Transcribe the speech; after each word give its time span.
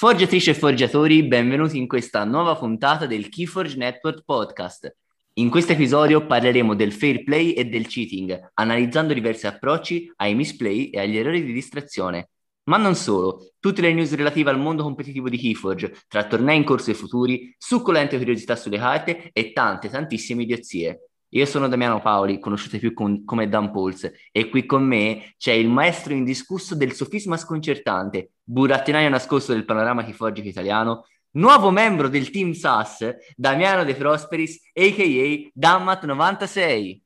Forgiatrici 0.00 0.48
e 0.48 0.54
forgiatori, 0.54 1.24
benvenuti 1.24 1.76
in 1.76 1.86
questa 1.86 2.24
nuova 2.24 2.56
puntata 2.56 3.04
del 3.04 3.28
Keyforge 3.28 3.76
Network 3.76 4.22
Podcast. 4.24 4.96
In 5.34 5.50
questo 5.50 5.72
episodio 5.72 6.24
parleremo 6.24 6.74
del 6.74 6.90
fair 6.90 7.22
play 7.22 7.52
e 7.52 7.66
del 7.66 7.86
cheating, 7.86 8.52
analizzando 8.54 9.12
diversi 9.12 9.46
approcci 9.46 10.10
ai 10.16 10.34
misplay 10.34 10.88
e 10.88 11.00
agli 11.00 11.18
errori 11.18 11.44
di 11.44 11.52
distrazione. 11.52 12.30
Ma 12.70 12.78
non 12.78 12.94
solo, 12.94 13.50
tutte 13.60 13.82
le 13.82 13.92
news 13.92 14.14
relative 14.14 14.48
al 14.48 14.58
mondo 14.58 14.82
competitivo 14.84 15.28
di 15.28 15.36
Keyforge, 15.36 15.94
tra 16.08 16.26
tornei 16.26 16.56
in 16.56 16.64
corso 16.64 16.90
e 16.90 16.94
futuri, 16.94 17.54
succulente 17.58 18.16
curiosità 18.16 18.56
sulle 18.56 18.78
carte 18.78 19.28
e 19.34 19.52
tante, 19.52 19.90
tantissime 19.90 20.44
idiozie. 20.44 21.09
Io 21.30 21.46
sono 21.46 21.68
Damiano 21.68 22.00
Paoli, 22.00 22.40
conosciuto 22.40 22.78
più 22.78 22.92
con, 22.92 23.24
come 23.24 23.48
Dan 23.48 23.70
Pauls, 23.70 24.10
e 24.32 24.48
qui 24.48 24.66
con 24.66 24.82
me 24.82 25.34
c'è 25.36 25.52
il 25.52 25.68
maestro 25.68 26.12
indiscusso 26.12 26.74
del 26.74 26.92
sofisma 26.92 27.36
sconcertante, 27.36 28.32
burattinaio 28.42 29.08
nascosto 29.08 29.52
del 29.52 29.64
panorama 29.64 30.02
tifogico 30.02 30.48
italiano, 30.48 31.06
nuovo 31.32 31.70
membro 31.70 32.08
del 32.08 32.30
team 32.30 32.52
SAS, 32.52 33.14
Damiano 33.36 33.84
De 33.84 33.94
Prosperis, 33.94 34.70
a.k.a. 34.72 35.50
Dammat96. 35.54 37.00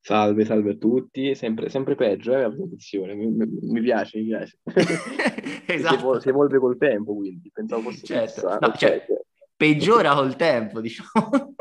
Salve, 0.00 0.44
salve 0.44 0.72
a 0.72 0.76
tutti, 0.76 1.34
sempre, 1.34 1.70
sempre 1.70 1.94
peggio 1.94 2.34
eh, 2.34 2.42
la 2.42 2.48
presentazione, 2.48 3.14
mi, 3.14 3.26
mi, 3.30 3.80
piace, 3.80 4.18
mi 4.18 4.26
piace. 4.26 4.58
esatto. 5.66 6.14
si, 6.16 6.20
si, 6.20 6.28
evolve 6.28 6.58
col 6.58 6.76
tempo, 6.76 7.14
quindi 7.14 7.50
pensavo 7.50 7.90
fosse 7.90 8.04
certo. 8.04 8.58
No, 8.60 8.72
cioè, 8.76 9.02
peggiora 9.64 10.14
col 10.14 10.36
tempo, 10.36 10.80
diciamo. 10.80 11.54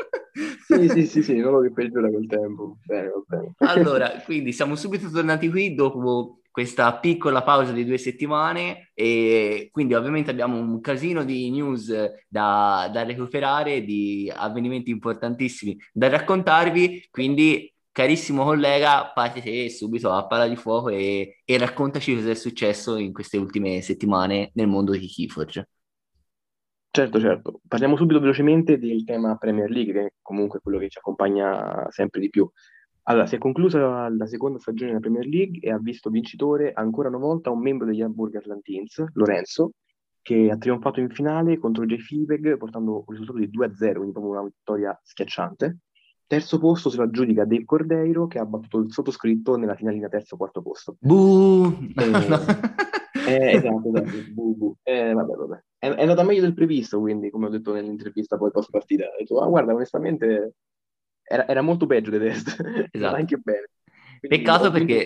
sì, 0.67 0.89
sì, 0.89 1.05
sì, 1.05 1.23
sì, 1.23 1.37
non 1.37 1.53
lo 1.53 1.61
che 1.61 1.71
peggiora 1.71 2.09
col 2.09 2.27
tempo. 2.27 2.77
Bene, 2.83 3.11
bene. 3.25 3.53
Allora, 3.59 4.21
quindi 4.25 4.51
siamo 4.51 4.75
subito 4.75 5.09
tornati 5.09 5.49
qui 5.49 5.73
dopo 5.73 6.39
questa 6.51 6.95
piccola 6.99 7.41
pausa 7.41 7.71
di 7.71 7.83
due 7.83 7.97
settimane 7.97 8.91
e 8.93 9.69
quindi 9.71 9.95
ovviamente 9.95 10.29
abbiamo 10.29 10.59
un 10.59 10.81
casino 10.81 11.23
di 11.23 11.49
news 11.49 11.91
da, 12.27 12.89
da 12.91 13.03
recuperare, 13.03 13.83
di 13.83 14.31
avvenimenti 14.33 14.91
importantissimi 14.91 15.75
da 15.91 16.09
raccontarvi, 16.09 17.07
quindi 17.09 17.73
carissimo 17.91 18.43
collega, 18.43 19.11
parti 19.13 19.41
te 19.41 19.69
subito 19.69 20.11
a 20.11 20.27
palla 20.27 20.47
di 20.47 20.55
fuoco 20.55 20.89
e, 20.89 21.41
e 21.43 21.57
raccontaci 21.57 22.15
cosa 22.15 22.29
è 22.29 22.35
successo 22.35 22.97
in 22.97 23.13
queste 23.13 23.37
ultime 23.37 23.81
settimane 23.81 24.51
nel 24.53 24.67
mondo 24.67 24.91
di 24.91 25.07
Keyforge. 25.07 25.69
Certo, 26.95 27.19
certo. 27.19 27.59
Parliamo 27.67 27.97
subito 27.97 28.19
velocemente 28.19 28.77
del 28.77 29.03
tema 29.03 29.35
Premier 29.35 29.67
League, 29.67 29.91
che 29.91 30.05
è 30.05 30.13
comunque 30.21 30.59
quello 30.59 30.77
che 30.77 30.89
ci 30.89 30.99
accompagna 30.99 31.87
sempre 31.89 32.19
di 32.19 32.29
più. 32.29 32.47
Allora, 33.05 33.25
si 33.25 33.33
è 33.33 33.39
conclusa 33.39 34.07
la 34.09 34.27
seconda 34.27 34.59
stagione 34.59 34.91
della 34.91 35.01
Premier 35.01 35.25
League 35.25 35.59
e 35.59 35.71
ha 35.71 35.79
visto 35.79 36.11
vincitore 36.11 36.71
ancora 36.71 37.07
una 37.07 37.17
volta 37.17 37.49
un 37.49 37.61
membro 37.61 37.87
degli 37.87 38.03
Hamburger 38.03 38.45
Lantins, 38.45 39.03
Lorenzo, 39.13 39.71
che 40.21 40.51
ha 40.51 40.57
trionfato 40.57 40.99
in 40.99 41.09
finale 41.09 41.57
contro 41.57 41.83
Jay 41.83 41.97
Filbeg 41.97 42.57
portando 42.57 42.97
un 42.97 43.05
risultato 43.07 43.39
di 43.39 43.49
2-0, 43.49 43.93
quindi 43.93 44.11
proprio 44.11 44.33
una 44.33 44.43
vittoria 44.43 44.99
schiacciante. 45.01 45.77
Terzo 46.27 46.59
posto 46.59 46.91
se 46.91 46.97
lo 46.97 47.03
aggiudica 47.05 47.43
Dave 47.43 47.65
Cordeiro, 47.65 48.27
che 48.27 48.37
ha 48.37 48.45
battuto 48.45 48.77
il 48.77 48.91
sottoscritto 48.91 49.55
nella 49.55 49.73
finalina 49.73 50.09
terzo 50.09 50.37
quarto 50.37 50.61
posto. 50.61 50.97
Buh! 50.99 51.75
Eh, 51.95 52.05
eh, 53.33 53.55
esatto, 53.55 53.89
esatto. 53.89 54.31
Buh, 54.31 54.55
buh. 54.55 54.77
Eh, 54.83 55.11
vabbè, 55.11 55.33
vabbè 55.33 55.63
è, 55.83 55.93
è 55.95 56.01
andata 56.01 56.23
meglio 56.23 56.41
del 56.41 56.53
previsto, 56.53 56.99
quindi, 56.99 57.29
come 57.29 57.47
ho 57.47 57.49
detto 57.49 57.73
nell'intervista 57.73 58.37
poi 58.37 58.51
post 58.51 58.69
partita. 58.69 59.05
Ho 59.05 59.15
detto, 59.19 59.41
ah, 59.41 59.47
guarda, 59.47 59.73
onestamente 59.73 60.53
era, 61.21 61.45
era 61.45 61.61
molto 61.61 61.85
peggio 61.85 62.09
del 62.09 62.21
test, 62.21 62.55
esatto. 62.91 63.15
anche 63.15 63.37
bene. 63.37 63.69
Quindi 64.23 64.37
Peccato 64.37 64.71
perché 64.71 65.05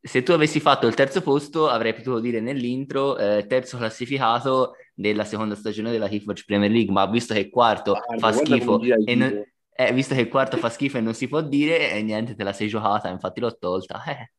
se 0.00 0.22
tu 0.22 0.32
avessi 0.32 0.60
fatto 0.60 0.86
il 0.86 0.94
terzo 0.94 1.20
posto 1.20 1.68
avrei 1.68 1.92
potuto 1.92 2.20
dire 2.20 2.40
nell'intro 2.40 3.18
eh, 3.18 3.44
terzo 3.46 3.76
classificato 3.76 4.76
della 4.94 5.24
seconda 5.24 5.54
stagione 5.54 5.90
della 5.90 6.08
Keyforge 6.08 6.44
Premier 6.46 6.70
League, 6.70 6.90
ma 6.90 7.04
visto 7.04 7.34
che 7.34 7.40
il 7.40 7.50
quarto 7.50 7.92
guarda, 7.92 8.16
fa 8.16 8.32
schifo 8.32 8.80
e 8.80 9.14
non, 9.14 9.44
eh, 9.70 9.92
visto 9.92 10.14
che 10.14 10.22
il 10.22 10.28
quarto 10.28 10.56
fa 10.56 10.70
schifo 10.70 10.96
e 10.96 11.02
non 11.02 11.12
si 11.12 11.28
può 11.28 11.42
dire, 11.42 11.92
e 11.92 12.02
niente, 12.02 12.34
te 12.34 12.44
la 12.44 12.54
sei 12.54 12.68
giocata, 12.68 13.10
infatti 13.10 13.40
l'ho 13.40 13.54
tolta. 13.58 14.02
Eh. 14.04 14.30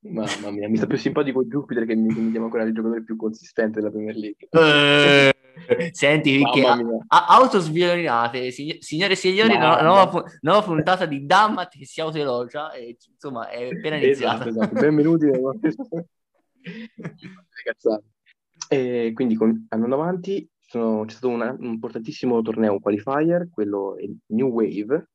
Mamma 0.00 0.50
mia, 0.50 0.68
mi 0.68 0.76
sta 0.76 0.86
più 0.86 0.96
simpatico 0.96 1.42
Jupiter 1.44 1.84
che 1.84 1.96
mi, 1.96 2.14
che 2.14 2.20
mi 2.20 2.30
chiama 2.30 2.44
ancora 2.46 2.62
il 2.62 2.72
giocatore 2.72 3.02
più 3.02 3.16
consistente 3.16 3.80
della 3.80 3.90
Premier 3.90 4.14
League. 4.14 4.46
Eh, 4.50 5.34
senti, 5.92 6.40
che 6.52 6.64
a, 6.64 7.26
autosviolinate, 7.26 8.52
signore 8.52 9.14
e 9.14 9.16
signori, 9.16 9.58
no, 9.58 9.82
nuova, 9.82 10.22
nuova, 10.40 10.62
puntata 10.62 11.04
di 11.04 11.26
Dammat 11.26 11.76
che 11.76 11.84
si 11.84 12.00
autoelogia 12.00 12.70
e 12.72 12.96
insomma 13.10 13.48
è 13.48 13.70
appena 13.70 13.96
iniziata. 13.96 14.46
Esatto, 14.46 14.66
esatto. 14.66 14.80
Benvenuti. 14.80 15.26
e 18.68 19.10
quindi 19.14 19.34
con, 19.34 19.66
andando 19.70 19.96
avanti, 19.96 20.48
sono, 20.60 21.06
c'è 21.06 21.16
stato 21.16 21.28
una, 21.28 21.50
un 21.58 21.72
importantissimo 21.72 22.40
torneo 22.40 22.78
qualifier, 22.78 23.48
quello 23.50 23.96
New 24.26 24.48
Wave, 24.48 25.08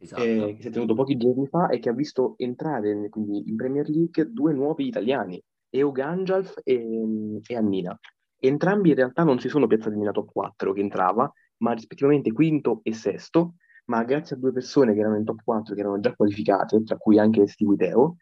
esatto. 0.00 0.22
eh, 0.22 0.54
che 0.56 0.62
si 0.62 0.68
è 0.68 0.70
tenuto 0.70 0.94
pochi 0.94 1.16
giorni 1.16 1.46
fa 1.46 1.68
e 1.68 1.78
che 1.78 1.88
ha 1.88 1.92
visto 1.92 2.34
entrare 2.38 3.08
quindi, 3.08 3.48
in 3.48 3.56
Premier 3.56 3.88
League 3.88 4.30
due 4.30 4.52
nuovi 4.52 4.86
italiani, 4.86 5.42
Eo 5.68 5.92
Ganjalf 5.92 6.58
e, 6.64 7.40
e 7.46 7.56
Annina. 7.56 7.98
Entrambi 8.38 8.90
in 8.90 8.94
realtà 8.96 9.22
non 9.22 9.38
si 9.38 9.48
sono 9.48 9.66
piazzati 9.66 9.96
nella 9.96 10.12
top 10.12 10.32
4 10.32 10.72
che 10.72 10.80
entrava, 10.80 11.30
ma 11.58 11.72
rispettivamente 11.72 12.32
quinto 12.32 12.80
e 12.82 12.94
sesto, 12.94 13.54
ma 13.86 14.02
grazie 14.04 14.36
a 14.36 14.38
due 14.38 14.52
persone 14.52 14.94
che 14.94 15.00
erano 15.00 15.16
in 15.16 15.24
top 15.24 15.42
4, 15.44 15.74
che 15.74 15.80
erano 15.80 16.00
già 16.00 16.14
qualificate, 16.14 16.82
tra 16.82 16.96
cui 16.96 17.18
anche 17.18 17.46
Steve 17.46 17.76
Teo, 17.76 18.16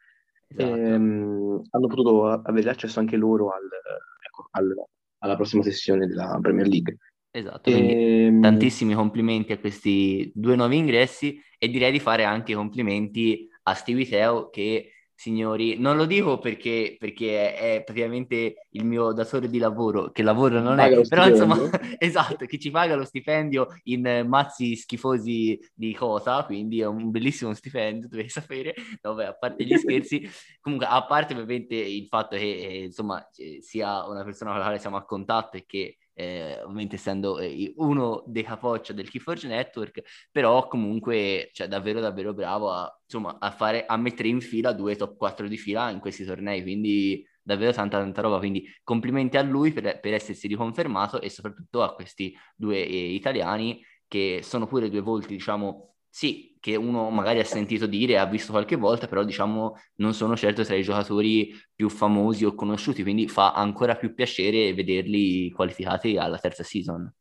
esatto. 0.49 0.75
ehm, 0.75 1.63
hanno 1.71 1.87
potuto 1.87 2.27
avere 2.27 2.71
accesso 2.71 2.99
anche 2.99 3.17
loro 3.17 3.51
al, 3.51 3.69
ecco, 4.27 4.49
al, 4.51 4.75
alla 5.19 5.37
prossima 5.37 5.63
sessione 5.63 6.07
della 6.07 6.37
Premier 6.41 6.67
League. 6.67 6.97
Esatto, 7.31 7.71
quindi 7.71 7.93
e... 7.93 8.25
Ehm, 8.25 8.41
tantissimi 8.41 8.95
complimenti 8.95 9.53
a 9.53 9.59
questi 9.59 10.31
due 10.35 10.57
nuovi 10.57 10.79
ingressi 10.79 11.41
e 11.59 11.69
direi 11.69 11.93
di 11.93 12.01
fare 12.01 12.25
anche 12.25 12.55
complimenti 12.55 13.49
a 13.65 13.75
Stevie 13.75 14.09
Teo 14.09 14.49
che, 14.49 14.93
signori, 15.15 15.79
non 15.79 15.97
lo 15.97 16.07
dico 16.07 16.39
perché, 16.39 16.97
perché 16.99 17.55
è, 17.55 17.83
praticamente 17.85 18.67
il 18.71 18.85
mio 18.87 19.13
datore 19.13 19.49
di 19.49 19.59
lavoro, 19.59 20.11
che 20.11 20.23
lavoro 20.23 20.61
non 20.61 20.79
è, 20.79 21.07
però 21.07 21.29
insomma, 21.29 21.57
esatto, 21.99 22.47
che 22.47 22.59
ci 22.59 22.71
paga 22.71 22.95
lo 22.95 23.05
stipendio 23.05 23.67
in 23.85 24.25
mazzi 24.27 24.75
schifosi 24.77 25.59
di 25.75 25.93
cosa, 25.95 26.45
quindi 26.47 26.81
è 26.81 26.87
un 26.87 27.11
bellissimo 27.11 27.53
stipendio, 27.53 28.09
dovete 28.09 28.29
sapere, 28.31 28.75
Vabbè, 29.03 29.25
a 29.27 29.35
parte 29.35 29.65
gli 29.65 29.77
scherzi, 29.77 30.27
comunque 30.61 30.87
a 30.87 31.05
parte 31.05 31.35
ovviamente 31.35 31.75
il 31.75 32.07
fatto 32.07 32.37
che 32.37 32.55
eh, 32.55 32.85
insomma 32.85 33.23
sia 33.61 34.07
una 34.07 34.25
persona 34.25 34.51
con 34.51 34.61
la 34.61 34.65
quale 34.67 34.81
siamo 34.81 34.97
a 34.97 35.05
contatto 35.05 35.59
e 35.59 35.65
che 35.67 35.99
eh, 36.19 36.61
ovviamente 36.63 36.97
essendo 36.97 37.39
eh, 37.39 37.73
uno 37.77 38.25
dei 38.27 38.43
capoccia 38.43 38.93
del 38.93 39.09
Keyforge 39.09 39.47
Network, 39.47 40.03
però 40.33 40.67
comunque 40.67 41.51
cioè, 41.53 41.69
davvero 41.69 42.01
davvero 42.01 42.35
bravo 42.35 42.73
a, 42.73 43.01
insomma, 43.05 43.39
a, 43.39 43.53
fare, 43.53 43.87
a 43.87 43.97
mettere 43.97 44.29
in 44.29 44.41
fila 44.41 44.73
due 44.73 44.97
top 44.97 45.17
4 45.17 45.47
di 45.47 45.57
fila 45.57 45.91
in 45.91 46.01
questi 46.01 46.25
tornei, 46.25 46.63
quindi 46.63 47.25
davvero 47.41 47.73
tanta 47.73 47.99
tanta 47.99 48.21
roba, 48.21 48.39
quindi 48.39 48.69
complimenti 48.83 49.37
a 49.37 49.43
lui 49.43 49.73
per, 49.73 50.01
per 50.01 50.13
essersi 50.13 50.49
riconfermato 50.49 51.21
e 51.21 51.31
soprattutto 51.31 51.83
a 51.83 51.95
questi 51.95 52.37
due 52.57 52.85
eh, 52.85 53.13
italiani 53.15 53.81
che 54.09 54.41
sono 54.43 54.67
pure 54.67 54.91
due 54.91 55.01
volti, 55.01 55.35
diciamo, 55.35 55.95
sì, 56.09 56.48
che 56.61 56.77
uno 56.77 57.11
magari 57.11 57.39
ha 57.39 57.45
sentito 57.45 57.87
dire, 57.87 58.19
ha 58.19 58.27
visto 58.27 58.53
qualche 58.53 58.77
volta, 58.77 59.07
però 59.07 59.25
diciamo 59.25 59.77
non 59.97 60.15
sono 60.15 60.37
certo 60.37 60.65
tra 60.65 60.75
i 60.75 60.83
giocatori 60.83 61.53
più 61.75 61.89
famosi 61.89 62.45
o 62.45 62.55
conosciuti, 62.55 63.03
quindi 63.03 63.29
fa 63.29 63.53
ancora 63.53 63.97
più 63.97 64.15
piacere 64.15 64.75
vederli 64.75 65.51
qualificati 65.51 66.17
alla 66.17 66.39
terza 66.39 66.63
season. 66.63 67.13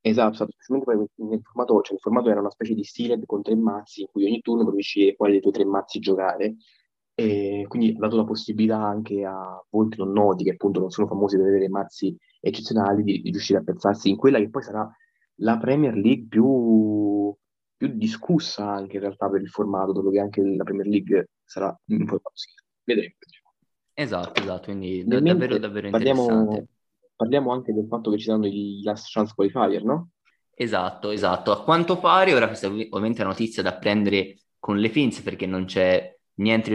Esatto, 0.00 0.46
specialmente 0.48 0.90
poi 0.90 1.28
nel 1.28 1.40
formato, 1.42 1.80
cioè 1.82 1.94
il 1.94 2.00
formato 2.00 2.30
era 2.30 2.40
una 2.40 2.50
specie 2.50 2.74
di 2.74 2.84
stile 2.84 3.20
con 3.26 3.42
tre 3.42 3.56
mazzi, 3.56 4.02
in 4.02 4.06
cui 4.10 4.24
ogni 4.24 4.40
turno 4.40 4.64
dovevi 4.64 4.82
scegliere 4.82 5.16
quale 5.16 5.32
dei 5.32 5.40
tuoi 5.40 5.52
tre 5.52 5.64
mazzi 5.64 5.98
giocare, 5.98 6.56
e 7.14 7.64
quindi 7.66 7.94
ha 7.96 7.98
dato 7.98 8.16
la 8.16 8.24
possibilità 8.24 8.78
anche 8.78 9.24
a 9.24 9.60
volti 9.70 9.98
non 9.98 10.12
noti, 10.12 10.44
che 10.44 10.52
appunto 10.52 10.78
non 10.78 10.90
sono 10.90 11.08
famosi 11.08 11.36
per 11.36 11.46
avere 11.46 11.68
mazzi 11.68 12.16
eccezionali, 12.40 13.02
di, 13.02 13.20
di 13.20 13.30
riuscire 13.30 13.58
a 13.58 13.62
piazzarsi 13.62 14.08
in 14.08 14.16
quella 14.16 14.38
che 14.38 14.48
poi 14.48 14.62
sarà 14.62 14.88
la 15.40 15.58
Premier 15.58 15.94
League 15.94 16.26
più 16.28 17.34
più 17.78 17.88
discussa 17.94 18.68
anche 18.68 18.96
in 18.96 19.02
realtà 19.02 19.30
per 19.30 19.40
il 19.40 19.48
formato, 19.48 19.92
dopo 19.92 20.10
che 20.10 20.18
anche 20.18 20.42
la 20.42 20.64
Premier 20.64 20.86
League 20.86 21.28
sarà 21.44 21.74
un 21.86 22.04
po' 22.04 22.18
così. 22.20 22.48
Vedremo. 22.82 23.14
Esatto, 23.94 24.40
esatto, 24.42 24.64
quindi 24.64 25.04
da, 25.04 25.20
davvero, 25.20 25.58
davvero 25.58 25.90
parliamo, 25.90 26.22
interessante. 26.22 26.68
Parliamo 27.16 27.52
anche 27.52 27.72
del 27.72 27.86
fatto 27.88 28.10
che 28.10 28.18
ci 28.18 28.24
saranno 28.24 28.46
i 28.46 28.82
last 28.82 29.10
chance 29.10 29.32
qualifier, 29.34 29.84
no? 29.84 30.10
Esatto, 30.54 31.10
esatto. 31.10 31.52
A 31.52 31.62
quanto 31.62 31.98
pare, 31.98 32.34
ora 32.34 32.48
questa 32.48 32.66
è 32.66 32.70
ovviamente 32.70 33.20
una 33.20 33.30
notizia 33.30 33.62
da 33.62 33.76
prendere 33.76 34.38
con 34.58 34.78
le 34.78 34.90
pinze 34.90 35.22
perché 35.22 35.46
non 35.46 35.64
c'è 35.64 36.17
niente 36.38 36.70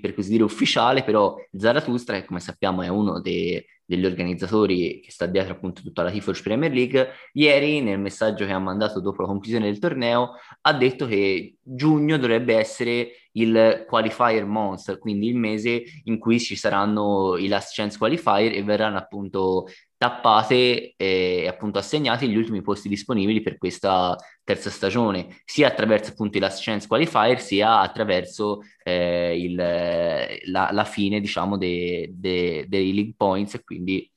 per 0.00 0.14
così 0.14 0.30
dire 0.30 0.44
ufficiale, 0.44 1.02
però 1.04 1.36
Zarathustra, 1.56 2.20
che 2.20 2.26
come 2.26 2.40
sappiamo 2.40 2.82
è 2.82 2.88
uno 2.88 3.20
dei, 3.20 3.64
degli 3.84 4.04
organizzatori 4.04 5.00
che 5.00 5.10
sta 5.10 5.26
dietro 5.26 5.52
appunto 5.52 5.82
tutta 5.82 6.02
la 6.02 6.10
Tifos 6.10 6.40
Premier 6.40 6.72
League, 6.72 7.10
ieri 7.34 7.80
nel 7.80 7.98
messaggio 7.98 8.46
che 8.46 8.52
ha 8.52 8.58
mandato 8.58 9.00
dopo 9.00 9.22
la 9.22 9.28
conclusione 9.28 9.66
del 9.66 9.78
torneo 9.78 10.32
ha 10.62 10.72
detto 10.72 11.06
che 11.06 11.56
giugno 11.62 12.16
dovrebbe 12.16 12.56
essere 12.56 13.10
il 13.32 13.84
qualifier 13.86 14.46
month, 14.46 14.98
quindi 14.98 15.28
il 15.28 15.36
mese 15.36 15.82
in 16.04 16.18
cui 16.18 16.38
ci 16.38 16.56
saranno 16.56 17.36
i 17.36 17.48
last 17.48 17.74
chance 17.74 17.98
qualifier 17.98 18.54
e 18.54 18.62
verranno 18.62 18.96
appunto 18.96 19.66
tappate 20.04 20.94
e 20.96 21.46
appunto 21.48 21.78
assegnati 21.78 22.28
gli 22.28 22.36
ultimi 22.36 22.60
posti 22.60 22.90
disponibili 22.90 23.40
per 23.40 23.56
questa 23.56 24.14
terza 24.42 24.68
stagione, 24.68 25.40
sia 25.46 25.68
attraverso 25.68 26.10
appunto 26.10 26.36
i 26.36 26.40
last 26.40 26.62
chance 26.62 26.86
qualifier, 26.86 27.40
sia 27.40 27.80
attraverso 27.80 28.60
eh, 28.82 29.34
il, 29.40 29.54
la, 29.54 30.68
la, 30.72 30.84
fine, 30.84 31.20
diciamo, 31.20 31.56
dei, 31.56 32.10
dei, 32.12 32.68
dei 32.68 32.92
league 32.92 33.14
points 33.16 33.54
e 33.54 33.64
quindi 33.64 34.10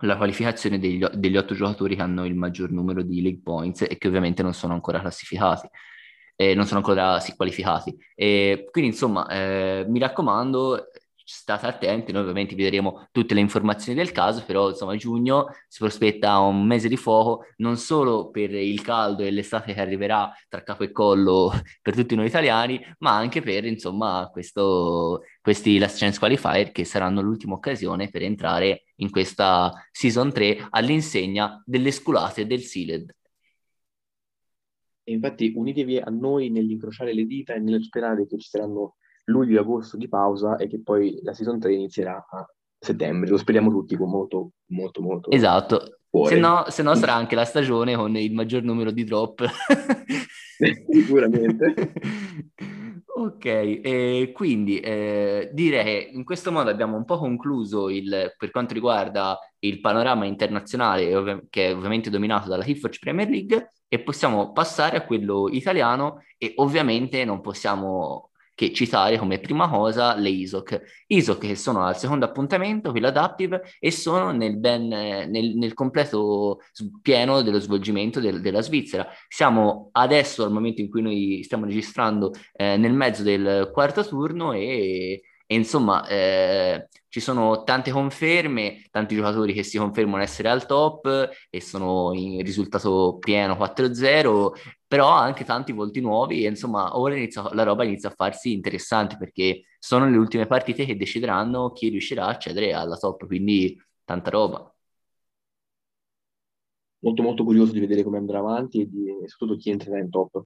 la 0.00 0.16
qualificazione 0.16 0.78
degli, 0.78 1.04
degli, 1.04 1.36
otto 1.36 1.54
giocatori 1.54 1.96
che 1.96 2.02
hanno 2.02 2.24
il 2.24 2.34
maggior 2.34 2.70
numero 2.70 3.02
di 3.02 3.20
league 3.22 3.42
points 3.42 3.82
e 3.82 3.98
che 3.98 4.08
ovviamente 4.08 4.42
non 4.42 4.54
sono 4.54 4.72
ancora 4.72 5.00
classificati, 5.00 5.68
eh, 6.36 6.54
non 6.54 6.64
sono 6.66 6.78
ancora 6.80 7.20
sì, 7.20 7.36
qualificati. 7.36 7.94
E 8.14 8.68
quindi 8.70 8.90
insomma, 8.90 9.26
eh, 9.28 9.84
mi 9.86 9.98
raccomando, 9.98 10.88
state 11.28 11.66
attenti, 11.66 12.12
noi 12.12 12.22
ovviamente 12.22 12.54
vi 12.54 12.62
daremo 12.62 13.08
tutte 13.10 13.34
le 13.34 13.40
informazioni 13.40 13.98
del 13.98 14.12
caso, 14.12 14.44
però 14.44 14.68
insomma 14.68 14.94
giugno 14.94 15.46
si 15.66 15.78
prospetta 15.80 16.38
un 16.38 16.64
mese 16.64 16.88
di 16.88 16.96
fuoco 16.96 17.46
non 17.56 17.76
solo 17.76 18.30
per 18.30 18.54
il 18.54 18.80
caldo 18.80 19.24
e 19.24 19.32
l'estate 19.32 19.74
che 19.74 19.80
arriverà 19.80 20.32
tra 20.48 20.62
capo 20.62 20.84
e 20.84 20.92
collo 20.92 21.50
per 21.82 21.96
tutti 21.96 22.14
noi 22.14 22.26
italiani, 22.26 22.80
ma 23.00 23.16
anche 23.16 23.42
per 23.42 23.64
insomma 23.64 24.28
questo, 24.32 25.22
questi 25.40 25.78
Last 25.78 25.98
Chance 25.98 26.18
Qualifier 26.20 26.70
che 26.70 26.84
saranno 26.84 27.20
l'ultima 27.20 27.54
occasione 27.54 28.08
per 28.08 28.22
entrare 28.22 28.84
in 28.96 29.10
questa 29.10 29.72
Season 29.90 30.32
3 30.32 30.68
all'insegna 30.70 31.60
delle 31.66 31.90
sculate 31.90 32.46
del 32.46 32.60
Sealed. 32.60 33.12
E 35.02 35.12
infatti 35.12 35.52
unitevi 35.54 35.98
a 35.98 36.10
noi 36.10 36.50
nell'incrociare 36.50 37.12
le 37.12 37.26
dita 37.26 37.54
e 37.54 37.58
nello 37.58 37.82
sperare 37.82 38.26
che 38.26 38.38
ci 38.38 38.48
saranno 38.48 38.96
luglio 39.26 39.58
e 39.58 39.60
agosto 39.60 39.96
di 39.96 40.08
pausa 40.08 40.56
e 40.56 40.66
che 40.66 40.80
poi 40.82 41.20
la 41.22 41.32
season 41.32 41.58
3 41.58 41.72
inizierà 41.72 42.26
a 42.28 42.46
settembre. 42.78 43.28
Lo 43.28 43.36
speriamo 43.36 43.70
tutti 43.70 43.96
con 43.96 44.10
molto, 44.10 44.50
molto, 44.66 45.02
molto. 45.02 45.30
Esatto. 45.30 45.98
Se 46.24 46.38
no, 46.38 46.64
se 46.68 46.82
no, 46.82 46.94
sarà 46.94 47.14
anche 47.14 47.34
la 47.34 47.44
stagione 47.44 47.94
con 47.94 48.16
il 48.16 48.32
maggior 48.32 48.62
numero 48.62 48.90
di 48.90 49.04
drop. 49.04 49.44
Sicuramente. 50.90 51.92
ok, 53.04 53.44
e 53.44 54.30
quindi 54.34 54.80
eh, 54.80 55.50
direi 55.52 55.84
che 55.84 56.10
in 56.12 56.24
questo 56.24 56.50
modo 56.50 56.70
abbiamo 56.70 56.96
un 56.96 57.04
po' 57.04 57.18
concluso 57.18 57.90
il, 57.90 58.34
per 58.38 58.50
quanto 58.50 58.72
riguarda 58.72 59.38
il 59.58 59.80
panorama 59.80 60.24
internazionale, 60.24 61.14
ov- 61.14 61.46
che 61.50 61.68
è 61.68 61.74
ovviamente 61.74 62.08
dominato 62.08 62.48
dalla 62.48 62.64
Keyforge 62.64 62.98
Premier 62.98 63.28
League, 63.28 63.72
e 63.88 64.00
possiamo 64.00 64.52
passare 64.52 64.96
a 64.96 65.04
quello 65.04 65.48
italiano 65.50 66.22
e 66.38 66.52
ovviamente 66.56 67.24
non 67.24 67.40
possiamo 67.40 68.30
che 68.56 68.72
citare 68.72 69.18
come 69.18 69.38
prima 69.38 69.68
cosa 69.68 70.16
le 70.16 70.30
ISOC. 70.30 71.04
ISOC 71.06 71.38
che 71.38 71.54
sono 71.54 71.84
al 71.84 71.96
secondo 71.96 72.24
appuntamento, 72.24 72.90
Villa 72.90 73.08
Adaptive, 73.08 73.62
e 73.78 73.92
sono 73.92 74.32
nel, 74.32 74.56
ben, 74.56 74.88
nel, 74.88 75.54
nel 75.56 75.74
completo 75.74 76.60
pieno 77.02 77.42
dello 77.42 77.60
svolgimento 77.60 78.18
del, 78.18 78.40
della 78.40 78.62
Svizzera. 78.62 79.06
Siamo 79.28 79.90
adesso, 79.92 80.42
al 80.42 80.50
momento 80.52 80.80
in 80.80 80.90
cui 80.90 81.02
noi 81.02 81.42
stiamo 81.44 81.66
registrando, 81.66 82.32
eh, 82.54 82.76
nel 82.76 82.94
mezzo 82.94 83.22
del 83.22 83.70
quarto 83.72 84.04
turno 84.04 84.52
e 84.52 85.20
e 85.46 85.54
insomma, 85.54 86.06
eh, 86.08 86.88
ci 87.16 87.22
sono 87.22 87.62
tante 87.62 87.90
conferme, 87.90 88.84
tanti 88.90 89.14
giocatori 89.14 89.54
che 89.54 89.62
si 89.62 89.78
confermano 89.78 90.22
essere 90.22 90.50
al 90.50 90.66
top 90.66 91.30
e 91.48 91.62
sono 91.62 92.12
in 92.12 92.42
risultato 92.42 93.16
pieno 93.18 93.54
4-0, 93.54 94.52
però 94.86 95.08
anche 95.08 95.42
tanti 95.44 95.72
volti 95.72 96.00
nuovi 96.00 96.44
e 96.44 96.48
insomma 96.50 96.98
ora 96.98 97.16
inizia, 97.16 97.48
la 97.54 97.62
roba 97.62 97.84
inizia 97.84 98.10
a 98.10 98.14
farsi 98.14 98.52
interessante 98.52 99.16
perché 99.16 99.62
sono 99.78 100.06
le 100.10 100.18
ultime 100.18 100.44
partite 100.44 100.84
che 100.84 100.94
decideranno 100.94 101.72
chi 101.72 101.88
riuscirà 101.88 102.26
a 102.26 102.28
accedere 102.28 102.74
alla 102.74 102.98
top, 102.98 103.24
quindi 103.24 103.82
tanta 104.04 104.28
roba. 104.28 104.70
Molto 106.98 107.22
molto 107.22 107.44
curioso 107.44 107.72
di 107.72 107.80
vedere 107.80 108.02
come 108.02 108.18
andrà 108.18 108.40
avanti 108.40 108.82
e, 108.82 108.90
di, 108.90 109.08
e 109.08 109.26
soprattutto 109.26 109.58
chi 109.58 109.70
entrerà 109.70 109.98
in 110.00 110.10
top. 110.10 110.42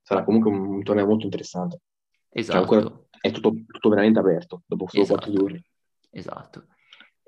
Sarà 0.00 0.24
comunque 0.24 0.50
un, 0.50 0.76
un 0.76 0.82
torneo 0.82 1.04
molto 1.04 1.26
interessante. 1.26 1.80
Esatto. 2.30 2.66
Cioè 2.66 2.78
ancora, 2.78 3.06
è 3.20 3.30
tutto, 3.30 3.52
tutto 3.66 3.88
veramente 3.90 4.20
aperto 4.20 4.62
dopo 4.64 4.86
solo 4.88 5.02
esatto. 5.02 5.18
quattro 5.18 5.38
giorni. 5.38 5.62
Esatto. 6.14 6.66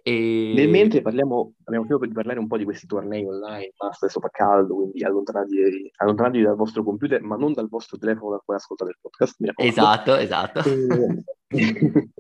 E... 0.03 0.53
Nel 0.55 0.69
mentre 0.69 1.03
parliamo, 1.03 1.55
abbiamo 1.65 1.85
finito 1.85 2.07
di 2.07 2.13
parlare 2.13 2.39
un 2.39 2.47
po' 2.47 2.57
di 2.57 2.63
questi 2.63 2.87
tornei 2.87 3.25
online, 3.25 3.73
basta, 3.77 4.05
adesso 4.05 4.21
fa 4.21 4.29
caldo, 4.31 4.77
quindi 4.77 5.03
allontanatevi, 5.03 5.91
allontanatevi 5.97 6.45
dal 6.45 6.55
vostro 6.55 6.85
computer, 6.85 7.21
ma 7.23 7.35
non 7.35 7.53
dal 7.53 7.69
vostro 7.69 7.99
telefono 7.99 8.31
da 8.31 8.43
cui 8.45 8.55
ascoltate 8.55 8.91
il 8.93 8.99
podcast. 9.01 9.37
Esatto, 9.57 10.15
esatto. 10.15 10.61
E... 10.61 11.25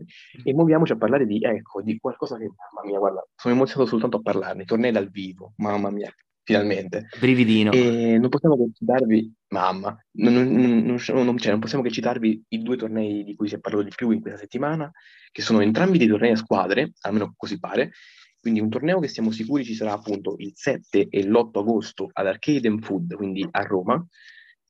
e 0.44 0.52
muoviamoci 0.52 0.92
a 0.92 0.96
parlare 0.96 1.26
di, 1.26 1.38
ecco, 1.40 1.80
di 1.80 1.96
qualcosa 1.98 2.36
che, 2.36 2.46
mamma 2.46 2.88
mia, 2.88 2.98
guarda, 2.98 3.24
sono 3.36 3.54
emozionato 3.54 3.90
soltanto 3.90 4.16
a 4.16 4.20
parlarne, 4.20 4.64
tornei 4.64 4.90
dal 4.90 5.08
vivo, 5.08 5.52
mamma 5.58 5.90
mia, 5.90 6.12
finalmente. 6.42 7.06
Brividino. 7.20 7.70
E 7.70 8.18
non 8.18 8.30
possiamo 8.30 8.56
che 8.56 8.68
citarvi, 8.72 9.32
mamma, 9.58 9.96
non, 10.12 10.34
non, 10.34 10.78
non, 10.82 10.98
cioè, 10.98 11.22
non, 11.22 11.36
possiamo 11.60 11.82
che 11.82 11.90
citarvi 11.90 12.44
i 12.48 12.62
due 12.62 12.76
tornei 12.76 13.24
di 13.24 13.34
cui 13.34 13.48
si 13.48 13.54
è 13.54 13.58
parlato 13.58 13.84
di 13.84 13.92
più 13.94 14.10
in 14.10 14.20
questa 14.20 14.38
settimana, 14.38 14.90
che 15.32 15.42
sono 15.42 15.60
entrambi 15.60 15.98
dei 15.98 16.06
tornei 16.06 16.32
a 16.32 16.36
squadre, 16.36 16.92
almeno 17.00 17.34
così 17.36 17.58
pare. 17.58 17.92
Quindi 18.40 18.60
un 18.60 18.70
torneo 18.70 19.00
che 19.00 19.08
siamo 19.08 19.30
sicuri 19.32 19.64
ci 19.64 19.74
sarà 19.74 19.92
appunto 19.92 20.36
il 20.38 20.52
7 20.54 21.08
e 21.10 21.24
l'8 21.24 21.58
agosto 21.58 22.10
ad 22.12 22.26
Arcade 22.26 22.68
and 22.68 22.84
Food, 22.84 23.14
quindi 23.14 23.46
a 23.50 23.62
Roma. 23.62 24.06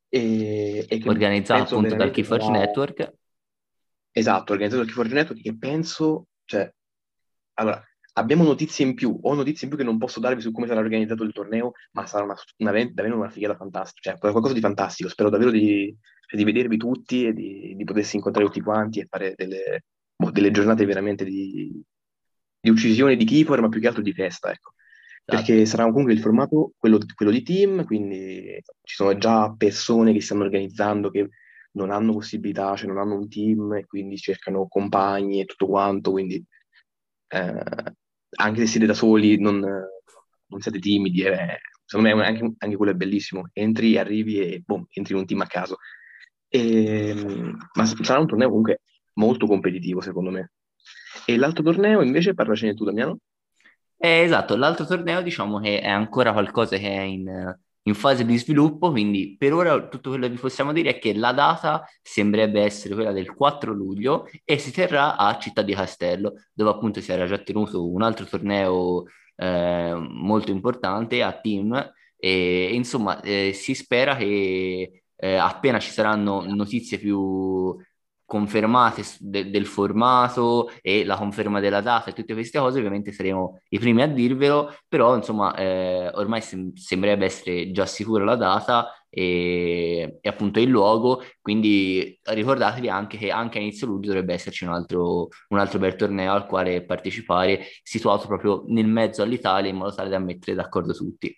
E, 0.09 0.87
e 0.89 1.03
organizzato 1.05 1.77
appunto 1.77 1.95
dal 1.95 2.11
Keyforge 2.11 2.47
sarà... 2.47 2.59
Network. 2.59 3.13
Esatto, 4.13 4.53
organizzato 4.53 4.83
dal 4.83 4.91
Keyforge 4.91 5.15
Network 5.15 5.43
che 5.43 5.59
penso, 5.59 6.29
cioè, 6.45 6.73
allora, 7.55 7.83
abbiamo 8.19 8.45
notizie 8.45 8.85
in 8.85 8.95
più, 8.95 9.19
ho 9.21 9.35
notizie 9.35 9.67
in 9.67 9.75
più 9.75 9.83
che 9.83 9.89
non 9.89 9.99
posso 9.99 10.21
darvi 10.21 10.41
su 10.41 10.53
come 10.53 10.67
sarà 10.67 10.81
organizzato 10.81 11.23
il 11.23 11.33
torneo, 11.33 11.73
ma 11.93 12.07
sarà 12.07 12.25
una, 12.25 12.35
una, 12.59 12.71
davvero 12.71 13.17
una 13.17 13.31
figata 13.31 13.57
fantastica, 13.57 14.11
cioè 14.11 14.19
qualcosa 14.19 14.55
di 14.55 14.61
fantastico, 14.61 15.09
spero 15.09 15.29
davvero 15.29 15.51
di, 15.51 15.95
di 16.31 16.45
vedervi 16.45 16.77
tutti 16.77 17.27
e 17.27 17.33
di, 17.33 17.75
di, 17.77 17.85
potersi 17.85 18.17
incontrare 18.17 18.47
tutti 18.47 18.63
quanti 18.63 19.01
e 19.01 19.07
fare 19.09 19.35
delle, 19.37 19.85
boh, 20.17 20.31
delle 20.31 20.51
giornate 20.51 20.85
veramente 20.87 21.25
di, 21.25 21.83
di 22.61 22.71
uccisione 22.71 23.17
di 23.17 23.25
keeper, 23.25 23.61
ma 23.61 23.69
più 23.69 23.81
che 23.81 23.89
altro 23.89 24.03
di 24.03 24.13
festa, 24.13 24.51
ecco. 24.51 24.73
Esatto. 25.29 25.45
Perché 25.45 25.67
sarà 25.67 25.85
comunque 25.85 26.13
il 26.13 26.21
formato 26.21 26.73
quello, 26.79 26.99
quello 27.15 27.33
di 27.33 27.43
team, 27.43 27.85
quindi 27.85 28.63
ci 28.83 28.95
sono 28.95 29.19
già 29.19 29.53
persone 29.57 30.13
che 30.13 30.21
si 30.21 30.27
stanno 30.27 30.45
organizzando, 30.45 31.11
che 31.11 31.29
non 31.73 31.91
hanno 31.91 32.13
possibilità, 32.13 32.77
cioè 32.77 32.89
non 32.89 32.99
hanno 32.99 33.17
un 33.17 33.29
team 33.29 33.75
e 33.75 33.85
quindi 33.85 34.17
cercano 34.17 34.69
compagni 34.69 35.41
e 35.41 35.45
tutto 35.45 35.67
quanto, 35.67 36.13
quindi 36.13 36.43
eh, 37.29 37.95
anche 38.37 38.61
se 38.61 38.67
siete 38.67 38.87
da 38.87 38.95
soli, 38.95 39.39
non, 39.39 39.59
non 39.61 40.61
siete 40.61 40.79
timidi, 40.79 41.23
eh, 41.23 41.61
secondo 41.85 42.15
me 42.15 42.27
anche, 42.27 42.53
anche, 42.59 42.77
quello 42.77 42.93
è 42.93 42.97
bellissimo. 42.97 43.49
Entri, 43.53 43.99
arrivi 43.99 44.39
e 44.39 44.63
boom, 44.65 44.87
entri 44.91 45.15
in 45.15 45.21
un 45.21 45.27
team 45.27 45.41
a 45.41 45.47
caso. 45.47 45.79
E, 46.49 47.15
ma 47.75 47.85
sarà 47.85 48.21
un 48.21 48.27
torneo 48.27 48.49
comunque 48.49 48.83
molto 49.15 49.47
competitivo, 49.47 50.01
secondo 50.01 50.31
me. 50.31 50.53
E 51.25 51.37
l'altro 51.37 51.63
torneo 51.63 52.03
invece, 52.03 52.35
parlacene 52.35 52.75
tu, 52.75 52.85
Damiano? 52.85 53.19
Eh, 53.99 54.21
esatto, 54.21 54.57
l'altro 54.57 54.85
torneo 54.85 55.23
diciamo 55.23 55.59
che 55.59 55.81
è 55.81 55.89
ancora 55.89 56.33
qualcosa 56.33 56.77
che 56.77 56.89
è 56.89 57.01
in, 57.01 57.59
in 57.87 57.95
fase 57.95 58.25
di 58.25 58.37
sviluppo, 58.37 58.91
quindi 58.91 59.37
per 59.39 59.53
ora 59.53 59.89
tutto 59.89 60.11
quello 60.11 60.27
che 60.27 60.33
vi 60.33 60.41
possiamo 60.41 60.73
dire 60.73 60.91
è 60.91 60.99
che 60.99 61.15
la 61.15 61.33
data 61.33 61.85
sembrerebbe 62.03 62.63
essere 62.63 62.95
quella 62.95 63.13
del 63.13 63.33
4 63.33 63.73
luglio 63.73 64.29
e 64.45 64.59
si 64.59 64.73
terrà 64.73 65.17
a 65.17 65.39
Città 65.39 65.63
di 65.63 65.75
Castello, 65.75 66.35
dove 66.53 66.71
appunto 66.71 67.01
si 67.01 67.13
era 67.13 67.27
già 67.27 67.39
tenuto 67.39 67.89
un 67.89 68.03
altro 68.03 68.25
torneo 68.27 69.05
eh, 69.37 69.95
molto 69.95 70.51
importante 70.51 71.23
a 71.23 71.33
team 71.33 71.93
e, 72.17 72.71
insomma 72.73 73.21
eh, 73.21 73.53
si 73.53 73.75
spera 73.75 74.17
che 74.17 75.03
eh, 75.15 75.35
appena 75.37 75.79
ci 75.79 75.91
saranno 75.91 76.45
notizie 76.47 76.99
più 76.99 77.77
confermate 78.27 79.03
de- 79.21 79.51
del 79.51 79.67
formato 79.67 80.71
e 80.83 81.05
la 81.05 81.17
conferma 81.17 81.61
della 81.61 81.81
data 81.81 82.11
e 82.11 82.13
tutte 82.13 82.35
queste 82.35 82.59
cose, 82.59 82.79
ovviamente 82.79 83.13
saremo 83.13 83.61
i 83.71 83.79
primi 83.79 84.03
a 84.03 84.09
dirvelo, 84.09 84.75
però 84.89 85.17
insomma 85.17 85.55
eh, 85.57 86.11
ormai 86.13 86.43
sem- 86.43 86.75
sembrerebbe 86.75 87.25
essere 87.25 87.71
già 87.71 87.87
sicura 87.87 88.25
la 88.25 88.37
data 88.37 88.91
e, 89.09 90.19
e, 90.21 90.29
appunto 90.29 90.61
il 90.61 90.69
luogo, 90.69 91.23
quindi 91.41 92.19
ricordatevi 92.23 92.89
anche 92.89 93.17
che 93.17 93.31
anche 93.31 93.59
a 93.59 93.61
inizio 93.63 93.87
luglio 93.87 94.09
dovrebbe 94.09 94.35
esserci 94.35 94.65
un 94.65 94.73
altro, 94.73 95.29
un 95.49 95.59
altro 95.59 95.79
bel 95.79 95.97
torneo 95.97 96.33
al 96.33 96.47
quale 96.47 96.85
partecipare, 96.85 97.65
situato 97.83 98.27
proprio 98.27 98.65
nel 98.67 98.87
mezzo 98.87 99.23
all'Italia 99.23 99.71
in 99.71 99.77
modo 99.77 99.95
tale 99.95 100.11
da 100.11 100.19
mettere 100.19 100.55
d'accordo 100.57 100.93
tutti. 100.93 101.35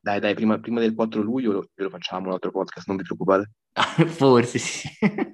Dai, 0.00 0.18
dai, 0.18 0.34
prima, 0.34 0.58
prima 0.58 0.80
del 0.80 0.94
4 0.94 1.22
luglio 1.22 1.52
lo, 1.52 1.68
lo 1.72 1.88
facciamo 1.88 2.26
un 2.26 2.32
altro 2.32 2.50
podcast, 2.50 2.88
non 2.88 2.96
vi 2.96 3.04
preoccupate. 3.04 3.52
Forse 4.08 4.58
sì. 4.58 4.88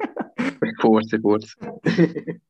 forse, 0.90 1.18
forse. 1.20 1.54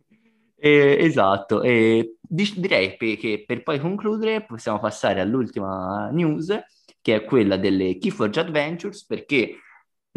Eh, 0.61 0.97
esatto, 1.04 1.62
eh, 1.62 2.16
direi 2.21 2.97
che 2.97 3.45
per 3.47 3.62
poi 3.62 3.78
concludere 3.78 4.45
possiamo 4.45 4.80
passare 4.80 5.21
all'ultima 5.21 6.11
news, 6.11 6.49
che 7.00 7.14
è 7.14 7.25
quella 7.25 7.57
delle 7.57 7.97
Keyforge 7.97 8.40
Adventures, 8.40 9.07
perché 9.07 9.54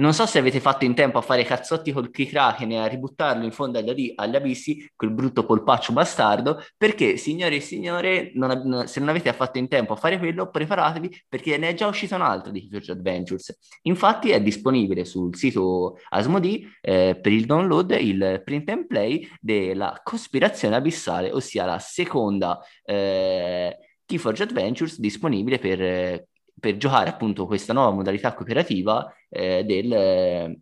Non 0.01 0.15
so 0.15 0.25
se 0.25 0.39
avete 0.39 0.59
fatto 0.59 0.83
in 0.83 0.95
tempo 0.95 1.19
a 1.19 1.21
fare 1.21 1.43
cazzotti 1.43 1.91
col 1.91 2.09
Kraken 2.09 2.71
e 2.71 2.77
a 2.77 2.87
ributtarlo 2.87 3.45
in 3.45 3.51
fondo 3.51 3.77
agli, 3.77 4.11
agli 4.15 4.35
abissi, 4.35 4.91
quel 4.95 5.11
brutto 5.11 5.45
polpaccio 5.45 5.93
bastardo, 5.93 6.59
perché, 6.75 7.17
signore 7.17 7.57
e 7.57 7.59
signore, 7.59 8.31
non, 8.33 8.87
se 8.87 8.99
non 8.99 9.09
avete 9.09 9.29
affatto 9.29 9.59
in 9.59 9.67
tempo 9.67 9.93
a 9.93 9.95
fare 9.95 10.17
quello, 10.17 10.49
preparatevi 10.49 11.25
perché 11.29 11.55
ne 11.57 11.69
è 11.69 11.73
già 11.75 11.85
uscito 11.85 12.15
un 12.15 12.23
altro 12.23 12.51
di 12.51 12.67
Future 12.67 12.93
Adventures. 12.93 13.55
Infatti 13.83 14.31
è 14.31 14.41
disponibile 14.41 15.05
sul 15.05 15.35
sito 15.35 15.99
Asmodee 16.09 16.79
eh, 16.81 17.19
per 17.21 17.31
il 17.31 17.45
download 17.45 17.91
il 17.91 18.41
print 18.43 18.69
and 18.69 18.87
play 18.87 19.29
della 19.39 20.01
cospirazione 20.03 20.75
abissale, 20.75 21.31
ossia 21.31 21.65
la 21.65 21.77
seconda 21.77 22.59
eh, 22.83 23.77
Keyforge 24.03 24.43
Adventures 24.43 24.99
disponibile 24.99 25.59
per 25.59 26.25
per 26.61 26.77
giocare 26.77 27.09
appunto 27.09 27.47
questa 27.47 27.73
nuova 27.73 27.89
modalità 27.89 28.33
cooperativa 28.35 29.11
eh, 29.29 29.63
del, 29.65 30.55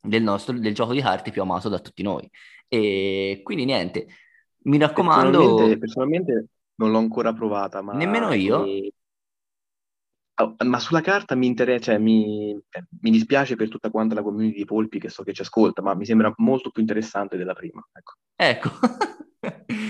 del, 0.00 0.22
nostro, 0.22 0.58
del 0.58 0.74
gioco 0.74 0.92
di 0.92 1.00
carte 1.00 1.30
più 1.30 1.40
amato 1.42 1.68
da 1.68 1.78
tutti 1.78 2.02
noi. 2.02 2.28
E 2.66 3.40
quindi 3.44 3.64
niente, 3.64 4.08
mi 4.64 4.78
raccomando... 4.78 5.38
Personalmente, 5.38 5.78
personalmente 5.78 6.46
non 6.74 6.90
l'ho 6.90 6.98
ancora 6.98 7.32
provata, 7.32 7.82
ma... 7.82 7.92
Nemmeno 7.92 8.32
io. 8.32 8.64
E... 8.64 8.92
Oh, 10.42 10.56
ma 10.64 10.80
sulla 10.80 11.00
carta 11.00 11.36
mi 11.36 11.46
interessa, 11.46 11.92
cioè, 11.92 11.98
mi, 11.98 12.50
eh, 12.50 12.84
mi, 13.02 13.10
dispiace 13.12 13.54
per 13.54 13.68
tutta 13.68 13.90
quanta 13.90 14.16
la 14.16 14.22
community 14.22 14.56
di 14.56 14.64
Polpi 14.64 14.98
che 14.98 15.08
so 15.08 15.22
che 15.22 15.32
ci 15.32 15.42
ascolta, 15.42 15.80
ma 15.80 15.94
mi 15.94 16.04
sembra 16.04 16.34
molto 16.38 16.70
più 16.70 16.80
interessante 16.80 17.36
della 17.36 17.54
prima. 17.54 17.80
Ecco. 17.92 18.14
ecco. 18.34 18.70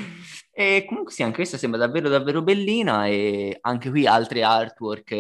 E 0.57 0.85
comunque 0.87 1.13
sì, 1.13 1.25
anche 1.25 1.37
questa 1.37 1.59
sembra 1.59 1.81
davvero 1.81 2.09
davvero 2.09 2.41
bellina 2.41 3.07
e 3.09 3.59
anche 3.63 3.91
qui 3.91 4.07
altre 4.07 4.45
artwork 4.45 5.11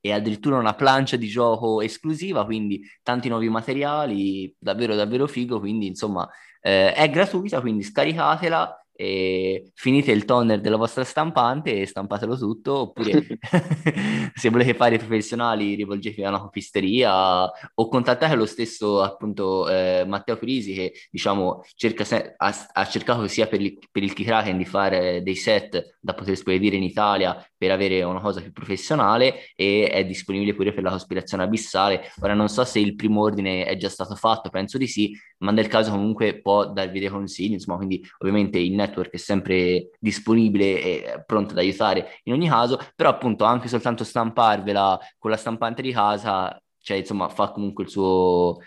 e 0.00 0.12
addirittura 0.12 0.56
una 0.58 0.74
plancia 0.74 1.16
di 1.16 1.28
gioco 1.28 1.80
esclusiva, 1.80 2.44
quindi 2.44 2.82
tanti 3.04 3.28
nuovi 3.28 3.48
materiali, 3.48 4.52
davvero 4.58 4.96
davvero 4.96 5.28
figo, 5.28 5.60
quindi 5.60 5.86
insomma 5.86 6.28
eh, 6.60 6.92
è 6.92 7.08
gratuita, 7.08 7.60
quindi 7.60 7.84
scaricatela 7.84 8.79
e 9.00 9.70
finite 9.72 10.12
il 10.12 10.26
toner 10.26 10.60
della 10.60 10.76
vostra 10.76 11.04
stampante 11.04 11.80
e 11.80 11.86
stampatelo 11.86 12.36
tutto, 12.36 12.80
oppure 12.80 13.24
se 14.34 14.50
volete 14.50 14.74
fare 14.74 14.98
professionali 14.98 15.74
rivolgetevi 15.74 16.22
a 16.22 16.28
una 16.28 16.40
copisteria 16.40 17.44
o 17.44 17.88
contattate 17.88 18.34
lo 18.34 18.44
stesso 18.44 19.00
appunto 19.00 19.66
eh, 19.70 20.04
Matteo 20.06 20.36
Crisi 20.36 20.74
che 20.74 20.92
diciamo 21.10 21.64
cerca 21.76 22.04
se- 22.04 22.34
ha, 22.36 22.68
ha, 22.72 22.86
cercato 22.86 23.26
sia 23.26 23.46
per 23.46 23.62
il, 23.62 23.78
per 23.90 24.02
il 24.02 24.12
Kraken 24.12 24.58
di 24.58 24.66
fare 24.66 25.22
dei 25.22 25.34
set 25.34 25.96
da 25.98 26.12
poter 26.12 26.36
spedire 26.36 26.76
in 26.76 26.82
Italia 26.82 27.42
per 27.56 27.70
avere 27.70 28.02
una 28.02 28.20
cosa 28.20 28.42
più 28.42 28.52
professionale 28.52 29.46
e 29.54 29.88
è 29.90 30.04
disponibile 30.04 30.54
pure 30.54 30.74
per 30.74 30.82
la 30.82 30.90
cospirazione 30.90 31.42
abissale. 31.42 32.12
Ora 32.20 32.34
non 32.34 32.48
so 32.48 32.64
se 32.64 32.78
il 32.78 32.96
primo 32.96 33.22
ordine 33.22 33.64
è 33.64 33.76
già 33.76 33.88
stato 33.88 34.14
fatto, 34.14 34.50
penso 34.50 34.76
di 34.76 34.86
sì, 34.86 35.16
ma 35.38 35.52
nel 35.52 35.68
caso 35.68 35.90
comunque 35.90 36.40
può 36.40 36.70
darvi 36.70 37.00
dei 37.00 37.08
consigli, 37.08 37.52
insomma, 37.52 37.76
quindi 37.78 38.02
ovviamente 38.18 38.58
il 38.58 38.72
network 38.90 39.12
è 39.12 39.16
sempre 39.16 39.90
disponibile 39.98 40.82
e 40.82 41.24
pronto 41.26 41.52
ad 41.52 41.58
aiutare 41.58 42.20
in 42.24 42.32
ogni 42.32 42.48
caso, 42.48 42.78
però 42.94 43.10
appunto 43.10 43.44
anche 43.44 43.68
soltanto 43.68 44.04
stamparvela 44.04 44.98
con 45.18 45.30
la 45.30 45.36
stampante 45.36 45.82
di 45.82 45.92
casa, 45.92 46.60
cioè 46.78 46.98
insomma 46.98 47.28
fa 47.28 47.50
comunque 47.52 47.84
il 47.84 47.90
suo, 47.90 48.58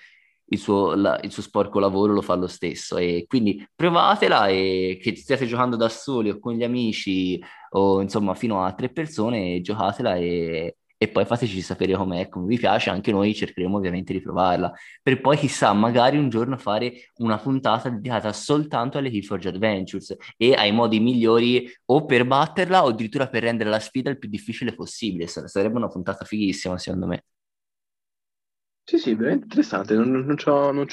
il 0.46 0.58
suo, 0.58 0.96
la, 0.96 1.20
il 1.24 1.32
suo 1.32 1.42
sporco 1.42 1.80
lavoro 1.80 2.14
lo 2.14 2.22
fa 2.22 2.36
lo 2.36 2.48
stesso. 2.48 2.98
E 2.98 3.26
quindi 3.28 3.66
provatela 3.76 4.48
e 4.48 5.00
che 5.02 5.16
stiate 5.16 5.46
giocando 5.46 5.76
da 5.76 5.90
soli 5.90 6.30
o 6.30 6.40
con 6.40 6.54
gli 6.54 6.64
amici 6.64 7.42
o 7.72 8.02
insomma 8.02 8.36
fino 8.36 8.64
a 8.64 8.74
tre 8.74 8.90
persone 8.90 9.62
giocatela 9.62 10.16
e 10.16 10.78
e 10.98 11.10
poi 11.10 11.26
fateci 11.26 11.62
sapere 11.62 11.96
com'è, 11.96 12.30
come 12.30 12.48
vi 12.48 12.58
piace, 12.58 12.90
anche 12.90 13.12
noi 13.12 13.34
cercheremo 13.34 13.78
ovviamente 13.78 14.14
di 14.14 14.22
provarla, 14.22 14.72
per 15.02 15.20
poi 15.22 15.38
chissà, 15.38 15.74
magari 15.74 16.18
un 16.18 16.30
giorno 16.30 16.58
fare 16.58 17.12
una 17.18 17.38
puntata 17.38 17.90
dedicata 17.90 18.32
soltanto 18.34 18.98
alle 18.98 19.10
Keyforge 19.10 19.50
Adventures 19.50 20.16
e 20.38 20.54
ai 20.54 20.72
modi 20.72 21.00
migliori 21.00 21.70
o 21.86 22.06
per 22.06 22.26
batterla 22.26 22.84
o 22.84 22.88
addirittura 22.88 23.28
per 23.28 23.44
rendere 23.44 23.70
la 23.70 23.80
sfida 23.80 24.10
il 24.10 24.18
più 24.18 24.30
difficile 24.30 24.74
possibile, 24.74 25.28
sarebbe 25.28 25.78
una 25.78 25.88
puntata 25.88 26.26
fighissima 26.26 26.78
secondo 26.78 27.08
me. 27.08 27.24
Sì, 28.86 28.98
sì, 28.98 29.14
veramente 29.14 29.46
interessante, 29.46 29.94
non, 29.96 30.10
non, 30.10 30.26
non 30.26 30.38
ci 30.38 30.50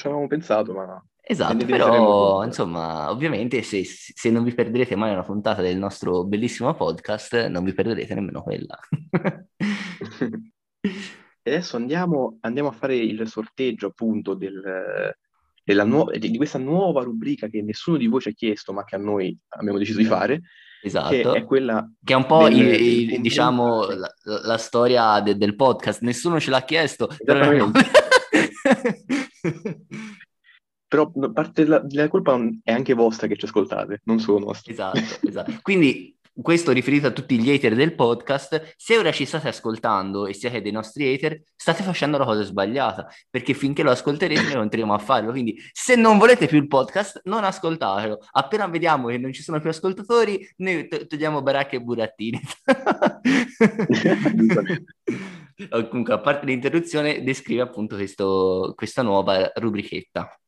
avevamo 0.07 0.27
pensato, 0.27 0.73
ma 0.73 1.01
Esatto, 1.23 1.65
però 1.65 2.43
insomma, 2.43 3.11
ovviamente 3.11 3.61
se, 3.61 3.83
se, 3.85 4.31
non 4.31 4.43
vi 4.43 4.53
perderete 4.53 4.95
mai 4.95 5.11
una 5.11 5.23
puntata 5.23 5.61
del 5.61 5.77
nostro 5.77 6.23
bellissimo 6.23 6.73
podcast, 6.73 7.47
non 7.47 7.63
vi 7.63 7.73
perderete 7.73 8.15
nemmeno 8.15 8.41
quella. 8.41 8.77
e 10.81 10.81
adesso 11.49 11.77
andiamo, 11.77 12.39
andiamo, 12.41 12.69
a 12.69 12.73
fare 12.73 12.97
il 12.97 13.27
sorteggio 13.27 13.87
appunto 13.87 14.33
del, 14.33 15.15
nu- 15.85 16.11
di 16.17 16.37
questa 16.37 16.57
nuova 16.57 17.03
rubrica 17.03 17.47
che 17.47 17.61
nessuno 17.61 17.97
di 17.97 18.07
voi 18.07 18.21
ci 18.21 18.29
ha 18.29 18.33
chiesto, 18.33 18.73
ma 18.73 18.83
che 18.83 18.95
a 18.95 18.99
noi 18.99 19.37
abbiamo 19.49 19.77
deciso 19.77 19.99
di 19.99 20.05
fare. 20.05 20.41
Esatto, 20.83 21.09
che 21.09 21.21
è 21.21 21.43
quella 21.45 21.87
che 22.03 22.13
è 22.13 22.15
un 22.15 22.25
po' 22.25 22.49
del, 22.49 22.57
il, 22.57 23.11
il, 23.11 23.21
diciamo 23.21 23.85
la, 23.91 24.11
la 24.23 24.57
storia 24.57 25.21
de, 25.21 25.37
del 25.37 25.55
podcast. 25.55 26.01
Nessuno 26.01 26.39
ce 26.39 26.49
l'ha 26.49 26.63
chiesto, 26.63 27.07
però 27.23 27.51
però 30.91 31.09
parte 31.31 31.63
della, 31.63 31.79
della, 31.79 32.09
colpa 32.09 32.37
è 32.65 32.73
anche 32.73 32.93
vostra 32.93 33.27
che 33.27 33.37
ci 33.37 33.45
ascoltate, 33.45 34.01
non 34.03 34.19
solo 34.19 34.39
nostra. 34.39 34.73
Esatto, 34.73 34.99
esatto. 35.25 35.53
Quindi 35.61 36.17
questo 36.33 36.73
riferito 36.73 37.07
a 37.07 37.11
tutti 37.11 37.39
gli 37.39 37.49
hater 37.49 37.75
del 37.75 37.95
podcast, 37.95 38.73
se 38.75 38.97
ora 38.97 39.13
ci 39.13 39.23
state 39.23 39.47
ascoltando 39.47 40.27
e 40.27 40.33
siete 40.33 40.61
dei 40.61 40.73
nostri 40.73 41.13
hater, 41.13 41.43
state 41.55 41.81
facendo 41.81 42.17
la 42.17 42.25
cosa 42.25 42.43
sbagliata, 42.43 43.07
perché 43.29 43.53
finché 43.53 43.83
lo 43.83 43.91
ascolterete 43.91 44.41
noi 44.41 44.55
continuiamo 44.55 44.93
a 44.93 44.97
farlo, 44.97 45.31
quindi 45.31 45.55
se 45.71 45.95
non 45.95 46.17
volete 46.17 46.47
più 46.47 46.57
il 46.57 46.67
podcast, 46.67 47.21
non 47.23 47.45
ascoltatelo. 47.45 48.19
Appena 48.31 48.67
vediamo 48.67 49.07
che 49.07 49.17
non 49.17 49.31
ci 49.31 49.43
sono 49.43 49.61
più 49.61 49.69
ascoltatori, 49.69 50.45
noi 50.57 50.89
to- 50.89 51.07
togliamo 51.07 51.41
baracche 51.41 51.77
e 51.77 51.81
burattini. 51.81 52.41
Comunque, 55.89 56.13
a 56.13 56.19
parte 56.19 56.45
l'interruzione, 56.45 57.23
descrive 57.23 57.61
appunto 57.61 57.95
questo, 57.95 58.73
questa 58.75 59.01
nuova 59.01 59.51
rubrichetta. 59.55 60.40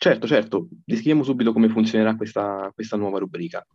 Certo, 0.00 0.28
certo, 0.28 0.68
descriviamo 0.84 1.24
subito 1.24 1.52
come 1.52 1.68
funzionerà 1.68 2.14
questa, 2.14 2.70
questa 2.72 2.96
nuova 2.96 3.18
rubrica. 3.18 3.66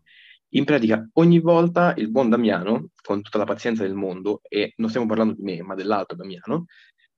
In 0.55 0.63
pratica, 0.63 1.05
ogni 1.15 1.41
volta 1.41 1.93
il 1.97 2.09
buon 2.09 2.29
Damiano, 2.29 2.91
con 3.01 3.21
tutta 3.21 3.39
la 3.39 3.43
pazienza 3.43 3.83
del 3.83 3.93
mondo, 3.93 4.39
e 4.47 4.71
non 4.77 4.87
stiamo 4.87 5.05
parlando 5.05 5.33
di 5.33 5.41
me, 5.41 5.61
ma 5.61 5.75
dell'altro 5.75 6.15
Damiano, 6.15 6.63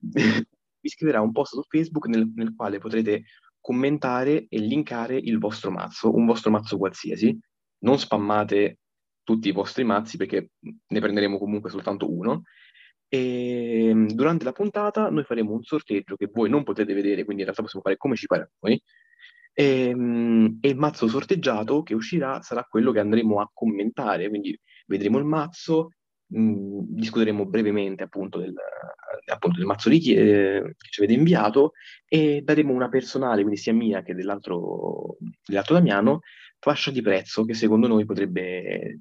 vi 0.00 0.88
scriverà 0.88 1.20
un 1.20 1.30
post 1.30 1.54
su 1.54 1.62
Facebook 1.68 2.06
nel, 2.08 2.32
nel, 2.34 2.52
quale 2.56 2.78
potrete 2.78 3.26
commentare 3.60 4.46
e 4.48 4.58
linkare 4.58 5.16
il 5.16 5.38
vostro 5.38 5.70
mazzo, 5.70 6.12
un 6.12 6.26
vostro 6.26 6.50
mazzo 6.50 6.76
qualsiasi. 6.76 7.38
Non 7.84 8.00
spammate 8.00 8.78
tutti 9.22 9.46
i 9.48 9.52
vostri 9.52 9.84
mazzi 9.84 10.16
perché 10.16 10.50
ne 10.60 11.00
prenderemo 11.00 11.38
comunque 11.38 11.70
soltanto 11.70 12.12
uno. 12.12 12.42
E 13.08 13.88
ehm, 13.88 14.12
durante 14.12 14.44
la 14.44 14.52
puntata 14.52 15.08
noi 15.10 15.24
faremo 15.24 15.52
un 15.52 15.62
sorteggio 15.62 16.16
che 16.16 16.28
voi 16.32 16.48
non 16.50 16.64
potete 16.64 16.92
vedere, 16.94 17.24
quindi 17.24 17.42
in 17.42 17.48
realtà 17.48 17.62
possiamo 17.62 17.84
fare 17.84 17.96
come 17.96 18.16
ci 18.16 18.26
pare 18.26 18.42
a 18.42 18.50
noi. 18.60 18.82
E, 19.52 19.88
ehm, 19.88 20.58
e 20.60 20.68
il 20.68 20.76
mazzo 20.76 21.08
sorteggiato 21.08 21.82
che 21.82 21.94
uscirà 21.94 22.42
sarà 22.42 22.64
quello 22.68 22.92
che 22.92 23.00
andremo 23.00 23.40
a 23.40 23.50
commentare, 23.52 24.28
quindi 24.28 24.58
vedremo 24.86 25.18
il 25.18 25.24
mazzo, 25.24 25.90
mh, 26.26 26.40
mm, 26.40 26.78
discuteremo 26.88 27.46
brevemente 27.46 28.02
appunto 28.02 28.38
del, 28.38 28.54
appunto 29.32 29.58
del 29.58 29.66
mazzo 29.66 29.90
chi- 29.90 30.14
eh, 30.14 30.62
che 30.76 30.88
ci 30.90 31.00
avete 31.02 31.18
inviato 31.18 31.72
e 32.06 32.42
daremo 32.42 32.72
una 32.72 32.88
personale, 32.88 33.42
quindi 33.42 33.58
sia 33.60 33.72
mia 33.72 34.02
che 34.02 34.14
dell'altro, 34.14 35.16
dell'altro 35.44 35.74
Damiano, 35.74 36.20
fascia 36.58 36.90
di 36.90 37.02
prezzo 37.02 37.44
che 37.44 37.54
secondo 37.54 37.86
noi 37.86 38.04
potrebbe, 38.04 39.00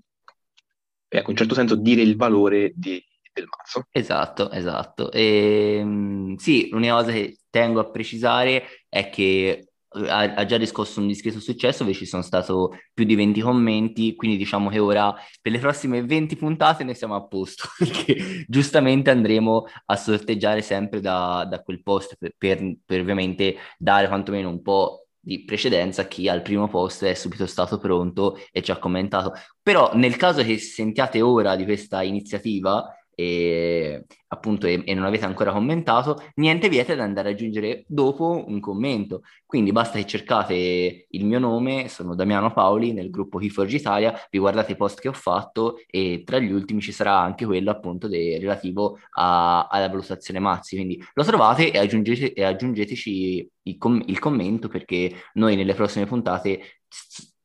ecco, 1.08 1.24
in 1.24 1.30
un 1.30 1.36
certo 1.36 1.54
senso, 1.56 1.76
dire 1.76 2.02
il 2.02 2.16
valore 2.16 2.72
di, 2.76 3.04
del 3.36 3.48
mazzo. 3.48 3.88
Esatto, 3.92 4.50
esatto. 4.52 5.12
E, 5.12 5.78
ehm, 5.80 6.36
sì, 6.38 6.70
l'unica 6.70 6.96
cosa 6.96 7.12
che 7.12 7.40
tengo 7.50 7.80
a 7.80 7.90
precisare 7.90 8.64
è 8.90 9.10
che 9.10 9.70
eh, 9.96 10.10
ha, 10.10 10.34
ha, 10.34 10.46
già 10.46 10.58
riscosso 10.58 11.00
un 11.02 11.08
discreto 11.08 11.40
successo, 11.40 11.84
dove 11.84 11.96
ci 11.96 12.06
sono 12.06 12.24
stati 12.24 12.52
più 12.94 13.06
di 13.06 13.16
20 13.16 13.42
commenti, 13.42 14.16
quindi 14.16 14.38
diciamo 14.38 14.70
che 14.70 14.80
ora 14.80 15.14
per 15.42 15.52
le 15.52 15.60
prossime 15.60 16.04
20 16.04 16.36
puntate 16.38 16.84
ne 16.84 16.94
siamo 16.94 17.16
a 17.16 17.26
posto, 17.28 17.68
perché 17.78 18.46
giustamente 18.48 19.10
andremo 19.10 19.66
a 19.86 19.96
sorteggiare 19.96 20.62
sempre 20.62 21.02
da, 21.02 21.46
da 21.50 21.62
quel 21.62 21.84
post 21.84 22.16
per, 22.18 22.34
per, 22.38 22.78
per 22.86 23.02
ovviamente 23.02 23.58
dare 23.78 24.08
quantomeno 24.08 24.50
un 24.50 24.62
po' 24.62 25.06
di 25.26 25.44
precedenza 25.44 26.08
chi 26.08 26.30
al 26.30 26.44
primo 26.44 26.68
post 26.68 27.04
è 27.04 27.16
subito 27.16 27.48
stato 27.48 27.80
pronto 27.80 28.38
e 28.52 28.62
ci 28.62 28.72
ha 28.72 28.78
commentato. 28.78 29.34
Però 29.62 29.92
nel 29.96 30.18
caso 30.18 30.44
che 30.44 30.60
sentiate 30.60 31.20
ora 31.22 31.56
di 31.56 31.64
questa 31.64 32.04
iniziativa, 32.04 32.86
e 33.16 34.06
appunto 34.28 34.68
e, 34.68 34.82
e, 34.86 34.94
non 34.94 35.06
avete 35.06 35.26
ancora 35.26 35.52
commentato, 35.52 36.22
niente 36.36 36.70
vieta 36.70 36.94
ad 36.94 37.00
andare 37.00 37.30
ad 37.30 37.36
aggiungere 37.36 37.86
dopo 37.88 38.44
un 38.48 38.60
commento. 38.60 39.22
Quindi 39.46 39.72
basta 39.72 39.98
che 39.98 40.06
cercate 40.06 41.08
il 41.10 41.26
mio 41.26 41.40
nome, 41.40 41.88
sono 41.88 42.16
Damiano 42.16 42.52
Paoli 42.52 42.92
nel 42.94 43.10
gruppo 43.10 43.38
Keyforge 43.38 43.78
Italia, 43.78 44.14
vi 44.30 44.38
guardate 44.40 44.74
i 44.74 44.76
post 44.76 45.00
che 45.00 45.08
ho 45.08 45.14
fatto 45.14 45.78
e 45.88 46.24
tra 46.26 46.40
gli 46.40 46.52
ultimi 46.52 46.82
ci 46.82 46.92
sarà 46.92 47.18
anche 47.20 47.46
quello 47.46 47.72
appunto 47.72 48.08
de- 48.08 48.38
relativo 48.40 49.00
a- 49.14 49.68
alla 49.68 49.88
valutazione 49.88 50.40
Mazzi. 50.40 50.76
Quindi 50.76 51.02
lo 51.14 51.24
trovate 51.24 51.72
e, 51.72 51.78
aggiungete- 51.80 52.34
e 52.34 52.44
aggiungeteci 52.44 53.50
il, 53.64 53.78
com- 53.78 54.04
il 54.08 54.20
commento 54.20 54.68
perché 54.68 55.14
noi 55.34 55.56
nelle 55.56 55.74
prossime 55.74 56.06
puntate 56.06 56.82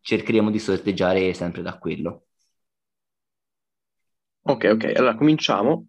cercheremo 0.00 0.50
di 0.50 0.58
sorteggiare 0.58 1.32
sempre 1.34 1.62
da 1.62 1.78
quello. 1.78 2.24
Ok, 4.42 4.70
ok, 4.72 4.92
allora 4.96 5.14
cominciamo. 5.14 5.86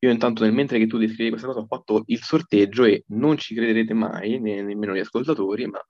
Io 0.00 0.10
intanto 0.10 0.44
nel 0.44 0.52
mentre 0.52 0.78
che 0.78 0.86
tu 0.86 0.96
descrivi 0.96 1.30
questa 1.30 1.48
cosa 1.48 1.60
ho 1.60 1.66
fatto 1.66 2.04
il 2.06 2.22
sorteggio 2.22 2.84
e 2.84 3.02
non 3.08 3.36
ci 3.36 3.54
crederete 3.54 3.94
mai, 3.94 4.38
ne- 4.38 4.62
nemmeno 4.62 4.94
gli 4.94 5.00
ascoltatori, 5.00 5.66
ma 5.66 5.84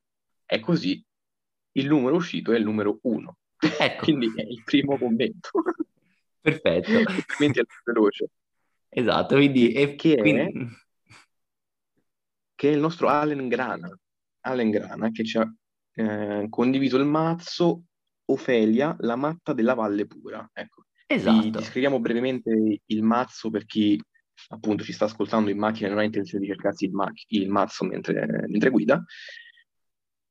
è 0.45 0.61
così. 0.61 1.05
Il 1.73 1.89
numero 1.89 2.17
uscito 2.17 2.53
è 2.53 2.57
il 2.57 2.65
numero 2.65 2.99
uno. 3.03 3.37
Ecco. 3.59 4.05
Quindi 4.05 4.33
è 4.35 4.43
il 4.43 4.63
primo 4.65 4.97
commento. 4.97 5.51
Perfetto. 6.41 6.91
Altrimenti 6.91 7.61
è 7.61 7.65
più 7.65 7.77
veloce. 7.85 8.31
Esatto, 8.89 9.35
quindi... 9.35 9.73
E 9.73 9.95
Che 9.97 10.15
è, 10.15 10.21
quindi... 10.21 10.69
che 12.55 12.71
è 12.71 12.73
il 12.73 12.81
nostro 12.81 13.09
Allen 13.09 13.49
Grana. 13.49 13.95
Allen 14.41 14.71
Grana 14.71 15.11
che 15.11 15.25
ci 15.25 15.37
ha 15.37 15.55
eh, 15.93 16.47
condiviso 16.49 16.97
il 16.97 17.05
mazzo 17.05 17.83
Ofelia, 18.27 18.97
la 19.01 19.17
matta 19.17 19.53
della 19.53 19.75
Valle 19.75 20.07
Pura. 20.07 20.49
Ecco. 20.55 20.85
Esatto. 21.11 21.49
descriviamo 21.49 21.99
brevemente 22.01 22.81
il 22.85 23.03
mazzo 23.03 23.49
per 23.49 23.65
chi 23.65 23.99
appunto 24.51 24.85
ci 24.85 24.93
sta 24.93 25.07
ascoltando 25.07 25.49
in 25.49 25.59
macchina 25.59 25.87
e 25.87 25.91
non 25.91 26.01
ha 26.01 26.05
intenzione 26.05 26.45
di 26.45 26.51
cercarsi 26.51 26.85
il, 26.85 26.93
ma- 26.93 27.11
il 27.29 27.49
mazzo 27.49 27.85
mentre, 27.85 28.45
mentre 28.47 28.69
guida. 28.71 29.03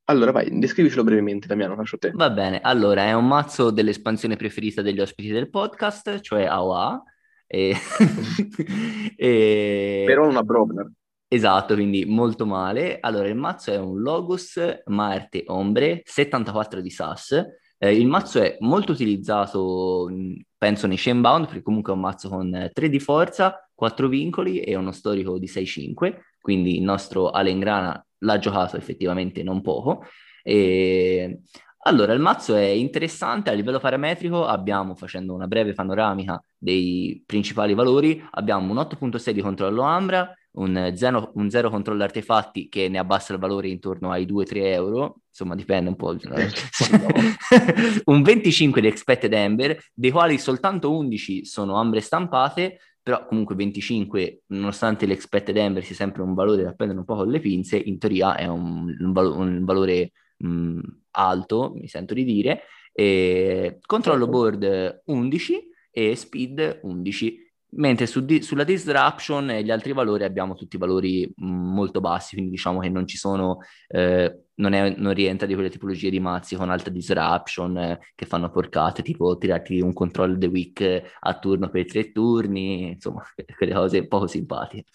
Allora 0.09 0.31
vai, 0.31 0.57
descrivicelo 0.57 1.03
brevemente, 1.03 1.47
Damiano, 1.47 1.75
faccio 1.75 1.97
te. 1.97 2.11
Va 2.13 2.29
bene, 2.29 2.61
allora 2.61 3.03
è 3.05 3.13
un 3.13 3.27
mazzo 3.27 3.71
dell'espansione 3.71 4.37
preferita 4.37 4.81
degli 4.81 5.01
ospiti 5.01 5.29
del 5.29 5.49
podcast, 5.49 6.21
cioè 6.21 6.45
AOA. 6.45 7.03
E... 7.47 7.75
e... 9.17 10.03
Però 10.05 10.27
una 10.29 10.43
Brobner. 10.43 10.89
Esatto, 11.27 11.73
quindi 11.73 12.05
molto 12.05 12.45
male. 12.45 12.99
Allora, 13.01 13.27
il 13.27 13.35
mazzo 13.35 13.71
è 13.71 13.77
un 13.77 13.99
Logos 13.99 14.57
Marte 14.85 15.43
Ombre 15.47 16.01
74 16.05 16.79
di 16.79 16.89
SAS. 16.89 17.45
Eh, 17.77 17.93
il 17.93 18.07
mazzo 18.07 18.41
è 18.41 18.55
molto 18.61 18.93
utilizzato, 18.93 20.09
penso, 20.57 20.87
nei 20.87 20.97
Shamebound, 20.97 21.45
perché 21.45 21.61
comunque 21.61 21.93
è 21.93 21.95
un 21.95 22.01
mazzo 22.01 22.29
con 22.29 22.69
3 22.73 22.89
di 22.89 22.99
forza, 22.99 23.69
4 23.73 24.07
vincoli 24.07 24.59
e 24.59 24.75
uno 24.75 24.91
storico 24.91 25.37
di 25.37 25.47
6-5, 25.47 26.15
quindi 26.41 26.77
il 26.77 26.83
nostro 26.83 27.29
Alengrana 27.29 28.03
l'ha 28.19 28.39
giocato 28.39 28.77
effettivamente 28.77 29.43
non 29.43 29.61
poco. 29.61 30.03
E... 30.43 31.41
Allora, 31.87 32.11
il 32.11 32.19
mazzo 32.19 32.53
è 32.53 32.65
interessante 32.65 33.49
a 33.49 33.53
livello 33.53 33.79
parametrico, 33.79 34.45
abbiamo, 34.45 34.93
facendo 34.93 35.33
una 35.33 35.47
breve 35.47 35.71
panoramica 35.71 36.41
dei 36.57 37.23
principali 37.25 37.73
valori, 37.73 38.21
abbiamo 38.31 38.73
un 38.73 38.77
8.6 38.79 39.29
di 39.31 39.41
controllo 39.41 39.83
Ambra, 39.83 40.36
un 40.51 40.91
0, 40.95 41.31
un 41.35 41.49
0 41.49 41.69
controllo 41.69 42.03
artefatti 42.03 42.67
che 42.67 42.89
ne 42.89 42.97
abbassa 42.97 43.33
il 43.33 43.39
valore 43.39 43.67
intorno 43.67 44.11
ai 44.11 44.25
2-3 44.25 44.57
euro, 44.65 45.21
insomma 45.29 45.55
dipende 45.55 45.89
un 45.89 45.95
po', 45.95 46.15
un 48.05 48.21
25 48.21 48.81
di 48.81 48.87
expected 48.87 49.33
amber, 49.33 49.77
dei 49.93 50.11
quali 50.11 50.37
soltanto 50.37 50.95
11 50.95 51.45
sono 51.45 51.75
ambre 51.75 52.01
stampate, 52.01 52.79
però 53.01 53.25
comunque 53.25 53.55
25, 53.55 54.43
nonostante 54.47 55.05
l'expected 55.05 55.55
amber 55.57 55.83
sia 55.83 55.95
sempre 55.95 56.23
un 56.23 56.33
valore 56.33 56.63
da 56.63 56.73
prendere 56.73 56.99
un 56.99 57.05
po' 57.05 57.15
con 57.15 57.29
le 57.29 57.39
pinze, 57.39 57.77
in 57.77 57.97
teoria 57.99 58.35
è 58.35 58.47
un, 58.47 58.93
un, 58.99 59.11
valo- 59.13 59.37
un 59.37 59.63
valore 59.63 60.11
mh, 60.37 60.79
alto, 61.11 61.73
mi 61.75 61.87
sento 61.87 62.13
di 62.13 62.23
dire, 62.23 62.63
e 62.91 63.77
controllo 63.85 64.25
certo. 64.25 64.39
board 64.39 65.01
11 65.05 65.69
e 65.91 66.15
speed 66.15 66.79
11 66.81 67.46
mentre 67.71 68.05
su 68.05 68.23
di- 68.23 68.41
sulla 68.41 68.63
disruption 68.63 69.49
e 69.49 69.63
gli 69.63 69.71
altri 69.71 69.93
valori 69.93 70.23
abbiamo 70.23 70.55
tutti 70.55 70.77
valori 70.77 71.31
mh, 71.35 71.45
molto 71.45 71.99
bassi, 71.99 72.35
quindi 72.35 72.51
diciamo 72.51 72.79
che 72.79 72.89
non 72.89 73.05
ci 73.05 73.17
sono, 73.17 73.59
eh, 73.87 74.45
non, 74.55 74.73
è, 74.73 74.95
non, 74.97 75.13
rientra 75.13 75.45
di 75.45 75.53
quelle 75.53 75.69
tipologie 75.69 76.09
di 76.09 76.19
mazzi 76.19 76.55
con 76.55 76.69
alta 76.69 76.89
disruption 76.89 77.77
eh, 77.77 77.99
che 78.15 78.25
fanno 78.25 78.49
porcate, 78.49 79.03
tipo 79.03 79.37
tirarti 79.37 79.81
un 79.81 79.93
control 79.93 80.37
the 80.37 80.47
week 80.47 81.03
a 81.19 81.39
turno 81.39 81.69
per 81.69 81.85
tre 81.85 82.11
turni, 82.11 82.91
insomma, 82.91 83.23
quelle 83.57 83.73
cose 83.73 84.07
poco 84.07 84.27
simpatiche. 84.27 84.85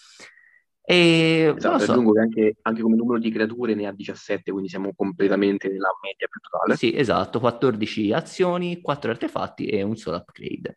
E 0.84 1.54
esatto, 1.56 1.78
so. 1.78 1.92
aggiungo 1.92 2.12
che 2.12 2.20
anche, 2.20 2.56
anche, 2.62 2.82
come 2.82 2.96
numero 2.96 3.20
di 3.20 3.30
creature 3.30 3.74
ne 3.74 3.86
ha 3.86 3.92
17, 3.92 4.50
quindi 4.50 4.68
siamo 4.68 4.92
completamente 4.96 5.68
nella 5.68 5.90
media 6.02 6.26
più 6.26 6.40
totale. 6.40 6.76
Sì, 6.76 6.96
esatto, 6.96 7.38
14 7.38 8.12
azioni, 8.12 8.80
4 8.80 9.12
artefatti 9.12 9.66
e 9.66 9.82
un 9.82 9.96
solo 9.96 10.16
upgrade. 10.16 10.76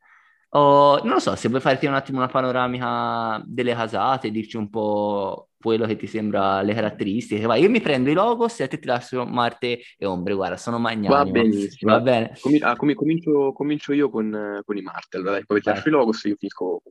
Oh, 0.56 1.02
non 1.04 1.16
lo 1.16 1.20
so, 1.20 1.36
se 1.36 1.50
vuoi 1.50 1.60
farti 1.60 1.86
un 1.86 1.96
attimo 1.96 2.20
una 2.20 2.28
panoramica 2.28 3.44
delle 3.46 3.74
casate, 3.74 4.32
dirci 4.32 4.56
un 4.56 4.70
po' 4.70 5.50
quello 5.60 5.86
che 5.86 5.98
ti 5.98 6.08
sembra 6.08 6.62
le 6.62 6.74
caratteristiche. 6.74 7.46
Vai, 7.46 7.62
io 7.62 7.70
mi 7.70 7.82
prendo 7.82 8.10
i 8.10 8.14
logos 8.14 8.62
e 8.62 8.64
a 8.64 8.68
te 8.70 8.80
ti 8.80 8.88
lascio 8.88 9.26
Marte 9.26 9.82
e 9.98 10.06
Ombre, 10.06 10.34
guarda, 10.34 10.56
sono 10.56 10.80
magnanimo. 10.80 11.26
Va 11.26 11.26
benissimo. 11.26 11.92
Va 11.92 12.00
bene. 12.00 12.38
Comin- 12.40 12.64
ah, 12.64 12.78
com- 12.78 12.94
comincio, 12.94 13.52
comincio, 13.52 13.92
io 13.92 14.10
con, 14.10 14.62
con, 14.64 14.78
i 14.78 14.82
Marte, 14.82 15.18
allora 15.18 15.32
dai, 15.32 15.46
poi 15.46 15.60
ti 15.60 15.68
lascio 15.68 15.90
i 15.90 15.92
logos 15.92 16.24
e 16.24 16.30
io 16.30 16.36
finisco. 16.38 16.82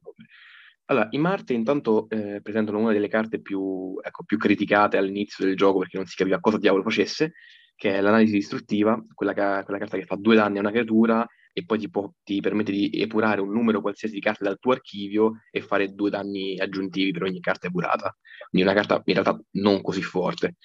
Allora, 0.86 1.08
i 1.12 1.18
Marte 1.18 1.54
intanto 1.54 2.06
eh, 2.10 2.40
presentano 2.42 2.78
una 2.78 2.92
delle 2.92 3.08
carte 3.08 3.40
più, 3.40 3.98
ecco, 4.02 4.24
più 4.24 4.36
criticate 4.36 4.98
all'inizio 4.98 5.42
del 5.46 5.56
gioco 5.56 5.78
perché 5.78 5.96
non 5.96 6.04
si 6.04 6.16
capiva 6.16 6.38
cosa 6.38 6.58
diavolo 6.58 6.82
facesse, 6.82 7.32
che 7.74 7.94
è 7.94 8.02
l'analisi 8.02 8.34
distruttiva, 8.34 9.02
quella, 9.14 9.32
ca- 9.32 9.62
quella 9.64 9.78
carta 9.78 9.96
che 9.96 10.04
fa 10.04 10.16
due 10.16 10.34
danni 10.34 10.58
a 10.58 10.60
una 10.60 10.70
creatura 10.70 11.26
e 11.56 11.64
poi 11.64 11.78
ti, 11.78 11.88
può, 11.88 12.12
ti, 12.24 12.40
permette 12.40 12.72
di 12.72 12.90
epurare 12.92 13.40
un 13.40 13.52
numero 13.52 13.80
qualsiasi 13.80 14.14
di 14.14 14.20
carte 14.20 14.42
dal 14.42 14.58
tuo 14.58 14.72
archivio 14.72 15.42
e 15.52 15.60
fare 15.60 15.94
due 15.94 16.10
danni 16.10 16.58
aggiuntivi 16.58 17.12
per 17.12 17.22
ogni 17.22 17.38
carta 17.40 17.68
epurata. 17.68 18.14
Quindi 18.50 18.68
una 18.68 18.76
carta 18.76 19.00
in 19.04 19.14
realtà 19.14 19.40
non 19.52 19.80
così 19.80 20.02
forte. 20.02 20.56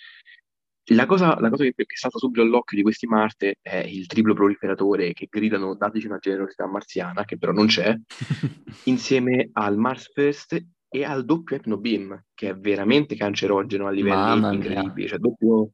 La 0.91 1.05
cosa, 1.05 1.39
la 1.39 1.49
cosa 1.51 1.63
che, 1.63 1.73
che 1.75 1.95
salta 1.95 2.17
subito 2.17 2.41
all'occhio 2.41 2.75
di 2.75 2.81
questi 2.81 3.05
Marte 3.05 3.57
è 3.61 3.77
il 3.77 4.07
triplo 4.07 4.33
proliferatore 4.33 5.13
che 5.13 5.27
gridano 5.29 5.75
dateci 5.75 6.07
una 6.07 6.17
generosità 6.17 6.65
marziana, 6.65 7.23
che 7.23 7.37
però 7.37 7.51
non 7.51 7.67
c'è, 7.67 7.95
insieme 8.85 9.51
al 9.53 9.77
Mars 9.77 10.11
First 10.11 10.59
e 10.89 11.03
al 11.03 11.23
doppio 11.23 11.57
Epno 11.57 11.77
Beam, 11.77 12.19
che 12.33 12.49
è 12.49 12.55
veramente 12.55 13.15
cancerogeno 13.15 13.85
a 13.85 13.91
livelli 13.91 14.15
Mamma 14.15 14.51
incredibili. 14.51 15.07
Cioè 15.07 15.19
doppio, 15.19 15.73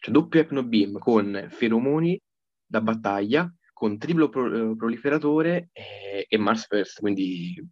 cioè 0.00 0.14
doppio 0.14 0.40
Epno 0.40 0.64
Beam 0.64 0.96
con 0.96 1.48
feromoni 1.50 2.18
da 2.64 2.80
battaglia, 2.80 3.52
con 3.74 3.98
triplo 3.98 4.30
pro- 4.30 4.70
eh, 4.70 4.76
proliferatore 4.76 5.68
e, 5.72 6.24
e 6.26 6.38
Mars 6.38 6.66
First, 6.66 7.00
quindi 7.00 7.62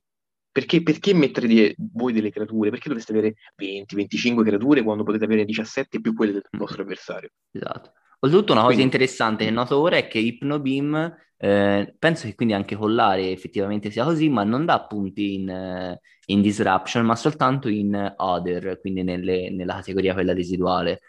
perché, 0.52 0.82
perché, 0.82 1.14
mettere 1.14 1.46
di, 1.46 1.74
voi 1.94 2.12
delle 2.12 2.30
creature? 2.30 2.68
Perché 2.68 2.88
dovreste 2.88 3.12
avere 3.12 3.34
20-25 3.56 4.44
creature 4.44 4.82
quando 4.82 5.02
potete 5.02 5.24
avere 5.24 5.46
17 5.46 6.02
più 6.02 6.14
quelle 6.14 6.32
del 6.32 6.42
vostro 6.50 6.82
avversario? 6.82 7.30
Esatto. 7.50 7.92
Oltretutto 8.18 8.52
una 8.52 8.60
cosa 8.62 8.74
quindi... 8.74 8.92
interessante 8.92 9.44
che 9.46 9.50
noto 9.50 9.78
ora 9.78 9.96
è 9.96 10.06
che 10.08 10.18
Hypnobeam, 10.18 11.16
eh, 11.38 11.94
penso 11.98 12.26
che 12.26 12.34
quindi 12.34 12.52
anche 12.52 12.76
Collare 12.76 13.30
effettivamente 13.30 13.90
sia 13.90 14.04
così, 14.04 14.28
ma 14.28 14.44
non 14.44 14.66
dà 14.66 14.84
punti 14.84 15.34
in, 15.34 15.98
in 16.26 16.42
Disruption, 16.42 17.06
ma 17.06 17.16
soltanto 17.16 17.68
in 17.68 18.14
Other, 18.18 18.78
quindi 18.78 19.02
nelle, 19.02 19.50
nella 19.50 19.76
categoria 19.76 20.12
quella 20.12 20.34
residuale 20.34 21.00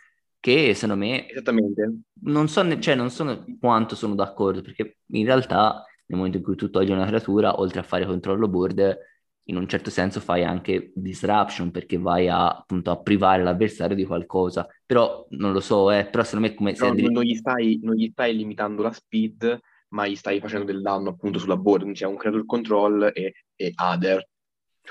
che 0.44 0.74
secondo 0.74 1.06
me 1.06 1.30
Esattamente. 1.30 2.00
non 2.24 2.50
so, 2.50 2.64
ne- 2.64 2.82
cioè, 2.82 2.96
non 2.96 3.10
so 3.10 3.46
quanto 3.62 3.96
sono 3.96 4.14
d'accordo, 4.14 4.62
perché 4.62 4.98
in 5.14 5.24
realtà 5.24 5.86
nel 6.08 6.18
momento 6.18 6.36
in 6.36 6.44
cui 6.44 6.58
tu 6.58 6.70
togli 6.70 6.92
una 6.92 7.06
creatura, 7.06 7.62
oltre 7.62 7.80
a 7.80 7.84
fare 7.84 8.06
controllo 8.06 8.50
board, 8.50 8.98
in 9.44 9.56
un 9.56 9.68
certo 9.70 9.90
senso 9.90 10.20
fai 10.20 10.44
anche 10.44 10.92
disruption 10.96 11.72
perché 11.72 11.98
vai 11.98 12.28
a, 12.28 12.50
appunto 12.50 12.92
a 12.92 13.02
privare 13.02 13.42
l'avversario 13.42 13.96
di 13.96 14.04
qualcosa. 14.04 14.68
Però 14.86 15.26
non 15.30 15.54
lo 15.54 15.62
so, 15.62 15.90
eh, 15.92 16.06
però 16.08 16.24
secondo 16.26 16.48
me 16.48 16.54
come 16.56 16.76
se... 16.76 16.92
No, 16.92 17.10
non, 17.10 17.24
gli 17.24 17.36
stai, 17.36 17.80
non 17.82 17.96
gli 17.96 18.10
stai 18.12 18.36
limitando 18.36 18.82
la 18.82 18.92
speed, 18.92 19.60
ma 19.90 20.06
gli 20.08 20.16
stai 20.16 20.42
facendo 20.42 20.66
del 20.66 20.82
danno 20.82 21.12
appunto 21.12 21.40
sulla 21.40 21.56
board, 21.56 21.90
c'è 21.94 22.06
un 22.06 22.18
creature 22.18 22.46
control 22.46 23.12
e, 23.14 23.34
e 23.56 23.74
other. 23.82 24.28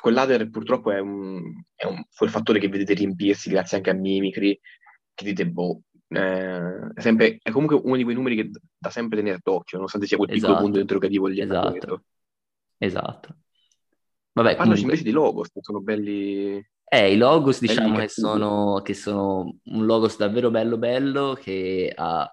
Quell'other 0.01 0.49
purtroppo 0.49 0.91
è 0.91 0.99
un, 0.99 1.43
è 1.75 1.85
un, 1.85 2.03
quel 2.17 2.31
fattore 2.31 2.59
che 2.59 2.69
vedete 2.69 2.95
riempirsi 2.95 3.51
grazie 3.51 3.77
anche 3.77 3.91
a 3.91 3.95
Mimicry, 3.95 4.59
che 5.15 5.25
dite, 5.25 5.47
boh, 5.47 5.83
eh, 6.09 6.93
è, 6.95 7.01
sempre, 7.01 7.39
è 7.43 7.51
comunque 7.51 7.81
uno 7.83 7.97
di 7.97 8.05
quei 8.05 8.15
numeri 8.15 8.37
che 8.37 8.51
da 8.77 8.91
sempre 8.91 9.19
tenere 9.19 9.41
d'occhio, 9.43 9.77
nonostante 9.77 10.07
sia 10.07 10.17
quel 10.17 10.31
piccolo 10.31 10.53
esatto. 10.53 10.65
punto 10.65 10.81
interrogativo 10.81 11.27
lì. 11.27 11.41
Esatto. 11.41 12.05
Esatto. 12.79 13.37
Vabbè, 14.33 14.57
Parlaci 14.57 14.83
comunque... 14.83 14.83
invece 14.83 15.03
di 15.03 15.11
logos, 15.11 15.49
sono 15.61 15.81
belli... 15.81 16.65
Eh, 16.93 17.13
i 17.13 17.17
logos 17.17 17.59
diciamo 17.59 17.97
che 17.97 18.09
sono, 18.09 18.83
che 18.83 18.93
sono, 18.93 19.57
un 19.65 19.87
logos 19.87 20.19
davvero 20.19 20.51
bello 20.51 20.77
bello, 20.77 21.33
che 21.41 21.91
ha 21.95 22.31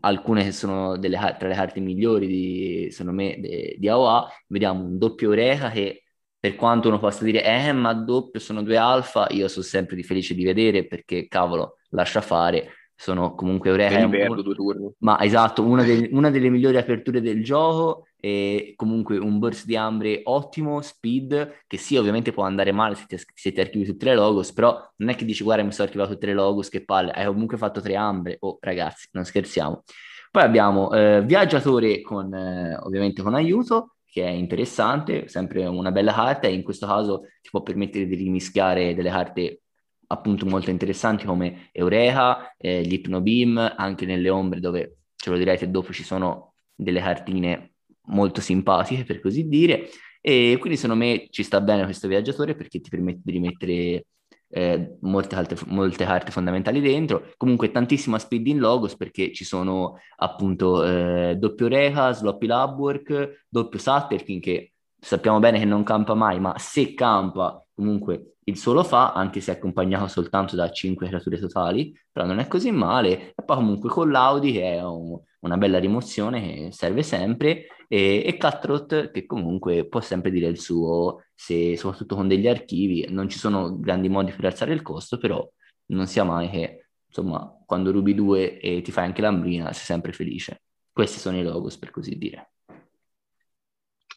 alcune 0.00 0.44
che 0.44 0.52
sono 0.52 0.98
delle, 0.98 1.16
tra 1.38 1.48
le 1.48 1.54
carte 1.54 1.80
migliori 1.80 2.26
di, 2.26 2.88
secondo 2.90 3.12
me, 3.12 3.38
de, 3.40 3.76
di 3.78 3.88
AOA. 3.88 4.28
Vediamo 4.48 4.84
un 4.84 4.98
doppio 4.98 5.30
Oreca 5.30 5.70
che 5.70 6.04
per 6.40 6.54
quanto 6.54 6.88
uno 6.88 6.98
possa 6.98 7.24
dire, 7.24 7.42
eh, 7.42 7.72
ma 7.72 7.92
doppio 7.94 8.38
sono 8.38 8.62
due 8.62 8.76
alfa, 8.76 9.26
io 9.30 9.48
sono 9.48 9.64
sempre 9.64 9.96
di 9.96 10.02
felice 10.02 10.34
di 10.34 10.44
vedere 10.44 10.86
perché, 10.86 11.26
cavolo, 11.26 11.78
lascia 11.90 12.20
fare, 12.20 12.72
sono 12.94 13.34
comunque 13.34 13.70
Eureka. 13.70 14.06
Mi 14.06 14.18
perdo 14.18 14.42
due 14.42 14.54
turni. 14.54 14.90
Ma 14.98 15.20
esatto, 15.20 15.64
una, 15.64 15.82
de- 15.82 16.08
una, 16.12 16.30
delle 16.30 16.48
migliori 16.48 16.76
aperture 16.76 17.20
del 17.20 17.44
gioco 17.44 18.08
e 18.20 18.72
comunque 18.76 19.18
un 19.18 19.38
burst 19.38 19.66
di 19.66 19.76
ambre 19.76 20.20
ottimo, 20.24 20.80
speed, 20.80 21.62
che 21.66 21.76
sì, 21.76 21.96
ovviamente 21.96 22.32
può 22.32 22.42
andare 22.42 22.72
male 22.72 22.96
se 22.96 23.06
ti, 23.06 23.16
se 23.16 23.52
ti 23.52 23.60
archivi 23.60 23.84
tutte 23.84 24.06
le 24.06 24.14
logos, 24.14 24.52
però 24.52 24.80
non 24.96 25.08
è 25.10 25.14
che 25.14 25.24
dici 25.24 25.44
guarda 25.44 25.62
mi 25.62 25.72
sono 25.72 25.86
archivato 25.86 26.12
tutte 26.12 26.26
le 26.26 26.34
logos, 26.34 26.68
che 26.68 26.84
palle, 26.84 27.12
hai 27.12 27.26
comunque 27.26 27.56
fatto 27.56 27.80
tre 27.80 27.94
ambre. 27.94 28.36
Oh 28.40 28.58
ragazzi, 28.60 29.08
non 29.12 29.24
scherziamo. 29.24 29.84
Poi 30.30 30.42
abbiamo 30.42 30.92
eh, 30.92 31.22
viaggiatore 31.24 32.00
con, 32.00 32.34
eh, 32.34 32.76
ovviamente 32.82 33.22
con 33.22 33.34
aiuto, 33.34 33.94
che 34.10 34.24
è 34.24 34.30
interessante, 34.30 35.28
sempre 35.28 35.66
una 35.66 35.92
bella 35.92 36.12
carta 36.12 36.48
e 36.48 36.54
in 36.54 36.62
questo 36.62 36.86
caso 36.86 37.22
ti 37.42 37.50
può 37.50 37.62
permettere 37.62 38.06
di 38.06 38.14
rimischiare 38.14 38.94
delle 38.94 39.10
carte 39.10 39.60
appunto 40.08 40.46
molto 40.46 40.70
interessanti 40.70 41.26
come 41.26 41.68
Eureka, 41.72 42.54
eh, 42.56 42.82
gli 42.82 42.94
Hypnobeam, 42.94 43.74
anche 43.76 44.06
nelle 44.06 44.30
ombre 44.30 44.60
dove 44.60 44.98
ce 45.16 45.30
lo 45.30 45.36
direte 45.36 45.70
dopo 45.70 45.92
ci 45.92 46.02
sono 46.02 46.54
delle 46.74 47.00
cartine 47.00 47.72
molto 48.06 48.40
simpatiche 48.40 49.04
per 49.04 49.20
così 49.20 49.46
dire. 49.48 49.88
E 50.20 50.56
quindi 50.58 50.78
secondo 50.78 51.04
me 51.04 51.26
ci 51.30 51.42
sta 51.42 51.60
bene 51.60 51.84
questo 51.84 52.08
viaggiatore 52.08 52.54
perché 52.54 52.80
ti 52.80 52.88
permette 52.90 53.20
di 53.22 53.32
rimettere 53.32 54.06
eh, 54.50 54.96
molte, 55.00 55.34
altre, 55.34 55.56
molte 55.66 56.04
carte 56.04 56.30
fondamentali 56.30 56.80
dentro. 56.80 57.32
Comunque 57.36 57.70
tantissima 57.70 58.18
speed 58.18 58.46
in 58.46 58.58
logos 58.58 58.96
perché 58.96 59.32
ci 59.32 59.44
sono 59.44 59.98
appunto 60.16 60.84
eh, 60.84 61.36
doppio 61.36 61.68
Reha, 61.68 62.12
Sloppy 62.12 62.46
Labwork, 62.46 63.46
doppio 63.48 63.78
Satterkin 63.78 64.40
che 64.40 64.72
sappiamo 64.98 65.38
bene 65.38 65.58
che 65.58 65.64
non 65.64 65.82
campa 65.84 66.14
mai, 66.14 66.40
ma 66.40 66.54
se 66.58 66.94
campa 66.94 67.64
comunque 67.74 68.34
il 68.44 68.56
suo 68.56 68.72
lo 68.72 68.82
fa, 68.82 69.12
anche 69.12 69.40
se 69.40 69.50
accompagnato 69.50 70.08
soltanto 70.08 70.56
da 70.56 70.70
5 70.70 71.06
creature 71.06 71.38
totali, 71.38 71.94
però 72.10 72.26
non 72.26 72.38
è 72.38 72.48
così 72.48 72.70
male. 72.70 73.34
E 73.34 73.42
poi 73.44 73.56
comunque 73.56 73.90
con 73.90 74.10
l'Audi 74.10 74.52
che 74.52 74.62
è 74.76 74.82
un, 74.82 75.18
una 75.40 75.56
bella 75.56 75.78
rimozione 75.78 76.40
che 76.40 76.72
serve 76.72 77.02
sempre 77.02 77.66
e, 77.88 78.22
e 78.24 78.36
Cutthroat 78.36 79.10
che 79.10 79.26
comunque 79.26 79.86
può 79.86 80.00
sempre 80.00 80.30
dire 80.30 80.46
il 80.46 80.58
suo, 80.60 81.24
se, 81.34 81.76
soprattutto 81.76 82.16
con 82.16 82.28
degli 82.28 82.48
archivi, 82.48 83.06
non 83.08 83.28
ci 83.28 83.38
sono 83.38 83.78
grandi 83.78 84.08
modi 84.08 84.32
per 84.32 84.46
alzare 84.46 84.72
il 84.72 84.82
costo, 84.82 85.18
però 85.18 85.48
non 85.86 86.06
sia 86.06 86.24
mai 86.24 86.50
che, 86.50 86.88
insomma, 87.06 87.50
quando 87.64 87.90
rubi 87.90 88.14
due 88.14 88.58
e 88.60 88.82
ti 88.82 88.90
fai 88.90 89.06
anche 89.06 89.22
l'ambrina, 89.22 89.72
sei 89.72 89.84
sempre 89.84 90.12
felice. 90.12 90.62
Questi 90.92 91.18
sono 91.18 91.38
i 91.38 91.42
logos, 91.42 91.78
per 91.78 91.90
così 91.90 92.16
dire. 92.18 92.52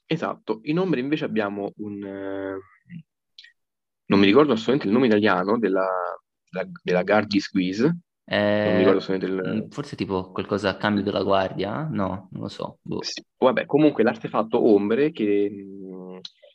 Esatto, 0.06 0.60
in 0.64 0.80
ombra 0.80 1.00
invece 1.00 1.26
abbiamo 1.26 1.72
un... 1.78 2.04
Eh, 2.04 2.60
non 4.06 4.20
mi 4.20 4.26
ricordo 4.26 4.52
assolutamente 4.52 4.88
il 4.88 4.94
nome 4.94 5.06
italiano 5.08 5.58
della, 5.58 5.88
della, 6.50 6.68
della 6.84 7.04
Gargi 7.04 7.40
Squeeze, 7.40 7.98
eh, 8.26 8.64
non 8.64 8.74
mi 8.74 8.80
ricordo 8.80 9.00
se 9.00 9.18
del... 9.18 9.42
Mm, 9.46 9.70
forse 9.70 9.96
tipo 9.96 10.32
qualcosa 10.32 10.70
a 10.70 10.78
cambio 10.78 11.04
della 11.04 11.24
guardia? 11.24 11.88
No, 11.90 12.30
non 12.32 12.42
lo 12.42 12.48
so. 12.48 12.78
Boh. 12.82 13.02
Sì, 13.04 13.24
vabbè, 13.38 13.66
comunque 13.66 14.04
l'artefatto 14.04 14.66
ombre 14.74 15.12
che, 15.12 15.52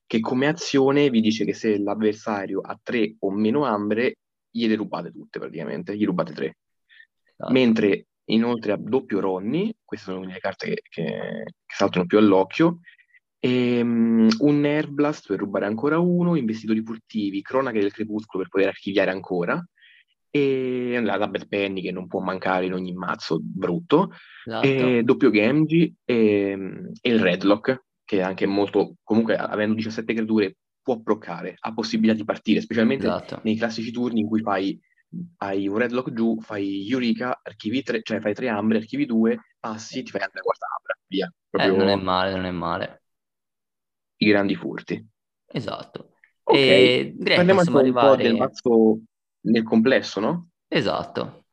che, 0.07 0.20
come 0.20 0.46
azione 0.46 1.11
vi 1.11 1.20
dice 1.20 1.44
che 1.44 1.55
se 1.55 1.79
l'avversario 1.79 2.61
ha 2.61 2.79
tre 2.83 3.16
o 3.20 3.31
meno 3.31 3.64
ambre, 3.64 4.18
gliele 4.50 4.76
rubate 4.76 5.12
tutte 5.12 5.38
praticamente, 5.38 5.96
gli 5.96 6.05
rubate 6.05 6.33
tre. 6.33 6.57
Esatto. 7.37 7.52
Mentre 7.52 8.07
inoltre 8.26 8.72
a 8.72 8.76
doppio 8.76 9.20
Ronny, 9.20 9.74
queste 9.85 10.11
sono 10.11 10.24
le 10.24 10.38
carte 10.38 10.66
che, 10.66 10.83
che, 10.88 11.02
che 11.44 11.74
saltano 11.74 12.07
più 12.07 12.18
all'occhio, 12.18 12.81
e, 13.38 13.81
um, 13.81 14.29
un 14.38 14.61
Nerf 14.61 14.88
Blast 14.88 15.26
per 15.29 15.38
rubare 15.38 15.66
ancora 15.66 15.98
uno, 15.98 16.37
investitori 16.37 16.83
furtivi, 16.83 17.42
cronache 17.42 17.81
del 17.81 17.92
crepuscolo 17.92 18.42
per 18.42 18.50
poter 18.50 18.68
archiviare 18.68 19.11
ancora, 19.11 19.62
e 20.30 20.98
la 21.02 21.16
Double 21.16 21.46
Penny 21.46 21.82
che 21.82 21.92
non 21.92 22.06
può 22.06 22.20
mancare 22.20 22.66
in 22.66 22.72
ogni 22.72 22.92
mazzo 22.92 23.38
brutto, 23.40 24.12
esatto. 24.44 24.66
e 24.66 25.02
doppio 25.02 25.30
Genji 25.30 25.94
e, 26.04 26.58
e, 27.00 27.10
il 27.10 27.20
Redlock 27.20 27.84
che 28.04 28.18
è 28.18 28.22
anche 28.22 28.46
molto, 28.46 28.96
comunque 29.02 29.36
avendo 29.36 29.74
17 29.74 30.14
creature 30.14 30.56
può 30.80 30.96
bloccare, 30.96 31.56
ha 31.58 31.74
possibilità 31.74 32.16
di 32.16 32.24
partire, 32.24 32.60
specialmente 32.60 33.06
esatto. 33.06 33.40
nei 33.42 33.56
classici 33.56 33.90
turni 33.90 34.20
in 34.20 34.28
cui 34.28 34.40
fai 34.40 34.78
hai 35.38 35.68
un 35.68 35.78
Redlock 35.78 36.12
giù, 36.12 36.38
fai 36.40 36.88
Eureka, 36.88 37.40
archivi 37.42 37.82
tre, 37.82 38.02
cioè 38.02 38.20
fai 38.20 38.34
tre 38.34 38.48
ambre, 38.48 38.78
archivi 38.78 39.06
due, 39.06 39.54
passi, 39.58 40.02
ti 40.02 40.10
fai 40.10 40.22
anche 40.22 40.36
la 40.36 40.42
quarta 40.42 40.66
ambra, 40.76 40.98
via. 41.06 41.32
Proprio... 41.48 41.74
Eh, 41.74 41.76
non 41.76 41.88
è 41.88 41.96
male, 41.96 42.30
non 42.32 42.44
è 42.44 42.50
male. 42.50 43.02
I 44.18 44.26
grandi 44.26 44.54
furti. 44.54 45.04
Esatto. 45.46 46.12
Ok, 46.44 46.56
e 46.56 47.14
direi 47.16 47.36
Parliamo 47.36 47.60
possiamo 47.60 47.78
arrivare... 47.80 48.08
un 48.08 48.16
po' 48.16 48.22
del 48.22 48.36
mazzo 48.36 49.00
nel 49.46 49.62
complesso, 49.62 50.20
no? 50.20 50.48
Esatto. 50.68 51.44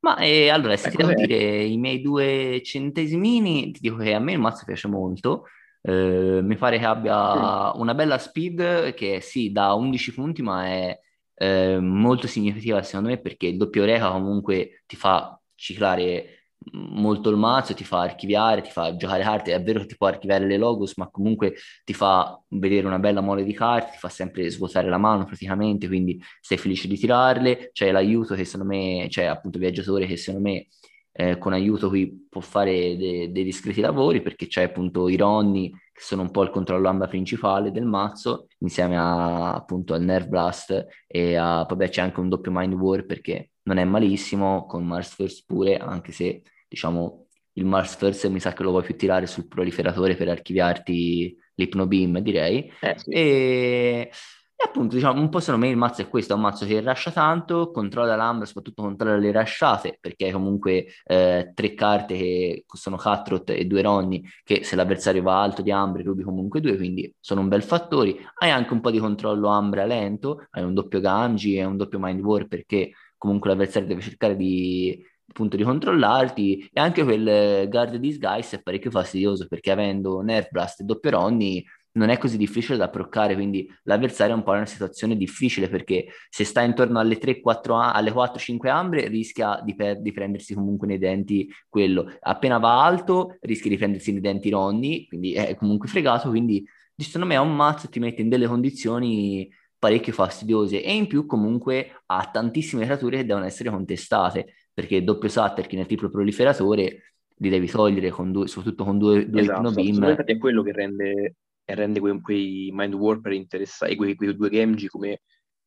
Ma 0.00 0.16
eh, 0.18 0.48
allora, 0.48 0.76
se 0.76 0.88
eh, 0.88 0.90
ti 0.90 0.96
devo 0.96 1.12
dire 1.14 1.64
i 1.64 1.76
miei 1.76 2.00
due 2.00 2.60
centesimini, 2.64 3.72
ti 3.72 3.80
dico 3.80 3.96
che 3.96 4.14
a 4.14 4.18
me 4.18 4.32
il 4.32 4.38
mazzo 4.38 4.64
piace 4.64 4.88
molto. 4.88 5.46
Eh, 5.80 6.40
mi 6.42 6.56
pare 6.56 6.78
che 6.78 6.84
abbia 6.84 7.72
una 7.72 7.94
bella 7.94 8.18
speed 8.18 8.94
che 8.94 9.20
sì, 9.20 9.50
da 9.50 9.74
11 9.74 10.14
punti, 10.14 10.42
ma 10.42 10.66
è 10.66 11.00
eh, 11.34 11.78
molto 11.80 12.26
significativa 12.26 12.82
secondo 12.82 13.10
me 13.10 13.18
perché 13.18 13.46
il 13.46 13.56
doppio 13.56 13.84
Reca 13.84 14.10
comunque 14.10 14.82
ti 14.86 14.96
fa 14.96 15.40
ciclare 15.54 16.37
molto 16.72 17.30
il 17.30 17.36
mazzo, 17.36 17.74
ti 17.74 17.84
fa 17.84 18.00
archiviare, 18.00 18.62
ti 18.62 18.70
fa 18.70 18.96
giocare 18.96 19.22
carte, 19.22 19.54
è 19.54 19.62
vero 19.62 19.80
che 19.80 19.86
ti 19.86 19.96
può 19.96 20.06
archiviare 20.06 20.46
le 20.46 20.56
logos, 20.56 20.96
ma 20.96 21.08
comunque 21.10 21.54
ti 21.84 21.94
fa 21.94 22.40
vedere 22.48 22.86
una 22.86 22.98
bella 22.98 23.20
mole 23.20 23.44
di 23.44 23.52
carte, 23.52 23.92
ti 23.92 23.98
fa 23.98 24.08
sempre 24.08 24.48
svuotare 24.50 24.88
la 24.88 24.98
mano 24.98 25.24
praticamente, 25.24 25.86
quindi 25.86 26.20
sei 26.40 26.58
felice 26.58 26.88
di 26.88 26.98
tirarle, 26.98 27.70
c'è 27.72 27.90
l'aiuto 27.92 28.34
che 28.34 28.44
secondo 28.44 28.72
me, 28.74 29.06
c'è 29.08 29.24
appunto 29.24 29.58
viaggiatore 29.58 30.06
che 30.06 30.16
secondo 30.16 30.48
me 30.48 30.66
eh, 31.12 31.36
con 31.38 31.52
aiuto 31.52 31.88
qui 31.88 32.26
può 32.30 32.40
fare 32.40 32.96
de- 32.96 33.32
dei 33.32 33.42
discreti 33.44 33.80
lavori, 33.80 34.22
perché 34.22 34.46
c'è 34.46 34.62
appunto 34.62 35.08
i 35.08 35.16
Ronni, 35.16 35.70
che 35.70 36.00
sono 36.00 36.22
un 36.22 36.30
po' 36.30 36.42
il 36.44 36.50
controllo 36.50 36.88
amba 36.88 37.08
principale 37.08 37.72
del 37.72 37.84
mazzo, 37.86 38.46
insieme 38.58 38.96
a, 38.96 39.52
appunto 39.54 39.94
al 39.94 40.02
Nerve 40.02 40.28
Blast 40.28 40.86
e 41.08 41.34
a, 41.34 41.64
vabbè 41.68 41.88
c'è 41.88 42.02
anche 42.02 42.20
un 42.20 42.28
doppio 42.28 42.52
Mind 42.52 42.74
War 42.74 43.04
perché 43.04 43.50
non 43.62 43.78
è 43.78 43.84
malissimo, 43.84 44.64
con 44.66 44.86
Mars 44.86 45.14
First 45.14 45.44
pure, 45.46 45.76
anche 45.76 46.12
se 46.12 46.42
diciamo 46.68 47.26
il 47.54 47.64
Mars 47.64 47.96
First 47.96 48.28
mi 48.28 48.40
sa 48.40 48.52
che 48.52 48.62
lo 48.62 48.70
vuoi 48.70 48.84
più 48.84 48.96
tirare 48.96 49.26
sul 49.26 49.48
proliferatore 49.48 50.14
per 50.14 50.28
archiviarti 50.28 51.36
l'Hypnobeam, 51.54 52.18
direi. 52.20 52.70
Eh, 52.80 52.94
sì. 52.96 53.10
e... 53.10 53.18
e, 53.20 54.64
appunto, 54.64 54.94
diciamo, 54.94 55.20
un 55.20 55.28
po' 55.28 55.40
secondo 55.40 55.66
me 55.66 55.72
il 55.72 55.76
mazzo 55.76 56.02
è 56.02 56.08
questo, 56.08 56.32
è 56.32 56.36
un 56.36 56.42
mazzo 56.42 56.66
che 56.66 56.80
rascia 56.80 57.10
tanto, 57.10 57.72
controlla 57.72 58.14
l'ambra, 58.14 58.46
soprattutto 58.46 58.82
controlla 58.82 59.16
le 59.16 59.32
rasciate, 59.32 59.98
perché 60.00 60.30
comunque 60.30 60.86
eh, 61.04 61.50
tre 61.52 61.74
carte 61.74 62.14
che 62.16 62.64
sono 62.72 62.96
Cutthroat 62.96 63.50
e 63.50 63.64
due 63.66 63.82
Ronni, 63.82 64.24
che 64.44 64.62
se 64.62 64.76
l'avversario 64.76 65.22
va 65.22 65.42
alto 65.42 65.62
di 65.62 65.72
ambra 65.72 66.02
rubi 66.02 66.22
comunque 66.22 66.60
due, 66.60 66.76
quindi 66.76 67.12
sono 67.18 67.40
un 67.40 67.48
bel 67.48 67.64
fattore. 67.64 68.14
Hai 68.38 68.50
anche 68.50 68.72
un 68.72 68.80
po' 68.80 68.92
di 68.92 68.98
controllo 68.98 69.48
ambra 69.48 69.84
lento, 69.84 70.46
hai 70.50 70.62
un 70.62 70.74
doppio 70.74 71.00
Ganji 71.00 71.56
e 71.56 71.64
un 71.64 71.76
doppio 71.76 71.98
Mind 71.98 72.20
War, 72.20 72.46
perché 72.46 72.92
comunque 73.16 73.50
l'avversario 73.50 73.88
deve 73.88 74.00
cercare 74.00 74.36
di 74.36 75.04
appunto 75.28 75.56
di 75.56 75.62
controllarti 75.62 76.70
e 76.72 76.80
anche 76.80 77.04
quel 77.04 77.68
guard 77.68 77.96
disguise 77.96 78.56
è 78.56 78.62
parecchio 78.62 78.90
fastidioso 78.90 79.46
perché 79.46 79.70
avendo 79.70 80.20
Nerf 80.20 80.50
Blast 80.50 80.80
e 80.80 80.84
doppio 80.84 81.10
Ronny 81.10 81.64
non 81.92 82.10
è 82.10 82.18
così 82.18 82.36
difficile 82.36 82.76
da 82.78 82.88
proccare, 82.88 83.34
quindi 83.34 83.68
l'avversario 83.82 84.34
è 84.34 84.36
un 84.36 84.44
po' 84.44 84.52
in 84.52 84.58
una 84.58 84.66
situazione 84.66 85.16
difficile 85.16 85.68
perché 85.68 86.06
se 86.30 86.44
sta 86.44 86.62
intorno 86.62 86.98
alle 87.00 87.18
3-4 87.18 87.92
alle 87.92 88.12
4-5 88.12 88.68
ambre 88.68 89.08
rischia 89.08 89.60
di, 89.64 89.74
per- 89.74 90.00
di, 90.00 90.12
prendersi 90.12 90.54
comunque 90.54 90.86
nei 90.86 90.98
denti 90.98 91.52
quello, 91.68 92.10
appena 92.20 92.58
va 92.58 92.84
alto 92.84 93.36
rischia 93.40 93.70
di 93.70 93.76
prendersi 93.76 94.12
nei 94.12 94.20
denti 94.20 94.48
Ronny, 94.50 95.06
quindi 95.06 95.32
è 95.32 95.56
comunque 95.56 95.88
fregato, 95.88 96.28
quindi 96.28 96.64
secondo 96.96 97.26
me 97.26 97.34
è 97.34 97.38
un 97.38 97.54
mazzo 97.54 97.88
ti 97.88 97.98
mette 97.98 98.22
in 98.22 98.28
delle 98.28 98.46
condizioni 98.46 99.48
parecchio 99.78 100.12
fastidiose 100.12 100.82
e 100.82 100.94
in 100.94 101.06
più 101.06 101.26
comunque 101.26 102.02
ha 102.06 102.28
tantissime 102.32 102.84
creature 102.84 103.18
che 103.18 103.26
devono 103.26 103.44
essere 103.44 103.70
contestate 103.70 104.54
perché 104.78 105.02
doppio 105.02 105.28
Satterkin 105.28 105.80
e 105.80 105.86
triplo 105.86 106.08
proliferatore 106.08 107.14
li 107.38 107.48
devi 107.48 107.66
togliere 107.68 108.10
con 108.10 108.30
due, 108.30 108.46
soprattutto 108.46 108.84
con 108.84 108.96
due, 108.96 109.28
due 109.28 109.40
esatto, 109.40 109.72
beam. 109.72 110.04
Infatti 110.04 110.30
è 110.30 110.38
quello 110.38 110.62
che 110.62 110.70
rende, 110.70 111.34
rende 111.64 111.98
quei, 111.98 112.20
quei 112.20 112.70
Mind 112.72 112.94
Warper 112.94 113.32
interessanti, 113.32 113.96
quei, 113.96 114.14
quei 114.14 114.36
due 114.36 114.48
Gamegi 114.48 114.86
come 114.86 115.22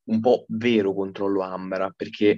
un 0.05 0.21
po' 0.21 0.45
vero 0.47 0.93
controllo 0.93 1.41
Ambra, 1.41 1.91
perché 1.93 2.37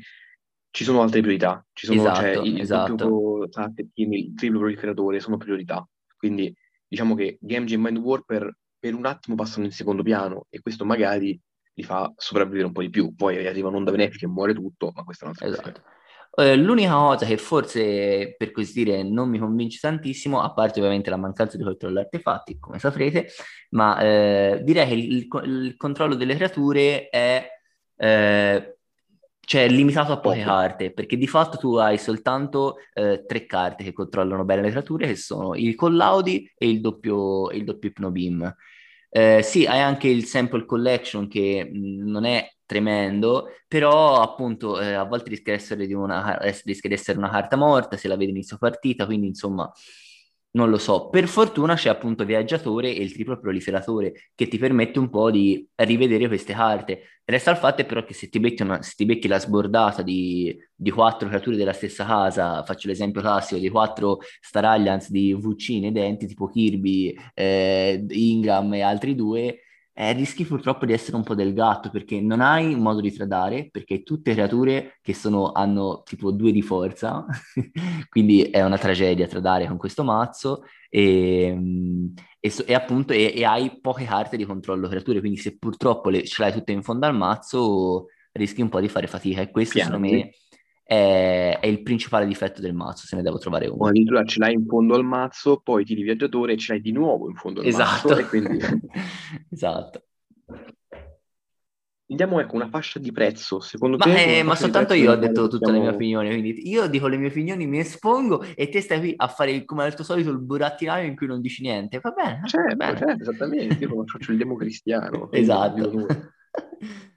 ci 0.71 0.83
sono 0.83 1.03
altre 1.03 1.21
priorità. 1.21 1.63
Ci 1.73 1.86
sono, 1.86 2.01
cioè, 2.01 2.09
esatto, 2.09 2.33
cioè, 2.33 2.47
il 2.47 2.59
esatto. 2.59 2.95
doppio 2.95 3.51
Satterkin, 3.51 4.13
il 4.13 4.33
triplo 4.33 4.57
proliferatore 4.57 5.19
sono 5.19 5.38
priorità. 5.38 5.88
Quindi 6.17 6.51
diciamo 6.88 7.13
che 7.13 7.38
Gamegi 7.39 7.75
e 7.75 7.77
Mind 7.77 7.97
Warper 7.97 8.51
per 8.79 8.95
un 8.95 9.05
attimo 9.05 9.36
passano 9.36 9.65
in 9.65 9.71
secondo 9.71 10.01
piano 10.01 10.47
e 10.49 10.59
questo 10.59 10.86
magari 10.86 11.39
li 11.75 11.83
fa 11.83 12.12
sopravvivere 12.17 12.65
un 12.65 12.73
po' 12.73 12.81
di 12.81 12.89
più. 12.89 13.13
Poi 13.13 13.45
arriva 13.45 13.67
un'onda 13.67 13.91
benefica 13.91 14.25
e 14.25 14.29
muore 14.29 14.55
tutto, 14.55 14.91
ma 14.95 15.03
questa 15.03 15.25
è 15.25 15.27
un'altra 15.27 15.47
esatto. 15.47 15.71
cosa. 15.79 15.92
Eh, 16.35 16.55
l'unica 16.55 16.93
cosa 16.93 17.25
che 17.27 17.37
forse, 17.37 18.33
per 18.35 18.51
così 18.51 18.83
dire, 18.83 19.03
non 19.03 19.29
mi 19.29 19.37
convince 19.37 19.77
tantissimo, 19.79 20.41
a 20.41 20.51
parte 20.51 20.79
ovviamente 20.79 21.11
la 21.11 21.17
mancanza 21.17 21.57
di 21.57 21.63
controllo 21.63 21.99
artefatti, 21.99 22.57
come 22.57 22.79
saprete, 22.79 23.27
ma 23.71 23.99
eh, 24.01 24.61
direi 24.63 24.87
che 24.87 24.93
il, 24.95 25.27
il, 25.43 25.75
controllo 25.77 26.15
delle 26.15 26.35
creature 26.35 27.09
è 27.09 27.47
eh, 27.97 28.77
cioè 29.45 29.67
limitato 29.69 30.11
a 30.13 30.19
poche 30.19 30.41
carte, 30.41 30.91
perché 30.91 31.17
di 31.17 31.27
fatto 31.27 31.57
tu 31.57 31.75
hai 31.75 31.99
soltanto 31.99 32.77
eh, 32.93 33.25
tre 33.27 33.45
carte 33.45 33.83
che 33.83 33.93
controllano 33.93 34.43
bene 34.43 34.63
le 34.63 34.71
creature, 34.71 35.05
che 35.05 35.15
sono 35.15 35.53
il 35.53 35.75
Collaudi 35.75 36.51
e 36.57 36.67
il 36.67 36.81
doppio, 36.81 37.51
il 37.51 37.63
doppio 37.63 37.89
Hypnobeam. 37.89 38.55
Eh, 39.09 39.43
sì, 39.43 39.65
hai 39.65 39.79
anche 39.79 40.07
il 40.07 40.25
Sample 40.25 40.65
Collection 40.65 41.27
che 41.27 41.69
mh, 41.71 42.09
non 42.09 42.25
è 42.25 42.49
tremendo, 42.73 43.49
però 43.67 44.21
appunto 44.21 44.79
eh, 44.81 44.93
a 44.93 45.03
volte 45.03 45.29
rischia 45.29 45.53
di, 45.53 45.59
essere 45.62 45.86
di 45.86 45.93
una, 45.93 46.39
rischia 46.65 46.89
di 46.89 46.95
essere 46.95 47.17
una 47.19 47.29
carta 47.29 47.55
morta 47.55 47.97
se 47.97 48.07
la 48.07 48.17
vedi 48.17 48.31
inizio 48.31 48.57
partita, 48.57 49.05
quindi 49.05 49.27
insomma 49.27 49.71
non 50.55 50.69
lo 50.69 50.77
so. 50.77 51.09
Per 51.09 51.27
fortuna 51.27 51.75
c'è 51.75 51.89
appunto 51.89 52.25
Viaggiatore 52.25 52.93
e 52.93 53.01
il 53.01 53.12
triplo 53.13 53.39
proliferatore 53.39 54.31
che 54.36 54.47
ti 54.47 54.57
permette 54.57 54.99
un 54.99 55.09
po' 55.09 55.31
di 55.31 55.67
rivedere 55.75 56.27
queste 56.27 56.53
carte. 56.53 57.01
Resta 57.25 57.51
il 57.51 57.57
fatto 57.57 57.83
però 57.86 58.03
che 58.03 58.13
se 58.13 58.29
ti 58.29 58.39
becchi, 58.39 58.62
una, 58.62 58.81
se 58.81 58.93
ti 58.95 59.05
becchi 59.05 59.27
la 59.27 59.39
sbordata 59.39 60.01
di, 60.01 60.55
di, 60.75 60.91
quattro 60.91 61.27
creature 61.27 61.55
della 61.55 61.73
stessa 61.73 62.05
casa, 62.05 62.63
faccio 62.63 62.88
l'esempio 62.88 63.21
classico 63.21 63.59
di 63.59 63.69
quattro 63.69 64.19
Star 64.41 64.65
Alliance 64.65 65.07
di 65.09 65.33
VC 65.33 65.69
inedenti 65.69 66.27
tipo 66.27 66.47
Kirby, 66.47 67.15
eh, 67.33 68.05
Ingram 68.09 68.73
e 68.73 68.81
altri 68.81 69.15
due, 69.15 69.59
eh, 69.95 70.12
rischi 70.13 70.43
purtroppo 70.43 70.86
di 70.86 70.93
essere 70.93 71.15
un 71.15 71.23
po' 71.23 71.36
del 71.36 71.53
gatto 71.53 71.89
perché 71.89 72.19
non 72.19 72.41
hai 72.41 72.75
modo 72.75 72.99
di 72.99 73.12
tradare, 73.13 73.69
perché 73.71 74.01
tutte 74.01 74.34
creature 74.34 74.97
che 75.01 75.13
sono, 75.13 75.51
hanno 75.51 76.01
tipo 76.03 76.32
due 76.32 76.51
di 76.51 76.63
forza, 76.63 77.25
quindi 78.10 78.41
è 78.43 78.63
una 78.63 78.77
tragedia 78.77 79.27
tradare 79.27 79.67
con 79.67 79.77
questo 79.77 80.03
mazzo 80.03 80.63
e, 80.89 81.43
ehm, 81.43 82.13
e, 82.39 82.53
e 82.65 82.73
appunto 82.73 83.13
e, 83.13 83.34
e, 83.36 83.45
hai 83.45 83.79
poche 83.79 84.06
carte 84.06 84.36
di 84.36 84.45
controllo 84.45 84.88
creature, 84.88 85.19
quindi 85.19 85.38
se 85.38 85.58
purtroppo 85.58 86.10
le, 86.10 86.23
ce 86.23 86.41
l'hai 86.41 86.51
tutte 86.51 86.71
in 86.71 86.82
fondo 86.82 87.06
al 87.06 87.15
mazzo 87.15 88.08
rischi 88.32 88.62
un 88.62 88.69
po' 88.69 88.79
di 88.79 88.88
fare 88.88 89.06
fatica 89.06 89.41
e 89.41 89.51
questo 89.51 89.75
Pianti. 89.75 89.93
secondo 89.93 90.15
me 90.15 90.32
è, 90.93 91.60
è, 91.60 91.67
il 91.67 91.82
principale 91.82 92.27
difetto 92.27 92.62
del 92.62 92.73
mazzo, 92.73 93.08
se 93.08 93.15
ne 93.15 93.23
devo 93.23 93.39
trovare 93.39 93.67
uno. 93.67 93.88
Addirittura 93.88 94.23
ce 94.23 94.39
l'hai 94.39 94.53
in 94.53 94.65
fondo 94.65 94.93
al 94.93 95.03
mazzo, 95.03 95.60
poi 95.63 95.84
tiri 95.84 96.03
viaggiatore 96.03 96.53
e 96.53 96.58
ce 96.58 96.73
l'hai 96.73 96.82
di 96.82 96.91
nuovo 96.91 97.29
in 97.29 97.36
fondo 97.36 97.62
al 97.62 97.67
esatto. 97.67 98.10
mazzo. 98.10 98.27
Quindi... 98.27 98.60
esatto. 99.49 100.03
Andiamo 102.10 102.39
ecco 102.39 102.56
una 102.56 102.67
fascia 102.69 102.99
di 102.99 103.12
prezzo, 103.12 103.60
secondo 103.60 103.97
ma, 103.97 104.03
te? 104.03 104.39
Eh, 104.39 104.43
ma 104.43 104.56
soltanto 104.56 104.93
io 104.93 105.12
ho 105.12 105.15
detto 105.15 105.47
tutte 105.47 105.71
le 105.71 105.79
mie 105.79 105.89
opinioni, 105.89 106.29
quindi 106.29 106.69
io 106.69 106.86
dico 106.88 107.08
le 107.08 107.17
mie 107.17 107.29
opinioni, 107.29 107.65
mi 107.65 107.79
espongo 107.79 108.43
e 108.56 108.69
te 108.69 108.82
stai 108.82 108.99
qui 108.99 109.13
a 109.15 109.27
fare 109.27 109.65
come 109.65 109.84
al 109.84 109.95
tuo 109.95 110.03
solito 110.03 110.29
il 110.29 110.39
burattinaio 110.39 111.08
in 111.08 111.15
cui 111.15 111.25
non 111.25 111.41
dici 111.41 111.63
niente, 111.63 111.99
va 111.99 112.12
bene? 112.12 112.41
Certo, 112.45 112.75
bene. 112.75 112.97
certo 112.97 113.21
esattamente, 113.21 113.84
io 113.84 114.06
faccio 114.06 114.32
il 114.32 114.38
democristiano. 114.38 115.32
esatto. 115.34 116.06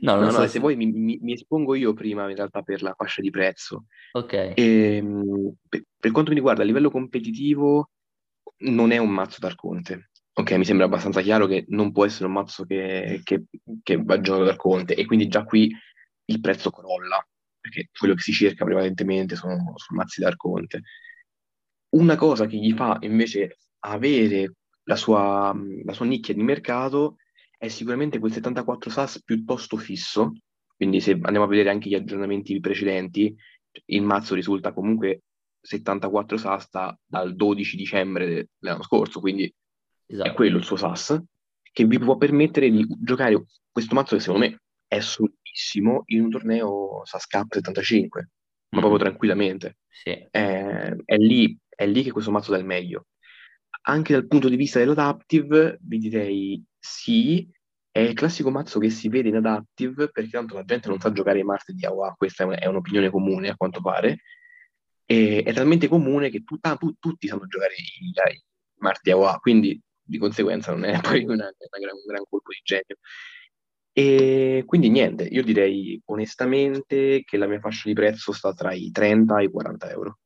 No, 0.00 0.14
non 0.14 0.24
no, 0.24 0.30
so 0.30 0.40
no, 0.40 0.46
se 0.46 0.58
vuoi 0.58 0.76
mi, 0.76 0.90
mi, 0.90 1.18
mi, 1.20 1.32
espongo 1.32 1.74
io 1.74 1.92
prima 1.92 2.28
in 2.28 2.36
realtà 2.36 2.62
per 2.62 2.82
la 2.82 2.94
fascia 2.96 3.20
di 3.20 3.30
prezzo. 3.30 3.86
Ok. 4.12 4.32
E, 4.32 4.54
ehm, 4.56 5.54
per, 5.68 5.84
per, 5.98 6.10
quanto 6.10 6.30
mi 6.30 6.36
riguarda, 6.36 6.62
a 6.62 6.64
livello 6.64 6.90
competitivo 6.90 7.90
non 8.58 8.90
è 8.90 8.98
un 8.98 9.10
mazzo 9.10 9.38
d'Arconte. 9.40 10.10
Ok, 10.34 10.52
mi 10.52 10.64
sembra 10.64 10.86
abbastanza 10.86 11.20
chiaro 11.20 11.46
che 11.46 11.64
non 11.68 11.92
può 11.92 12.06
essere 12.06 12.26
un 12.26 12.32
mazzo 12.32 12.64
che, 12.64 13.20
che, 13.22 13.44
che 13.82 14.02
va 14.02 14.20
giocato 14.20 14.44
d'Arconte 14.44 14.94
e 14.94 15.04
quindi 15.04 15.28
già 15.28 15.44
qui 15.44 15.70
il 16.24 16.40
prezzo 16.40 16.70
crolla, 16.70 17.26
perché 17.60 17.88
quello 17.96 18.14
che 18.14 18.22
si 18.22 18.32
cerca 18.32 18.64
prevalentemente 18.64 19.36
sono, 19.36 19.74
sono 19.76 19.98
mazzi 19.98 20.20
d'Arconte. 20.20 20.82
Una 21.90 22.16
cosa 22.16 22.46
che 22.46 22.56
gli 22.56 22.72
fa 22.72 22.96
invece 23.00 23.58
avere 23.80 24.54
la 24.84 24.96
sua, 24.96 25.54
la 25.84 25.92
sua 25.92 26.06
nicchia 26.06 26.34
di 26.34 26.42
mercato 26.42 27.16
è 27.62 27.68
sicuramente 27.68 28.18
quel 28.18 28.32
74 28.32 28.90
SAS 28.90 29.22
piuttosto 29.22 29.76
fisso, 29.76 30.32
quindi 30.74 31.00
se 31.00 31.12
andiamo 31.12 31.44
a 31.44 31.46
vedere 31.46 31.70
anche 31.70 31.88
gli 31.88 31.94
aggiornamenti 31.94 32.58
precedenti, 32.58 33.32
il 33.84 34.02
mazzo 34.02 34.34
risulta 34.34 34.72
comunque 34.72 35.22
74 35.60 36.38
SAS 36.38 36.68
da, 36.72 36.98
dal 37.06 37.36
12 37.36 37.76
dicembre 37.76 38.48
dell'anno 38.58 38.82
scorso, 38.82 39.20
quindi 39.20 39.54
esatto. 40.06 40.28
è 40.28 40.34
quello 40.34 40.56
il 40.56 40.64
suo 40.64 40.74
SAS, 40.74 41.22
che 41.62 41.84
vi 41.84 42.00
può 42.00 42.16
permettere 42.16 42.68
di 42.68 42.84
giocare 42.98 43.44
questo 43.70 43.94
mazzo 43.94 44.16
che 44.16 44.22
secondo 44.22 44.44
me 44.44 44.62
è 44.88 44.98
solidissimo 44.98 46.02
in 46.06 46.22
un 46.22 46.30
torneo 46.30 47.02
SAS 47.04 47.28
Cup 47.28 47.54
75, 47.54 48.30
ma 48.70 48.80
proprio 48.80 48.98
mm. 48.98 49.04
tranquillamente. 49.04 49.76
Sì. 49.88 50.10
È, 50.10 50.96
è, 51.04 51.16
lì, 51.16 51.56
è 51.68 51.86
lì 51.86 52.02
che 52.02 52.10
questo 52.10 52.32
mazzo 52.32 52.50
dà 52.50 52.58
il 52.58 52.64
meglio. 52.64 53.06
Anche 53.82 54.12
dal 54.12 54.26
punto 54.26 54.48
di 54.48 54.56
vista 54.56 54.78
dell'adaptive, 54.78 55.78
vi 55.82 55.98
direi 55.98 56.64
sì, 56.78 57.48
è 57.90 58.00
il 58.00 58.14
classico 58.14 58.50
mazzo 58.50 58.78
che 58.78 58.90
si 58.90 59.08
vede 59.08 59.28
in 59.28 59.36
adaptive 59.36 60.08
perché 60.08 60.30
tanto 60.30 60.54
la 60.54 60.64
gente 60.64 60.88
non 60.88 60.98
sa 60.98 61.12
giocare 61.12 61.40
i 61.40 61.44
Marte 61.44 61.72
di 61.74 61.84
AOA, 61.84 62.14
questa 62.16 62.50
è, 62.54 62.66
un'opinione 62.66 63.10
comune 63.10 63.50
a 63.50 63.56
quanto 63.56 63.80
pare, 63.80 64.20
e 65.04 65.42
è 65.44 65.52
talmente 65.52 65.88
comune 65.88 66.30
che 66.30 66.42
tu, 66.42 66.56
ah, 66.60 66.76
tu, 66.76 66.94
tutti 66.98 67.26
sanno 67.26 67.46
giocare 67.46 67.74
i, 67.74 68.06
i 68.06 68.42
Marte 68.78 69.00
di 69.02 69.10
AOA, 69.10 69.38
quindi 69.38 69.80
di 70.02 70.18
conseguenza 70.18 70.72
non 70.72 70.84
è 70.84 70.98
poi 71.02 71.24
una, 71.24 71.44
una 71.44 71.78
gran, 71.80 71.94
un 71.94 72.06
gran 72.06 72.24
colpo 72.28 72.50
di 72.50 72.60
genio. 72.62 72.96
E 73.94 74.62
quindi 74.64 74.88
niente, 74.88 75.24
io 75.24 75.42
direi 75.42 76.00
onestamente 76.06 77.22
che 77.24 77.36
la 77.36 77.46
mia 77.46 77.60
fascia 77.60 77.88
di 77.88 77.94
prezzo 77.94 78.32
sta 78.32 78.54
tra 78.54 78.72
i 78.72 78.90
30 78.90 79.38
e 79.38 79.44
i 79.44 79.50
40 79.50 79.90
euro. 79.90 80.18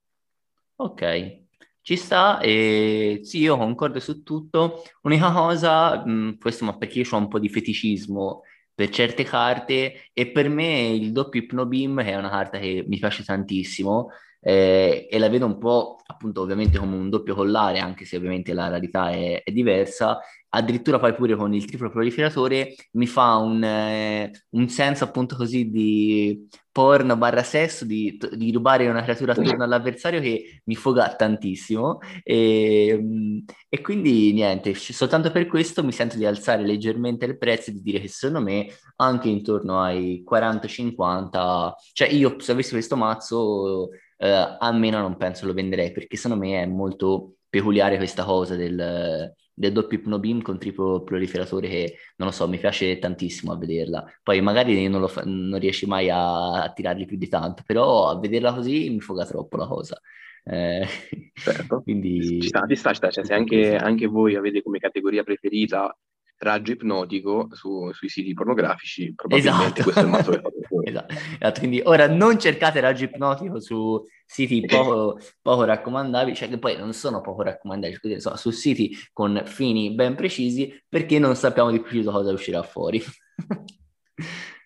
Ok, 0.76 1.45
ci 1.86 1.94
sta 1.96 2.40
e 2.40 3.20
sì, 3.22 3.38
io 3.38 3.56
concordo 3.56 4.00
su 4.00 4.24
tutto. 4.24 4.82
Unica 5.02 5.30
cosa, 5.30 6.04
mh, 6.04 6.36
questo 6.38 6.64
ma 6.64 6.76
perché 6.76 6.98
io 6.98 7.06
ho 7.08 7.16
un 7.16 7.28
po' 7.28 7.38
di 7.38 7.48
feticismo 7.48 8.42
per 8.74 8.88
certe 8.88 9.22
carte 9.22 10.08
e 10.12 10.26
per 10.32 10.48
me 10.48 10.88
il 10.88 11.12
doppio 11.12 11.40
Hypnobeam 11.42 12.00
è 12.02 12.16
una 12.16 12.28
carta 12.28 12.58
che 12.58 12.84
mi 12.88 12.98
piace 12.98 13.22
tantissimo 13.22 14.08
eh, 14.40 15.06
e 15.08 15.18
la 15.20 15.28
vedo 15.28 15.46
un 15.46 15.58
po' 15.58 15.98
appunto 16.06 16.40
ovviamente 16.40 16.76
come 16.78 16.96
un 16.96 17.08
doppio 17.08 17.36
collare 17.36 17.78
anche 17.78 18.04
se 18.04 18.16
ovviamente 18.16 18.52
la 18.52 18.66
rarità 18.68 19.10
è, 19.10 19.42
è 19.44 19.52
diversa 19.52 20.18
addirittura 20.56 20.98
poi 20.98 21.14
pure 21.14 21.36
con 21.36 21.52
il 21.54 21.64
triplo 21.66 21.90
proliferatore 21.90 22.74
mi 22.92 23.06
fa 23.06 23.36
un, 23.36 23.62
eh, 23.62 24.30
un 24.50 24.68
senso 24.68 25.04
appunto 25.04 25.36
così 25.36 25.70
di 25.70 26.48
porno 26.72 27.16
barra 27.16 27.42
sesso, 27.42 27.86
di, 27.86 28.18
di 28.32 28.52
rubare 28.52 28.86
una 28.86 29.02
creatura 29.02 29.32
attorno 29.32 29.64
all'avversario 29.64 30.20
che 30.20 30.60
mi 30.64 30.74
foga 30.74 31.14
tantissimo. 31.14 32.00
E, 32.22 32.98
mm, 33.00 33.38
e, 33.68 33.80
quindi 33.80 34.32
niente, 34.34 34.74
soltanto 34.74 35.30
per 35.30 35.46
questo 35.46 35.82
mi 35.82 35.92
sento 35.92 36.18
di 36.18 36.26
alzare 36.26 36.66
leggermente 36.66 37.24
il 37.24 37.38
prezzo 37.38 37.70
e 37.70 37.72
di 37.72 37.80
dire 37.80 37.98
che 38.00 38.08
secondo 38.08 38.42
me 38.42 38.68
anche 38.96 39.28
intorno 39.30 39.80
ai 39.80 40.22
40-50, 40.28 41.72
cioè 41.92 42.08
io 42.08 42.36
se 42.40 42.52
avessi 42.52 42.72
questo 42.72 42.96
mazzo 42.96 43.88
eh, 44.18 44.56
almeno 44.58 45.00
non 45.00 45.16
penso 45.16 45.46
lo 45.46 45.54
venderei 45.54 45.92
perché 45.92 46.16
secondo 46.16 46.44
me 46.44 46.62
è 46.62 46.66
molto 46.66 47.36
peculiare 47.48 47.96
questa 47.96 48.24
cosa 48.24 48.54
del 48.54 49.34
del 49.58 49.72
doppio 49.72 49.96
Hypnobeam 49.96 50.42
con 50.42 50.58
triplo 50.58 51.02
proliferatore 51.02 51.66
che, 51.66 51.96
non 52.16 52.28
lo 52.28 52.34
so, 52.34 52.46
mi 52.46 52.58
piace 52.58 52.98
tantissimo 52.98 53.52
a 53.52 53.56
vederla. 53.56 54.04
Poi 54.22 54.42
magari 54.42 54.86
non, 54.86 55.08
fa- 55.08 55.22
non 55.24 55.58
riesci 55.58 55.86
mai 55.86 56.10
a-, 56.10 56.62
a 56.62 56.72
tirarli 56.72 57.06
più 57.06 57.16
di 57.16 57.28
tanto, 57.28 57.62
però 57.64 58.08
a 58.10 58.18
vederla 58.18 58.52
così 58.52 58.90
mi 58.90 59.00
foga 59.00 59.24
troppo 59.24 59.56
la 59.56 59.66
cosa. 59.66 59.98
Eh, 60.44 60.86
certo. 61.32 61.80
quindi... 61.82 62.42
Ci 62.42 62.48
sta, 62.48 62.66
ci 62.68 62.76
sta, 62.76 62.90
ci 62.90 62.96
sta. 62.96 63.10
Cioè, 63.10 63.24
se 63.24 63.32
anche, 63.32 63.76
anche 63.76 64.06
voi 64.06 64.34
avete 64.34 64.62
come 64.62 64.78
categoria 64.78 65.22
preferita 65.24 65.96
raggio 66.38 66.72
ipnotico 66.72 67.48
su, 67.52 67.90
sui 67.92 68.08
siti 68.08 68.32
pornografici, 68.32 69.14
probabilmente 69.14 69.80
esatto. 69.80 69.82
questo 69.82 70.00
è 70.00 70.04
il 70.04 70.08
mazzo 70.08 70.30
che 70.30 70.42
esatto. 70.90 71.14
esatto. 71.14 71.58
Quindi 71.60 71.80
ora 71.84 72.08
non 72.08 72.38
cercate 72.38 72.80
raggio 72.80 73.04
ipnotico 73.04 73.60
su 73.60 74.02
siti 74.24 74.64
poco, 74.66 75.18
poco 75.40 75.64
raccomandabili, 75.64 76.36
cioè 76.36 76.48
che 76.48 76.58
poi 76.58 76.76
non 76.76 76.92
sono 76.92 77.20
poco 77.20 77.42
raccomandabili, 77.42 78.20
sono 78.20 78.36
su 78.36 78.50
siti 78.50 78.96
con 79.12 79.42
fini 79.46 79.94
ben 79.94 80.14
precisi 80.14 80.82
perché 80.88 81.18
non 81.18 81.36
sappiamo 81.36 81.70
di 81.70 81.80
preciso 81.80 82.10
cosa 82.10 82.32
uscirà 82.32 82.62
fuori. 82.62 83.02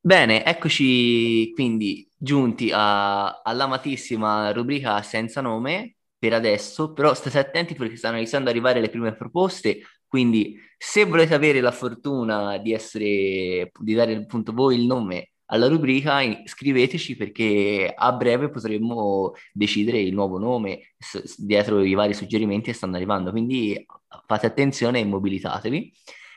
Bene, 0.00 0.42
eccoci 0.44 1.52
quindi 1.52 2.08
giunti 2.16 2.70
a, 2.72 3.42
all'amatissima 3.42 4.52
rubrica 4.52 5.02
senza 5.02 5.40
nome 5.42 5.97
per 6.18 6.32
adesso, 6.34 6.92
però 6.92 7.14
state 7.14 7.38
attenti 7.38 7.74
perché 7.74 7.96
stanno 7.96 8.16
iniziando 8.16 8.48
ad 8.48 8.54
arrivare 8.56 8.80
le 8.80 8.90
prime 8.90 9.14
proposte, 9.14 9.80
quindi 10.06 10.58
se 10.76 11.04
volete 11.04 11.34
avere 11.34 11.60
la 11.60 11.70
fortuna 11.70 12.58
di 12.58 12.72
essere, 12.72 13.70
di 13.78 13.94
dare 13.94 14.14
appunto 14.16 14.52
voi 14.52 14.76
il 14.80 14.86
nome 14.86 15.30
alla 15.50 15.66
rubrica, 15.68 16.20
scriveteci 16.44 17.16
perché 17.16 17.92
a 17.94 18.12
breve 18.12 18.50
potremmo 18.50 19.32
decidere 19.52 20.00
il 20.00 20.12
nuovo 20.12 20.38
nome 20.38 20.94
dietro 21.36 21.82
i 21.82 21.94
vari 21.94 22.14
suggerimenti 22.14 22.70
che 22.70 22.76
stanno 22.76 22.96
arrivando, 22.96 23.30
quindi 23.30 23.86
fate 24.26 24.46
attenzione 24.46 25.00
e 25.00 25.04
mobilitatevi. 25.04 25.92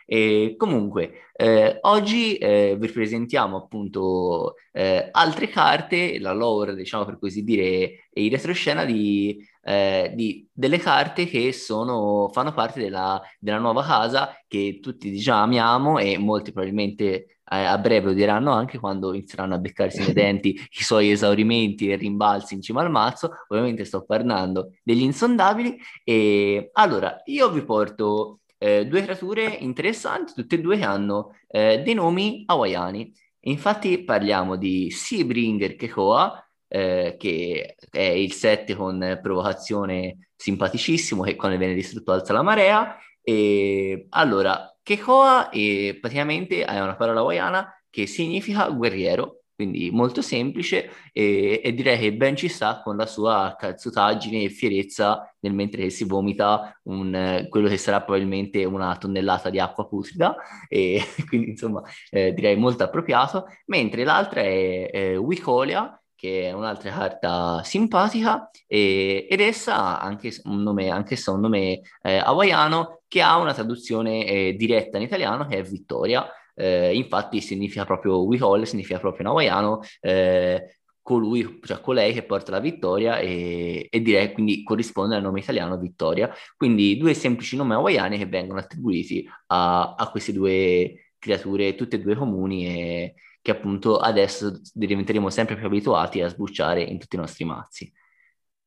E 0.06 0.56
comunque, 0.58 1.30
eh, 1.34 1.78
oggi 1.82 2.36
eh, 2.36 2.76
vi 2.78 2.90
presentiamo 2.90 3.58
appunto 3.58 4.56
eh, 4.72 5.10
altre 5.12 5.48
carte, 5.48 6.20
la 6.20 6.34
lore, 6.34 6.76
diciamo 6.76 7.06
per 7.06 7.18
così 7.20 7.44
dire, 7.44 7.64
e 8.12 8.26
il 8.26 8.32
retroscena 8.32 8.86
di, 8.86 9.46
eh, 9.64 10.12
di, 10.16 10.48
delle 10.52 10.78
carte 10.78 11.26
che 11.26 11.52
sono, 11.54 12.30
fanno 12.32 12.54
parte 12.54 12.80
della, 12.82 13.22
della, 13.40 13.58
nuova 13.58 13.84
casa 13.84 14.36
che 14.48 14.80
tutti 14.82 15.10
diciamo 15.10 15.44
amiamo 15.44 15.98
e 15.98 16.18
molti 16.18 16.52
probabilmente 16.52 17.38
a 17.54 17.78
breve 17.78 18.08
lo 18.08 18.14
diranno 18.14 18.52
anche 18.52 18.80
quando 18.80 19.14
inizieranno 19.14 19.56
a 19.56 19.58
beccarsi 19.58 20.00
nei 20.00 20.14
denti 20.14 20.52
i 20.52 20.84
suoi 20.84 21.12
esaurimenti 21.12 21.90
e 21.90 21.98
rimbalzi 21.98 22.54
in 22.54 22.62
cima 22.62 22.82
al 22.82 22.90
mazzo. 22.90 23.32
Ovviamente 23.50 23.84
sto 23.84 24.04
parlando 24.06 24.74
degli 24.84 25.02
insondabili. 25.02 25.78
E 26.04 26.70
allora 26.74 27.22
io 27.26 27.50
vi 27.52 27.64
porto 27.64 28.41
eh, 28.64 28.86
due 28.86 29.02
creature 29.02 29.44
interessanti, 29.44 30.34
tutte 30.36 30.56
e 30.56 30.62
due 30.62 30.78
che 30.78 30.84
hanno 30.84 31.36
eh, 31.48 31.82
dei 31.84 31.96
nomi 31.96 32.44
hawaiani. 32.46 33.12
Infatti 33.46 34.04
parliamo 34.04 34.56
di 34.56 34.92
Seabringer 34.92 35.76
Kekoa, 35.76 36.48
eh, 36.68 37.16
che 37.18 37.76
è 37.90 38.02
il 38.02 38.32
7 38.34 38.76
con 38.76 39.20
provocazione 39.20 40.30
simpaticissimo, 40.36 41.24
che 41.24 41.36
quando 41.36 41.58
viene 41.58 41.74
distrutto 41.74 42.12
alza 42.12 42.34
la 42.34 42.44
marea. 42.44 42.98
E 43.24 44.06
allora, 44.10 44.78
Kekoa 44.84 45.50
è 45.50 45.98
praticamente 46.00 46.64
è 46.64 46.80
una 46.80 46.96
parola 46.96 47.22
hawaiana 47.22 47.84
che 47.90 48.06
significa 48.06 48.70
guerriero 48.70 49.41
quindi 49.62 49.92
molto 49.92 50.24
semplice 50.24 50.90
e, 51.14 51.62
e, 51.64 51.74
direi 51.74 52.00
che 52.00 52.14
ben 52.14 52.36
ci 52.36 52.48
sta 52.48 52.82
con 52.82 52.98
la 52.98 53.06
sua 53.06 53.56
calzutaggine 53.56 54.42
e 54.42 54.50
fierezza 54.50 55.32
nel 55.42 55.54
mentre 55.54 55.92
si 55.92 56.04
vomita 56.04 56.80
un, 56.86 57.46
quello 57.48 57.68
che 57.68 57.78
sarà 57.78 58.02
probabilmente 58.02 58.66
una 58.66 58.98
tonnellata 58.98 59.52
di 59.52 59.60
acqua 59.60 59.88
putrida 59.88 60.36
e 60.68 61.00
quindi 61.30 61.52
insomma 61.52 61.84
eh, 62.10 62.34
direi 62.34 62.56
molto 62.56 62.84
appropriato, 62.84 63.46
mentre 63.68 64.04
l'altra 64.04 64.42
è, 64.42 64.90
è 64.90 65.20
Wicolia 65.20 65.96
che 66.16 66.50
è 66.50 66.52
un'altra 66.54 66.92
carta 66.92 67.62
simpatica 67.64 68.50
e, 68.66 69.28
ed 69.30 69.40
essa 69.42 69.76
ha 69.76 70.00
anche 70.00 70.32
un 70.46 70.64
nome, 70.64 70.90
anch'essa 70.90 71.32
un 71.32 71.40
nome 71.40 71.82
eh, 72.02 72.18
hawaiano 72.18 73.02
che 73.08 73.22
ha 73.22 73.38
una 73.38 73.54
traduzione 73.54 74.26
eh, 74.26 74.56
diretta 74.58 74.98
in 74.98 75.04
italiano 75.04 75.46
che 75.46 75.58
è 75.58 75.64
Vittoria 75.64 76.28
eh, 76.62 76.96
infatti 76.96 77.42
significa 77.42 77.86
proprio 77.86 78.28
All, 78.46 78.64
significa 78.64 79.00
proprio 79.00 79.22
in 79.22 79.28
hawaiano, 79.28 79.80
eh, 80.00 80.78
colui, 81.02 81.60
cioè 81.64 81.82
colei 81.82 82.14
che 82.14 82.24
porta 82.24 82.52
la 82.52 82.60
vittoria 82.60 83.18
e, 83.20 83.88
e, 83.90 84.02
direi 84.02 84.32
quindi 84.34 84.64
corrisponde 84.64 85.16
al 85.16 85.22
nome 85.22 85.40
italiano 85.40 85.78
Vittoria. 85.78 86.32
Quindi 86.56 86.98
due 86.98 87.14
semplici 87.14 87.56
nomi 87.56 87.74
hawaiani 87.74 88.18
che 88.18 88.28
vengono 88.28 88.60
attribuiti 88.60 89.28
a, 89.48 89.96
a 89.96 90.10
queste 90.12 90.34
due 90.34 91.14
creature, 91.18 91.76
tutte 91.76 91.98
e 91.98 92.00
due 92.00 92.16
comuni 92.16 92.68
e 92.68 93.16
che 93.42 93.52
appunto 93.52 93.98
adesso 93.98 94.62
diventeremo 94.74 95.30
sempre 95.30 95.56
più 95.56 95.66
abituati 95.66 96.22
a 96.22 96.28
sbucciare 96.28 96.84
in 96.84 97.00
tutti 97.00 97.16
i 97.16 97.20
nostri 97.20 97.46
mazzi. 97.46 97.92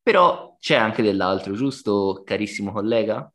Però 0.03 0.57
c'è 0.61 0.75
anche 0.77 1.03
dell'altro, 1.03 1.55
giusto 1.55 2.23
carissimo 2.25 2.73
collega? 2.73 3.33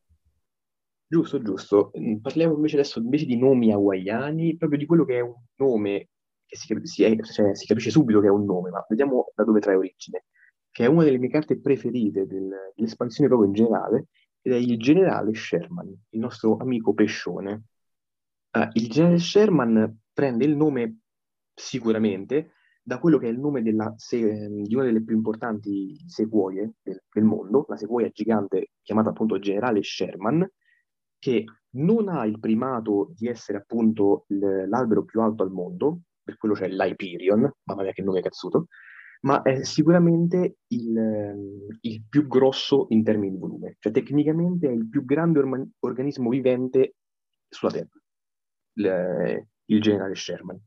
Giusto, 1.12 1.41
giusto. 1.41 1.91
Mm, 1.98 2.17
parliamo 2.17 2.54
invece 2.54 2.76
adesso 2.76 3.00
invece 3.00 3.26
di 3.26 3.36
nomi 3.36 3.72
hawaiani, 3.72 4.58
proprio 4.58 4.78
di 4.78 4.86
quello 4.86 5.06
che 5.06 5.17
è 5.17 5.22
un 5.22 5.34
nome 5.56 6.10
che 6.45 6.56
si, 6.56 6.67
si, 6.84 7.04
è, 7.04 7.19
cioè, 7.24 7.56
si 7.56 7.65
capisce 7.65 7.89
subito 7.89 8.19
che 8.19 8.28
è 8.28 8.30
un 8.30 8.45
nome, 8.45 8.69
ma 8.69 8.86
vediamo 8.88 9.32
da 9.34 9.43
dove 9.43 9.60
trae 9.60 9.74
origine, 9.76 10.26
che 10.69 10.84
è 10.84 10.88
una 10.88 11.04
delle 11.04 11.17
mie 11.17 11.30
carte 11.30 11.60
preferite 11.60 12.28
del, 12.28 12.48
dell'espansione 12.76 13.28
proprio 13.28 13.48
in 13.48 13.56
generale, 13.56 14.06
ed 14.39 14.54
è 14.54 14.58
il 14.58 14.78
generale 14.78 15.34
Sherman, 15.34 15.88
il 16.10 16.19
nostro 16.19 16.58
amico 16.58 16.93
pescione. 16.93 17.63
Uh, 18.52 18.67
il 18.74 18.88
generale 18.88 19.17
Sherman 19.17 20.00
prende 20.13 20.45
il 20.45 20.56
nome 20.56 21.00
sicuramente 21.56 22.52
da 22.84 23.00
quello 23.00 23.17
che 23.17 23.28
è 23.28 23.32
il 23.32 23.39
nome 23.39 23.63
della, 23.63 23.91
se, 23.98 24.48
di 24.48 24.76
una 24.76 24.84
delle 24.84 25.04
più 25.04 25.15
importanti 25.15 25.98
sequoie 26.08 26.74
del, 26.84 27.02
del 27.12 27.24
mondo, 27.24 27.65
la 27.67 27.78
sequoia 27.78 28.10
gigante 28.10 28.74
chiamata 28.84 29.10
appunto 29.10 29.39
generale 29.39 29.82
Sherman, 29.82 30.48
che 31.19 31.43
non 31.71 32.10
ha 32.10 32.25
il 32.25 32.39
primato 32.39 33.12
di 33.15 33.27
essere 33.27 33.60
appunto 33.60 34.25
l'albero 34.27 35.03
più 35.03 35.21
alto 35.21 35.43
al 35.43 35.51
mondo, 35.51 36.01
per 36.23 36.38
quello 36.38 36.55
c'è 36.55 36.67
l'Hyperion, 36.67 37.51
mamma 37.63 37.84
mia 37.84 37.91
che 37.91 38.01
nome 38.01 38.21
cazzuto, 38.21 38.67
ma 39.21 39.41
è 39.41 39.63
sicuramente 39.63 40.60
il, 40.67 41.77
il, 41.82 42.03
più 42.08 42.27
grosso 42.27 42.88
in 42.89 43.03
termini 43.03 43.34
di 43.34 43.39
volume, 43.39 43.75
cioè 43.79 43.91
tecnicamente 43.91 44.67
è 44.67 44.71
il 44.71 44.88
più 44.88 45.03
grande 45.03 45.39
orma- 45.39 45.67
organismo 45.79 46.29
vivente 46.29 46.95
sulla 47.47 47.71
Terra, 47.71 47.99
il, 48.73 49.47
il 49.65 49.82
generale 49.82 50.15
Sherman. 50.15 50.60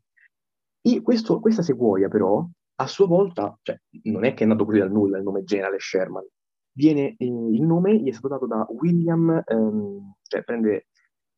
Questo, 1.03 1.41
questa 1.41 1.63
sequoia 1.63 2.09
però, 2.09 2.47
a 2.75 2.87
sua 2.87 3.07
volta, 3.07 3.57
cioè, 3.63 3.81
non 4.05 4.25
è 4.25 4.35
che 4.35 4.45
è 4.45 4.47
nato 4.47 4.65
così 4.65 4.79
dal 4.79 4.91
nulla 4.91 5.17
il 5.17 5.23
nome 5.23 5.45
generale 5.45 5.79
Sherman, 5.79 6.27
viene, 6.73 7.15
eh, 7.17 7.27
il 7.27 7.63
nome 7.63 7.99
gli 8.01 8.09
è 8.09 8.13
stato 8.13 8.29
dato 8.29 8.47
da 8.47 8.67
William, 8.71 9.43
ehm, 9.47 10.15
cioè 10.23 10.43
prende 10.43 10.89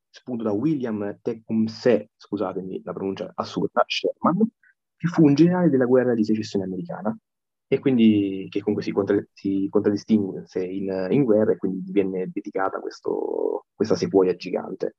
spunto 0.08 0.44
da 0.44 0.52
William 0.52 1.18
Tecumseh, 1.20 2.10
scusatemi 2.16 2.82
la 2.84 2.92
pronuncia 2.92 3.32
assurda, 3.34 3.84
Sherman, 3.86 4.38
che 4.96 5.08
fu 5.08 5.24
un 5.24 5.34
generale 5.34 5.70
della 5.70 5.86
guerra 5.86 6.14
di 6.14 6.24
secessione 6.24 6.64
americana 6.64 7.16
e 7.66 7.78
quindi 7.80 8.46
che 8.50 8.60
comunque 8.60 8.84
si, 8.84 8.92
contra- 8.92 9.24
si 9.32 9.66
contraddistingue 9.68 10.44
in, 10.54 11.08
in, 11.10 11.24
guerra 11.24 11.52
e 11.52 11.56
quindi 11.56 11.90
viene 11.90 12.30
dedicata 12.32 12.78
questo, 12.78 13.66
questa 13.74 13.96
sequoia 13.96 14.36
gigante. 14.36 14.96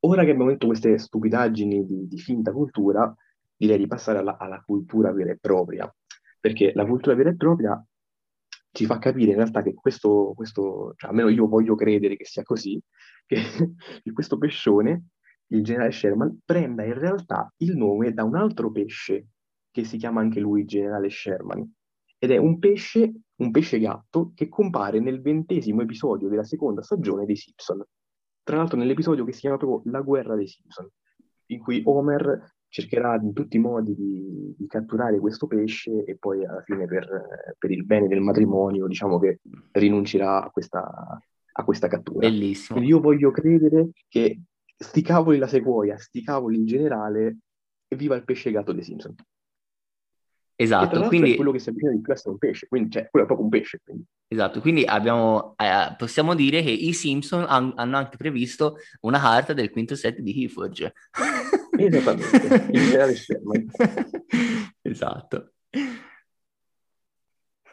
Ora 0.00 0.24
che 0.24 0.30
abbiamo 0.30 0.50
detto 0.50 0.66
queste 0.66 0.98
stupidaggini 0.98 1.86
di, 1.86 2.08
di 2.08 2.18
finta 2.18 2.52
cultura, 2.52 3.14
direi 3.54 3.78
di 3.78 3.86
passare 3.86 4.18
alla, 4.18 4.36
alla 4.38 4.62
cultura 4.64 5.12
vera 5.12 5.30
e 5.30 5.38
propria, 5.38 5.92
perché 6.40 6.72
la 6.74 6.86
cultura 6.86 7.14
vera 7.14 7.30
e 7.30 7.36
propria 7.36 7.84
ci 8.72 8.86
fa 8.86 8.98
capire 8.98 9.30
in 9.30 9.36
realtà 9.36 9.62
che 9.62 9.74
questo, 9.74 10.32
questo 10.34 10.94
cioè 10.96 11.10
almeno 11.10 11.28
io 11.28 11.48
voglio 11.48 11.74
credere 11.74 12.16
che 12.16 12.24
sia 12.24 12.42
così, 12.42 12.80
che, 13.26 13.42
questo 14.12 14.38
pescione, 14.38 15.06
il 15.48 15.64
generale 15.64 15.92
Sherman, 15.92 16.40
prenda 16.44 16.84
in 16.84 16.98
realtà 16.98 17.52
il 17.58 17.76
nome 17.76 18.12
da 18.12 18.24
un 18.24 18.36
altro 18.36 18.70
pesce 18.70 19.28
che 19.70 19.84
si 19.84 19.96
chiama 19.96 20.20
anche 20.20 20.40
lui 20.40 20.64
generale 20.64 21.10
Sherman. 21.10 21.68
Ed 22.18 22.30
è 22.30 22.36
un 22.36 22.58
pesce, 22.58 23.12
un 23.36 23.50
pesce 23.50 23.78
gatto 23.78 24.32
che 24.34 24.48
compare 24.48 25.00
nel 25.00 25.22
ventesimo 25.22 25.82
episodio 25.82 26.28
della 26.28 26.44
seconda 26.44 26.82
stagione 26.82 27.24
dei 27.24 27.36
Simpson. 27.36 27.82
Tra 28.42 28.56
l'altro 28.56 28.76
nell'episodio 28.76 29.24
che 29.24 29.32
si 29.32 29.40
chiama 29.40 29.56
proprio 29.56 29.90
La 29.90 30.02
guerra 30.02 30.34
dei 30.34 30.46
Simpson, 30.46 30.88
in 31.46 31.58
cui 31.60 31.80
Homer 31.84 32.56
cercherà 32.70 33.16
in 33.20 33.32
tutti 33.32 33.56
i 33.56 33.60
modi 33.60 33.94
di, 33.94 34.54
di, 34.56 34.66
catturare 34.66 35.18
questo 35.18 35.46
pesce 35.46 36.04
e 36.04 36.16
poi 36.16 36.44
alla 36.46 36.62
fine 36.62 36.86
per, 36.86 37.54
per, 37.58 37.70
il 37.70 37.84
bene 37.84 38.06
del 38.06 38.20
matrimonio 38.20 38.86
diciamo 38.86 39.18
che 39.18 39.40
rinuncerà 39.72 40.44
a 40.44 40.50
questa, 40.50 41.20
a 41.52 41.64
questa 41.64 41.88
cattura. 41.88 42.28
Bellissimo. 42.28 42.78
Quindi 42.78 42.94
io 42.94 43.00
voglio 43.00 43.32
credere 43.32 43.90
che 44.08 44.40
sti 44.76 45.02
cavoli 45.02 45.38
la 45.38 45.48
sequoia, 45.48 45.98
sti 45.98 46.22
cavoli 46.22 46.56
in 46.56 46.66
generale, 46.66 47.38
e 47.88 47.96
viva 47.96 48.14
il 48.14 48.24
pesce 48.24 48.52
gatto 48.52 48.72
dei 48.72 48.84
Simpson. 48.84 49.14
Esatto, 50.54 51.02
quindi... 51.08 51.36
quello 51.36 51.52
che 51.52 51.58
si 51.58 51.70
avvicina 51.70 51.90
di 51.90 52.00
più 52.00 52.12
è 52.12 52.28
un 52.28 52.38
pesce, 52.38 52.68
quindi 52.68 52.90
cioè, 52.90 53.08
quello 53.10 53.24
è 53.24 53.28
proprio 53.28 53.46
un 53.46 53.50
pesce. 53.50 53.80
Quindi. 53.82 54.04
Esatto, 54.28 54.60
quindi 54.60 54.84
abbiamo, 54.84 55.54
eh, 55.56 55.94
possiamo 55.96 56.34
dire 56.34 56.62
che 56.62 56.70
i 56.70 56.92
Simpson 56.92 57.46
han, 57.48 57.72
hanno 57.76 57.96
anche 57.96 58.16
previsto 58.16 58.76
una 59.00 59.18
carta 59.18 59.54
del 59.54 59.70
quinto 59.70 59.96
set 59.96 60.20
di 60.20 60.32
Keyforge. 60.34 60.92
Esattamente, 61.86 63.14
Sherman. 63.16 63.70
esatto. 64.82 65.52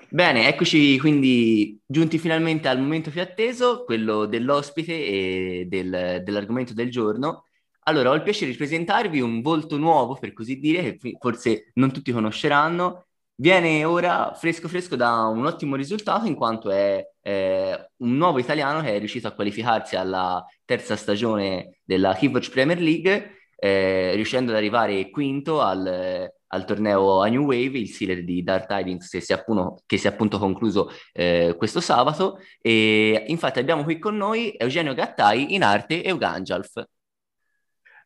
Bene, 0.10 0.48
eccoci 0.48 0.98
quindi 1.00 1.78
giunti 1.86 2.18
finalmente 2.18 2.70
al 2.70 2.80
momento 2.80 3.10
più 3.10 3.20
atteso, 3.20 3.84
quello 3.84 4.26
dell'ospite 4.26 4.94
e 4.94 5.66
del, 5.68 6.22
dell'argomento 6.24 6.74
del 6.74 6.90
giorno. 6.90 7.44
Allora, 7.84 8.12
ho 8.12 8.16
il 8.16 8.24
piacere 8.24 8.52
di 8.52 8.58
presentarvi 8.58 9.20
un 9.20 9.42
volto 9.42 9.78
nuovo, 9.78 10.16
per 10.16 10.34
così 10.34 10.60
dire, 10.60 10.98
che 10.98 11.18
forse 11.20 11.72
non 11.76 11.92
tutti 11.92 12.12
conosceranno. 12.12 13.08
Viene 13.36 13.86
ora 13.86 14.34
fresco 14.34 14.68
fresco 14.68 14.96
da 14.96 15.26
un 15.26 15.46
ottimo 15.46 15.76
risultato 15.76 16.26
in 16.26 16.36
quanto 16.36 16.72
è 16.72 17.06
eh, 17.22 17.90
un 17.98 18.18
nuovo 18.18 18.40
italiano 18.40 18.82
che 18.82 18.96
è 18.96 19.00
riuscito 19.00 19.28
a 19.28 19.32
qualificarsi 19.32 19.96
alla 19.96 20.44
terza 20.66 20.96
stagione 20.96 21.80
della 21.84 22.16
Keyforge 22.16 22.50
Premier 22.50 22.80
League 22.80 23.37
eh, 23.60 24.14
riuscendo 24.16 24.52
ad 24.52 24.58
arrivare 24.58 25.10
quinto 25.10 25.62
al, 25.62 26.32
al, 26.48 26.66
torneo 26.66 27.22
a 27.22 27.28
New 27.28 27.44
Wave, 27.44 27.80
il 27.80 27.90
sealer 27.90 28.24
di 28.24 28.44
Dark 28.44 28.68
Tidings 28.68 29.10
che 29.10 29.20
si 29.20 29.34
è 29.34 29.36
appunto, 29.36 29.82
che 29.86 29.98
si 29.98 30.08
è 30.08 30.12
appunto 30.12 30.38
concluso 30.38 30.90
eh, 31.12 31.56
questo 31.58 31.82
sabato. 31.82 32.40
E 32.62 33.26
infatti 33.28 33.60
abbiamo 33.60 33.84
qui 33.84 33.98
con 33.98 34.16
noi 34.16 34.54
Eugenio 34.58 34.94
Gattai, 34.94 35.56
in 35.56 35.64
arte 35.64 36.04
Euganjalf. 36.04 36.84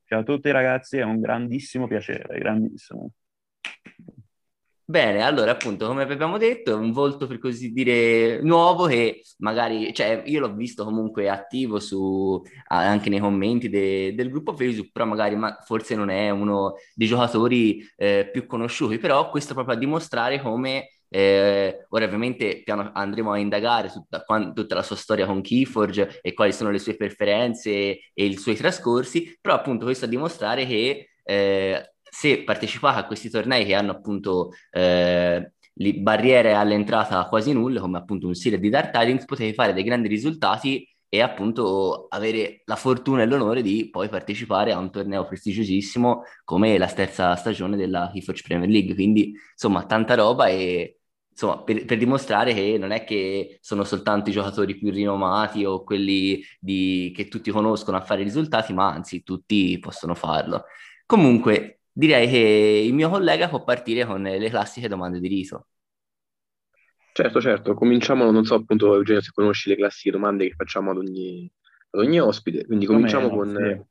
Ciao 0.05 0.19
a 0.19 0.23
tutti 0.23 0.51
ragazzi, 0.51 0.97
è 0.97 1.03
un 1.03 1.19
grandissimo 1.19 1.88
piacere, 1.88 2.38
grandissimo. 2.38 3.11
Bene, 4.91 5.21
allora 5.21 5.51
appunto, 5.51 5.87
come 5.87 6.03
abbiamo 6.03 6.37
detto, 6.37 6.71
è 6.71 6.73
un 6.73 6.91
volto 6.91 7.25
per 7.25 7.39
così 7.39 7.71
dire 7.71 8.41
nuovo 8.41 8.87
che 8.87 9.21
magari, 9.37 9.93
cioè 9.93 10.21
io 10.25 10.41
l'ho 10.41 10.53
visto 10.53 10.83
comunque 10.83 11.29
attivo 11.29 11.79
su, 11.79 12.41
anche 12.67 13.09
nei 13.09 13.21
commenti 13.21 13.69
de, 13.69 14.13
del 14.13 14.29
gruppo 14.29 14.53
Facebook, 14.53 14.91
però 14.91 15.05
magari 15.05 15.37
ma, 15.37 15.57
forse 15.63 15.95
non 15.95 16.09
è 16.09 16.29
uno 16.29 16.73
dei 16.93 17.07
giocatori 17.07 17.81
eh, 17.95 18.29
più 18.33 18.45
conosciuti, 18.45 18.97
però 18.97 19.29
questo 19.29 19.53
proprio 19.53 19.75
a 19.75 19.79
dimostrare 19.79 20.41
come 20.41 20.89
eh, 21.07 21.85
ora 21.87 22.03
ovviamente 22.03 22.61
piano, 22.61 22.91
andremo 22.93 23.31
a 23.31 23.37
indagare 23.37 23.89
tutta, 23.89 24.25
tutta, 24.53 24.75
la 24.75 24.83
sua 24.83 24.97
storia 24.97 25.25
con 25.25 25.39
Keyforge 25.41 26.19
e 26.21 26.33
quali 26.33 26.51
sono 26.51 26.69
le 26.69 26.79
sue 26.79 26.97
preferenze 26.97 27.69
e, 27.69 28.11
e 28.13 28.25
i 28.25 28.35
suoi 28.35 28.55
trascorsi, 28.55 29.37
però 29.39 29.55
appunto 29.55 29.85
questo 29.85 30.03
a 30.03 30.09
dimostrare 30.09 30.65
che 30.65 31.11
eh, 31.23 31.91
se 32.14 32.43
partecipate 32.43 32.99
a 32.99 33.05
questi 33.05 33.30
tornei 33.30 33.66
che 33.66 33.74
hanno 33.74 33.91
appunto 33.91 34.51
eh, 34.70 35.53
barriere 35.74 36.53
all'entrata 36.53 37.26
quasi 37.28 37.53
nulle, 37.53 37.80
come 37.80 37.97
appunto 37.97 38.28
un 38.28 38.36
serie 38.36 38.59
di 38.59 38.70
Dark 38.70 38.91
Tidings, 38.91 39.24
potete 39.24 39.53
fare 39.53 39.72
dei 39.72 39.84
grandi 39.84 40.09
risultati 40.09 40.86
e 41.07 41.22
appunto 41.22 42.07
avere 42.09 42.64
la 42.66 42.76
fortuna 42.76 43.22
e 43.22 43.26
l'onore 43.28 43.62
di 43.62 43.89
poi 43.89 44.09
partecipare 44.09 44.74
a 44.74 44.78
un 44.78 44.91
torneo 44.91 45.26
prestigiosissimo 45.26 46.24
come 46.43 46.78
la 46.78 46.88
terza 46.88 47.34
stagione 47.36 47.78
della 47.78 48.09
Keyforge 48.12 48.43
Premier 48.45 48.70
League. 48.70 48.93
Quindi 48.93 49.34
insomma 49.53 49.86
tanta 49.86 50.16
roba 50.16 50.47
e 50.47 50.99
insomma 51.30 51.64
per, 51.64 51.86
per, 51.86 51.97
dimostrare 51.97 52.53
che 52.53 52.78
non 52.78 52.91
è 52.91 53.05
che 53.05 53.57
sono 53.62 53.86
soltanto 53.86 54.30
i 54.30 54.34
giocatori 54.34 54.78
più 54.78 54.91
rinomati 54.91 55.64
o 55.64 55.84
quelli 55.84 56.43
di, 56.59 57.14
che 57.16 57.30
tutti 57.30 57.51
conoscono 57.51 57.95
a 57.97 58.01
fare 58.01 58.24
risultati, 58.24 58.74
ma 58.74 58.91
anzi 58.91 59.24
tutti 59.24 59.80
possono 59.80 60.14
farlo. 60.14 60.66
Comunque, 61.05 61.80
direi 61.91 62.29
che 62.29 62.83
il 62.85 62.93
mio 62.93 63.09
collega 63.09 63.49
può 63.49 63.63
partire 63.63 64.05
con 64.05 64.21
le 64.21 64.49
classiche 64.49 64.87
domande 64.87 65.19
di 65.19 65.27
riso. 65.27 65.67
Certo, 67.13 67.41
certo, 67.41 67.73
cominciamo, 67.73 68.31
non 68.31 68.45
so 68.45 68.55
appunto 68.55 68.95
Eugenio 68.95 69.21
se 69.21 69.31
conosci 69.33 69.67
le 69.67 69.75
classiche 69.75 70.11
domande 70.11 70.47
che 70.47 70.55
facciamo 70.55 70.91
ad 70.91 70.97
ogni, 70.97 71.51
ad 71.89 71.99
ogni 71.99 72.19
ospite, 72.19 72.65
quindi 72.65 72.85
cominciamo 72.85 73.29
con, 73.29 73.85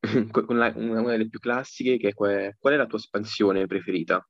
sì. 0.00 0.28
con 0.30 0.58
la, 0.58 0.70
una, 0.76 1.00
una, 1.00 1.10
delle 1.12 1.28
più 1.28 1.38
classiche 1.38 1.96
che 1.96 2.08
è 2.08 2.14
qual, 2.14 2.54
qual 2.58 2.74
è 2.74 2.76
la 2.76 2.86
tua 2.86 2.98
espansione 2.98 3.66
preferita? 3.66 4.26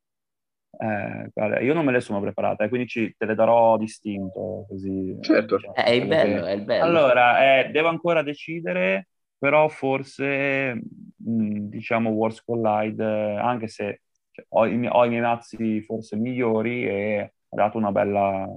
Eh, 0.79 1.31
guarda, 1.33 1.61
io 1.61 1.75
non 1.75 1.85
me 1.85 1.91
le 1.91 2.01
sono 2.01 2.21
preparate, 2.21 2.69
quindi 2.69 2.87
ci, 2.87 3.15
te 3.17 3.27
le 3.27 3.35
darò 3.35 3.77
distinto 3.79 4.65
così. 4.69 5.17
Certo. 5.21 5.59
Cioè, 5.59 5.73
è 5.73 5.91
il 5.91 6.07
bello, 6.07 6.43
che... 6.43 6.49
è 6.51 6.53
il 6.55 6.63
bello. 6.63 6.85
Allora, 6.85 7.59
eh, 7.59 7.71
devo 7.71 7.89
ancora 7.89 8.23
decidere 8.23 9.09
però 9.45 9.69
forse 9.69 10.81
diciamo 11.15 12.09
Wars 12.09 12.43
Collide, 12.43 13.37
anche 13.37 13.69
se 13.69 14.01
cioè, 14.31 14.47
ho, 14.49 14.65
i, 14.65 14.87
ho, 14.91 15.05
i, 15.05 15.09
miei 15.11 15.21
mazzi 15.21 15.83
forse 15.83 16.17
migliori 16.17 16.87
e 16.87 17.19
ha 17.21 17.55
dato 17.55 17.77
una 17.77 17.93
bella 17.93 18.49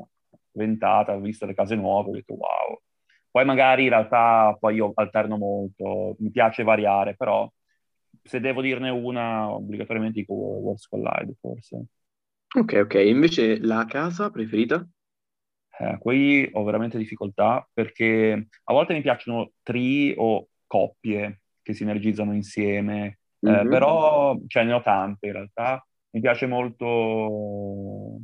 ventata, 0.51 1.13
ho 1.13 1.19
visto 1.19 1.45
le 1.45 1.53
case 1.53 1.75
nuove, 1.75 2.11
ho 2.11 2.13
detto 2.13 2.35
wow. 2.35 2.79
Poi 3.29 3.43
magari 3.43 3.83
in 3.83 3.89
realtà 3.89 4.55
poi 4.57 4.75
io 4.75 4.93
alterno 4.95 5.35
molto, 5.35 6.15
mi 6.19 6.31
piace 6.31 6.63
variare, 6.63 7.17
però 7.17 7.51
se 8.23 8.39
devo 8.39 8.61
dirne 8.61 8.89
una, 8.89 9.53
obbligatoriamente 9.53 10.21
dico 10.21 10.35
Wars 10.35 10.88
Collide 10.88 11.35
forse. 11.38 11.83
Ok, 12.57 12.79
ok. 12.83 12.93
Invece 12.93 13.59
la 13.59 13.83
casa 13.83 14.31
preferita? 14.31 14.88
Eh, 15.79 15.97
qui 15.99 16.49
ho 16.53 16.63
veramente 16.63 16.97
difficoltà 16.97 17.67
perché 17.73 18.47
a 18.63 18.73
volte 18.73 18.93
mi 18.93 19.01
piacciono 19.01 19.51
tri 19.63 20.13
o 20.15 20.47
coppie 20.68 21.41
che 21.61 21.74
si 21.74 21.84
energizzano 21.84 22.34
insieme, 22.34 23.20
mm-hmm. 23.45 23.55
eh, 23.55 23.68
però 23.68 24.38
cioè, 24.47 24.63
ne 24.63 24.74
ho 24.74 24.82
tante 24.82 25.28
in 25.28 25.34
realtà. 25.34 25.86
Mi 26.09 26.22
piace 26.22 26.45
molto 26.45 28.20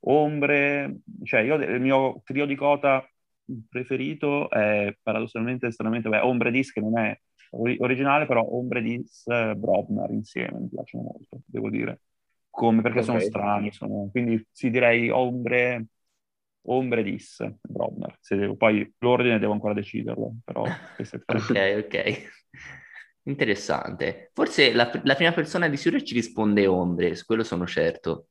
Ombre, 0.00 0.98
cioè 1.22 1.40
io 1.40 1.54
il 1.54 1.80
mio 1.80 2.20
trio 2.24 2.46
di 2.46 2.54
cota 2.54 3.06
preferito 3.68 4.50
è 4.50 4.94
paradossalmente, 5.02 5.70
stranamente, 5.70 6.08
beh, 6.08 6.20
Ombre 6.20 6.50
Dis 6.50 6.72
che 6.72 6.80
non 6.80 6.98
è 6.98 7.18
originale, 7.50 8.26
però 8.26 8.42
Ombre 8.42 8.82
Dis 8.82 9.26
eh, 9.26 9.54
Brobnar 9.54 10.10
insieme, 10.10 10.58
mi 10.60 10.68
piacciono 10.68 11.04
molto, 11.04 11.40
devo 11.46 11.70
dire, 11.70 12.00
come 12.50 12.82
perché 12.82 13.00
okay. 13.00 13.10
sono 13.10 13.20
strani, 13.20 13.72
sono, 13.72 14.08
quindi 14.10 14.46
sì 14.52 14.70
direi 14.70 15.08
Ombre 15.08 15.86
Ombre 16.66 17.02
Dis, 17.02 17.44
Brobner. 17.60 18.18
Devo, 18.28 18.56
poi 18.56 18.90
l'ordine 18.98 19.38
devo 19.38 19.52
ancora 19.52 19.74
deciderlo, 19.74 20.36
però... 20.44 20.62
ok, 21.26 21.84
ok. 21.84 22.30
Interessante. 23.24 24.30
Forse 24.34 24.72
la, 24.72 24.90
la, 25.02 25.14
prima 25.14 25.32
persona 25.32 25.68
di 25.68 25.76
Sure 25.76 26.04
ci 26.04 26.14
risponde 26.14 26.66
Ombre, 26.66 27.14
su 27.14 27.24
quello 27.24 27.42
sono 27.42 27.66
certo. 27.66 28.28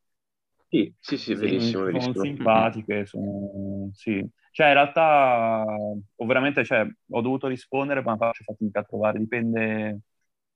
Sì, 0.68 0.94
sì, 1.00 1.18
sì, 1.18 1.34
verissimo, 1.36 1.86
sì, 1.86 1.92
verissimo. 1.92 2.14
Sono 2.14 2.26
simpatiche, 2.26 3.06
sono... 3.06 3.90
sì. 3.94 4.26
Cioè, 4.52 4.68
in 4.68 4.74
realtà, 4.74 5.64
ho 5.66 6.26
veramente, 6.26 6.64
cioè, 6.64 6.86
ho 7.10 7.22
dovuto 7.22 7.48
rispondere, 7.48 8.02
ma 8.02 8.18
faccio 8.18 8.44
fatica 8.44 8.80
a 8.80 8.84
trovare, 8.84 9.20
dipende... 9.20 10.00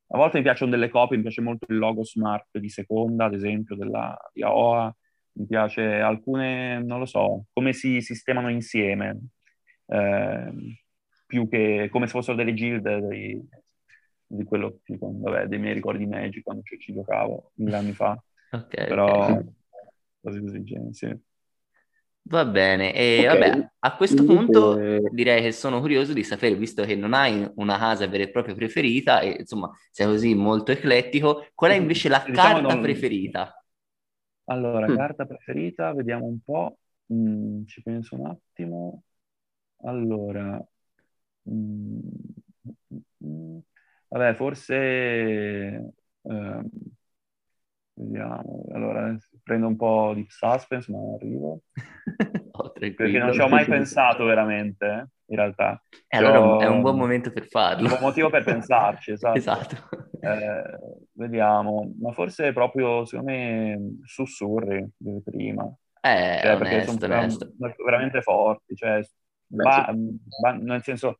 A 0.09 0.17
volte 0.17 0.37
mi 0.37 0.43
piacciono 0.43 0.71
delle 0.71 0.89
copie, 0.89 1.17
mi 1.17 1.23
piace 1.23 1.41
molto 1.41 1.65
il 1.69 1.77
logo 1.77 2.03
smart 2.05 2.57
di 2.59 2.69
seconda, 2.69 3.25
ad 3.25 3.33
esempio, 3.33 3.75
della, 3.75 4.17
di 4.31 4.41
AOA, 4.41 4.95
mi 5.37 5.45
piace 5.45 5.99
alcune, 5.99 6.81
non 6.83 6.99
lo 6.99 7.05
so, 7.05 7.45
come 7.53 7.73
si 7.73 8.01
sistemano 8.01 8.49
insieme, 8.49 9.19
eh, 9.85 10.51
più 11.25 11.47
che 11.47 11.89
come 11.91 12.07
se 12.07 12.13
fossero 12.13 12.35
delle 12.35 12.53
guild 12.53 13.07
di, 13.07 13.39
di 14.25 14.43
quello, 14.43 14.79
tipo, 14.83 15.11
vabbè, 15.13 15.45
dei 15.45 15.59
miei 15.59 15.73
ricordi 15.73 15.99
di 15.99 16.09
Magic 16.09 16.43
quando 16.43 16.63
ci, 16.63 16.79
ci 16.79 16.93
giocavo 16.93 17.51
mille 17.55 17.75
anni 17.75 17.93
fa. 17.93 18.21
Ok. 18.51 18.87
Però 18.87 19.25
okay. 19.25 19.45
così 20.21 20.41
così, 20.41 20.63
sì. 20.91 21.19
Va 22.29 22.43
bene, 22.43 22.93
e 22.93 23.29
okay. 23.29 23.39
vabbè, 23.39 23.69
a 23.79 23.95
questo 23.95 24.25
punto 24.25 24.75
direi 25.11 25.41
che 25.41 25.53
sono 25.53 25.79
curioso 25.79 26.11
di 26.11 26.23
sapere, 26.23 26.55
visto 26.55 26.83
che 26.83 26.95
non 26.95 27.13
hai 27.13 27.49
una 27.55 27.77
casa 27.77 28.05
vera 28.07 28.23
e 28.23 28.31
propria 28.31 28.53
preferita, 28.53 29.21
e 29.21 29.37
insomma 29.39 29.71
sei 29.91 30.07
così 30.07 30.35
molto 30.35 30.73
eclettico, 30.73 31.47
qual 31.53 31.71
è 31.71 31.75
invece 31.75 32.09
la 32.09 32.21
diciamo 32.25 32.59
carta 32.59 32.73
non... 32.73 32.81
preferita? 32.81 33.65
Allora, 34.49 34.87
mm. 34.87 34.95
carta 34.95 35.25
preferita, 35.25 35.93
vediamo 35.93 36.25
un 36.25 36.39
po', 36.41 36.77
mm, 37.13 37.65
ci 37.65 37.81
penso 37.81 38.15
un 38.15 38.27
attimo. 38.27 39.03
Allora, 39.83 40.63
mm, 41.49 41.99
mm 43.25 43.57
vabbè, 44.09 44.33
forse, 44.35 44.75
eh, 44.75 46.61
vediamo, 47.97 48.65
allora, 48.73 49.15
prendo 49.43 49.67
un 49.67 49.75
po' 49.75 50.13
di 50.13 50.25
suspense, 50.27 50.91
ma 50.91 50.99
arrivo. 51.15 51.61
oh, 52.51 52.71
Perché 52.71 53.17
non 53.17 53.33
ci 53.33 53.41
ho 53.41 53.47
mai 53.47 53.65
pensato 53.67 54.25
veramente, 54.25 54.85
eh, 54.85 55.07
in 55.25 55.35
realtà. 55.35 55.81
E 56.07 56.17
allora 56.17 56.65
è 56.65 56.67
un 56.67 56.81
buon 56.81 56.97
momento 56.97 57.31
per 57.31 57.45
farlo. 57.47 57.83
Un 57.83 57.89
buon 57.89 58.01
motivo 58.01 58.29
per 58.29 58.43
pensarci, 58.43 59.11
esatto. 59.13 59.37
esatto. 59.37 59.75
Eh, 60.19 61.05
vediamo, 61.13 61.93
ma 61.99 62.11
forse 62.11 62.53
proprio, 62.53 63.05
secondo 63.05 63.31
me, 63.31 63.97
sussurri 64.03 64.87
di 64.95 65.21
prima. 65.23 65.65
Eh, 66.01 66.39
cioè, 66.41 66.57
perché 66.57 66.75
onesto, 66.75 66.99
sono 66.99 67.15
onesto. 67.15 67.53
veramente 67.83 68.21
forti, 68.21 68.75
cioè, 68.75 69.01
va, 69.47 69.93
va, 70.41 70.51
nel 70.53 70.83
senso, 70.83 71.19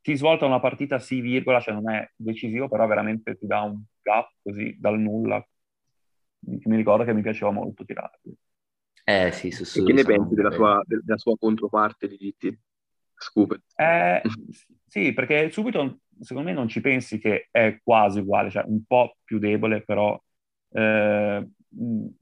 ti 0.00 0.16
svolta 0.16 0.44
una 0.44 0.60
partita 0.60 0.98
sì, 0.98 1.20
virgola, 1.20 1.60
cioè 1.60 1.74
non 1.74 1.90
è 1.90 2.10
decisivo, 2.16 2.68
però 2.68 2.86
veramente 2.86 3.36
ti 3.36 3.46
dà 3.46 3.60
un 3.60 3.80
gap 4.02 4.28
così 4.42 4.76
dal 4.78 4.98
nulla. 4.98 5.44
Mi 6.46 6.76
ricordo 6.76 7.04
che 7.04 7.14
mi 7.14 7.22
piaceva 7.22 7.50
molto 7.50 7.84
tirarli. 7.84 8.34
Eh 9.04 9.32
sì, 9.32 9.50
sussurri. 9.50 9.92
E 9.92 9.94
che 9.94 10.02
ne 10.02 10.04
pensi 10.04 10.34
della 10.34 10.50
sua, 10.50 10.82
della 10.86 11.18
sua 11.18 11.36
controparte 11.36 12.08
di 12.08 12.16
GT? 12.16 12.58
Scoop. 13.16 13.58
Eh, 13.76 14.22
sì, 14.86 15.12
perché 15.12 15.50
subito 15.50 16.00
secondo 16.20 16.48
me 16.48 16.54
non 16.54 16.68
ci 16.68 16.80
pensi 16.80 17.18
che 17.18 17.48
è 17.50 17.80
quasi 17.82 18.20
uguale, 18.20 18.50
cioè 18.50 18.64
un 18.66 18.84
po' 18.86 19.16
più 19.24 19.38
debole, 19.38 19.82
però 19.82 20.20
eh, 20.72 21.48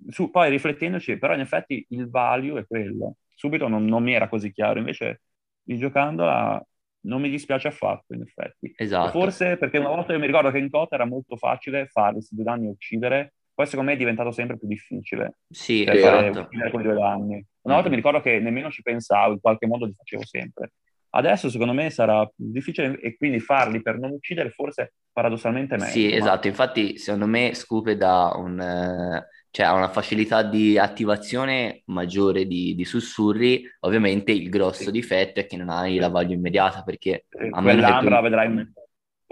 su, 0.08 0.30
poi 0.30 0.50
riflettendoci, 0.50 1.18
però 1.18 1.34
in 1.34 1.40
effetti 1.40 1.84
il 1.90 2.08
value 2.08 2.60
è 2.60 2.66
quello. 2.66 3.16
Subito 3.34 3.68
non, 3.68 3.84
non 3.84 4.02
mi 4.02 4.14
era 4.14 4.28
così 4.28 4.52
chiaro, 4.52 4.78
invece 4.78 5.22
rigiocandola 5.64 6.64
non 7.04 7.20
mi 7.20 7.30
dispiace 7.30 7.68
affatto, 7.68 8.14
in 8.14 8.22
effetti. 8.22 8.72
Esatto. 8.76 9.10
Forse 9.10 9.56
perché 9.56 9.78
una 9.78 9.88
volta 9.88 10.12
io 10.12 10.18
mi 10.18 10.26
ricordo 10.26 10.50
che 10.50 10.58
in 10.58 10.70
Cota 10.70 10.94
era 10.94 11.04
molto 11.04 11.36
facile 11.36 11.86
fare 11.86 12.14
questi 12.14 12.34
due 12.34 12.44
danni 12.44 12.66
e 12.66 12.70
uccidere, 12.70 13.34
poi 13.62 13.66
secondo 13.66 13.90
me 13.90 13.96
è 13.96 13.98
diventato 13.98 14.32
sempre 14.32 14.58
più 14.58 14.66
difficile. 14.66 15.36
Sì, 15.48 15.84
cioè, 15.84 15.94
esatto. 15.94 16.48
Fare 16.50 16.70
con 16.70 16.82
due 16.82 16.94
danni. 16.94 17.46
Una 17.62 17.74
volta 17.74 17.88
mm. 17.88 17.90
mi 17.90 17.96
ricordo 17.96 18.20
che 18.20 18.40
nemmeno 18.40 18.70
ci 18.70 18.82
pensavo, 18.82 19.34
in 19.34 19.40
qualche 19.40 19.66
modo 19.66 19.86
li 19.86 19.94
facevo 19.96 20.24
sempre. 20.24 20.72
Adesso 21.14 21.50
secondo 21.50 21.74
me 21.74 21.90
sarà 21.90 22.28
difficile 22.34 22.98
e 23.00 23.16
quindi 23.16 23.38
farli 23.38 23.82
per 23.82 23.98
non 23.98 24.12
uccidere 24.12 24.50
forse 24.50 24.94
paradossalmente 25.12 25.76
meglio. 25.76 25.90
Sì, 25.90 26.08
ma... 26.08 26.14
esatto, 26.16 26.48
infatti 26.48 26.96
secondo 26.96 27.26
me 27.26 27.54
Scoop 27.54 27.90
da 27.90 28.32
un, 28.34 28.58
eh, 28.58 29.26
cioè, 29.50 29.68
una 29.68 29.88
facilità 29.88 30.42
di 30.42 30.78
attivazione 30.78 31.82
maggiore 31.86 32.46
di, 32.46 32.74
di 32.74 32.84
sussurri, 32.84 33.62
ovviamente 33.80 34.32
il 34.32 34.48
grosso 34.48 34.84
sì. 34.84 34.90
difetto 34.90 35.40
è 35.40 35.46
che 35.46 35.58
non 35.58 35.68
hai 35.68 35.98
la 35.98 36.08
value 36.08 36.34
immediata 36.34 36.82
perché... 36.82 37.26
a 37.50 37.60
meno 37.60 37.86
che 37.86 37.98
tu... 37.98 38.08
la 38.08 38.20
vedrai 38.22 38.72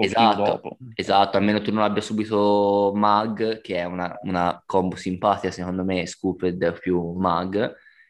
esatto, 0.00 0.42
dopo. 0.42 0.76
Esatto, 0.94 1.36
almeno 1.36 1.60
tu 1.60 1.72
non 1.72 1.82
abbia 1.82 2.02
subito 2.02 2.92
Mag, 2.94 3.60
che 3.60 3.76
è 3.76 3.84
una, 3.84 4.18
una 4.22 4.62
combo 4.66 4.96
simpatica 4.96 5.50
secondo 5.50 5.84
me, 5.84 6.06
Scooped 6.06 6.78
più 6.80 7.12
Mag, 7.12 7.54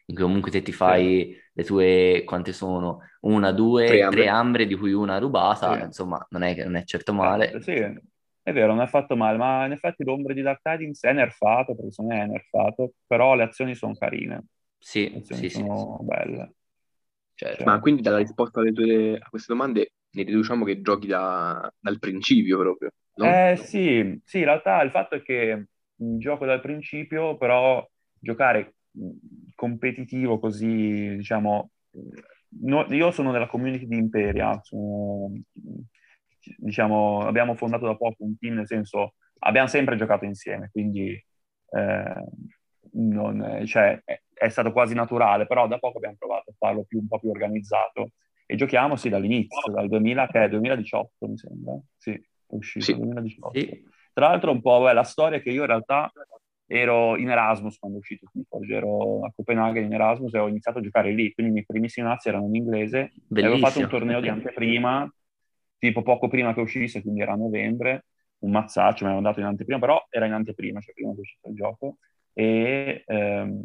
in 0.05 0.15
cui 0.15 0.23
comunque 0.23 0.51
te 0.51 0.61
ti 0.61 0.71
fai 0.71 1.33
sì. 1.33 1.41
le 1.53 1.63
tue, 1.63 2.23
quante 2.25 2.53
sono? 2.53 2.99
Una, 3.21 3.51
due, 3.51 3.85
tre 3.85 4.01
ambre, 4.01 4.21
tre 4.21 4.29
ambre 4.29 4.65
di 4.65 4.75
cui 4.75 4.93
una 4.93 5.17
rubata, 5.17 5.77
sì. 5.77 5.83
insomma 5.85 6.25
non 6.29 6.43
è, 6.43 6.55
non 6.63 6.75
è 6.75 6.83
certo 6.83 7.13
male. 7.13 7.51
Eh, 7.51 7.61
sì, 7.61 7.73
è 7.73 8.53
vero, 8.53 8.73
non 8.73 8.81
è 8.81 8.87
fatto 8.87 9.15
male, 9.15 9.37
ma 9.37 9.65
in 9.65 9.73
effetti 9.73 10.03
l'ombre 10.03 10.33
di 10.33 10.41
Dark 10.41 10.61
Tidings 10.61 11.03
è 11.03 11.13
nerfato, 11.13 11.75
perché 11.75 11.91
secondo 11.91 12.15
me 12.15 12.23
è 12.23 12.25
nerfato, 12.25 12.93
però 13.05 13.35
le 13.35 13.43
azioni 13.43 13.75
sono 13.75 13.93
carine. 13.93 14.45
Sì, 14.79 15.21
sì, 15.23 15.49
sono 15.49 15.97
sì, 15.99 16.05
belle. 16.05 16.53
Certo. 17.35 17.63
Ma 17.63 17.79
quindi 17.79 18.01
dalla 18.01 18.17
risposta 18.17 18.61
tue, 18.61 19.17
a 19.19 19.29
queste 19.29 19.53
domande 19.53 19.93
ne 20.11 20.23
deduciamo 20.23 20.65
che 20.65 20.81
giochi 20.81 21.07
da, 21.07 21.71
dal 21.79 21.99
principio 21.99 22.57
proprio. 22.57 22.91
No? 23.15 23.25
Eh 23.25 23.57
sì, 23.57 24.19
sì, 24.23 24.39
in 24.39 24.45
realtà 24.45 24.81
il 24.81 24.91
fatto 24.91 25.15
è 25.15 25.21
che 25.21 25.65
gioco 25.95 26.45
dal 26.45 26.61
principio, 26.61 27.37
però 27.37 27.87
giocare 28.19 28.75
competitivo 29.55 30.39
così, 30.39 31.15
diciamo, 31.17 31.71
no, 32.61 32.85
io 32.89 33.11
sono 33.11 33.31
nella 33.31 33.47
community 33.47 33.87
di 33.87 33.97
Imperia, 33.97 34.59
sono, 34.63 35.31
diciamo, 36.57 37.25
abbiamo 37.25 37.55
fondato 37.55 37.85
da 37.85 37.95
poco 37.95 38.23
un 38.23 38.37
team, 38.37 38.55
nel 38.55 38.67
senso, 38.67 39.15
abbiamo 39.39 39.67
sempre 39.67 39.95
giocato 39.95 40.25
insieme, 40.25 40.69
quindi 40.71 41.11
eh, 41.73 42.23
non, 42.93 43.63
cioè, 43.65 44.01
è, 44.03 44.21
è, 44.33 44.49
stato 44.49 44.71
quasi 44.71 44.93
naturale, 44.93 45.47
però 45.47 45.67
da 45.67 45.79
poco 45.79 45.97
abbiamo 45.97 46.17
provato 46.17 46.49
a 46.49 46.53
farlo 46.57 46.83
più, 46.83 46.99
un 46.99 47.07
po' 47.07 47.19
più 47.19 47.29
organizzato 47.29 48.11
e 48.51 48.55
giochiamo 48.57 48.97
sì 48.97 49.07
dall'inizio, 49.07 49.71
dal 49.71 49.87
2000, 49.87 50.27
che 50.27 50.43
è 50.43 50.49
2018 50.49 51.27
mi 51.27 51.37
sembra, 51.37 51.79
sì, 51.95 52.11
è 52.11 52.19
uscito 52.47 52.83
sì. 52.83 52.95
2018. 52.97 53.57
Sì. 53.57 53.83
Tra 54.11 54.27
l'altro 54.27 54.51
un 54.51 54.59
po' 54.59 54.81
beh, 54.81 54.91
la 54.91 55.03
storia 55.03 55.37
è 55.37 55.41
che 55.41 55.51
io 55.51 55.61
in 55.61 55.67
realtà 55.67 56.11
ero 56.65 57.15
in 57.15 57.29
Erasmus 57.29 57.77
quando 57.79 57.97
è 57.97 58.01
uscito 58.01 58.29
Keyforge, 58.29 58.73
ero 58.73 59.25
a 59.25 59.31
Copenaghen 59.33 59.85
in 59.85 59.93
Erasmus 59.93 60.33
e 60.33 60.39
ho 60.39 60.49
iniziato 60.49 60.79
a 60.79 60.81
giocare 60.81 61.13
lì, 61.13 61.31
quindi 61.31 61.51
i 61.51 61.55
miei 61.55 61.65
primissimi 61.65 62.05
mazzi 62.05 62.27
erano 62.27 62.47
in 62.47 62.55
inglese. 62.55 63.13
Avevo 63.29 63.55
fatto 63.55 63.79
un 63.79 63.87
torneo 63.87 64.19
di 64.19 64.27
anteprima, 64.27 65.09
tipo 65.77 66.01
poco 66.01 66.27
prima 66.27 66.53
che 66.53 66.59
uscisse, 66.59 67.01
quindi 67.01 67.21
era 67.21 67.31
a 67.31 67.37
novembre, 67.37 68.07
un 68.39 68.51
mazzaccio, 68.51 69.05
mi 69.05 69.11
avevano 69.11 69.29
dato 69.29 69.39
in 69.39 69.45
anteprima, 69.45 69.79
però 69.79 70.05
era 70.09 70.25
in 70.25 70.33
anteprima, 70.33 70.81
cioè 70.81 70.93
prima 70.93 71.13
che 71.13 71.21
uscisse 71.21 71.47
il 71.47 71.55
gioco, 71.55 71.99
e, 72.33 73.03
ehm, 73.05 73.61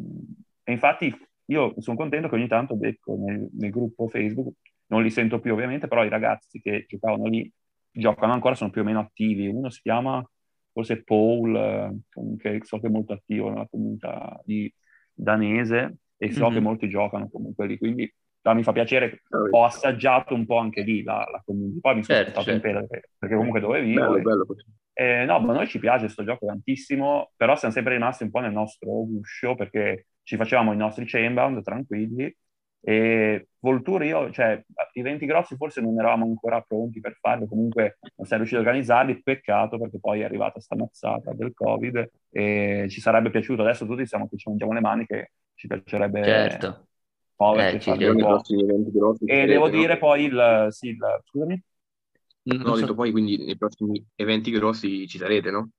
e 0.63 0.71
infatti 0.71 1.13
io 1.49 1.73
sono 1.79 1.97
contento 1.97 2.29
che 2.29 2.35
ogni 2.35 2.47
tanto 2.47 2.77
becco 2.77 3.17
nel, 3.17 3.49
nel 3.51 3.69
gruppo 3.69 4.07
Facebook 4.07 4.53
non 4.87 5.03
li 5.03 5.09
sento 5.09 5.39
più 5.39 5.53
ovviamente, 5.53 5.87
però 5.87 6.03
i 6.03 6.09
ragazzi 6.09 6.59
che 6.59 6.85
giocavano 6.87 7.25
lì 7.25 7.51
giocano 7.91 8.33
ancora, 8.33 8.55
sono 8.55 8.69
più 8.69 8.81
o 8.81 8.83
meno 8.83 8.99
attivi. 8.99 9.47
Uno 9.47 9.69
si 9.69 9.81
chiama 9.81 10.23
forse 10.71 11.03
Paul, 11.03 11.55
eh, 11.55 12.37
che 12.37 12.59
so 12.63 12.79
che 12.79 12.87
è 12.87 12.91
molto 12.91 13.13
attivo 13.13 13.49
nella 13.49 13.67
comunità 13.67 14.39
di 14.45 14.71
danese 15.11 15.97
e 16.17 16.31
so 16.31 16.45
mm-hmm. 16.45 16.53
che 16.53 16.59
molti 16.59 16.89
giocano 16.89 17.29
comunque 17.29 17.65
lì, 17.65 17.77
quindi 17.77 18.11
ah, 18.43 18.53
mi 18.53 18.63
fa 18.63 18.71
piacere, 18.71 19.23
ho 19.51 19.63
assaggiato 19.63 20.35
un 20.35 20.45
po' 20.45 20.57
anche 20.57 20.81
lì 20.81 21.03
la, 21.03 21.27
la 21.31 21.41
comunità, 21.43 21.79
poi 21.81 21.95
mi 21.95 22.03
sono 22.03 22.17
certo, 22.19 22.41
certo. 22.41 22.51
in 22.51 22.61
pena 22.61 22.79
perché, 22.85 23.09
perché, 23.17 23.35
comunque 23.35 23.59
dove 23.59 23.81
vivo. 23.81 24.01
Bello, 24.01 24.17
e, 24.17 24.21
bello. 24.21 24.45
Eh, 24.93 25.25
no, 25.25 25.39
ma 25.39 25.53
a 25.53 25.55
noi 25.55 25.67
ci 25.67 25.79
piace 25.79 26.05
questo 26.05 26.23
gioco 26.23 26.45
tantissimo, 26.45 27.31
però 27.35 27.55
siamo 27.55 27.73
sempre 27.73 27.93
rimasti 27.93 28.23
un 28.23 28.31
po' 28.31 28.39
nel 28.39 28.51
nostro 28.51 28.89
guscio 28.89 29.55
perché 29.55 30.07
ci 30.23 30.37
facevamo 30.37 30.73
i 30.73 30.77
nostri 30.77 31.05
chainbound 31.05 31.61
tranquilli 31.61 32.35
e 32.81 33.47
Volture 33.59 34.05
io, 34.05 34.31
cioè, 34.31 34.63
i 34.93 35.01
20 35.01 35.25
grossi 35.25 35.55
forse 35.55 35.81
non 35.81 35.99
eravamo 35.99 36.25
ancora 36.25 36.61
pronti 36.61 36.99
per 36.99 37.17
farlo, 37.19 37.47
comunque 37.47 37.97
non 38.15 38.25
siamo 38.25 38.43
riusciti 38.43 38.55
a 38.55 38.65
organizzarli, 38.65 39.21
peccato 39.21 39.77
perché 39.77 39.99
poi 39.99 40.21
è 40.21 40.23
arrivata 40.23 40.59
sta 40.59 40.75
mazzata 40.75 41.33
del 41.33 41.53
Covid 41.53 42.09
e 42.29 42.87
ci 42.89 43.01
sarebbe 43.01 43.29
piaciuto, 43.29 43.61
adesso 43.63 43.85
tutti 43.85 44.05
siamo 44.05 44.29
che 44.29 44.37
ci 44.37 44.47
mangiamo 44.49 44.73
le 44.73 44.79
mani 44.79 45.05
che 45.05 45.31
ci 45.55 45.67
piacerebbe 45.67 46.23
certo. 46.23 46.87
muoverci, 47.35 47.89
eh, 47.89 48.13
grossi, 48.13 49.25
E 49.25 49.45
devo 49.45 49.69
dire 49.69 49.93
no? 49.93 49.99
poi 49.99 50.23
il, 50.23 50.67
sì, 50.69 50.87
il, 50.89 50.99
scusami? 51.25 51.61
No, 52.43 52.71
ho 52.71 52.79
detto 52.79 52.95
poi 52.95 53.11
quindi 53.11 53.43
nei 53.43 53.57
prossimi 53.57 54.01
eventi 54.15 54.51
grossi 54.51 55.05
ci 55.07 55.17
sarete, 55.17 55.51
no? 55.51 55.71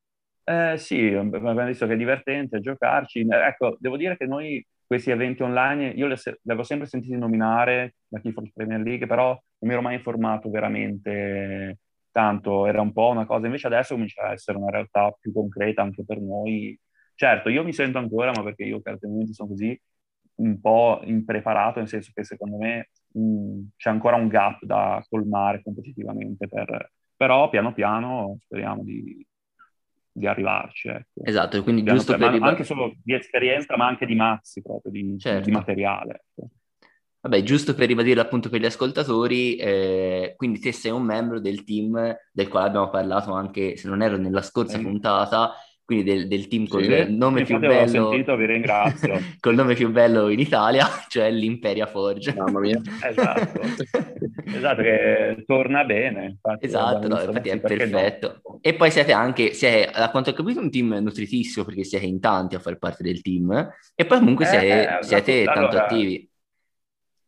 Eh, 0.44 0.76
sì, 0.76 1.06
abbiamo 1.12 1.64
visto 1.64 1.86
che 1.86 1.92
è 1.92 1.96
divertente 1.96 2.60
giocarci. 2.60 3.26
Ecco, 3.28 3.76
devo 3.78 3.96
dire 3.96 4.16
che 4.16 4.26
noi 4.26 4.64
questi 4.88 5.10
eventi 5.10 5.42
online, 5.42 5.88
io 5.90 6.06
li, 6.06 6.14
avevo 6.46 6.62
sempre 6.64 6.88
sentiti 6.88 7.14
nominare 7.16 7.96
da 8.08 8.20
Keyforge 8.20 8.52
Premier 8.54 8.80
League, 8.80 9.06
però 9.06 9.28
non 9.28 9.40
mi 9.60 9.72
ero 9.72 9.82
mai 9.82 9.96
informato 9.96 10.50
veramente 10.50 11.78
tanto, 12.10 12.66
era 12.66 12.80
un 12.80 12.92
po' 12.92 13.08
una 13.10 13.26
cosa, 13.26 13.46
invece 13.46 13.66
adesso 13.66 13.94
comincia 13.94 14.22
a 14.22 14.32
essere 14.32 14.56
una 14.58 14.70
realtà 14.70 15.14
più 15.20 15.30
concreta 15.32 15.82
anche 15.82 16.04
per 16.04 16.20
noi. 16.20 16.78
Certo, 17.14 17.50
io 17.50 17.62
mi 17.64 17.72
sento 17.74 17.98
ancora, 17.98 18.32
ma 18.34 18.42
perché 18.42 18.64
io 18.64 18.80
caratterialmente 18.80 19.34
sono 19.34 19.50
così, 19.50 19.78
un 20.36 20.60
po' 20.60 21.00
impreparato, 21.04 21.80
nel 21.80 21.88
senso 21.88 22.10
che 22.14 22.24
secondo 22.24 22.56
me 22.56 22.90
mh, 23.12 23.60
c'è 23.76 23.90
ancora 23.90 24.16
un 24.16 24.28
gap 24.28 24.64
da 24.64 25.04
colmare 25.08 25.62
competitivamente, 25.62 26.48
per, 26.48 26.92
però 27.16 27.48
piano 27.50 27.74
piano 27.74 28.38
speriamo 28.40 28.82
di, 28.84 29.24
di 30.18 30.26
arrivarci. 30.26 30.88
Ecco. 30.88 31.24
Esatto, 31.24 31.62
quindi 31.62 31.82
Piano 31.82 31.98
giusto 31.98 32.16
per... 32.16 32.30
Riba... 32.30 32.48
Anche 32.48 32.64
solo 32.64 32.94
di 33.02 33.14
esperienza, 33.14 33.76
ma 33.76 33.86
anche 33.86 34.06
di 34.06 34.14
mazzi 34.14 34.60
proprio, 34.60 34.92
di, 34.92 35.18
certo. 35.18 35.48
di 35.48 35.50
materiale. 35.50 36.24
Ecco. 36.34 36.50
Vabbè, 37.20 37.42
giusto 37.42 37.74
per 37.74 37.88
ribadire 37.88 38.20
appunto 38.20 38.48
per 38.48 38.60
gli 38.60 38.66
ascoltatori, 38.66 39.56
eh, 39.56 40.34
quindi 40.36 40.60
te 40.60 40.70
sei 40.70 40.92
un 40.92 41.02
membro 41.02 41.40
del 41.40 41.64
team 41.64 42.16
del 42.30 42.48
quale 42.48 42.68
abbiamo 42.68 42.90
parlato 42.90 43.32
anche, 43.32 43.76
se 43.76 43.88
non 43.88 44.02
ero 44.02 44.16
nella 44.16 44.40
scorsa 44.40 44.78
eh. 44.78 44.82
puntata, 44.82 45.52
quindi 45.88 46.04
del, 46.04 46.28
del 46.28 46.48
team 46.48 46.66
col 46.66 46.84
sì, 46.84 47.16
nome 47.16 47.44
più 47.44 47.58
bello 47.58 47.86
sentito, 47.86 48.36
vi 48.36 48.44
ringrazio. 48.44 49.18
col 49.40 49.54
nome 49.54 49.74
più 49.74 49.90
bello 49.90 50.28
in 50.28 50.38
Italia, 50.38 50.84
cioè 51.08 51.30
l'Imperia 51.30 51.86
Forge. 51.86 52.34
Mamma 52.34 52.60
mia. 52.60 52.78
esatto. 53.02 53.58
esatto, 54.44 54.82
che 54.82 55.44
torna 55.46 55.84
bene. 55.84 56.26
Infatti, 56.26 56.66
esatto, 56.66 57.08
no, 57.08 57.22
infatti 57.22 57.48
è 57.48 57.58
perfetto. 57.58 58.40
No. 58.44 58.58
E 58.60 58.74
poi 58.74 58.90
siete 58.90 59.12
anche, 59.12 59.54
siete, 59.54 59.90
da 59.98 60.10
quanto 60.10 60.28
ho 60.28 60.32
capito, 60.34 60.60
un 60.60 60.70
team 60.70 60.92
nutritissimo 60.92 61.64
perché 61.64 61.84
siete 61.84 62.04
in 62.04 62.20
tanti 62.20 62.54
a 62.54 62.58
far 62.58 62.76
parte 62.76 63.02
del 63.02 63.22
team 63.22 63.50
e 63.94 64.04
poi 64.04 64.18
comunque 64.18 64.44
eh, 64.44 64.48
siete, 64.48 64.98
eh, 64.98 65.02
siete 65.02 65.44
tanto 65.44 65.58
allora, 65.60 65.84
attivi. 65.84 66.30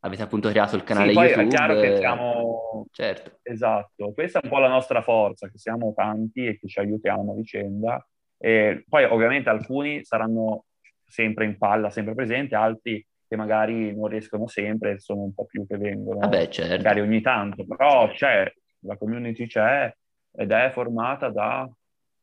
Avete 0.00 0.22
appunto 0.22 0.50
creato 0.50 0.76
il 0.76 0.84
canale 0.84 1.08
sì, 1.08 1.14
poi 1.14 1.26
YouTube. 1.28 1.46
È 1.46 1.48
chiaro 1.48 1.80
che 1.80 1.96
siamo... 1.96 2.86
Certo. 2.92 3.38
Esatto, 3.40 4.12
questa 4.12 4.40
è 4.40 4.44
un 4.44 4.50
po' 4.50 4.58
la 4.58 4.68
nostra 4.68 5.00
forza, 5.00 5.48
che 5.48 5.56
siamo 5.56 5.94
tanti 5.96 6.44
e 6.44 6.58
che 6.58 6.68
ci 6.68 6.78
aiutiamo 6.78 7.32
a 7.32 7.34
vicenda 7.34 8.04
e 8.42 8.84
poi 8.88 9.04
ovviamente 9.04 9.50
alcuni 9.50 10.02
saranno 10.02 10.64
sempre 11.06 11.44
in 11.44 11.58
palla, 11.58 11.90
sempre 11.90 12.14
presenti, 12.14 12.54
altri 12.54 13.04
che 13.28 13.36
magari 13.36 13.94
non 13.94 14.08
riescono 14.08 14.48
sempre, 14.48 14.98
sono 14.98 15.22
un 15.22 15.34
po' 15.34 15.44
più 15.44 15.66
che 15.66 15.76
vengono, 15.76 16.20
Vabbè, 16.20 16.48
certo. 16.48 16.76
magari 16.76 17.00
ogni 17.00 17.20
tanto, 17.20 17.66
però 17.66 18.08
c'è, 18.10 18.50
la 18.80 18.96
community 18.96 19.46
c'è 19.46 19.92
ed 20.32 20.50
è 20.50 20.70
formata 20.72 21.28
da... 21.28 21.68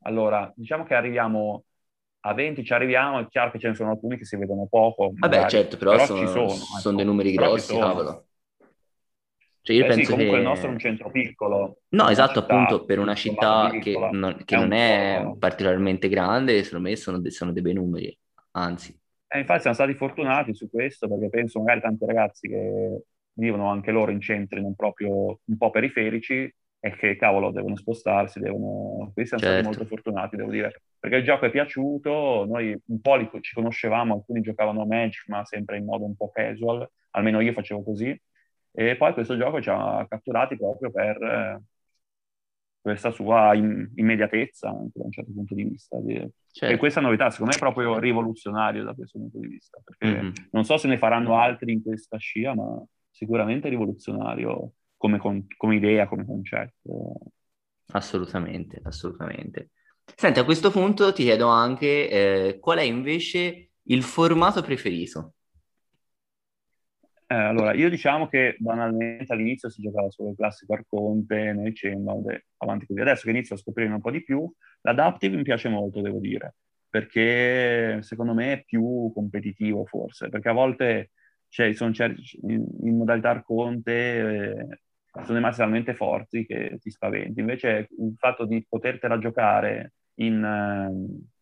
Allora, 0.01 0.51
diciamo 0.55 0.83
che 0.83 0.95
arriviamo 0.95 1.63
a 2.21 2.33
20, 2.33 2.63
ci 2.63 2.73
arriviamo, 2.73 3.19
è 3.19 3.27
chiaro 3.27 3.51
che 3.51 3.59
ce 3.59 3.69
ne 3.69 3.75
sono 3.75 3.91
alcuni 3.91 4.17
che 4.17 4.25
si 4.25 4.37
vedono 4.37 4.67
poco. 4.69 5.11
Vabbè, 5.13 5.35
magari, 5.35 5.49
certo, 5.51 5.77
però, 5.77 5.91
però 5.91 6.05
sono, 6.05 6.19
ci 6.19 6.27
sono, 6.27 6.49
sono 6.49 6.79
ecco. 6.79 6.91
dei 6.95 7.05
numeri 7.05 7.31
grossi, 7.33 7.77
cavolo. 7.77 8.26
Cioè 9.67 9.75
io 9.75 9.83
eh 9.83 9.87
penso 9.87 10.03
sì, 10.03 10.11
comunque 10.11 10.35
che... 10.35 10.41
il 10.41 10.47
nostro 10.47 10.69
è 10.69 10.71
un 10.71 10.79
centro 10.79 11.11
piccolo. 11.11 11.79
No, 11.89 12.07
esatto, 12.07 12.39
città, 12.39 12.53
appunto, 12.53 12.85
per 12.85 12.99
una 12.99 13.15
città 13.15 13.69
che 13.81 13.97
non, 14.13 14.41
che 14.45 14.55
è, 14.55 14.59
non 14.59 14.71
è 14.71 15.33
particolarmente 15.37 16.07
grande, 16.07 16.63
secondo 16.63 16.87
me 16.87 16.95
sono, 16.95 17.19
de- 17.19 17.31
sono 17.31 17.51
dei 17.51 17.61
bei 17.61 17.73
numeri, 17.73 18.17
anzi. 18.51 18.97
Eh, 19.27 19.39
infatti 19.39 19.59
siamo 19.59 19.75
stati 19.75 19.93
fortunati 19.93 20.53
su 20.53 20.69
questo, 20.69 21.09
perché 21.09 21.27
penso 21.27 21.59
magari 21.59 21.81
tanti 21.81 22.05
ragazzi 22.05 22.47
che 22.47 23.01
vivono 23.33 23.69
anche 23.69 23.91
loro 23.91 24.11
in 24.11 24.21
centri 24.21 24.61
non 24.61 24.73
proprio 24.73 25.39
un 25.43 25.57
po' 25.57 25.69
periferici 25.69 26.49
e 26.79 26.95
che, 26.95 27.17
cavolo, 27.17 27.51
devono 27.51 27.75
spostarsi, 27.75 28.39
devono... 28.39 29.11
Questi 29.13 29.37
siamo 29.37 29.53
certo. 29.53 29.59
stati 29.59 29.65
molto 29.65 29.85
fortunati, 29.85 30.37
devo 30.37 30.49
dire, 30.49 30.81
perché 30.97 31.17
il 31.17 31.23
gioco 31.25 31.45
è 31.45 31.49
piaciuto, 31.49 32.45
noi 32.47 32.73
un 32.85 33.01
po' 33.01 33.15
li, 33.17 33.29
ci 33.41 33.53
conoscevamo, 33.53 34.13
alcuni 34.13 34.39
giocavano 34.39 34.83
a 34.83 34.85
Magic, 34.85 35.27
ma 35.27 35.43
sempre 35.43 35.75
in 35.75 35.83
modo 35.83 36.05
un 36.05 36.15
po' 36.15 36.31
casual, 36.31 36.89
almeno 37.11 37.41
io 37.41 37.51
facevo 37.51 37.83
così, 37.83 38.17
e 38.79 38.95
poi 38.95 39.11
questo 39.13 39.35
gioco 39.35 39.59
ci 39.59 39.69
ha 39.71 40.05
catturati 40.07 40.55
proprio 40.55 40.91
per 40.91 41.19
eh, 41.19 41.61
questa 42.79 43.09
sua 43.09 43.55
in- 43.55 43.89
immediatezza, 43.95 44.69
anche 44.69 44.99
da 44.99 45.05
un 45.05 45.11
certo 45.11 45.31
punto 45.33 45.55
di 45.55 45.63
vista. 45.63 45.97
Certo. 46.51 46.75
E 46.75 46.77
questa 46.77 47.01
novità, 47.01 47.31
secondo 47.31 47.53
me, 47.53 47.57
è 47.57 47.59
proprio 47.59 47.97
rivoluzionario 47.97 48.83
da 48.83 48.93
questo 48.93 49.17
punto 49.17 49.39
di 49.39 49.47
vista, 49.47 49.81
perché 49.83 50.21
mm-hmm. 50.21 50.31
non 50.51 50.63
so 50.63 50.77
se 50.77 50.87
ne 50.87 50.99
faranno 50.99 51.39
altri 51.39 51.73
in 51.73 51.81
questa 51.81 52.17
scia, 52.17 52.53
ma 52.53 52.79
sicuramente 53.09 53.67
rivoluzionario 53.67 54.73
come, 54.95 55.17
con- 55.17 55.47
come 55.57 55.75
idea, 55.75 56.07
come 56.07 56.23
concetto. 56.23 57.15
Assolutamente, 57.93 58.79
assolutamente. 58.83 59.71
Senti, 60.15 60.37
a 60.37 60.45
questo 60.45 60.69
punto 60.69 61.11
ti 61.13 61.23
chiedo 61.23 61.47
anche 61.47 62.09
eh, 62.09 62.59
qual 62.59 62.77
è 62.77 62.83
invece 62.83 63.71
il 63.81 64.03
formato 64.03 64.61
preferito? 64.61 65.33
Eh, 67.29 67.35
allora, 67.35 67.73
io 67.73 67.89
diciamo 67.89 68.27
che 68.27 68.55
banalmente 68.57 69.33
all'inizio 69.33 69.69
si 69.69 69.81
giocava 69.81 70.09
solo 70.09 70.29
il 70.29 70.37
classico 70.37 70.73
Arconte, 70.73 71.51
nel 71.51 71.75
Cembald, 71.75 72.45
avanti 72.57 72.85
così. 72.85 73.01
Adesso 73.01 73.23
che 73.23 73.31
inizio 73.31 73.55
a 73.55 73.57
scoprire 73.57 73.91
un 73.91 73.99
po' 73.99 74.11
di 74.11 74.23
più, 74.23 74.49
l'Adaptive 74.81 75.35
mi 75.35 75.43
piace 75.43 75.67
molto, 75.67 75.99
devo 75.99 76.19
dire, 76.19 76.55
perché 76.89 77.99
secondo 78.01 78.33
me 78.33 78.53
è 78.53 78.63
più 78.63 79.11
competitivo 79.13 79.85
forse, 79.85 80.29
perché 80.29 80.47
a 80.47 80.53
volte 80.53 81.11
cioè, 81.49 81.73
sono 81.73 81.91
certi, 81.91 82.39
in, 82.43 82.65
in 82.83 82.95
modalità 82.97 83.31
Arconte 83.31 83.91
eh, 83.91 84.79
sono 85.11 85.33
dei 85.33 85.41
mazzi 85.41 85.59
talmente 85.59 85.93
forti 85.95 86.45
che 86.45 86.77
ti 86.79 86.89
spaventi. 86.89 87.41
Invece 87.41 87.89
il 87.99 88.13
fatto 88.17 88.45
di 88.45 88.65
potertela 88.67 89.17
giocare 89.17 89.93
in... 90.15 90.41
Uh, 90.43 91.35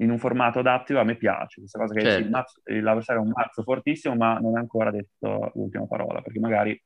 in 0.00 0.10
un 0.10 0.18
formato 0.18 0.60
adaptivo 0.60 1.00
a 1.00 1.04
me 1.04 1.16
piace, 1.16 1.60
questa 1.60 1.78
cosa 1.78 1.94
che 1.94 2.00
certo. 2.00 2.24
sì, 2.24 2.30
mazzo, 2.30 2.60
l'avversario 2.64 3.22
è 3.22 3.24
un 3.24 3.32
mazzo 3.34 3.62
fortissimo 3.62 4.14
ma 4.14 4.38
non 4.38 4.56
è 4.56 4.60
ancora 4.60 4.90
detto 4.90 5.50
l'ultima 5.54 5.86
parola, 5.86 6.20
perché 6.22 6.38
magari 6.38 6.80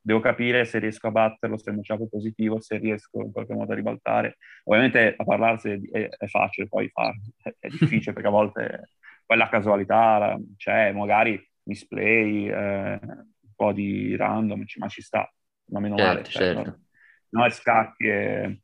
devo 0.00 0.20
capire 0.20 0.64
se 0.64 0.78
riesco 0.78 1.08
a 1.08 1.10
batterlo, 1.10 1.58
se 1.58 1.70
è 1.70 1.70
un 1.70 1.76
matchup 1.84 2.08
positivo, 2.08 2.60
se 2.60 2.76
riesco 2.76 3.22
in 3.22 3.32
qualche 3.32 3.54
modo 3.54 3.72
a 3.72 3.74
ribaltare. 3.74 4.36
Ovviamente 4.64 5.14
a 5.16 5.24
parlarsi 5.24 5.88
è, 5.90 6.08
è 6.08 6.26
facile, 6.26 6.68
poi 6.68 6.88
farlo 6.90 7.20
è, 7.42 7.52
è 7.58 7.68
difficile 7.68 8.12
perché 8.12 8.28
a 8.28 8.30
volte 8.30 8.90
poi 9.26 9.36
la 9.36 9.48
casualità 9.48 10.38
c'è, 10.56 10.92
magari 10.92 11.44
misplay, 11.64 12.48
eh, 12.48 12.98
un 13.02 13.54
po' 13.56 13.72
di 13.72 14.14
random, 14.14 14.64
ma 14.76 14.88
ci 14.88 15.02
sta, 15.02 15.28
ma 15.70 15.80
meno 15.80 15.96
certo, 15.96 16.12
male. 16.12 16.24
Cioè, 16.24 16.54
certo. 16.54 16.70
No? 16.70 16.80
no, 17.30 17.44
è 17.44 17.50
scacchi 17.50 18.06
e 18.06 18.60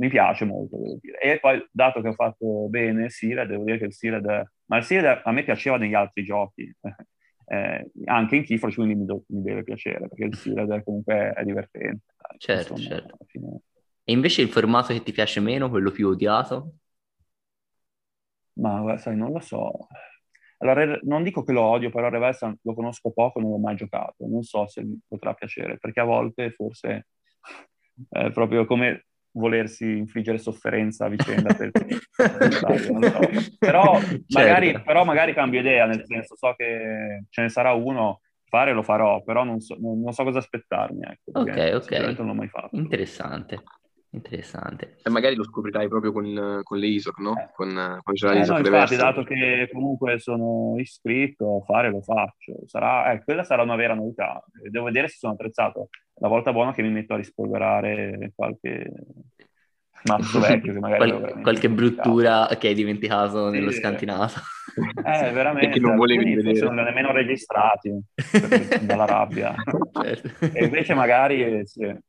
mi 0.00 0.08
piace 0.08 0.46
molto, 0.46 0.78
devo 0.78 0.98
dire. 0.98 1.18
E 1.20 1.38
poi, 1.38 1.62
dato 1.70 2.00
che 2.00 2.08
ho 2.08 2.14
fatto 2.14 2.68
bene 2.68 3.10
Seared, 3.10 3.50
devo 3.50 3.64
dire 3.64 3.78
che 3.78 3.84
il 3.84 3.92
Seared... 3.92 4.50
Ma 4.64 4.78
il 4.78 4.84
Seared 4.84 5.20
a 5.24 5.32
me 5.32 5.44
piaceva 5.44 5.76
negli 5.76 5.92
altri 5.92 6.24
giochi, 6.24 6.74
eh, 7.46 7.90
anche 8.06 8.36
in 8.36 8.44
Keyforge, 8.44 8.76
quindi 8.76 8.94
mi, 8.94 9.04
do, 9.04 9.24
mi, 9.28 9.42
deve 9.42 9.62
piacere, 9.62 10.08
perché 10.08 10.24
il 10.24 10.34
Seared 10.34 10.82
comunque 10.84 11.32
è 11.32 11.44
divertente. 11.44 12.14
Certo, 12.38 12.72
Insomma, 12.72 12.96
certo. 12.96 13.16
Fine... 13.26 13.60
E 14.02 14.12
invece 14.12 14.40
il 14.40 14.48
formato 14.48 14.94
che 14.94 15.02
ti 15.02 15.12
piace 15.12 15.40
meno, 15.40 15.68
quello 15.68 15.90
più 15.90 16.08
odiato? 16.08 16.76
Ma 18.54 18.96
sai, 18.96 19.16
non 19.16 19.32
lo 19.32 19.40
so. 19.40 19.86
Allora, 20.58 20.98
non 21.02 21.22
dico 21.22 21.42
che 21.42 21.52
lo 21.52 21.62
odio, 21.62 21.90
però 21.90 22.08
Reversa 22.08 22.54
lo 22.62 22.74
conosco 22.74 23.12
poco, 23.12 23.38
non 23.38 23.50
l'ho 23.50 23.58
mai 23.58 23.76
giocato. 23.76 24.26
Non 24.26 24.42
so 24.42 24.66
se 24.66 24.82
mi 24.82 24.98
potrà 25.06 25.34
piacere, 25.34 25.76
perché 25.78 26.00
a 26.00 26.04
volte 26.04 26.52
forse 26.52 27.06
è 28.08 28.30
proprio 28.32 28.64
come 28.64 29.04
volersi 29.32 29.96
infliggere 29.96 30.38
sofferenza 30.38 31.06
a 31.06 31.08
vicenda 31.08 31.54
per 31.54 31.70
so. 33.10 33.20
però, 33.58 33.98
certo. 34.00 34.24
magari, 34.28 34.82
però 34.82 35.04
magari 35.04 35.34
cambio 35.34 35.60
idea, 35.60 35.86
nel 35.86 36.04
senso 36.04 36.36
so 36.36 36.54
che 36.56 37.24
ce 37.28 37.42
ne 37.42 37.48
sarà 37.48 37.72
uno, 37.72 38.20
fare 38.44 38.72
lo 38.72 38.82
farò, 38.82 39.22
però 39.22 39.44
non 39.44 39.60
so, 39.60 39.76
non, 39.80 40.12
so 40.12 40.24
cosa 40.24 40.38
aspettarmi. 40.38 41.00
Ecco, 41.02 41.40
ok, 41.40 41.70
ok. 41.74 42.18
Non 42.18 42.26
l'ho 42.26 42.34
mai 42.34 42.48
fatto. 42.48 42.76
Interessante. 42.76 43.62
Interessante. 44.12 44.96
E 45.04 45.10
magari 45.10 45.36
lo 45.36 45.44
scoprirai 45.44 45.86
proprio 45.86 46.10
con, 46.10 46.60
con 46.64 46.78
le 46.78 46.86
ISOC, 46.88 47.18
no? 47.20 47.36
Eh. 47.38 47.50
Con, 47.54 48.00
con 48.02 48.14
eh, 48.14 48.44
no, 48.44 48.58
infatti, 48.58 48.96
dato 48.96 49.22
che 49.22 49.68
comunque 49.72 50.18
sono 50.18 50.74
iscritto, 50.78 51.62
fare 51.64 51.90
lo 51.90 52.02
faccio. 52.02 52.54
Sarà, 52.66 53.12
eh, 53.12 53.22
quella 53.22 53.44
sarà 53.44 53.62
una 53.62 53.76
vera 53.76 53.94
novità. 53.94 54.42
Devo 54.68 54.86
vedere 54.86 55.06
se 55.06 55.18
sono 55.18 55.34
attrezzato. 55.34 55.90
La 56.14 56.26
volta 56.26 56.52
buona 56.52 56.72
che 56.72 56.82
mi 56.82 56.90
metto 56.90 57.14
a 57.14 57.18
rispolverare 57.18 58.32
qualche 58.34 58.92
mazzo 60.04 60.40
vecchio 60.40 60.72
che 60.72 60.80
magari 60.80 61.10
Qual- 61.10 61.40
qualche 61.40 61.70
bruttura 61.70 62.48
che 62.58 62.66
hai 62.66 62.74
dimenticato 62.74 63.46
sì, 63.46 63.58
nello 63.58 63.70
scantinato. 63.70 64.40
Eh, 65.04 65.30
veramente. 65.30 65.78
Che 65.78 65.80
non 65.80 65.94
volevi 65.94 66.34
vedere. 66.34 66.58
Non 66.66 66.74
nemmeno 66.82 67.12
registrati 67.12 67.96
dalla 68.82 69.06
rabbia. 69.06 69.54
certo. 70.02 70.46
E 70.52 70.64
invece 70.64 70.94
magari... 70.94 71.64
Sì 71.64 72.08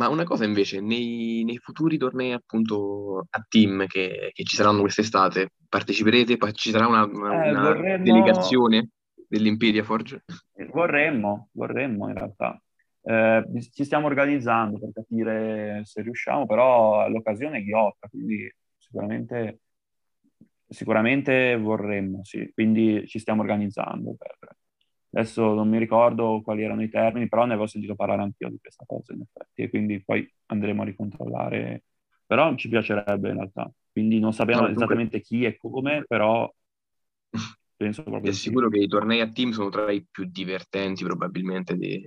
ma 0.00 0.08
una 0.08 0.24
cosa 0.24 0.46
invece, 0.46 0.80
nei, 0.80 1.44
nei 1.44 1.58
futuri 1.58 1.98
tornei 1.98 2.32
appunto 2.32 3.26
a 3.28 3.44
team 3.46 3.86
che, 3.86 4.30
che 4.32 4.44
ci 4.44 4.56
saranno 4.56 4.80
quest'estate, 4.80 5.50
parteciperete? 5.68 6.38
Ci 6.52 6.70
sarà 6.70 6.86
una, 6.86 7.04
una, 7.04 7.44
eh, 7.44 7.52
vorremmo... 7.52 8.04
delegazione 8.04 8.88
dell'Imperia 9.28 9.84
Forge? 9.84 10.24
Vorremmo, 10.72 11.50
vorremmo 11.52 12.08
in 12.08 12.14
realtà. 12.14 12.58
Eh, 13.02 13.44
ci 13.74 13.84
stiamo 13.84 14.06
organizzando 14.06 14.78
per 14.78 14.90
capire 14.94 15.82
se 15.84 16.00
riusciamo, 16.00 16.46
però 16.46 17.06
l'occasione 17.10 17.58
è 17.58 17.62
ghiotta, 17.62 18.08
quindi 18.08 18.50
sicuramente, 18.78 19.58
sicuramente 20.66 21.58
vorremmo, 21.58 22.24
sì. 22.24 22.50
Quindi 22.54 23.06
ci 23.06 23.18
stiamo 23.18 23.42
organizzando 23.42 24.14
per, 24.16 24.56
Adesso 25.12 25.54
non 25.54 25.68
mi 25.68 25.78
ricordo 25.78 26.40
quali 26.42 26.62
erano 26.62 26.82
i 26.82 26.88
termini, 26.88 27.28
però 27.28 27.44
ne 27.44 27.52
avevo 27.52 27.66
sentito 27.66 27.96
parlare 27.96 28.22
anch'io 28.22 28.48
di 28.48 28.58
questa 28.60 28.84
cosa, 28.86 29.12
in 29.12 29.22
effetti, 29.22 29.62
e 29.62 29.68
quindi 29.68 30.02
poi 30.04 30.28
andremo 30.46 30.82
a 30.82 30.84
ricontrollare. 30.84 31.84
Però 32.26 32.54
ci 32.54 32.68
piacerebbe 32.68 33.30
in 33.30 33.34
realtà, 33.34 33.72
quindi 33.90 34.20
non 34.20 34.32
sappiamo 34.32 34.62
no, 34.62 34.68
esattamente 34.68 35.20
chi 35.20 35.44
e 35.44 35.56
come, 35.56 36.04
però 36.06 36.48
penso 37.74 38.04
proprio... 38.04 38.30
È 38.30 38.34
sicuro 38.34 38.68
che 38.68 38.78
i 38.78 38.86
tornei 38.86 39.20
a 39.20 39.28
team 39.28 39.50
sono 39.50 39.68
tra 39.68 39.90
i 39.90 40.06
più 40.08 40.26
divertenti 40.30 41.02
probabilmente 41.02 41.76
di, 41.76 42.00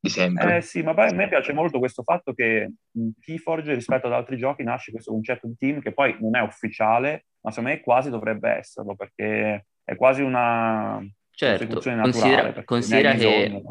di 0.00 0.08
sempre. 0.08 0.56
Eh 0.56 0.60
sì, 0.62 0.82
ma 0.82 0.94
poi 0.94 1.08
a 1.10 1.12
me 1.12 1.28
piace 1.28 1.52
molto 1.52 1.78
questo 1.78 2.02
fatto 2.02 2.32
che 2.32 2.72
in 2.92 3.12
Keyforge 3.20 3.74
rispetto 3.74 4.06
ad 4.06 4.14
altri 4.14 4.38
giochi 4.38 4.62
nasce 4.62 4.90
questo 4.90 5.12
concetto 5.12 5.46
di 5.46 5.56
team 5.58 5.80
che 5.80 5.92
poi 5.92 6.16
non 6.18 6.34
è 6.34 6.40
ufficiale, 6.40 7.26
ma 7.42 7.50
secondo 7.50 7.76
me 7.76 7.80
quasi 7.80 8.08
dovrebbe 8.08 8.48
esserlo, 8.48 8.94
perché 8.94 9.66
è 9.84 9.96
quasi 9.96 10.22
una 10.22 10.98
Certo, 11.38 11.80
considera, 11.80 12.64
considera 12.64 13.14
che, 13.14 13.62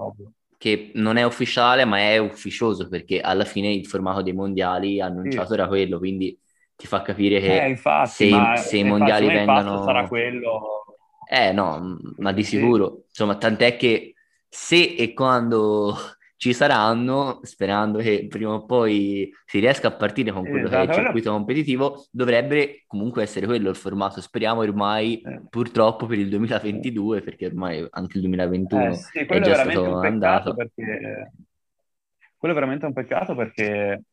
che, 0.57 0.91
non 0.93 1.17
è 1.17 1.23
ufficiale 1.23 1.83
ma 1.83 1.97
è 1.97 2.17
ufficioso 2.17 2.87
perché 2.87 3.19
alla 3.19 3.43
fine 3.43 3.69
il 3.73 3.85
formato 3.85 4.21
dei 4.21 4.31
mondiali 4.31 5.01
annunciato 5.01 5.47
sì. 5.47 5.53
era 5.55 5.67
quello, 5.67 5.97
quindi 5.97 6.39
ti 6.77 6.87
fa 6.87 7.01
capire 7.01 7.41
che 7.41 7.65
eh, 7.65 7.67
infatti, 7.67 8.29
se, 8.29 8.31
se 8.55 8.77
i 8.77 8.85
mondiali 8.85 9.27
vengano... 9.27 9.83
sarà 9.83 10.07
quello... 10.07 10.85
Eh 11.29 11.51
no, 11.51 11.97
ma 12.19 12.31
di 12.31 12.43
sicuro. 12.45 12.99
Sì. 12.99 13.03
Insomma, 13.09 13.35
tant'è 13.35 13.75
che 13.75 14.13
se 14.47 14.95
e 14.97 15.13
quando 15.13 15.93
ci 16.37 16.53
saranno, 16.53 17.39
sperando 17.41 17.97
che 17.97 18.27
prima 18.29 18.53
o 18.53 18.65
poi 18.65 19.29
si 19.43 19.59
riesca 19.59 19.87
a 19.87 19.91
partire 19.91 20.31
con 20.31 20.45
quello 20.47 20.67
esatto, 20.67 20.85
che 20.85 20.91
è 20.91 20.99
il 20.99 21.03
circuito 21.03 21.31
competitivo, 21.31 22.05
dovrebbe 22.11 22.83
comunque 22.85 23.23
essere 23.23 23.47
quello 23.47 23.69
il 23.69 23.75
formato. 23.75 24.21
Speriamo 24.21 24.61
ormai, 24.61 25.19
eh. 25.19 25.41
purtroppo, 25.49 26.05
per 26.05 26.19
il 26.19 26.29
2022, 26.29 27.21
perché 27.21 27.47
ormai 27.47 27.85
anche 27.89 28.17
il 28.17 28.23
2021 28.23 28.85
eh, 28.85 28.93
sì, 28.93 29.19
è 29.19 29.39
già 29.41 29.55
stato 29.55 29.97
andato. 29.97 30.53
Perché... 30.53 31.31
Quello 32.37 32.53
è 32.53 32.57
veramente 32.57 32.85
un 32.85 32.93
peccato 32.93 33.33
perché 33.33 34.03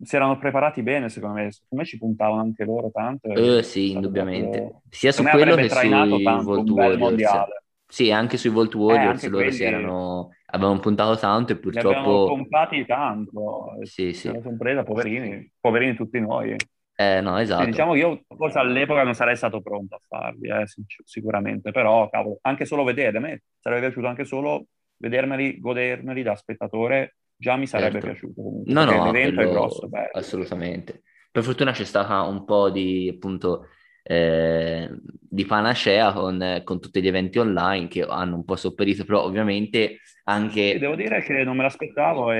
si 0.00 0.14
erano 0.14 0.38
preparati 0.38 0.82
bene, 0.82 1.08
secondo 1.08 1.40
me. 1.40 1.50
Secondo 1.50 1.82
me 1.82 1.84
ci 1.84 1.98
puntavano 1.98 2.40
anche 2.40 2.64
loro 2.64 2.90
tanto. 2.92 3.28
Eh, 3.34 3.64
sì, 3.64 3.90
indubbiamente. 3.90 4.58
Proprio... 4.58 4.82
Sia 4.90 5.10
su 5.10 5.24
quello 5.24 5.56
che 5.56 5.68
sui 5.68 6.22
Volt 6.22 6.70
Warriors. 6.70 7.66
Sì, 7.90 8.12
anche 8.12 8.36
sui 8.36 8.50
Volt 8.50 8.74
eh, 8.74 8.76
Warriors 8.76 9.22
eh, 9.22 9.28
loro 9.28 9.42
quelli... 9.44 9.56
si 9.56 9.64
erano 9.64 10.30
avevano 10.50 10.78
puntato 10.78 11.16
tanto 11.16 11.52
e 11.52 11.56
purtroppo... 11.56 11.88
Li 11.88 11.94
abbiamo 11.96 12.26
pompati 12.26 12.86
tanto, 12.86 13.78
sì, 13.82 14.12
sì. 14.12 14.28
sono 14.28 14.56
presa, 14.56 14.82
poverini, 14.82 15.50
poverini 15.60 15.94
tutti 15.94 16.20
noi. 16.20 16.54
Eh, 16.94 17.20
no, 17.20 17.38
esatto. 17.38 17.62
Sì, 17.62 17.70
diciamo 17.70 17.92
che 17.92 17.98
io 17.98 18.22
forse 18.36 18.58
all'epoca 18.58 19.04
non 19.04 19.14
sarei 19.14 19.36
stato 19.36 19.60
pronto 19.60 19.94
a 19.94 20.00
farli, 20.06 20.48
eh, 20.48 20.64
sicuramente, 21.04 21.70
però 21.70 22.08
cavolo, 22.08 22.38
anche 22.42 22.64
solo 22.64 22.82
vederli, 22.82 23.16
a 23.18 23.20
me 23.20 23.42
sarebbe 23.60 23.86
piaciuto 23.86 24.06
anche 24.06 24.24
solo 24.24 24.66
vedermeli, 24.96 25.60
godermeli 25.60 26.22
da 26.22 26.34
spettatore, 26.34 27.16
già 27.36 27.56
mi 27.56 27.66
sarebbe 27.66 28.00
certo. 28.00 28.06
piaciuto 28.06 28.42
comunque. 28.42 28.72
No, 28.72 28.84
no, 28.84 29.04
l'evento 29.12 29.40
è 29.40 29.48
grosso, 29.48 29.88
bello. 29.88 30.10
Assolutamente. 30.12 31.02
Per 31.30 31.42
fortuna 31.42 31.72
c'è 31.72 31.84
stata 31.84 32.22
un 32.22 32.44
po' 32.44 32.70
di, 32.70 33.12
appunto, 33.14 33.68
eh, 34.10 34.88
di 35.02 35.44
panacea 35.44 36.14
con, 36.14 36.62
con, 36.64 36.80
tutti 36.80 37.02
gli 37.02 37.08
eventi 37.08 37.38
online 37.38 37.88
che 37.88 38.00
hanno 38.00 38.36
un 38.36 38.44
po' 38.46 38.56
sopperito, 38.56 39.04
però 39.04 39.22
ovviamente 39.22 39.98
anche... 40.24 40.78
Devo 40.78 40.94
dire 40.94 41.20
che 41.20 41.44
non 41.44 41.56
me 41.56 41.62
l'aspettavo 41.64 42.30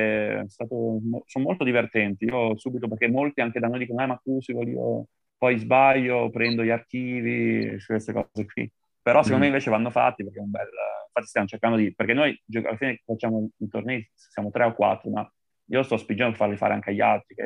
stato, 0.48 0.98
sono 1.26 1.44
molto 1.44 1.64
divertenti. 1.64 2.24
Io 2.24 2.56
subito, 2.56 2.88
perché 2.88 3.08
molti 3.08 3.42
anche 3.42 3.60
da 3.60 3.68
noi 3.68 3.80
dicono, 3.80 4.02
eh, 4.02 4.06
ma 4.06 4.20
tu 4.22 4.38
io 4.46 5.08
poi 5.36 5.58
sbaglio, 5.58 6.30
prendo 6.30 6.64
gli 6.64 6.70
archivi, 6.70 7.76
queste 7.84 8.14
cose 8.14 8.46
qui. 8.46 8.70
Però 9.02 9.22
secondo 9.22 9.36
mm. 9.36 9.40
me 9.40 9.46
invece 9.48 9.70
vanno 9.70 9.90
fatti 9.90 10.24
perché 10.24 10.38
è 10.38 10.42
un 10.42 10.50
bel... 10.50 10.68
Infatti 11.08 11.26
stiamo 11.26 11.46
cercando 11.48 11.76
di... 11.76 11.94
Perché 11.94 12.14
noi 12.14 12.42
alla 12.64 12.76
fine 12.78 13.02
facciamo 13.04 13.46
i 13.58 13.68
tornei, 13.68 14.10
siamo 14.14 14.50
tre 14.50 14.64
o 14.64 14.72
quattro, 14.72 15.10
ma 15.10 15.30
io 15.66 15.82
sto 15.82 15.98
spingendo 15.98 16.30
per 16.30 16.40
farli 16.40 16.56
fare 16.56 16.72
anche 16.72 16.90
agli 16.90 17.02
altri, 17.02 17.34
che 17.34 17.44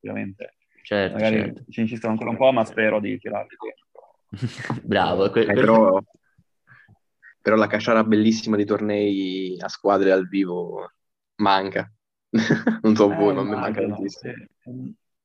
ovviamente 0.00 0.54
certo, 0.96 1.18
magari 1.18 1.36
certo. 1.36 1.64
ci 1.70 1.80
insistono 1.80 2.12
ancora 2.12 2.30
un 2.30 2.36
po', 2.36 2.52
ma 2.52 2.64
spero 2.64 2.98
di 2.98 3.18
tirarli 3.18 3.56
dentro. 3.60 4.82
Bravo. 4.82 5.30
Que- 5.30 5.42
eh, 5.46 5.52
però, 5.52 6.00
però, 7.40 7.56
la 7.56 7.66
casciara 7.66 8.02
bellissima 8.02 8.56
di 8.56 8.64
tornei 8.64 9.56
a 9.60 9.68
squadre 9.68 10.10
al 10.10 10.26
vivo 10.28 10.92
manca. 11.36 11.90
non 12.82 12.96
so 12.96 13.10
eh, 13.12 13.16
voi, 13.16 13.34
ma 13.34 13.42
mi 13.42 13.50
manca 13.50 13.80
tantissimo. 13.80 14.32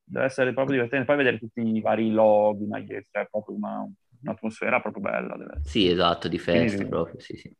Deve 0.08 0.24
essere 0.24 0.52
proprio 0.52 0.74
divertente. 0.74 1.06
Poi 1.06 1.16
vedere 1.16 1.38
tutti 1.38 1.60
i 1.60 1.80
vari 1.80 2.10
loghi, 2.10 2.64
magliette, 2.66 3.20
è 3.20 3.28
proprio 3.28 3.56
una, 3.56 3.84
un'atmosfera 4.22 4.80
proprio 4.80 5.02
bella. 5.02 5.36
Sì, 5.62 5.88
esatto, 5.88 6.28
di 6.28 6.38
festa 6.38 6.76
Quindi, 6.76 6.88
proprio, 6.88 7.20
sì, 7.20 7.36
sì. 7.36 7.52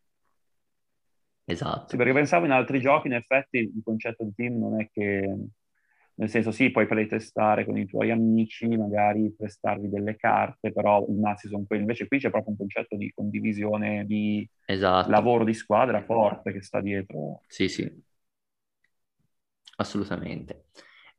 Esatto. 1.49 1.91
Sì, 1.91 1.97
perché 1.97 2.13
pensavo 2.13 2.45
in 2.45 2.51
altri 2.51 2.81
giochi, 2.81 3.07
in 3.07 3.15
effetti 3.15 3.59
il 3.59 3.81
concetto 3.85 4.25
di 4.25 4.33
team 4.35 4.59
non 4.59 4.81
è 4.81 4.89
che, 4.93 5.37
nel 6.17 6.29
senso 6.29 6.51
sì, 6.51 6.71
puoi 6.71 6.87
playtestare 6.87 7.64
con 7.64 7.77
i 7.77 7.87
tuoi 7.87 8.11
amici, 8.11 8.67
magari 8.69 9.35
prestarvi 9.37 9.89
delle 9.89 10.17
carte, 10.17 10.73
però 10.73 11.05
i 11.09 11.14
mazzi 11.14 11.49
sono 11.49 11.64
quelli. 11.67 11.83
Invece 11.83 12.07
qui 12.07 12.19
c'è 12.19 12.31
proprio 12.31 12.53
un 12.53 12.59
concetto 12.59 12.97
di 12.97 13.12
condivisione, 13.14 14.05
di 14.07 14.49
esatto. 14.67 15.11
lavoro 15.11 15.45
di 15.45 15.55
squadra 15.55 16.03
forte 16.03 16.53
che 16.53 16.62
sta 16.62 16.81
dietro. 16.81 17.43
Sì, 17.47 17.69
sì. 17.69 18.05
Assolutamente. 19.77 20.67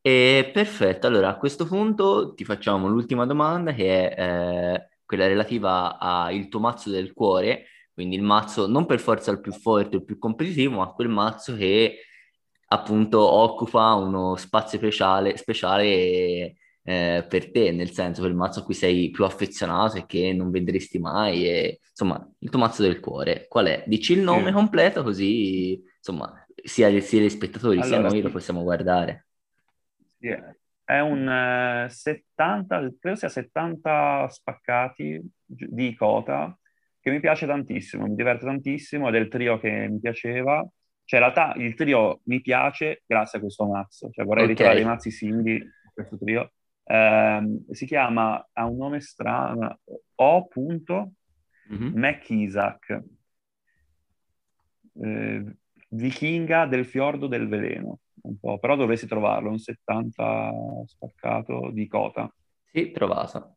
E 0.02 0.50
perfetto, 0.52 1.06
allora 1.06 1.30
a 1.30 1.38
questo 1.38 1.66
punto 1.68 2.34
ti 2.34 2.44
facciamo 2.44 2.88
l'ultima 2.88 3.26
domanda 3.26 3.74
che 3.74 4.10
è 4.10 4.74
eh, 4.74 4.90
quella 5.06 5.28
relativa 5.28 6.00
al 6.00 6.48
tuo 6.48 6.60
mazzo 6.60 6.90
del 6.90 7.14
cuore 7.14 7.66
quindi 7.98 8.16
il 8.16 8.22
mazzo 8.22 8.68
non 8.68 8.86
per 8.86 9.00
forza 9.00 9.32
il 9.32 9.42
più 9.42 9.52
forte 9.52 9.96
o 9.96 10.00
il 10.00 10.06
più 10.06 10.20
competitivo, 10.20 10.78
ma 10.78 10.92
quel 10.92 11.10
mazzo 11.10 11.56
che 11.56 12.02
appunto 12.68 13.20
occupa 13.20 13.94
uno 13.94 14.36
spazio 14.36 14.78
speciale, 14.78 15.38
speciale 15.38 16.56
eh, 16.84 17.26
per 17.28 17.52
te, 17.52 17.72
nel 17.72 17.92
senso 17.92 18.22
quel 18.22 18.34
mazzo 18.34 18.62
a 18.62 18.64
cui 18.64 18.74
sei 18.74 19.10
più 19.10 19.26
affezionato 19.26 19.98
e 19.98 20.06
che 20.06 20.34
non 20.34 20.50
vedresti 20.50 21.00
mai, 21.00 21.48
e, 21.48 21.80
insomma, 21.90 22.26
il 22.40 22.50
tuo 22.50 22.60
mazzo 22.60 22.82
del 22.82 23.00
cuore. 23.00 23.46
Qual 23.48 23.66
è? 23.66 23.84
Dici 23.86 24.14
il 24.14 24.22
nome 24.22 24.52
mm. 24.52 24.54
completo 24.54 25.04
così, 25.04 25.82
insomma, 25.98 26.34
sia, 26.64 26.88
sia 27.02 27.22
gli 27.22 27.30
spettatori 27.30 27.80
allora, 27.80 27.88
sia 27.88 28.00
noi 28.00 28.12
sì. 28.12 28.22
lo 28.22 28.32
possiamo 28.32 28.64
guardare. 28.64 29.28
Sì, 30.20 30.36
è 30.84 31.00
un 31.00 31.28
eh, 31.28 31.90
70, 31.90 32.94
credo 33.00 33.18
sia 33.18 33.30
70 33.30 34.30
spaccati 34.30 35.22
di 35.46 35.94
cota 35.96 36.58
che 37.02 37.12
mi 37.12 37.20
piace 37.20 37.46
tantissimo, 37.46 38.06
mi 38.06 38.16
diverte 38.16 38.46
tantissimo, 38.46 39.10
è 39.10 39.18
il 39.18 39.28
trio 39.28 39.60
che 39.60 39.88
mi 39.90 40.00
piaceva. 40.00 40.66
Cioè, 41.08 41.20
in 41.22 41.26
realtà 41.26 41.54
il 41.56 41.74
trio 41.74 42.20
mi 42.26 42.42
piace 42.42 43.04
grazie 43.06 43.38
a 43.38 43.42
questo 43.42 43.66
mazzo, 43.66 44.10
cioè 44.12 44.26
vorrei 44.26 44.44
okay. 44.44 44.56
ritrovare 44.56 44.82
i 44.82 44.86
mazzi 44.86 45.10
simili 45.10 45.58
a 45.58 45.92
questo 45.94 46.18
trio. 46.18 46.52
Eh, 46.84 47.62
si 47.72 47.86
chiama, 47.86 48.46
ha 48.52 48.66
un 48.66 48.76
nome 48.76 49.00
strano, 49.00 49.80
O. 50.16 50.50
Mm-hmm. 51.74 51.98
McIsaac, 51.98 53.04
eh, 55.02 55.44
vichinga 55.90 56.66
del 56.66 56.86
fiordo 56.86 57.28
del 57.28 57.48
veleno, 57.48 58.00
un 58.24 58.38
po', 58.38 58.60
però 58.60 58.76
dovresti 58.76 59.08
trovarlo, 59.08 59.50
un 59.50 59.60
70 59.60 60.52
spaccato 60.88 61.70
di 61.72 61.88
cota. 61.88 62.30
Sì, 62.66 62.92
trovato. 62.92 63.56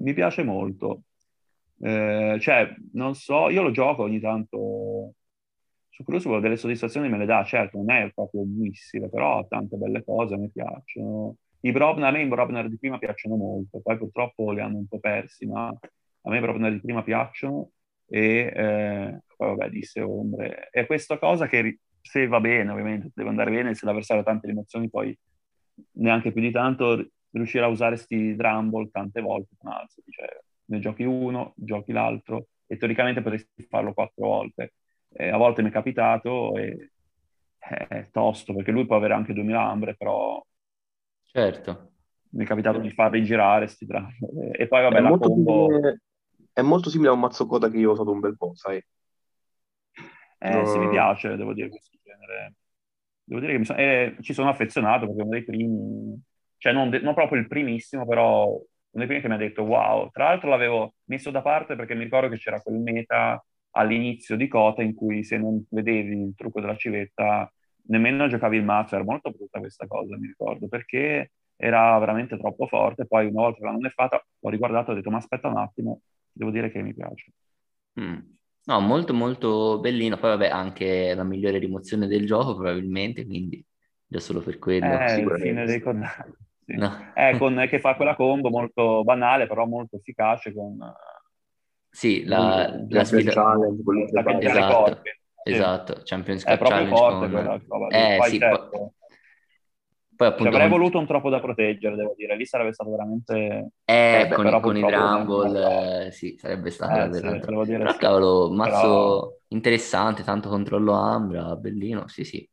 Mi 0.00 0.12
piace 0.12 0.42
molto. 0.42 1.04
Eh, 1.80 2.36
cioè, 2.40 2.74
non 2.92 3.14
so, 3.14 3.48
io 3.48 3.62
lo 3.62 3.70
gioco 3.70 4.02
ogni 4.02 4.20
tanto 4.20 5.14
su 5.90 6.04
Crucible, 6.04 6.40
delle 6.40 6.56
soddisfazioni 6.56 7.08
me 7.08 7.18
le 7.18 7.26
dà, 7.26 7.44
certo, 7.44 7.76
non 7.76 7.90
è 7.90 8.10
proprio 8.14 8.42
buonissimo, 8.42 9.08
però 9.08 9.38
ha 9.38 9.44
tante 9.46 9.76
belle 9.76 10.02
cose, 10.04 10.36
mi 10.36 10.50
piacciono. 10.50 11.36
I 11.60 11.72
Brobner, 11.72 12.08
a 12.08 12.10
me 12.10 12.22
i 12.22 12.28
Brobner 12.28 12.68
di 12.68 12.78
prima 12.78 12.98
piacciono 12.98 13.36
molto, 13.36 13.80
poi 13.80 13.98
purtroppo 13.98 14.50
li 14.52 14.60
hanno 14.60 14.78
un 14.78 14.86
po' 14.86 14.98
persi, 14.98 15.46
ma 15.46 15.68
a 15.68 16.30
me 16.30 16.38
i 16.38 16.40
Brobner 16.40 16.72
di 16.72 16.80
prima 16.80 17.02
piacciono 17.02 17.70
e 18.06 18.52
eh, 18.54 19.20
poi 19.36 19.48
vabbè, 19.48 19.68
disse 19.70 20.00
ombre. 20.00 20.68
E 20.70 20.86
questa 20.86 21.18
cosa 21.18 21.46
che 21.46 21.80
se 22.00 22.26
va 22.26 22.40
bene, 22.40 22.70
ovviamente, 22.70 23.10
deve 23.14 23.28
andare 23.28 23.50
bene, 23.50 23.74
se 23.74 23.84
l'avversario 23.84 24.22
ha 24.22 24.26
tante 24.26 24.48
emozioni, 24.48 24.88
poi 24.88 25.16
neanche 25.92 26.32
più 26.32 26.40
di 26.40 26.50
tanto 26.50 27.10
riuscire 27.32 27.64
a 27.64 27.68
usare 27.68 27.96
sti 27.96 28.34
Drumble 28.36 28.90
tante 28.90 29.20
volte 29.20 29.54
con 29.58 29.70
alzo, 29.70 30.02
cioè 30.08 30.28
ne 30.66 30.78
giochi 30.78 31.04
uno, 31.04 31.52
giochi 31.56 31.92
l'altro 31.92 32.48
e 32.66 32.76
teoricamente 32.76 33.22
potresti 33.22 33.66
farlo 33.68 33.92
quattro 33.92 34.26
volte. 34.26 34.74
Eh, 35.12 35.28
a 35.28 35.36
volte 35.36 35.62
mi 35.62 35.68
è 35.68 35.72
capitato 35.72 36.56
e 36.56 36.90
è 37.60 38.08
tosto 38.10 38.54
perché 38.54 38.70
lui 38.70 38.86
può 38.86 38.96
avere 38.96 39.14
anche 39.14 39.32
2000 39.32 39.62
ambre, 39.62 39.94
però 39.96 40.44
certo. 41.24 41.92
mi 42.30 42.44
è 42.44 42.46
capitato 42.46 42.78
di 42.78 42.90
farli 42.90 43.22
girare 43.22 43.66
sti. 43.66 43.86
E 44.52 44.66
poi 44.66 44.82
vabbè, 44.82 44.96
è 44.96 45.00
la 45.00 45.18
combo... 45.18 45.66
Simile, 45.66 46.02
è 46.52 46.62
molto 46.62 46.90
simile 46.90 47.10
a 47.10 47.12
un 47.12 47.20
mazzo 47.20 47.46
coda 47.46 47.70
che 47.70 47.78
io 47.78 47.90
ho 47.90 47.92
usato 47.92 48.10
un 48.10 48.20
bel 48.20 48.36
po', 48.36 48.52
sai? 48.54 48.82
Eh, 50.38 50.50
no. 50.50 50.64
sì, 50.64 50.78
mi 50.78 50.88
piace, 50.88 51.36
devo 51.36 51.52
dire, 51.52 51.68
questo 51.68 51.98
genere. 52.02 52.54
Devo 53.24 53.40
dire 53.40 53.56
che 53.56 53.64
so... 53.64 53.74
eh, 53.74 54.16
ci 54.20 54.32
sono 54.32 54.48
affezionato 54.48 55.06
perché 55.06 55.20
è 55.20 55.24
uno 55.24 55.32
dei 55.32 55.44
primi, 55.44 56.20
cioè 56.56 56.72
non, 56.72 56.90
de- 56.90 57.00
non 57.00 57.14
proprio 57.14 57.40
il 57.40 57.46
primissimo, 57.46 58.06
però 58.06 58.46
uno 58.46 58.64
dei 58.90 59.06
primi 59.06 59.20
che 59.20 59.28
mi 59.28 59.34
ha 59.34 59.38
detto 59.38 59.62
wow. 59.62 60.10
Tra 60.10 60.24
l'altro 60.24 60.48
l'avevo 60.48 60.94
messo 61.04 61.30
da 61.30 61.42
parte 61.42 61.76
perché 61.76 61.94
mi 61.94 62.04
ricordo 62.04 62.28
che 62.28 62.38
c'era 62.38 62.60
quel 62.60 62.78
meta 62.78 63.42
all'inizio 63.72 64.36
di 64.36 64.48
Cota 64.48 64.82
in 64.82 64.94
cui 64.94 65.24
se 65.24 65.38
non 65.38 65.64
vedevi 65.70 66.20
il 66.20 66.34
trucco 66.36 66.60
della 66.60 66.76
civetta 66.76 67.50
nemmeno 67.90 68.28
giocavi 68.28 68.56
il 68.56 68.64
mazzo, 68.64 68.94
era 68.94 69.04
molto 69.04 69.30
brutta 69.30 69.58
questa 69.58 69.86
cosa, 69.86 70.16
mi 70.16 70.28
ricordo, 70.28 70.68
perché 70.68 71.32
era 71.56 71.98
veramente 71.98 72.38
troppo 72.38 72.66
forte. 72.66 73.06
Poi 73.06 73.26
una 73.26 73.42
volta 73.42 73.58
che 73.58 73.64
l'hanno 73.64 73.78
neffata 73.78 74.24
ho 74.40 74.48
riguardato 74.48 74.90
e 74.90 74.92
ho 74.92 74.96
detto 74.96 75.10
ma 75.10 75.18
aspetta 75.18 75.48
un 75.48 75.58
attimo, 75.58 76.00
devo 76.32 76.50
dire 76.50 76.70
che 76.70 76.82
mi 76.82 76.94
piace. 76.94 77.32
Mm. 78.00 78.18
No, 78.62 78.80
molto 78.80 79.14
molto 79.14 79.80
bellino, 79.80 80.18
poi 80.18 80.30
vabbè 80.30 80.48
anche 80.48 81.14
la 81.14 81.24
migliore 81.24 81.58
rimozione 81.58 82.06
del 82.06 82.26
gioco 82.26 82.54
probabilmente, 82.54 83.24
quindi 83.24 83.64
già 84.06 84.20
solo 84.20 84.40
per 84.40 84.58
quello. 84.58 84.86
Eh, 84.86 85.20
il 85.20 85.40
fine 85.40 85.64
dei 85.64 85.82
sì. 85.82 86.76
No. 86.76 87.12
Eh, 87.14 87.36
con, 87.36 87.66
che 87.68 87.80
fa 87.80 87.96
quella 87.96 88.14
combo 88.14 88.50
molto 88.50 89.02
banale, 89.02 89.46
però 89.46 89.66
molto 89.66 89.96
efficace 89.96 90.52
con... 90.52 90.78
Sì, 91.90 92.24
la, 92.24 92.38
la, 92.38 92.84
la 92.88 93.04
sfida... 93.04 93.32
Challenge, 93.32 93.82
la 94.12 94.38
esatto, 94.38 95.02
esatto, 95.42 96.00
Champions 96.04 96.44
Cup 96.44 96.52
È 96.52 96.58
proprio 96.58 96.78
Challenge 96.78 96.96
forte 96.96 97.30
con... 97.30 97.62
roba. 97.66 97.88
Eh, 97.88 98.18
sì, 98.22 98.38
certo, 98.38 98.68
poi... 98.68 98.88
Poi 100.20 100.28
appunto... 100.28 100.52
Cioè, 100.52 100.60
avrei 100.60 100.78
voluto 100.78 100.98
un 100.98 101.06
troppo 101.06 101.30
da 101.30 101.40
proteggere, 101.40 101.96
devo 101.96 102.14
dire. 102.14 102.36
Lì 102.36 102.44
sarebbe 102.44 102.74
stato 102.74 102.90
veramente... 102.90 103.70
Eh, 103.86 104.20
eh 104.20 104.28
con, 104.28 104.46
i, 104.46 104.60
con 104.60 104.76
i 104.76 104.80
Drumble, 104.82 106.06
eh, 106.06 106.10
sì, 106.12 106.36
sarebbe 106.38 106.70
stato 106.70 106.92
eh, 106.92 107.08
veramente... 107.08 107.46
Sì, 107.46 107.64
dire, 107.64 107.78
però, 107.78 107.96
cavolo, 107.96 108.50
mazzo 108.52 108.78
però... 108.78 109.36
interessante, 109.48 110.22
tanto 110.22 110.50
controllo 110.50 110.92
Ambra, 110.92 111.56
bellino, 111.56 112.06
sì, 112.06 112.24
sì. 112.24 112.46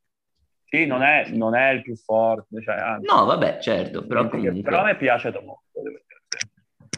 Sì, 0.63 0.85
non 0.85 1.01
è, 1.01 1.29
non 1.31 1.55
è 1.55 1.71
il 1.71 1.81
più 1.81 1.95
forte. 1.97 2.61
Cioè, 2.61 2.75
anzi, 2.75 3.05
no, 3.05 3.25
vabbè, 3.25 3.59
certo, 3.59 4.05
però 4.07 4.29
comunque... 4.29 4.61
Però 4.61 4.79
a 4.79 4.85
me 4.85 4.95
piace 4.95 5.31
da 5.31 5.41
molto, 5.41 5.81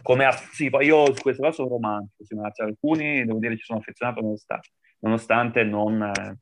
Come 0.01 0.29
sì, 0.51 0.69
poi 0.69 0.85
io 0.85 1.13
su 1.13 1.21
queste 1.21 1.41
cose 1.41 1.55
sono 1.55 1.69
romantico, 1.69 2.23
sì, 2.23 2.35
ma 2.35 2.51
alcuni, 2.55 3.25
devo 3.25 3.39
dire, 3.39 3.57
ci 3.57 3.63
sono 3.63 3.79
affezionato 3.79 4.21
nonostante, 4.21 4.69
nonostante 4.99 5.63
non 5.63 6.01
eh, 6.01 6.37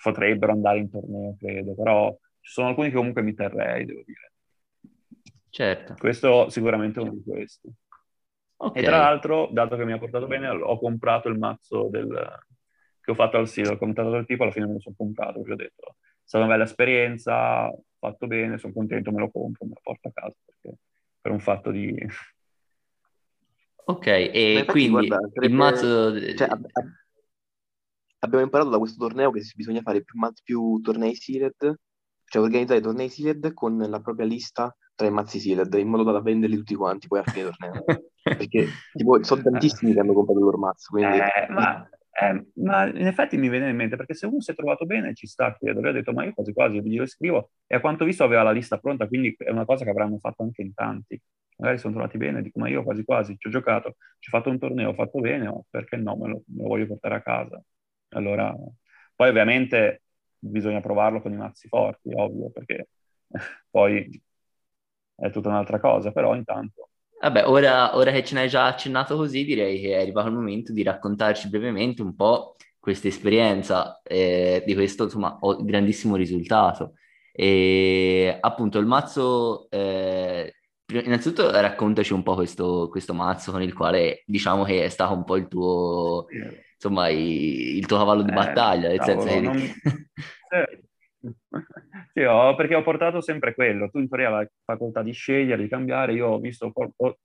potrebbero 0.00 0.52
andare 0.52 0.78
in 0.78 0.90
torneo, 0.90 1.36
credo, 1.38 1.74
però 1.74 2.16
ci 2.40 2.52
sono 2.52 2.68
alcuni 2.68 2.88
che 2.88 2.96
comunque 2.96 3.22
mi 3.22 3.34
terrei, 3.34 3.84
devo 3.84 4.02
dire. 4.04 4.32
Certo. 5.50 5.94
Questo 5.98 6.48
sicuramente 6.48 6.98
è 6.98 7.02
uno 7.02 7.12
di 7.12 7.22
questi. 7.22 7.70
Okay. 8.56 8.82
E 8.82 8.86
tra 8.86 8.98
l'altro, 8.98 9.48
dato 9.50 9.76
che 9.76 9.84
mi 9.84 9.92
ha 9.92 9.98
portato 9.98 10.26
bene, 10.26 10.48
ho 10.48 10.78
comprato 10.78 11.28
il 11.28 11.36
mazzo 11.36 11.88
del, 11.90 12.08
che 13.00 13.10
ho 13.10 13.14
fatto 13.14 13.36
al 13.36 13.48
sito, 13.48 13.72
ho 13.72 13.76
commentato 13.76 14.14
il 14.14 14.26
tipo, 14.26 14.44
alla 14.44 14.52
fine 14.52 14.66
me 14.66 14.74
lo 14.74 14.80
sono 14.80 14.94
comprato, 14.96 15.40
perché 15.40 15.52
ho 15.52 15.56
detto 15.56 15.96
stata 16.22 16.44
una 16.44 16.54
bella 16.54 16.64
esperienza, 16.64 17.66
ho 17.68 17.84
fatto 17.98 18.26
bene, 18.26 18.58
sono 18.58 18.72
contento, 18.72 19.10
me 19.10 19.18
lo 19.18 19.30
compro, 19.30 19.66
me 19.66 19.72
lo 19.74 19.80
porto 19.82 20.08
a 20.08 20.12
casa 20.14 20.36
perché, 20.44 20.78
per 21.20 21.32
un 21.32 21.40
fatto 21.40 21.70
di... 21.70 21.94
Ok, 23.84 24.06
e 24.06 24.64
quindi 24.66 25.06
guarda, 25.06 25.28
sarebbe... 25.32 25.46
il 25.46 25.52
mazzo... 25.52 26.34
Cioè, 26.36 26.48
ab- 26.48 26.68
ab- 26.72 27.00
abbiamo 28.20 28.44
imparato 28.44 28.70
da 28.70 28.78
questo 28.78 29.04
torneo 29.04 29.30
che 29.30 29.42
bisogna 29.54 29.80
fare 29.82 30.02
più, 30.02 30.18
mazzi, 30.18 30.42
più 30.44 30.80
tornei 30.80 31.14
sealed, 31.14 31.74
cioè 32.24 32.42
organizzare 32.42 32.80
tornei 32.80 33.08
sealed 33.08 33.52
con 33.52 33.76
la 33.76 34.00
propria 34.00 34.26
lista 34.26 34.74
tra 34.94 35.06
i 35.06 35.10
mazzi 35.10 35.40
sealed, 35.40 35.72
in 35.74 35.88
modo 35.88 36.10
da 36.10 36.20
venderli 36.20 36.56
tutti 36.56 36.74
quanti 36.74 37.08
poi 37.08 37.18
a 37.18 37.24
fine 37.24 37.44
torneo. 37.44 37.84
perché 38.22 38.68
tipo, 38.92 39.22
sono 39.24 39.42
tantissimi 39.42 39.92
che 39.92 40.00
hanno 40.00 40.12
comprato 40.12 40.38
il 40.38 40.44
loro 40.44 40.58
mazzo, 40.58 40.90
quindi... 40.90 41.16
Eh, 41.16 41.46
ma 41.50 41.88
eh, 42.14 42.46
ma 42.56 42.86
in 42.88 43.06
effetti 43.06 43.36
mi 43.38 43.48
viene 43.48 43.70
in 43.70 43.76
mente 43.76 43.96
perché 43.96 44.14
se 44.14 44.26
uno 44.26 44.40
si 44.40 44.50
è 44.50 44.54
trovato 44.54 44.84
bene 44.84 45.14
ci 45.14 45.26
sta, 45.26 45.56
credo. 45.56 45.80
Lui 45.80 45.90
ha 45.90 45.92
detto, 45.92 46.12
ma 46.12 46.24
io 46.24 46.32
quasi 46.34 46.52
quasi 46.52 46.80
glielo 46.82 47.06
scrivo 47.06 47.52
e 47.66 47.76
a 47.76 47.80
quanto 47.80 48.04
visto 48.04 48.22
aveva 48.24 48.42
la 48.42 48.50
lista 48.52 48.78
pronta, 48.78 49.06
quindi 49.08 49.34
è 49.38 49.50
una 49.50 49.64
cosa 49.64 49.84
che 49.84 49.90
avranno 49.90 50.18
fatto 50.18 50.42
anche 50.42 50.62
in 50.62 50.74
tanti. 50.74 51.20
Magari 51.56 51.78
sono 51.78 51.94
trovati 51.94 52.18
bene, 52.18 52.42
dico, 52.42 52.58
ma 52.58 52.68
io 52.68 52.82
quasi 52.82 53.04
quasi 53.04 53.36
ci 53.38 53.46
ho 53.48 53.50
giocato, 53.50 53.96
ci 54.18 54.28
ho 54.28 54.36
fatto 54.36 54.50
un 54.50 54.58
torneo, 54.58 54.90
ho 54.90 54.94
fatto 54.94 55.20
bene, 55.20 55.46
oh, 55.46 55.64
perché 55.70 55.96
no, 55.96 56.16
me 56.16 56.28
lo, 56.28 56.42
me 56.48 56.62
lo 56.62 56.68
voglio 56.68 56.86
portare 56.86 57.14
a 57.16 57.22
casa. 57.22 57.62
Allora, 58.10 58.54
poi 59.14 59.28
ovviamente 59.28 60.02
bisogna 60.38 60.80
provarlo 60.80 61.20
con 61.22 61.32
i 61.32 61.36
mazzi 61.36 61.68
forti, 61.68 62.10
ovvio, 62.14 62.50
perché 62.50 62.88
poi 63.70 64.20
è 65.14 65.30
tutta 65.30 65.48
un'altra 65.48 65.78
cosa, 65.80 66.12
però 66.12 66.34
intanto 66.34 66.90
Vabbè, 67.22 67.46
ora, 67.46 67.96
ora, 67.96 68.10
che 68.10 68.24
ce 68.24 68.34
n'hai 68.34 68.48
già 68.48 68.66
accennato 68.66 69.14
così, 69.14 69.44
direi 69.44 69.80
che 69.80 69.92
è 69.92 70.00
arrivato 70.00 70.26
il 70.26 70.34
momento 70.34 70.72
di 70.72 70.82
raccontarci 70.82 71.48
brevemente 71.48 72.02
un 72.02 72.16
po' 72.16 72.56
questa 72.80 73.06
esperienza 73.06 74.00
eh, 74.02 74.64
di 74.66 74.74
questo 74.74 75.04
insomma, 75.04 75.38
grandissimo 75.60 76.16
risultato. 76.16 76.94
E 77.32 78.36
appunto 78.40 78.80
il 78.80 78.86
mazzo 78.86 79.68
eh, 79.70 80.52
innanzitutto 80.88 81.48
raccontaci 81.52 82.12
un 82.12 82.24
po' 82.24 82.34
questo, 82.34 82.88
questo, 82.90 83.14
mazzo 83.14 83.52
con 83.52 83.62
il 83.62 83.72
quale 83.72 84.24
diciamo 84.26 84.64
che 84.64 84.84
è 84.84 84.88
stato 84.88 85.14
un 85.14 85.22
po' 85.22 85.36
il 85.36 85.46
tuo, 85.46 86.26
insomma, 86.74 87.08
il, 87.08 87.76
il 87.78 87.86
tuo 87.86 87.98
cavallo 87.98 88.22
di 88.22 88.32
eh, 88.32 88.34
battaglia, 88.34 88.88
nel 88.88 88.98
cavolo, 88.98 89.28
senso 89.28 89.50
che... 89.52 89.72
Non... 91.20 91.40
sì, 92.12 92.22
ho, 92.22 92.54
perché 92.54 92.74
ho 92.74 92.82
portato 92.82 93.20
sempre 93.20 93.54
quello. 93.54 93.88
Tu 93.90 93.98
in 93.98 94.08
teoria 94.08 94.28
hai 94.28 94.44
la 94.44 94.50
facoltà 94.64 95.02
di 95.02 95.12
scegliere, 95.12 95.62
di 95.62 95.68
cambiare. 95.68 96.12
Io 96.12 96.28
ho 96.28 96.38
visto, 96.38 96.70
ho, 96.72 97.18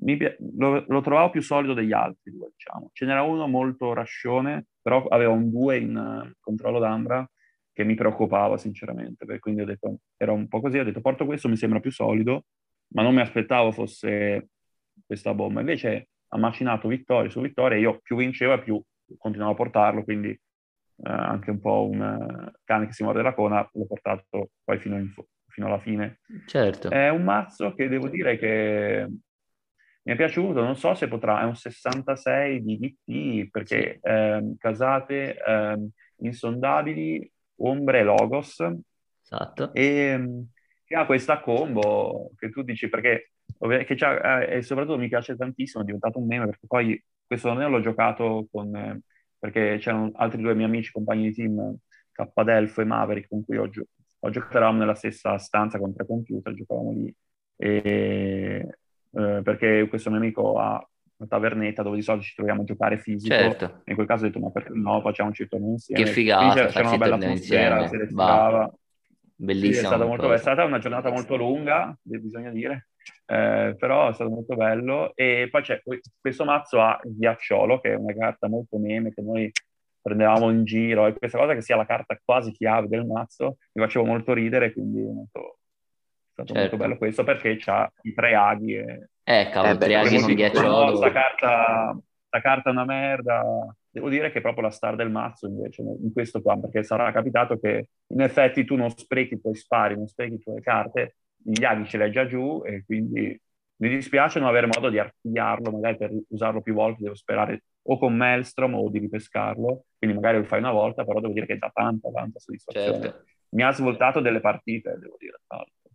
mi, 0.00 0.18
lo, 0.56 0.84
lo, 0.86 1.00
trovavo 1.00 1.30
più 1.30 1.40
solido 1.40 1.72
degli 1.72 1.92
altri 1.92 2.32
due, 2.32 2.50
diciamo. 2.54 2.90
Ce 2.92 3.06
n'era 3.06 3.22
uno 3.22 3.46
molto 3.46 3.94
rascione, 3.94 4.66
però 4.82 5.04
aveva 5.06 5.32
un 5.32 5.50
2 5.50 5.76
in 5.78 5.96
uh, 5.96 6.32
controllo 6.40 6.78
d'ambra 6.78 7.28
che 7.72 7.84
mi 7.84 7.94
preoccupava 7.94 8.56
sinceramente, 8.56 9.38
quindi 9.38 9.60
ho 9.60 9.66
detto, 9.66 9.98
era 10.16 10.32
un 10.32 10.48
po' 10.48 10.60
così, 10.60 10.78
ho 10.78 10.84
detto 10.84 11.02
porto 11.02 11.26
questo, 11.26 11.46
mi 11.46 11.56
sembra 11.56 11.78
più 11.78 11.90
solido, 11.90 12.46
ma 12.94 13.02
non 13.02 13.14
mi 13.14 13.20
aspettavo 13.20 13.70
fosse 13.70 14.48
questa 15.04 15.34
bomba. 15.34 15.60
Invece 15.60 16.08
ha 16.28 16.38
macinato 16.38 16.88
vittoria 16.88 17.30
su 17.30 17.40
vittoria 17.40 17.78
io 17.78 18.00
più 18.02 18.16
vincevo 18.16 18.58
più 18.62 18.82
continuavo 19.18 19.52
a 19.52 19.56
portarlo, 19.56 20.04
quindi 20.04 20.38
eh, 20.96 21.10
anche 21.10 21.50
un 21.50 21.60
po' 21.60 21.88
un 21.88 22.00
uh, 22.00 22.52
cane 22.64 22.86
che 22.86 22.92
si 22.92 23.04
morde 23.04 23.22
la 23.22 23.34
cona, 23.34 23.68
l'ho 23.72 23.86
portato 23.86 24.50
poi 24.64 24.78
fino, 24.78 24.96
in, 24.96 25.12
fino 25.48 25.66
alla 25.66 25.80
fine. 25.80 26.20
Certo. 26.46 26.90
È 26.90 27.08
un 27.08 27.22
mazzo 27.22 27.74
che 27.74 27.88
devo 27.88 28.08
dire 28.08 28.38
che 28.38 29.06
mi 30.02 30.12
è 30.12 30.16
piaciuto, 30.16 30.62
non 30.62 30.76
so 30.76 30.94
se 30.94 31.08
potrà, 31.08 31.40
è 31.40 31.44
un 31.44 31.56
66 31.56 32.62
di 32.62 32.78
DT 32.78 33.50
perché 33.50 33.98
sì. 34.00 34.08
eh, 34.08 34.54
casate 34.58 35.36
eh, 35.36 35.88
insondabili, 36.18 37.30
ombre 37.56 38.02
logos. 38.02 38.64
Esatto. 39.22 39.72
E 39.74 40.44
che 40.84 40.94
ha 40.94 41.04
questa 41.04 41.40
combo 41.40 42.30
che 42.36 42.48
tu 42.50 42.62
dici 42.62 42.88
perché 42.88 43.32
che 43.58 43.96
eh, 43.98 44.56
e 44.56 44.62
soprattutto 44.62 44.98
mi 44.98 45.08
piace 45.08 45.36
tantissimo, 45.36 45.82
è 45.82 45.86
diventato 45.86 46.18
un 46.18 46.26
meme 46.26 46.46
perché 46.46 46.66
poi 46.66 47.02
questo 47.26 47.48
torneo 47.48 47.68
l'ho 47.68 47.80
giocato 47.80 48.46
con 48.50 48.74
eh, 48.74 49.00
perché 49.38 49.78
c'erano 49.78 50.10
altri 50.14 50.40
due 50.40 50.54
miei 50.54 50.68
amici, 50.68 50.92
compagni 50.92 51.28
di 51.28 51.34
team, 51.34 51.76
K 52.12 52.42
Delfo 52.42 52.80
e 52.80 52.84
Maverick, 52.84 53.28
con 53.28 53.44
cui 53.44 53.56
ho, 53.56 53.68
gio- 53.68 53.86
ho 54.20 54.30
giocato, 54.30 54.56
eravamo 54.56 54.78
nella 54.78 54.94
stessa 54.94 55.38
stanza 55.38 55.78
con 55.78 55.94
tre 55.94 56.06
computer, 56.06 56.54
giocavamo 56.54 56.92
lì 56.92 57.14
e 57.56 58.68
eh, 59.12 59.40
perché 59.42 59.86
questo 59.88 60.10
mio 60.10 60.18
amico 60.18 60.58
ha 60.58 60.86
una 61.18 61.28
tavernetta 61.28 61.82
dove 61.82 61.96
di 61.96 62.02
solito 62.02 62.24
ci 62.24 62.34
troviamo 62.34 62.62
a 62.62 62.64
giocare 62.64 62.98
fisico. 62.98 63.34
Certo. 63.34 63.82
In 63.86 63.94
quel 63.94 64.06
caso 64.06 64.24
ho 64.24 64.26
detto, 64.26 64.40
ma 64.40 64.50
perché 64.50 64.70
no, 64.74 65.00
facciamoci 65.00 65.42
il 65.42 65.48
torneo 65.48 65.70
insieme. 65.70 66.04
Che 66.04 66.10
figata, 66.10 66.54
c'era, 66.54 66.66
c'era 66.68 66.88
una 66.88 66.98
bella 66.98 67.14
atmosfera, 67.14 67.88
si 67.88 67.96
respirava. 67.96 68.74
Bellissima. 69.38 69.72
Sì, 69.72 69.80
è, 69.80 69.86
stata 69.86 70.04
molto, 70.04 70.32
è 70.32 70.38
stata 70.38 70.64
una 70.64 70.78
giornata 70.78 71.10
molto 71.10 71.36
lunga, 71.36 71.96
bisogna 72.02 72.50
dire, 72.50 72.88
eh, 73.26 73.74
però 73.76 74.08
è 74.08 74.14
stato 74.14 74.30
molto 74.30 74.54
bello. 74.54 75.12
E 75.14 75.48
poi 75.50 75.62
c'è 75.62 75.82
questo 76.20 76.44
mazzo 76.44 76.80
a 76.80 76.98
ghiacciolo, 77.02 77.80
che 77.80 77.92
è 77.92 77.96
una 77.96 78.14
carta 78.14 78.48
molto 78.48 78.78
meme 78.78 79.12
che 79.12 79.22
noi 79.22 79.50
prendevamo 80.00 80.50
in 80.50 80.64
giro, 80.64 81.06
e 81.06 81.14
questa 81.14 81.38
cosa 81.38 81.54
che 81.54 81.62
sia 81.62 81.76
la 81.76 81.84
carta 81.84 82.16
quasi 82.24 82.52
chiave 82.52 82.86
del 82.86 83.04
mazzo 83.04 83.56
mi 83.72 83.82
faceva 83.82 84.04
molto 84.06 84.32
ridere, 84.32 84.72
quindi 84.72 85.00
molto, 85.02 85.58
stato 86.32 86.52
certo. 86.52 86.60
molto 86.60 86.76
bello 86.76 86.96
questo 86.96 87.24
perché 87.24 87.58
ha 87.66 87.92
i 88.02 88.14
tre 88.14 88.34
aghi. 88.36 88.76
E... 88.76 89.08
Eh, 89.24 89.50
cavolo, 89.50 89.72
eh, 89.72 89.78
tre 89.78 89.96
aghi 89.96 90.20
con 90.20 90.34
ghiacciolo. 90.34 90.86
Questa 90.86 91.10
carta, 91.10 91.98
sta 92.26 92.40
carta 92.40 92.68
è 92.70 92.72
una 92.72 92.84
merda. 92.84 93.44
Devo 93.90 94.08
dire 94.08 94.30
che 94.30 94.38
è 94.38 94.42
proprio 94.42 94.62
la 94.62 94.70
star 94.70 94.94
del 94.94 95.10
mazzo 95.10 95.48
invece, 95.48 95.82
in 95.82 96.12
questo 96.12 96.40
qua, 96.40 96.56
perché 96.56 96.84
sarà 96.84 97.10
capitato 97.10 97.58
che 97.58 97.88
in 98.08 98.20
effetti 98.20 98.64
tu 98.64 98.76
non 98.76 98.90
sprechi 98.90 99.34
i 99.34 99.40
tuoi 99.40 99.56
spari, 99.56 99.96
non 99.96 100.06
sprechi 100.06 100.32
le 100.32 100.38
tue 100.38 100.60
carte, 100.60 101.16
gli 101.36 101.64
aghi 101.64 101.86
ce 101.86 101.98
l'hai 101.98 102.10
già 102.10 102.26
giù 102.26 102.62
e 102.64 102.84
quindi 102.84 103.40
mi 103.78 103.88
dispiace 103.88 104.38
non 104.38 104.48
avere 104.48 104.68
modo 104.72 104.88
di 104.88 104.98
archiviarlo, 104.98 105.70
magari 105.70 105.96
per 105.96 106.10
usarlo 106.28 106.62
più 106.62 106.74
volte 106.74 107.02
devo 107.02 107.14
sperare 107.14 107.64
o 107.88 107.98
con 107.98 108.16
Maelstrom 108.16 108.74
o 108.74 108.88
di 108.88 108.98
ripescarlo, 108.98 109.84
quindi 109.98 110.16
magari 110.16 110.38
lo 110.38 110.44
fai 110.44 110.58
una 110.58 110.72
volta, 110.72 111.04
però 111.04 111.20
devo 111.20 111.32
dire 111.32 111.46
che 111.46 111.58
dà 111.58 111.70
tanta, 111.72 112.10
tanta 112.10 112.38
soddisfazione. 112.38 113.00
Certo. 113.00 113.24
Mi 113.50 113.62
ha 113.62 113.70
svoltato 113.70 114.20
delle 114.20 114.40
partite, 114.40 114.98
devo 114.98 115.16
dire, 115.18 115.40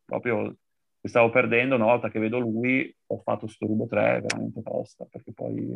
proprio 0.05 0.55
che 1.01 1.07
stavo 1.07 1.29
perdendo, 1.31 1.75
una 1.75 1.85
volta 1.85 2.09
che 2.09 2.19
vedo 2.19 2.39
lui 2.39 2.95
ho 3.07 3.17
fatto 3.17 3.47
sto 3.47 3.65
rubo 3.65 3.87
3 3.87 4.21
veramente 4.21 4.61
tosta, 4.61 5.05
perché 5.09 5.33
poi 5.33 5.75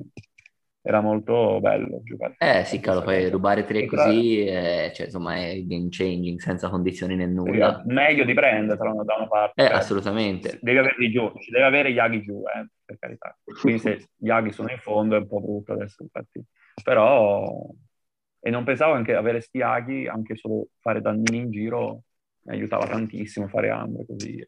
era 0.88 1.02
molto 1.02 1.60
bello 1.60 2.02
giocare. 2.04 2.36
Eh 2.38 2.64
sì, 2.64 2.80
cavolo, 2.80 3.04
poi 3.04 3.28
rubare 3.32 3.66
3 3.66 3.88
così, 3.88 4.46
è, 4.46 4.92
cioè, 4.94 5.08
insomma, 5.08 5.36
è 5.36 5.60
game 5.64 5.88
changing, 5.90 6.40
senza 6.40 6.70
condizioni 6.70 7.16
né 7.16 7.26
nulla. 7.26 7.82
Meglio 7.88 8.24
di 8.24 8.36
prendertelo 8.36 9.04
da 9.04 9.16
una 9.16 9.28
parte. 9.28 9.64
Eh, 9.64 9.68
cioè, 9.68 9.76
assolutamente. 9.78 10.60
Devi 10.62 10.78
averli 10.78 11.10
giù, 11.10 11.32
ci 11.40 11.50
deve 11.50 11.66
avere 11.66 11.92
gli 11.92 11.98
aghi 11.98 12.22
giù, 12.22 12.44
eh, 12.46 12.68
per 12.86 13.00
carità. 13.00 13.36
Quindi 13.62 13.80
se 13.80 14.10
gli 14.16 14.30
aghi 14.30 14.52
sono 14.52 14.70
in 14.70 14.78
fondo 14.78 15.16
è 15.16 15.20
un 15.20 15.28
po' 15.28 15.42
brutto 15.42 15.74
adesso, 15.74 16.04
infatti. 16.04 16.40
Però... 16.84 17.68
E 18.40 18.52
non 18.52 18.64
pensavo 18.64 18.94
anche 18.94 19.16
avere 19.16 19.42
sti 19.42 19.62
aghi, 19.64 20.08
anche 20.08 20.36
solo 20.36 20.68
fare 20.80 21.02
dannini 21.02 21.38
in 21.38 21.50
giro, 21.50 22.04
mi 22.44 22.54
aiutava 22.54 22.86
tantissimo 22.86 23.48
fare 23.48 23.72
Ambre 23.72 24.06
così. 24.06 24.38
E 24.38 24.48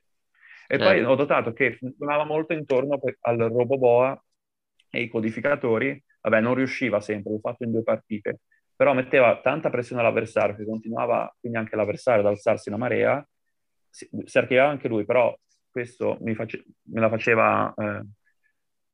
certo. 0.68 0.84
poi 0.84 1.04
ho 1.04 1.16
notato 1.16 1.52
che 1.52 1.74
funzionava 1.74 2.24
molto 2.24 2.54
intorno 2.54 3.00
al 3.22 3.38
Roboboa 3.38 4.24
e 4.92 5.02
i 5.02 5.08
codificatori, 5.08 6.00
vabbè 6.30 6.42
non 6.42 6.56
riusciva 6.56 7.00
sempre, 7.00 7.32
l'ho 7.32 7.40
fatto 7.40 7.64
in 7.64 7.72
due 7.72 7.84
partite, 7.84 8.42
però 8.76 8.94
metteva 8.94 9.40
tanta 9.42 9.70
pressione 9.70 10.02
all'avversario 10.02 10.56
che 10.56 10.66
continuava 10.66 11.34
quindi 11.40 11.58
anche 11.58 11.76
l'avversario 11.76 12.22
ad 12.22 12.28
alzarsi 12.28 12.70
una 12.70 12.78
marea, 12.78 13.28
si, 13.90 14.08
si 14.26 14.38
archiviava 14.38 14.70
anche 14.70 14.88
lui, 14.88 15.06
però 15.06 15.36
questo 15.70 16.18
mi 16.22 16.36
face, 16.36 16.64
me 16.84 17.00
la 17.00 17.10
faceva, 17.10 17.74
eh, 17.76 18.02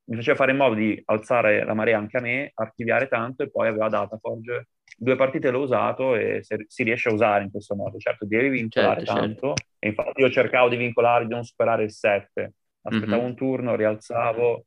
mi 0.06 0.16
faceva 0.16 0.36
fare 0.36 0.52
in 0.52 0.58
modo 0.58 0.76
di 0.76 1.02
alzare 1.06 1.66
la 1.66 1.74
marea 1.74 1.98
anche 1.98 2.18
a 2.18 2.22
me, 2.22 2.52
archiviare 2.54 3.08
tanto 3.08 3.44
e 3.44 3.50
poi 3.50 3.68
aveva 3.68 3.90
Dataforge 3.90 4.68
due 4.96 5.16
partite 5.16 5.50
l'ho 5.50 5.62
usato 5.62 6.16
e 6.16 6.44
si 6.44 6.84
riesce 6.84 7.10
a 7.10 7.14
usare 7.14 7.44
in 7.44 7.52
questo 7.52 7.76
modo. 7.76 7.98
Certo, 7.98 8.26
devi 8.26 8.50
vincolare 8.50 9.04
certo, 9.04 9.20
tanto, 9.20 9.48
certo. 9.48 9.64
e 9.80 9.88
infatti 9.88 10.22
io 10.22 10.30
cercavo 10.30 10.70
di 10.70 10.76
vincolare, 10.78 11.26
di 11.26 11.34
non 11.34 11.44
superare 11.44 11.84
il 11.84 11.92
7. 11.92 12.54
Aspettavo 12.82 13.22
mm-hmm. 13.22 13.26
un 13.26 13.36
turno, 13.36 13.76
rialzavo, 13.76 14.66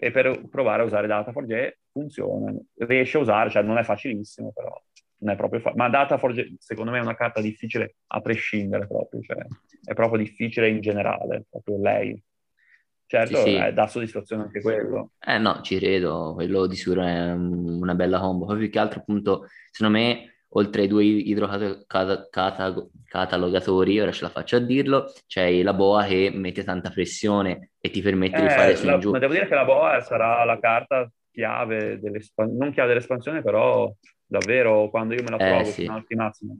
e 0.00 0.12
per 0.12 0.48
provare 0.48 0.82
a 0.82 0.84
usare 0.84 1.08
Dataforge 1.08 1.80
funziona. 1.90 2.54
Riesce 2.76 3.16
a 3.16 3.20
usare, 3.20 3.50
cioè 3.50 3.62
non 3.62 3.78
è 3.78 3.82
facilissimo, 3.82 4.52
però 4.52 4.72
non 5.18 5.32
è 5.32 5.36
proprio 5.36 5.58
facile. 5.58 5.82
Ma 5.82 5.88
Dataforge, 5.88 6.54
secondo 6.58 6.92
me, 6.92 6.98
è 6.98 7.02
una 7.02 7.16
carta 7.16 7.40
difficile 7.40 7.96
a 8.06 8.20
prescindere 8.20 8.86
proprio, 8.86 9.20
cioè 9.22 9.44
è 9.82 9.94
proprio 9.94 10.22
difficile 10.22 10.68
in 10.68 10.80
generale, 10.80 11.46
proprio 11.50 11.80
lei. 11.80 12.22
Certo, 13.06 13.38
sì, 13.38 13.50
sì. 13.50 13.56
Eh, 13.56 13.72
dà 13.72 13.86
soddisfazione 13.88 14.42
anche 14.42 14.60
quello. 14.60 15.12
Eh 15.18 15.38
no, 15.38 15.62
ci 15.62 15.78
credo, 15.78 16.34
quello 16.34 16.66
di 16.66 16.76
sicuro 16.76 17.02
è 17.02 17.32
una 17.32 17.94
bella 17.94 18.20
combo. 18.20 18.46
Poi 18.46 18.58
più 18.58 18.70
che 18.70 18.78
altro, 18.78 19.00
appunto, 19.00 19.46
secondo 19.70 19.98
me, 19.98 20.37
oltre 20.50 20.82
ai 20.82 20.88
due 20.88 21.04
idrocatalogatori, 21.04 24.00
ora 24.00 24.12
ce 24.12 24.22
la 24.22 24.30
faccio 24.30 24.56
a 24.56 24.60
dirlo, 24.60 25.12
c'è 25.26 25.62
la 25.62 25.74
boa 25.74 26.04
che 26.04 26.30
mette 26.32 26.64
tanta 26.64 26.90
pressione 26.90 27.72
e 27.80 27.90
ti 27.90 28.00
permette 28.00 28.38
eh, 28.38 28.42
di 28.42 28.48
fare 28.48 28.76
su 28.76 28.88
in 28.88 29.00
giù. 29.00 29.10
Ma 29.10 29.18
devo 29.18 29.32
dire 29.32 29.46
che 29.46 29.54
la 29.54 29.64
boa 29.64 30.00
sarà 30.00 30.44
la 30.44 30.58
carta 30.58 31.10
chiave 31.30 32.00
non 32.36 32.72
chiave 32.72 32.88
dell'espansione, 32.88 33.42
però 33.42 33.92
davvero 34.26 34.88
quando 34.90 35.14
io 35.14 35.22
me 35.22 35.30
la 35.30 35.36
provo 35.36 35.60
eh, 35.60 35.64
sì. 35.64 35.84
in 35.84 35.90
altri 35.90 36.16
mazzi, 36.16 36.44
in 36.44 36.58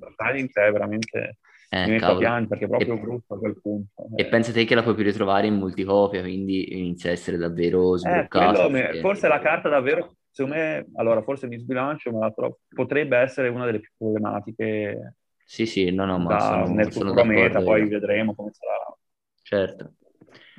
te 0.50 0.66
è 0.66 0.72
veramente 0.72 1.38
eh, 1.70 1.84
mi 1.84 1.90
metto 1.92 2.06
a 2.06 2.16
piangere 2.16 2.46
perché 2.46 2.64
è 2.64 2.68
proprio 2.68 2.94
e, 2.94 2.98
brutto 2.98 3.34
a 3.34 3.38
quel 3.38 3.60
punto. 3.60 4.06
E 4.16 4.22
eh. 4.22 4.26
pensate 4.26 4.64
che 4.64 4.74
la 4.74 4.82
puoi 4.82 4.94
più 4.94 5.04
ritrovare 5.04 5.48
in 5.48 5.56
multicopia, 5.56 6.22
quindi 6.22 6.78
inizia 6.78 7.10
a 7.10 7.12
essere 7.12 7.36
davvero 7.36 7.94
eh, 7.94 7.98
sbloccato. 7.98 8.68
Eh, 8.68 8.70
perché... 8.70 9.00
Forse 9.00 9.28
la 9.28 9.40
carta 9.40 9.68
davvero, 9.68 10.16
secondo 10.38 10.54
me, 10.54 10.86
allora 10.94 11.22
forse 11.22 11.48
mi 11.48 11.58
sbilancio, 11.58 12.12
ma 12.12 12.32
potrebbe 12.68 13.16
essere 13.16 13.48
una 13.48 13.64
delle 13.64 13.80
più 13.80 13.90
problematiche. 13.96 15.14
Sì, 15.44 15.66
sì, 15.66 15.90
no, 15.90 16.04
no, 16.04 16.18
ma 16.18 16.36
da, 16.36 16.40
sono, 16.40 16.74
nel 16.74 16.92
sono 16.92 17.06
futuro 17.06 17.24
meta, 17.24 17.60
poi 17.60 17.88
vedremo 17.88 18.34
come 18.36 18.50
sarà. 18.52 18.96
Certo. 19.42 19.94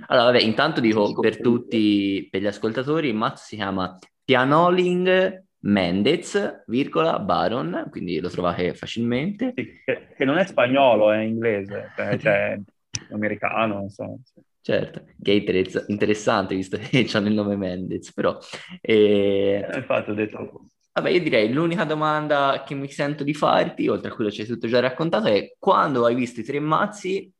Allora, 0.08 0.32
vabbè, 0.32 0.42
intanto 0.42 0.82
dico 0.82 1.14
per 1.20 1.40
tutti, 1.40 2.28
per 2.30 2.42
gli 2.42 2.48
ascoltatori, 2.48 3.08
il 3.08 3.16
mazzo 3.16 3.44
si 3.46 3.56
chiama 3.56 3.98
Pianoling 4.26 5.46
Mendez, 5.60 6.64
virgola, 6.68 7.20
Baron, 7.20 7.88
quindi 7.90 8.20
lo 8.20 8.30
trovate 8.30 8.74
facilmente. 8.74 9.54
Sì, 9.56 9.82
che, 9.86 10.08
che, 10.16 10.26
non 10.26 10.38
è 10.38 10.46
spagnolo, 10.46 11.12
è 11.12 11.20
inglese, 11.20 11.92
cioè, 11.96 12.18
cioè 12.20 12.60
americano, 13.12 13.76
non 13.76 13.90
so. 13.90 14.20
Certo, 14.62 15.06
che 15.22 15.44
è 15.44 15.84
interessante 15.88 16.56
visto 16.56 16.78
che 16.78 17.08
hanno 17.14 17.28
il 17.28 17.34
nome 17.34 17.56
Mendez, 17.56 18.14
però... 18.14 18.38
E... 18.82 19.66
Eh, 19.72 19.78
infatti 19.78 20.10
ho 20.12 20.14
detto... 20.14 20.66
Vabbè, 20.92 21.10
io 21.12 21.22
direi 21.22 21.52
l'unica 21.52 21.86
domanda 21.86 22.64
che 22.66 22.76
mi 22.76 22.90
sento 22.90 23.24
di 23.24 23.34
farti, 23.34 23.88
oltre 23.88 24.12
a 24.12 24.14
quello 24.14 24.30
che 24.30 24.36
ci 24.36 24.42
hai 24.42 24.48
tutto 24.48 24.68
già 24.68 24.80
raccontato, 24.80 25.28
è 25.28 25.56
quando 25.58 26.06
hai 26.06 26.16
visto 26.16 26.42
i 26.42 26.44
tre 26.44 26.60
mazzi, 26.60 27.32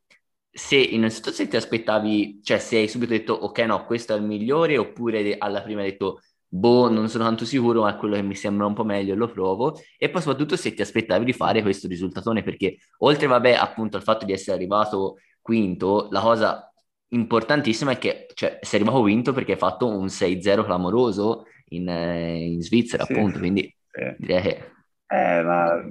se 0.50 0.76
innanzitutto 0.78 1.32
se 1.36 1.48
ti 1.48 1.56
aspettavi, 1.58 2.40
cioè 2.44 2.58
se 2.60 2.78
hai 2.78 2.88
subito 2.88 3.12
detto 3.12 3.34
ok 3.34 3.60
no, 3.60 3.86
questo 3.86 4.14
è 4.14 4.18
il 4.18 4.24
migliore, 4.24 4.78
oppure 4.78 5.38
alla 5.38 5.62
prima 5.62 5.82
hai 5.82 5.92
detto 5.92 6.22
boh, 6.50 6.90
non 6.90 7.08
sono 7.10 7.26
tanto 7.26 7.46
sicuro, 7.46 7.82
ma 7.84 7.96
quello 7.96 8.16
che 8.16 8.24
mi 8.24 8.36
sembra 8.36 8.66
un 8.66 8.74
po' 8.74 8.84
meglio, 8.84 9.16
lo 9.16 9.28
provo. 9.28 9.80
E 9.98 10.10
poi 10.10 10.22
soprattutto 10.22 10.56
se 10.56 10.74
ti 10.74 10.82
aspettavi 10.82 11.24
di 11.26 11.34
fare 11.34 11.62
questo 11.62 11.88
risultatone, 11.88 12.44
perché 12.44 12.78
oltre, 13.00 13.28
vabbè, 13.28 13.54
appunto 13.54 13.98
al 13.98 14.04
fatto 14.04 14.26
di 14.26 14.34
essere 14.34 14.56
arrivato 14.58 15.18
quinto, 15.42 16.08
la 16.12 16.22
cosa 16.22 16.69
importantissimo 17.10 17.92
è 17.92 17.98
che 17.98 18.28
cioè, 18.34 18.60
sei 18.62 18.82
arrivato 18.82 19.04
vinto 19.04 19.34
perché 19.34 19.54
hai 19.54 19.58
fatto 19.58 19.88
un 19.88 20.06
6-0 20.06 20.64
clamoroso 20.64 21.46
in, 21.70 21.88
eh, 21.88 22.44
in 22.44 22.62
Svizzera, 22.62 23.04
sì. 23.04 23.14
appunto, 23.14 23.40
quindi 23.40 23.74
sì. 23.92 24.16
direi 24.18 24.42
che... 24.42 24.72
Eh, 25.12 25.42
ma 25.42 25.82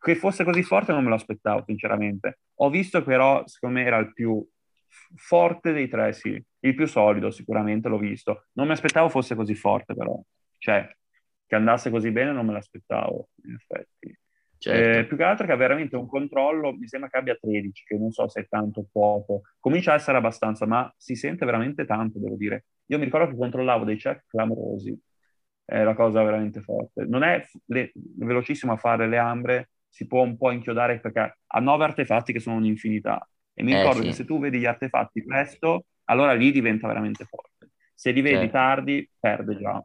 che 0.00 0.14
fosse 0.14 0.44
così 0.44 0.62
forte 0.62 0.92
non 0.92 1.02
me 1.02 1.10
lo 1.10 1.14
aspettavo, 1.16 1.62
sinceramente. 1.66 2.40
Ho 2.56 2.70
visto 2.70 3.02
però, 3.02 3.46
secondo 3.46 3.78
me, 3.78 3.84
era 3.84 3.98
il 3.98 4.12
più 4.12 4.46
forte 5.14 5.72
dei 5.72 5.88
tre, 5.88 6.12
sì. 6.12 6.42
Il 6.60 6.74
più 6.74 6.86
solido, 6.86 7.30
sicuramente, 7.30 7.88
l'ho 7.88 7.98
visto. 7.98 8.46
Non 8.52 8.66
mi 8.66 8.72
aspettavo 8.72 9.08
fosse 9.08 9.34
così 9.34 9.54
forte, 9.54 9.94
però. 9.94 10.18
Cioè, 10.56 10.88
che 11.46 11.54
andasse 11.54 11.90
così 11.90 12.10
bene 12.10 12.32
non 12.32 12.46
me 12.46 12.52
l'aspettavo, 12.52 13.28
in 13.44 13.54
effetti. 13.54 14.18
Certo. 14.60 14.98
Eh, 14.98 15.06
più 15.06 15.16
che 15.16 15.22
altro 15.22 15.46
che 15.46 15.52
ha 15.52 15.56
veramente 15.56 15.96
un 15.96 16.06
controllo, 16.06 16.76
mi 16.76 16.86
sembra 16.86 17.08
che 17.08 17.16
abbia 17.16 17.34
13, 17.34 17.82
che 17.86 17.96
non 17.96 18.10
so 18.10 18.28
se 18.28 18.42
è 18.42 18.46
tanto 18.46 18.80
o 18.80 18.86
poco. 18.92 19.40
Comincia 19.58 19.92
a 19.92 19.94
essere 19.94 20.18
abbastanza, 20.18 20.66
ma 20.66 20.92
si 20.98 21.14
sente 21.14 21.46
veramente 21.46 21.86
tanto, 21.86 22.18
devo 22.18 22.36
dire. 22.36 22.66
Io 22.88 22.98
mi 22.98 23.04
ricordo 23.04 23.30
che 23.30 23.38
controllavo 23.38 23.86
dei 23.86 23.96
check 23.96 24.26
clamorosi, 24.26 24.94
è 25.64 25.82
la 25.82 25.94
cosa 25.94 26.22
veramente 26.22 26.60
forte. 26.60 27.06
Non 27.06 27.22
è 27.22 27.42
le, 27.68 27.92
velocissimo 28.18 28.72
a 28.72 28.76
fare 28.76 29.08
le 29.08 29.16
ambre, 29.16 29.70
si 29.88 30.06
può 30.06 30.20
un 30.20 30.36
po' 30.36 30.50
inchiodare 30.50 31.00
perché 31.00 31.38
ha 31.46 31.60
nove 31.60 31.84
artefatti 31.84 32.34
che 32.34 32.40
sono 32.40 32.56
un'infinità. 32.56 33.26
E 33.54 33.62
mi 33.62 33.72
eh, 33.72 33.78
ricordo 33.78 34.02
sì. 34.02 34.08
che 34.08 34.12
se 34.12 34.24
tu 34.26 34.38
vedi 34.38 34.58
gli 34.58 34.66
artefatti 34.66 35.24
presto, 35.24 35.86
allora 36.04 36.34
lì 36.34 36.52
diventa 36.52 36.86
veramente 36.86 37.24
forte. 37.24 37.70
Se 37.94 38.10
li 38.10 38.20
vedi 38.20 38.36
certo. 38.36 38.52
tardi, 38.52 39.10
perde 39.18 39.56
già 39.56 39.82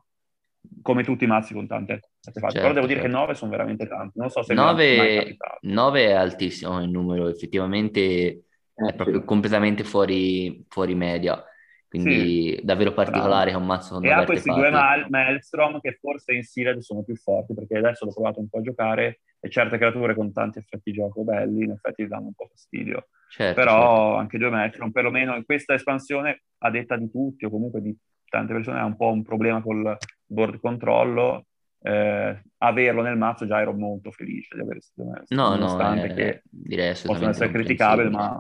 come 0.86 1.04
tutti 1.04 1.24
i 1.24 1.28
mazzi 1.28 1.56
con 1.56 1.66
tante 1.66 1.94
artefatti. 1.94 2.54
Certo, 2.54 2.60
Però 2.60 2.74
devo 2.74 2.86
dire 2.86 3.00
certo. 3.00 3.16
che 3.16 3.20
9 3.20 3.34
sono 3.34 3.50
veramente 3.50 3.88
tanti. 3.88 4.20
Non 4.20 4.30
so 4.30 4.44
se 4.44 4.54
9, 4.54 5.36
9 5.62 6.06
è 6.06 6.12
altissimo 6.12 6.80
il 6.80 6.92
numero, 6.92 7.28
effettivamente 7.28 8.44
è 8.76 8.94
proprio 8.94 9.24
completamente 9.24 9.84
fuori, 9.84 10.64
fuori 10.70 10.94
media. 10.94 11.44
Quindi 11.88 12.54
sì, 12.56 12.60
davvero 12.64 12.94
particolare 12.94 13.50
che 13.50 13.58
un 13.58 13.66
mazzo 13.66 13.96
con 13.96 14.06
E 14.06 14.12
ha 14.12 14.26
questi 14.26 14.52
due 14.52 14.70
mal- 14.70 15.08
Maelstrom 15.10 15.80
che 15.80 15.98
forse 16.00 16.34
in 16.34 16.44
Sealed 16.44 16.80
sono 16.82 17.04
più 17.04 17.16
forti, 17.16 17.56
perché 17.56 17.78
adesso 17.78 18.06
l'ho 18.06 18.14
provato 18.14 18.40
un 18.40 18.48
po' 18.48 18.60
a 18.60 18.62
giocare 18.62 19.22
e 19.40 19.50
certe 19.50 19.80
creature 19.80 20.14
con 20.14 20.32
tanti 20.32 20.60
effetti 20.60 20.92
gioco 20.92 21.24
belli 21.24 21.64
in 21.64 21.72
effetti 21.72 22.06
danno 22.06 22.28
un 22.28 22.34
po' 22.36 22.48
fastidio. 22.48 23.08
Certo, 23.28 23.60
Però 23.60 23.72
certo. 23.72 24.16
anche 24.18 24.38
due 24.38 24.50
Maelstrom, 24.52 24.92
perlomeno 24.92 25.36
in 25.36 25.46
questa 25.46 25.74
espansione, 25.74 26.44
a 26.60 26.70
detta 26.70 26.96
di 26.96 27.10
tutti 27.10 27.46
o 27.46 27.50
comunque 27.50 27.82
di 27.82 27.96
tante 28.30 28.54
persone, 28.54 28.80
ha 28.80 28.86
un 28.86 28.96
po' 28.96 29.12
un 29.12 29.24
problema 29.24 29.62
col 29.62 29.98
board 30.26 30.60
controllo. 30.60 31.46
Eh, 31.82 32.42
averlo 32.58 33.04
nel 33.04 33.16
mazzo 33.16 33.46
già 33.46 33.62
ero 33.62 33.74
molto 33.74 34.12
felice 34.12 34.56
di 34.58 34.64
Maelstrom. 34.64 35.24
No, 35.28 35.50
nonostante 35.50 36.08
no, 36.08 36.14
eh, 36.14 36.16
che 36.16 36.42
direi 36.50 36.96
possono 37.04 37.30
essere 37.30 37.52
criticabili, 37.52 38.10
ma 38.10 38.40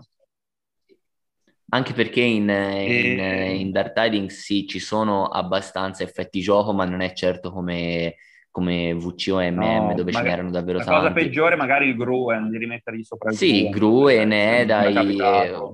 anche 1.69 1.93
perché 1.93 2.21
in, 2.21 2.47
in, 2.49 3.19
in, 3.19 3.71
Dark 3.71 3.93
Tidings 3.93 4.39
sì, 4.39 4.67
ci 4.67 4.79
sono 4.79 5.25
abbastanza 5.25 6.03
effetti 6.03 6.39
gioco, 6.39 6.73
ma 6.73 6.85
non 6.85 7.01
è 7.01 7.13
certo 7.13 7.51
come, 7.51 8.15
come 8.55 8.93
VC 8.93 9.31
o 9.33 9.39
MM, 9.41 9.57
no, 9.57 9.93
dove 9.95 10.13
ce 10.13 10.21
n'erano 10.21 10.49
davvero 10.49 10.77
la 10.77 10.85
tanti. 10.85 11.03
La 11.03 11.09
cosa 11.09 11.13
peggiore 11.13 11.57
magari 11.57 11.89
il 11.89 11.97
Gruen, 11.97 12.49
di 12.49 12.57
rimettergli 12.57 13.03
sopra 13.03 13.29
il 13.29 13.35
Sì, 13.35 13.67
Gruen, 13.67 14.31
Edai, 14.31 15.17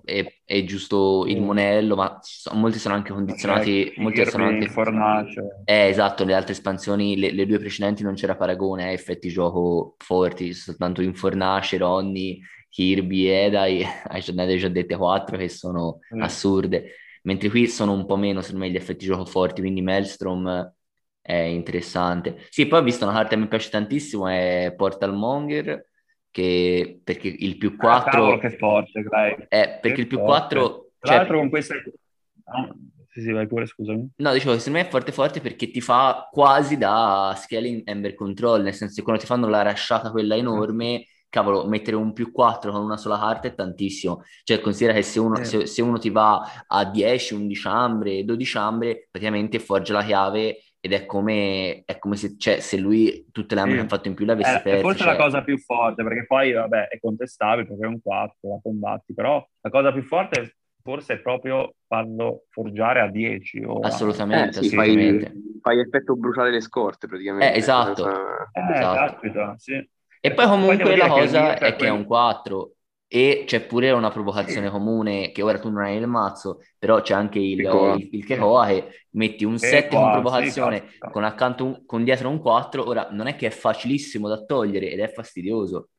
è, 0.03 0.25
è, 0.43 0.63
giusto 0.63 1.25
il 1.27 1.39
Monello, 1.41 1.95
ma 1.95 2.19
molti 2.53 2.79
sono 2.79 2.95
anche 2.95 3.13
condizionati... 3.13 3.85
Cioè, 3.85 4.01
molti 4.01 4.25
sono 4.25 4.45
anche... 4.45 4.67
Fornace. 4.67 5.61
Eh, 5.63 5.89
esatto, 5.89 6.25
le 6.25 6.33
altre 6.33 6.53
espansioni, 6.53 7.19
le, 7.19 7.31
le 7.31 7.45
due 7.45 7.59
precedenti 7.59 8.01
non 8.01 8.15
c'era 8.15 8.35
paragone, 8.35 8.89
eh, 8.89 8.93
effetti 8.93 9.29
gioco 9.29 9.93
forti, 9.99 10.51
soltanto 10.53 11.03
in 11.03 11.13
Fornace, 11.13 11.77
Ronnie 11.77 12.39
Kirby, 12.67 13.25
Edai, 13.25 13.85
ne 14.33 14.43
hai 14.43 14.57
già 14.57 14.69
dette 14.69 14.97
quattro 14.97 15.37
che 15.37 15.49
sono 15.49 15.99
mm. 16.15 16.21
assurde, 16.23 16.93
mentre 17.25 17.49
qui 17.49 17.67
sono 17.67 17.93
un 17.93 18.07
po' 18.07 18.15
meno, 18.15 18.41
secondo 18.41 18.65
me, 18.65 18.71
gli 18.71 18.75
effetti 18.75 19.05
gioco 19.05 19.25
forti, 19.25 19.61
quindi 19.61 19.83
Maelstrom 19.83 20.73
è 21.21 21.35
interessante. 21.35 22.45
Sì, 22.49 22.67
poi 22.67 22.79
ho 22.79 22.83
visto 22.83 23.05
una 23.05 23.13
carta 23.13 23.29
che 23.29 23.41
mi 23.41 23.47
piace 23.47 23.69
tantissimo, 23.69 24.27
è 24.27 24.73
Portal 24.75 25.13
Monger, 25.13 25.89
che 26.31 26.99
perché 27.03 27.27
il 27.27 27.57
più 27.57 27.75
4... 27.75 28.09
Ah, 28.09 28.11
cavolo, 28.11 28.37
che 28.37 28.57
forte, 28.57 29.03
dai. 29.03 29.33
Eh, 29.47 29.79
perché 29.81 29.93
che 29.93 30.01
il 30.01 30.07
più 30.07 30.17
forte. 30.17 30.55
4... 30.55 30.91
Tra 30.99 31.09
cioè... 31.09 31.17
l'altro 31.17 31.37
con 31.37 31.49
questa... 31.49 31.75
Ah, 32.43 32.75
sì, 33.09 33.21
sì, 33.21 33.31
vai 33.31 33.45
pure, 33.45 33.65
scusami. 33.65 34.09
No, 34.15 34.33
dicevo, 34.33 34.57
secondo 34.57 34.79
me 34.79 34.85
è 34.85 34.89
forte 34.89 35.11
forte 35.11 35.41
perché 35.41 35.69
ti 35.69 35.81
fa 35.81 36.29
quasi 36.31 36.77
da 36.77 37.35
scaling 37.37 37.81
Ember 37.85 38.13
Control, 38.13 38.61
nel 38.61 38.73
senso 38.73 38.95
che 38.95 39.01
quando 39.03 39.21
ti 39.21 39.27
fanno 39.27 39.47
la 39.47 39.61
rasciata 39.61 40.11
quella 40.11 40.35
enorme 40.35 41.05
cavolo, 41.31 41.65
mettere 41.65 41.95
un 41.95 42.13
più 42.13 42.31
4 42.31 42.71
con 42.71 42.83
una 42.83 42.97
sola 42.97 43.17
carta 43.17 43.47
è 43.47 43.55
tantissimo. 43.55 44.23
Cioè, 44.43 44.59
considera 44.59 44.93
che 44.95 45.01
se 45.01 45.19
uno, 45.19 45.37
eh. 45.39 45.45
se, 45.45 45.65
se 45.65 45.81
uno 45.81 45.97
ti 45.97 46.09
va 46.09 46.63
a 46.67 46.85
10, 46.85 47.33
11 47.33 47.67
ambre, 47.67 48.23
12 48.25 48.57
ambre, 48.57 49.07
praticamente 49.09 49.59
forge 49.59 49.93
la 49.93 50.03
chiave 50.03 50.57
ed 50.83 50.93
è 50.93 51.05
come, 51.05 51.83
è 51.85 51.99
come 51.99 52.15
se, 52.15 52.35
cioè, 52.39 52.59
se 52.59 52.77
lui 52.77 53.27
tutte 53.31 53.53
le 53.53 53.61
ambre 53.61 53.77
che 53.77 53.83
ha 53.83 53.87
fatto 53.87 54.07
in 54.07 54.15
più 54.15 54.25
le 54.25 54.31
avesse 54.31 54.57
eh, 54.57 54.61
perse. 54.61 54.79
È 54.79 54.81
forse 54.81 55.03
cioè... 55.03 55.11
la 55.11 55.15
cosa 55.15 55.43
più 55.43 55.57
forte, 55.59 56.03
perché 56.03 56.25
poi, 56.25 56.51
vabbè, 56.53 56.87
è 56.87 56.99
contestabile 56.99 57.67
perché 57.67 57.85
è 57.85 57.87
un 57.87 58.01
4, 58.01 58.35
la 58.41 58.59
combatti, 58.63 59.13
però 59.13 59.47
la 59.61 59.69
cosa 59.69 59.91
più 59.91 60.01
forte 60.01 60.55
forse 60.81 61.13
è 61.13 61.19
proprio 61.19 61.75
farlo 61.85 62.45
forgiare 62.49 62.99
a 62.99 63.07
10. 63.07 63.63
O 63.63 63.79
assolutamente. 63.81 64.59
Eh, 64.59 64.63
sì, 64.63 64.75
assolutamente. 64.75 65.25
Fai, 65.25 65.59
fai, 65.61 65.79
effetto 65.79 66.15
bruciare 66.15 66.49
le 66.49 66.61
scorte 66.61 67.07
praticamente. 67.07 67.53
Eh, 67.53 67.57
esatto. 67.57 68.09
Eh, 68.09 68.73
esatto. 68.73 68.97
Caspita, 68.97 69.55
sì. 69.59 69.89
E 70.19 70.33
poi 70.33 70.47
comunque 70.47 70.77
poi 70.77 70.97
la 70.97 71.07
cosa 71.07 71.57
è 71.57 71.75
che 71.75 71.85
è 71.85 71.89
un 71.89 72.05
4 72.05 72.73
e 73.13 73.43
c'è 73.45 73.65
pure 73.65 73.91
una 73.91 74.09
provocazione 74.09 74.69
comune 74.69 75.31
che 75.31 75.41
ora 75.41 75.59
tu 75.59 75.69
non 75.69 75.83
hai 75.83 75.97
il 75.97 76.07
mazzo, 76.07 76.61
però 76.79 77.01
c'è 77.01 77.13
anche 77.13 77.39
il, 77.39 77.59
il, 77.59 78.07
il 78.09 78.25
Kekoa 78.25 78.67
che 78.67 79.05
metti 79.09 79.43
un 79.43 79.57
7 79.57 79.93
con 79.93 80.11
provocazione 80.11 80.85
sì, 80.89 80.97
con 81.11 81.25
accanto 81.25 81.65
un, 81.65 81.85
con 81.85 82.05
dietro 82.05 82.29
un 82.29 82.39
4, 82.39 82.87
ora 82.87 83.09
non 83.11 83.27
è 83.27 83.35
che 83.35 83.47
è 83.47 83.49
facilissimo 83.49 84.29
da 84.29 84.45
togliere 84.45 84.91
ed 84.91 85.01
è 85.01 85.11
fastidioso. 85.11 85.89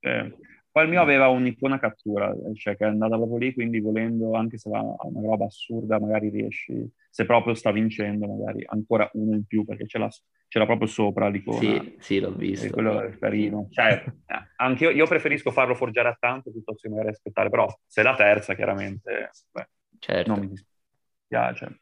Eh. 0.00 0.34
Poi 0.76 0.84
il 0.84 0.90
mio 0.90 1.00
aveva 1.00 1.28
un'icona 1.28 1.78
cattura, 1.78 2.30
cioè 2.52 2.76
che 2.76 2.84
è 2.84 2.88
andata 2.88 3.16
proprio 3.16 3.38
lì, 3.38 3.54
quindi 3.54 3.80
volendo, 3.80 4.34
anche 4.34 4.58
se 4.58 4.68
va 4.68 4.80
una 4.80 5.26
roba 5.26 5.46
assurda, 5.46 5.98
magari 5.98 6.28
riesci, 6.28 6.86
se 7.08 7.24
proprio 7.24 7.54
sta 7.54 7.72
vincendo, 7.72 8.26
magari 8.26 8.62
ancora 8.66 9.08
uno 9.14 9.36
in 9.36 9.46
più, 9.46 9.64
perché 9.64 9.86
ce 9.86 9.96
l'ha, 9.96 10.10
ce 10.10 10.58
l'ha 10.58 10.66
proprio 10.66 10.86
sopra 10.86 11.28
l'icona. 11.28 11.60
Sì, 11.60 11.96
sì, 11.98 12.20
l'ho 12.20 12.34
visto. 12.34 12.66
E 12.66 12.70
quello 12.70 13.00
è 13.00 13.16
carino. 13.16 13.68
Cioè, 13.70 14.04
anche 14.56 14.84
io, 14.84 14.90
io, 14.90 15.06
preferisco 15.06 15.50
farlo 15.50 15.74
forgiare 15.74 16.08
a 16.10 16.16
tanto 16.20 16.50
piuttosto 16.50 16.86
che 16.86 16.90
magari 16.90 17.08
aspettare, 17.08 17.48
però 17.48 17.66
se 17.86 18.02
la 18.02 18.14
terza, 18.14 18.54
chiaramente, 18.54 19.30
beh, 19.52 19.68
certo. 19.98 20.30
non 20.30 20.40
mi 20.40 20.48
dispiace. 20.48 21.80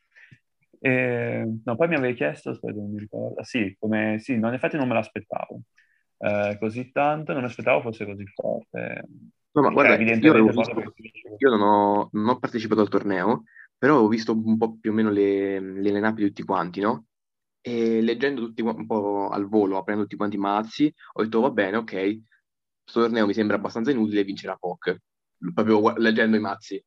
E, 0.78 1.52
no, 1.64 1.74
poi 1.74 1.88
mi 1.88 1.96
avevi 1.96 2.14
chiesto, 2.14 2.50
aspetta, 2.50 2.76
non 2.76 2.92
mi 2.92 3.00
ricordo. 3.00 3.42
Sì, 3.42 3.74
come, 3.76 4.20
sì, 4.20 4.38
no, 4.38 4.46
in 4.46 4.54
effetti 4.54 4.76
non 4.76 4.86
me 4.86 4.94
l'aspettavo 4.94 5.62
eh, 6.24 6.56
così 6.58 6.90
tanto, 6.90 7.34
non 7.34 7.44
aspettavo 7.44 7.82
fosse 7.82 8.06
così 8.06 8.24
forte. 8.34 9.06
No, 9.52 9.62
ma 9.62 9.68
guarda, 9.68 10.02
io, 10.02 10.44
visto, 10.46 10.82
io 11.36 11.50
non, 11.50 11.60
ho, 11.60 12.08
non, 12.12 12.28
ho, 12.28 12.38
partecipato 12.38 12.80
al 12.80 12.88
torneo, 12.88 13.44
però 13.76 13.98
ho 13.98 14.08
visto 14.08 14.32
un 14.32 14.56
po' 14.56 14.78
più 14.78 14.90
o 14.90 14.94
meno 14.94 15.10
le, 15.10 15.60
le 15.60 15.90
line 15.90 16.14
di 16.14 16.26
tutti 16.26 16.42
quanti, 16.42 16.80
no? 16.80 17.04
E 17.60 18.00
leggendo 18.00 18.40
tutti 18.40 18.62
un 18.62 18.86
po' 18.86 19.28
al 19.28 19.46
volo, 19.46 19.76
aprendo 19.76 20.04
tutti 20.04 20.16
quanti 20.16 20.36
i 20.36 20.40
mazzi, 20.40 20.92
ho 21.12 21.22
detto 21.22 21.40
va 21.40 21.50
bene, 21.50 21.76
ok, 21.76 21.92
questo 22.82 23.02
torneo 23.02 23.26
mi 23.26 23.34
sembra 23.34 23.56
abbastanza 23.56 23.90
inutile, 23.90 24.24
vincerà 24.24 24.56
POC, 24.56 24.96
proprio 25.52 25.94
leggendo 25.98 26.36
i 26.36 26.40
mazzi. 26.40 26.82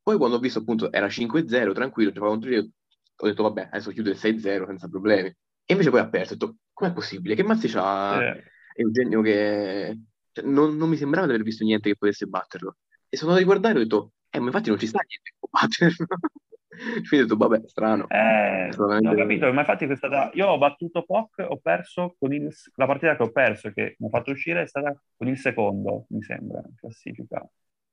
Poi 0.00 0.16
quando 0.16 0.36
ho 0.36 0.40
visto 0.40 0.60
appunto 0.60 0.92
era 0.92 1.08
5-0, 1.08 1.72
tranquillo, 1.72 2.12
contro 2.12 2.50
io, 2.50 2.68
ho 3.16 3.26
detto 3.26 3.42
vabbè, 3.42 3.68
adesso 3.72 3.90
chiudo 3.90 4.10
il 4.10 4.16
6-0 4.16 4.66
senza 4.66 4.88
problemi. 4.88 5.26
E 5.28 5.72
invece 5.72 5.90
poi 5.90 6.00
ha 6.00 6.08
perso, 6.08 6.34
ho 6.34 6.36
detto 6.36 6.56
com'è 6.72 6.92
possibile? 6.92 7.34
Che 7.34 7.42
mazzi 7.42 7.68
c'ha? 7.68 8.36
Eh 8.36 8.54
Eugenio 8.76 9.20
che 9.22 9.98
cioè, 10.32 10.44
non, 10.44 10.76
non, 10.76 10.88
mi 10.88 10.96
sembrava 10.96 11.26
di 11.26 11.32
aver 11.32 11.44
visto 11.44 11.64
niente 11.64 11.88
che 11.88 11.96
potesse 11.96 12.26
batterlo. 12.26 12.76
E 13.08 13.16
sono 13.16 13.30
andato 13.30 13.48
a 13.48 13.52
guardare 13.52 13.74
e 13.74 13.80
ho 13.80 13.82
detto, 13.84 14.12
eh, 14.30 14.38
ma 14.38 14.46
infatti 14.46 14.68
non 14.68 14.78
ci 14.78 14.86
sta 14.86 15.00
niente 15.06 15.30
che 15.30 15.36
può 15.38 15.48
batterlo. 15.50 16.06
Quindi 17.08 17.16
ho 17.16 17.22
detto, 17.22 17.36
vabbè, 17.36 17.68
strano. 17.68 18.08
Eh, 18.08 18.68
veramente... 18.76 19.08
ho 19.08 19.14
capito, 19.14 19.52
ma 19.52 19.60
infatti 19.60 19.86
questa 19.86 20.08
da... 20.08 20.30
io 20.34 20.46
ho 20.46 20.58
battuto 20.58 21.04
POC, 21.04 21.46
ho 21.48 21.56
perso 21.56 22.16
con 22.18 22.32
il... 22.34 22.54
la 22.74 22.86
partita 22.86 23.16
che 23.16 23.22
ho 23.22 23.30
perso, 23.30 23.70
che 23.70 23.96
mi 23.98 24.06
ha 24.06 24.10
fatto 24.10 24.30
uscire, 24.30 24.62
è 24.62 24.66
stata 24.66 24.94
con 25.16 25.28
il 25.28 25.38
secondo, 25.38 26.04
mi 26.10 26.22
sembra, 26.22 26.60
in 26.66 26.74
classifica. 26.74 27.48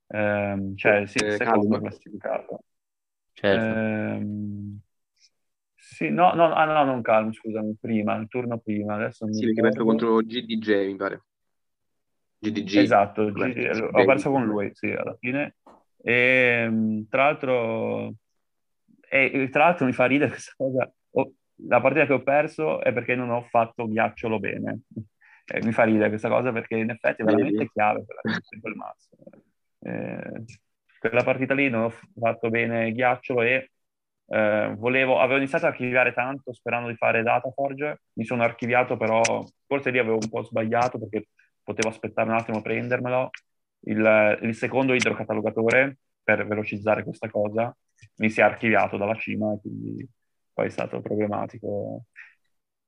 Eh, 0.07 0.73
cioè, 0.75 1.05
sì, 1.05 1.17
il 1.19 1.25
eh, 1.25 1.37
secondo 1.37 1.69
calma. 1.69 1.79
classificato. 1.79 2.59
Certo. 3.31 3.79
Eh, 3.79 4.25
sì, 5.93 6.09
no, 6.09 6.33
no, 6.33 6.51
ah, 6.51 6.65
no, 6.65 6.83
non 6.83 7.01
calmo, 7.03 7.31
scusami, 7.31 7.77
prima, 7.79 8.15
il 8.15 8.27
turno 8.27 8.57
prima, 8.57 8.95
adesso 8.95 9.31
Sì, 9.31 9.45
perché 9.45 9.61
perso 9.61 9.83
contro 9.85 10.17
GDJ, 10.17 10.87
mi 10.87 10.95
pare. 10.95 11.23
GDG. 12.39 12.77
Esatto, 12.77 13.31
G- 13.31 13.89
ho 13.91 14.05
perso 14.05 14.31
con 14.31 14.43
lui, 14.43 14.71
sì, 14.73 14.87
alla 14.87 15.15
fine. 15.19 15.55
E 16.01 16.63
ehm, 16.65 17.07
tra 17.07 17.25
l'altro, 17.25 18.13
e, 19.07 19.49
tra 19.51 19.65
l'altro 19.65 19.85
mi 19.85 19.93
fa 19.93 20.05
ridere 20.05 20.31
questa 20.31 20.53
cosa, 20.57 20.91
la 21.67 21.79
partita 21.79 22.07
che 22.07 22.13
ho 22.13 22.23
perso 22.23 22.81
è 22.81 22.91
perché 22.91 23.15
non 23.15 23.29
ho 23.29 23.43
fatto 23.43 23.87
ghiacciolo 23.87 24.39
bene. 24.39 24.81
Eh, 25.45 25.63
mi 25.63 25.71
fa 25.71 25.83
ridere 25.83 26.09
questa 26.09 26.29
cosa 26.29 26.51
perché 26.51 26.75
in 26.75 26.89
effetti 26.89 27.21
è 27.21 27.25
veramente 27.25 27.69
chiave 27.71 28.03
per 28.03 28.15
la 28.23 28.39
quel 28.59 28.75
mazzo. 28.75 29.09
Eh, 29.79 30.43
quella 30.99 31.23
partita 31.23 31.53
lì 31.53 31.69
non 31.69 31.83
ho 31.83 31.93
fatto 32.17 32.49
bene 32.49 32.91
ghiacciolo 32.91 33.41
e 33.41 33.72
eh, 34.27 34.73
volevo, 34.77 35.19
avevo 35.19 35.37
iniziato 35.37 35.65
ad 35.65 35.73
archiviare 35.73 36.13
tanto 36.13 36.53
sperando 36.53 36.89
di 36.89 36.95
fare 36.95 37.23
Dataforge, 37.23 38.01
mi 38.13 38.25
sono 38.25 38.43
archiviato 38.43 38.97
però, 38.97 39.21
forse 39.65 39.91
lì 39.91 39.99
avevo 39.99 40.17
un 40.21 40.29
po' 40.29 40.43
sbagliato 40.43 40.99
perché 40.99 41.27
potevo 41.63 41.89
aspettare 41.89 42.29
un 42.29 42.35
attimo 42.35 42.57
a 42.59 42.61
prendermelo. 42.61 43.29
Il, 43.85 44.39
il 44.41 44.55
secondo 44.55 44.93
idrocatalogatore, 44.93 45.97
per 46.23 46.47
velocizzare 46.47 47.03
questa 47.03 47.29
cosa, 47.29 47.75
mi 48.17 48.29
si 48.29 48.39
è 48.39 48.43
archiviato 48.43 48.97
dalla 48.97 49.15
cima 49.15 49.53
e 49.53 49.59
quindi 49.59 50.07
poi 50.53 50.67
è 50.67 50.69
stato 50.69 51.01
problematico. 51.01 52.05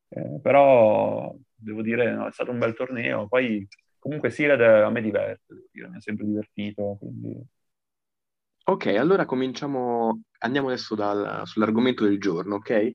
Eh, 0.09 0.39
però 0.41 1.33
devo 1.53 1.81
dire, 1.81 2.11
no, 2.13 2.27
è 2.27 2.31
stato 2.31 2.51
un 2.51 2.59
bel 2.59 2.73
torneo. 2.73 3.27
Poi 3.27 3.67
comunque 3.99 4.29
Sealed 4.29 4.61
a 4.61 4.89
me 4.89 5.01
diverte, 5.01 5.67
dire, 5.71 5.89
mi 5.89 5.97
ha 5.97 6.01
sempre 6.01 6.25
divertito. 6.25 6.97
Quindi... 6.99 7.43
Ok, 8.67 8.87
allora 8.87 9.25
cominciamo, 9.25 10.23
andiamo 10.39 10.69
adesso 10.69 10.95
dal, 10.95 11.43
sull'argomento 11.45 12.03
del 12.03 12.19
giorno, 12.19 12.55
ok? 12.55 12.91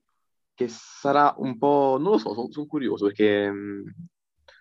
Che 0.53 0.67
sarà 0.67 1.33
un 1.37 1.57
po', 1.57 1.97
non 1.97 2.11
lo 2.11 2.17
so, 2.17 2.33
sono, 2.51 2.65
curioso 2.65 3.05
perché 3.05 3.49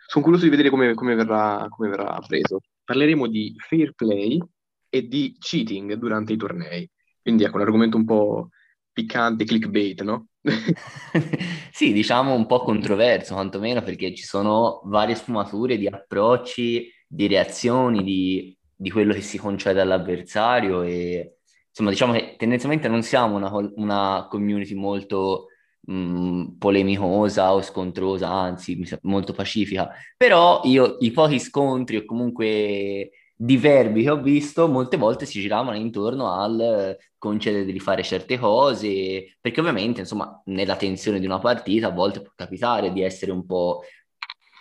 sono 0.07 0.25
curioso 0.25 0.45
di 0.45 0.51
vedere 0.51 0.71
come, 0.71 0.95
come, 0.95 1.17
verrà, 1.17 1.67
come 1.69 1.89
verrà 1.89 2.17
preso. 2.25 2.61
Parleremo 2.85 3.27
di 3.27 3.53
fair 3.59 3.93
play 3.95 4.41
e 4.89 5.09
di 5.09 5.35
cheating 5.37 5.95
durante 5.95 6.33
i 6.33 6.37
tornei. 6.37 6.89
Quindi 7.21 7.43
ecco 7.43 7.57
un 7.57 7.63
argomento 7.63 7.97
un 7.97 8.05
po' 8.05 8.49
piccante, 8.93 9.45
clickbait, 9.45 10.03
no? 10.03 10.29
sì, 11.73 11.93
diciamo 11.93 12.35
un 12.35 12.47
po' 12.47 12.61
controverso, 12.63 13.35
quantomeno 13.35 13.83
perché 13.83 14.15
ci 14.15 14.23
sono 14.23 14.81
varie 14.85 15.17
sfumature 15.17 15.77
di 15.77 15.89
approcci, 15.89 16.89
di 17.05 17.27
reazioni, 17.27 18.05
di, 18.05 18.57
di 18.81 18.91
quello 18.91 19.13
che 19.13 19.21
si 19.21 19.37
concede 19.37 19.81
all'avversario 19.83 20.81
e 20.83 21.37
insomma 21.69 21.91
diciamo 21.91 22.15
che 22.15 22.37
tendenzialmente 22.39 22.89
non 22.89 23.03
siamo 23.03 23.37
una, 23.37 23.51
una 23.75 24.27
community 24.31 24.73
molto 24.75 25.49
mh, 25.83 25.93
mm, 25.93 26.47
polemicosa 26.59 27.53
o 27.53 27.61
scontrosa, 27.61 28.31
anzi 28.31 28.83
molto 29.03 29.35
pacifica, 29.35 29.91
però 30.17 30.63
io 30.65 30.97
i 31.01 31.11
pochi 31.11 31.39
scontri 31.39 31.97
o 31.99 32.05
comunque 32.07 33.11
di 33.37 33.57
verbi 33.59 34.03
che 34.03 34.11
ho 34.11 34.21
visto 34.21 34.67
molte 34.69 34.97
volte 34.97 35.27
si 35.27 35.41
giravano 35.41 35.77
intorno 35.77 36.33
al 36.33 36.97
concedere 37.19 37.71
di 37.71 37.81
fare 37.81 38.03
certe 38.03 38.39
cose, 38.39 39.37
perché 39.41 39.61
ovviamente, 39.61 40.01
insomma, 40.01 40.41
nella 40.47 40.77
tensione 40.77 41.21
di 41.21 41.27
una 41.27 41.39
partita 41.39 41.89
a 41.89 41.93
volte 41.93 42.23
può 42.23 42.33
capitare 42.35 42.93
di 42.93 43.03
essere 43.03 43.31
un 43.31 43.45
po' 43.45 43.83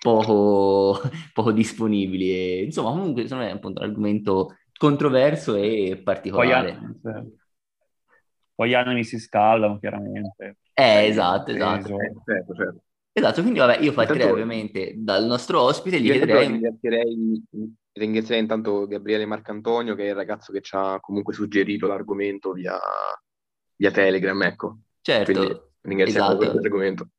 poco, 0.02 1.00
poco 1.34 1.52
disponibili. 1.52 2.32
E, 2.32 2.64
insomma, 2.64 2.91
comunque, 2.91 3.24
secondo 3.24 3.43
me 3.43 3.52
è 3.52 3.54
appunto 3.54 3.82
un 3.82 3.88
argomento 3.88 4.58
controverso 4.78 5.56
e 5.56 6.02
particolare. 6.04 6.97
Poi, 7.02 7.38
poi 8.56 8.70
gli 8.70 8.74
animi 8.74 9.04
si 9.04 9.20
scaldano, 9.20 9.80
chiaramente. 9.80 10.58
Eh, 10.74 11.08
esatto, 11.08 11.52
esatto. 11.52 12.00
Eh, 12.00 12.14
certo, 12.26 12.54
certo. 12.56 12.84
Esatto, 13.12 13.41
quindi 13.41 13.60
vabbè, 13.60 13.80
io 13.80 13.91
partirei 13.91 14.22
Intanto, 14.22 14.34
ovviamente 14.41 14.93
dal 14.97 15.26
nostro 15.26 15.62
ospite, 15.62 16.00
gli 16.00 16.10
chiederei... 16.10 16.47
Ringrazierei, 16.47 17.43
ringrazierei 17.91 18.41
intanto 18.41 18.88
Gabriele 18.88 19.26
Marcantonio, 19.26 19.95
che 19.95 20.06
è 20.06 20.10
il 20.10 20.16
ragazzo 20.16 20.54
che 20.54 20.62
ci 20.62 20.76
ha 20.76 21.00
comunque 21.02 21.34
suggerito 21.34 21.88
l'argomento 21.88 22.54
via, 22.54 22.80
via 23.76 23.91
Telegram, 23.91 24.41
ecco. 24.43 24.80
Certo, 25.02 25.32
quindi 25.32 25.62
ringraziamo 25.82 26.28
esatto. 26.28 26.38
per 26.38 26.50
questo 26.50 26.68
argomento. 26.68 27.10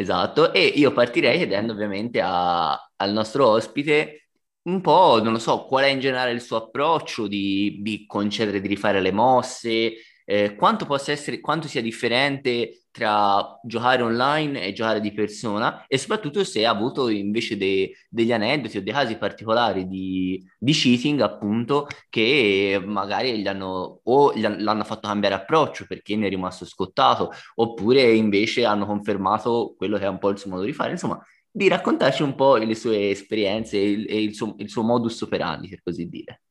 Esatto, 0.00 0.54
e 0.54 0.64
io 0.64 0.92
partirei 0.92 1.36
chiedendo 1.36 1.72
ovviamente 1.74 2.22
a, 2.22 2.70
al 2.96 3.12
nostro 3.12 3.48
ospite 3.48 4.28
un 4.62 4.80
po', 4.80 5.20
non 5.22 5.32
lo 5.32 5.38
so, 5.38 5.66
qual 5.66 5.84
è 5.84 5.88
in 5.88 6.00
generale 6.00 6.30
il 6.32 6.40
suo 6.40 6.56
approccio 6.56 7.26
di, 7.26 7.80
di 7.82 8.06
concedere 8.06 8.62
di 8.62 8.68
rifare 8.68 9.02
le 9.02 9.12
mosse, 9.12 9.92
eh, 10.30 10.54
quanto 10.54 10.86
possa 10.86 11.10
essere, 11.10 11.40
quanto 11.40 11.66
sia 11.66 11.82
differente 11.82 12.84
tra 12.92 13.58
giocare 13.64 14.02
online 14.02 14.62
e 14.62 14.72
giocare 14.72 15.00
di 15.00 15.12
persona 15.12 15.84
e 15.88 15.98
soprattutto 15.98 16.44
se 16.44 16.64
ha 16.64 16.70
avuto 16.70 17.08
invece 17.08 17.56
de, 17.56 17.96
degli 18.08 18.30
aneddoti 18.30 18.78
o 18.78 18.82
dei 18.82 18.92
casi 18.92 19.16
particolari 19.16 19.88
di, 19.88 20.40
di, 20.56 20.72
cheating 20.72 21.20
appunto 21.20 21.88
che 22.08 22.80
magari 22.84 23.40
gli 23.40 23.48
hanno 23.48 24.02
o 24.04 24.32
gli, 24.32 24.46
l'hanno 24.46 24.84
fatto 24.84 25.08
cambiare 25.08 25.34
approccio 25.34 25.84
perché 25.88 26.14
ne 26.14 26.26
è 26.26 26.28
rimasto 26.28 26.64
scottato 26.64 27.32
oppure 27.56 28.12
invece 28.12 28.64
hanno 28.64 28.86
confermato 28.86 29.74
quello 29.76 29.98
che 29.98 30.04
è 30.04 30.08
un 30.08 30.18
po' 30.18 30.28
il 30.28 30.38
suo 30.38 30.50
modo 30.50 30.62
di 30.62 30.72
fare. 30.72 30.92
Insomma 30.92 31.20
di 31.50 31.66
raccontarci 31.66 32.22
un 32.22 32.36
po' 32.36 32.54
le 32.54 32.76
sue 32.76 33.10
esperienze 33.10 33.78
e 33.78 33.90
il, 33.90 34.06
il, 34.08 34.54
il 34.58 34.70
suo 34.70 34.82
modus 34.82 35.20
operandi 35.22 35.68
per 35.68 35.82
così 35.82 36.08
dire 36.08 36.42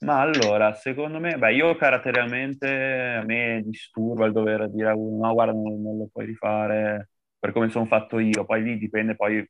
ma 0.00 0.20
allora, 0.20 0.72
secondo 0.74 1.20
me, 1.20 1.36
beh, 1.36 1.52
io 1.54 1.76
caratterialmente 1.76 2.66
a 3.18 3.22
me 3.22 3.62
disturba 3.64 4.26
il 4.26 4.32
dover 4.32 4.70
dire 4.70 4.88
a 4.90 4.94
uno, 4.96 5.26
no, 5.26 5.32
guarda, 5.34 5.52
non, 5.52 5.82
non 5.82 5.98
lo 5.98 6.08
puoi 6.10 6.24
rifare 6.26 7.10
per 7.38 7.52
come 7.52 7.68
sono 7.68 7.84
fatto 7.86 8.18
io, 8.18 8.44
poi 8.46 8.62
lì 8.62 8.78
dipende 8.78 9.14
poi 9.14 9.46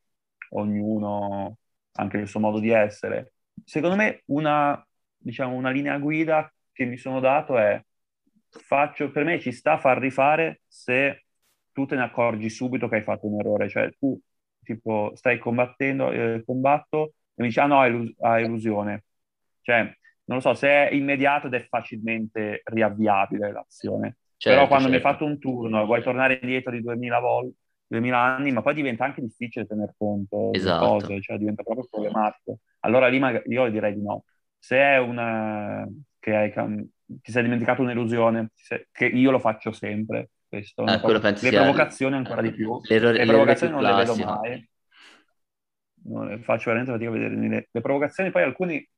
ognuno 0.50 1.56
anche 1.92 2.16
il 2.18 2.28
suo 2.28 2.40
modo 2.40 2.58
di 2.58 2.70
essere. 2.70 3.34
Secondo 3.64 3.94
me 3.96 4.22
una, 4.26 4.84
diciamo, 5.16 5.54
una 5.54 5.70
linea 5.70 5.98
guida 5.98 6.52
che 6.72 6.84
mi 6.84 6.96
sono 6.96 7.20
dato 7.20 7.56
è, 7.58 7.80
faccio, 8.48 9.10
per 9.12 9.24
me 9.24 9.38
ci 9.40 9.52
sta 9.52 9.72
a 9.74 9.78
far 9.78 9.98
rifare 9.98 10.62
se 10.66 11.24
tu 11.72 11.86
te 11.86 11.94
ne 11.94 12.02
accorgi 12.02 12.48
subito 12.50 12.88
che 12.88 12.96
hai 12.96 13.02
fatto 13.02 13.26
un 13.26 13.38
errore, 13.38 13.68
cioè 13.68 13.90
tu 13.98 14.18
tipo 14.62 15.12
stai 15.14 15.38
combattendo, 15.38 16.10
eh, 16.10 16.42
combatto 16.44 17.14
e 17.34 17.42
mi 17.42 17.46
dici, 17.48 17.60
ah 17.60 17.66
no, 17.66 17.80
hai 17.80 18.44
illusione. 18.44 19.04
Cioè, 19.62 19.96
non 20.30 20.38
lo 20.38 20.40
so, 20.40 20.54
se 20.54 20.68
è 20.68 20.94
immediato 20.94 21.48
ed 21.48 21.54
è 21.54 21.66
facilmente 21.66 22.62
riavviabile 22.64 23.50
l'azione. 23.50 24.18
Certo, 24.36 24.56
Però 24.56 24.68
quando 24.68 24.88
certo. 24.88 24.90
mi 24.90 24.94
hai 24.94 25.12
fatto 25.12 25.24
un 25.24 25.38
turno 25.40 25.82
e 25.82 25.84
vuoi 25.84 26.02
tornare 26.02 26.38
indietro 26.40 26.70
di 26.70 26.80
2000 26.80 27.18
volte, 27.18 27.56
2000 27.88 28.16
anni, 28.16 28.52
ma 28.52 28.62
poi 28.62 28.74
diventa 28.74 29.04
anche 29.04 29.20
difficile 29.20 29.66
tener 29.66 29.92
conto 29.98 30.52
esatto. 30.52 30.84
di 30.84 31.00
cose, 31.00 31.20
cioè 31.20 31.36
diventa 31.36 31.64
proprio 31.64 31.84
problematico. 31.90 32.58
Allora 32.80 33.08
lì 33.08 33.18
mag- 33.18 33.42
io 33.46 33.68
direi 33.70 33.92
di 33.92 34.02
no. 34.02 34.22
Se 34.56 34.76
è 34.76 34.98
una 34.98 35.84
che 36.20 36.36
hai, 36.36 36.52
ti 36.52 37.32
sei 37.32 37.42
dimenticato 37.42 37.82
un'illusione, 37.82 38.52
che 38.92 39.06
io 39.06 39.32
lo 39.32 39.40
faccio 39.40 39.72
sempre, 39.72 40.30
questo. 40.48 40.84
Ah, 40.84 41.00
le 41.04 41.50
provocazioni 41.50 42.14
ancora 42.14 42.40
di 42.40 42.52
più. 42.52 42.80
L'errore, 42.88 43.18
le 43.18 43.26
provocazioni 43.26 43.72
non 43.72 43.82
le 43.82 43.94
vedo 43.94 44.14
mai. 44.14 44.68
Non, 46.02 46.40
faccio 46.42 46.70
veramente 46.70 46.92
fatica 46.92 47.10
a 47.10 47.12
vedere 47.12 47.48
le, 47.48 47.68
le 47.68 47.80
provocazioni, 47.80 48.30
poi 48.30 48.44
alcuni 48.44 48.88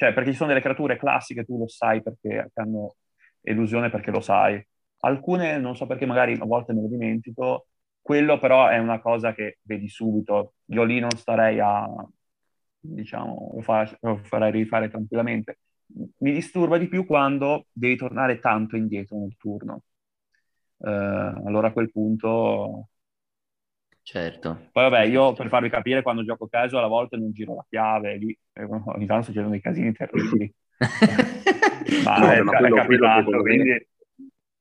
cioè, 0.00 0.14
perché 0.14 0.30
ci 0.30 0.36
sono 0.36 0.48
delle 0.48 0.62
creature 0.62 0.96
classiche, 0.96 1.44
tu 1.44 1.58
lo 1.58 1.68
sai 1.68 2.00
perché 2.00 2.50
hanno 2.54 2.94
illusione 3.42 3.90
perché 3.90 4.10
lo 4.10 4.22
sai. 4.22 4.58
Alcune, 5.00 5.58
non 5.58 5.76
so 5.76 5.86
perché 5.86 6.06
magari 6.06 6.38
a 6.40 6.46
volte 6.46 6.72
me 6.72 6.80
lo 6.80 6.88
dimentico, 6.88 7.66
quello 8.00 8.38
però 8.38 8.68
è 8.68 8.78
una 8.78 8.98
cosa 8.98 9.34
che 9.34 9.58
vedi 9.60 9.88
subito. 9.90 10.54
Io 10.68 10.84
lì 10.84 11.00
non 11.00 11.10
starei 11.10 11.60
a, 11.60 11.86
diciamo, 12.78 13.50
lo, 13.56 13.60
fa, 13.60 13.94
lo 14.00 14.16
farei 14.22 14.50
rifare 14.52 14.88
tranquillamente. 14.88 15.58
Mi 16.20 16.32
disturba 16.32 16.78
di 16.78 16.88
più 16.88 17.04
quando 17.04 17.66
devi 17.70 17.96
tornare 17.96 18.38
tanto 18.38 18.76
indietro 18.76 19.18
nel 19.18 19.36
turno. 19.36 19.82
Uh, 20.78 20.88
allora 21.44 21.68
a 21.68 21.72
quel 21.72 21.90
punto 21.90 22.88
Certo. 24.02 24.68
Poi 24.72 24.90
vabbè, 24.90 25.02
io 25.04 25.32
per 25.32 25.48
farvi 25.48 25.68
capire, 25.68 26.02
quando 26.02 26.24
gioco 26.24 26.48
casual 26.48 26.84
a 26.84 26.88
volte 26.88 27.16
non 27.16 27.32
giro 27.32 27.54
la 27.54 27.66
chiave, 27.68 28.16
lì 28.16 28.36
ogni 28.58 29.06
tanto 29.06 29.26
succedono 29.26 29.50
dei 29.50 29.60
casini 29.60 29.92
terribili. 29.92 30.52
ma 32.04 32.18
no, 32.18 32.30
è, 32.30 32.40
ma 32.40 32.56
quello, 32.56 32.76
è 32.76 32.78
capitato, 32.78 33.24
quello, 33.24 33.42
quindi... 33.42 33.88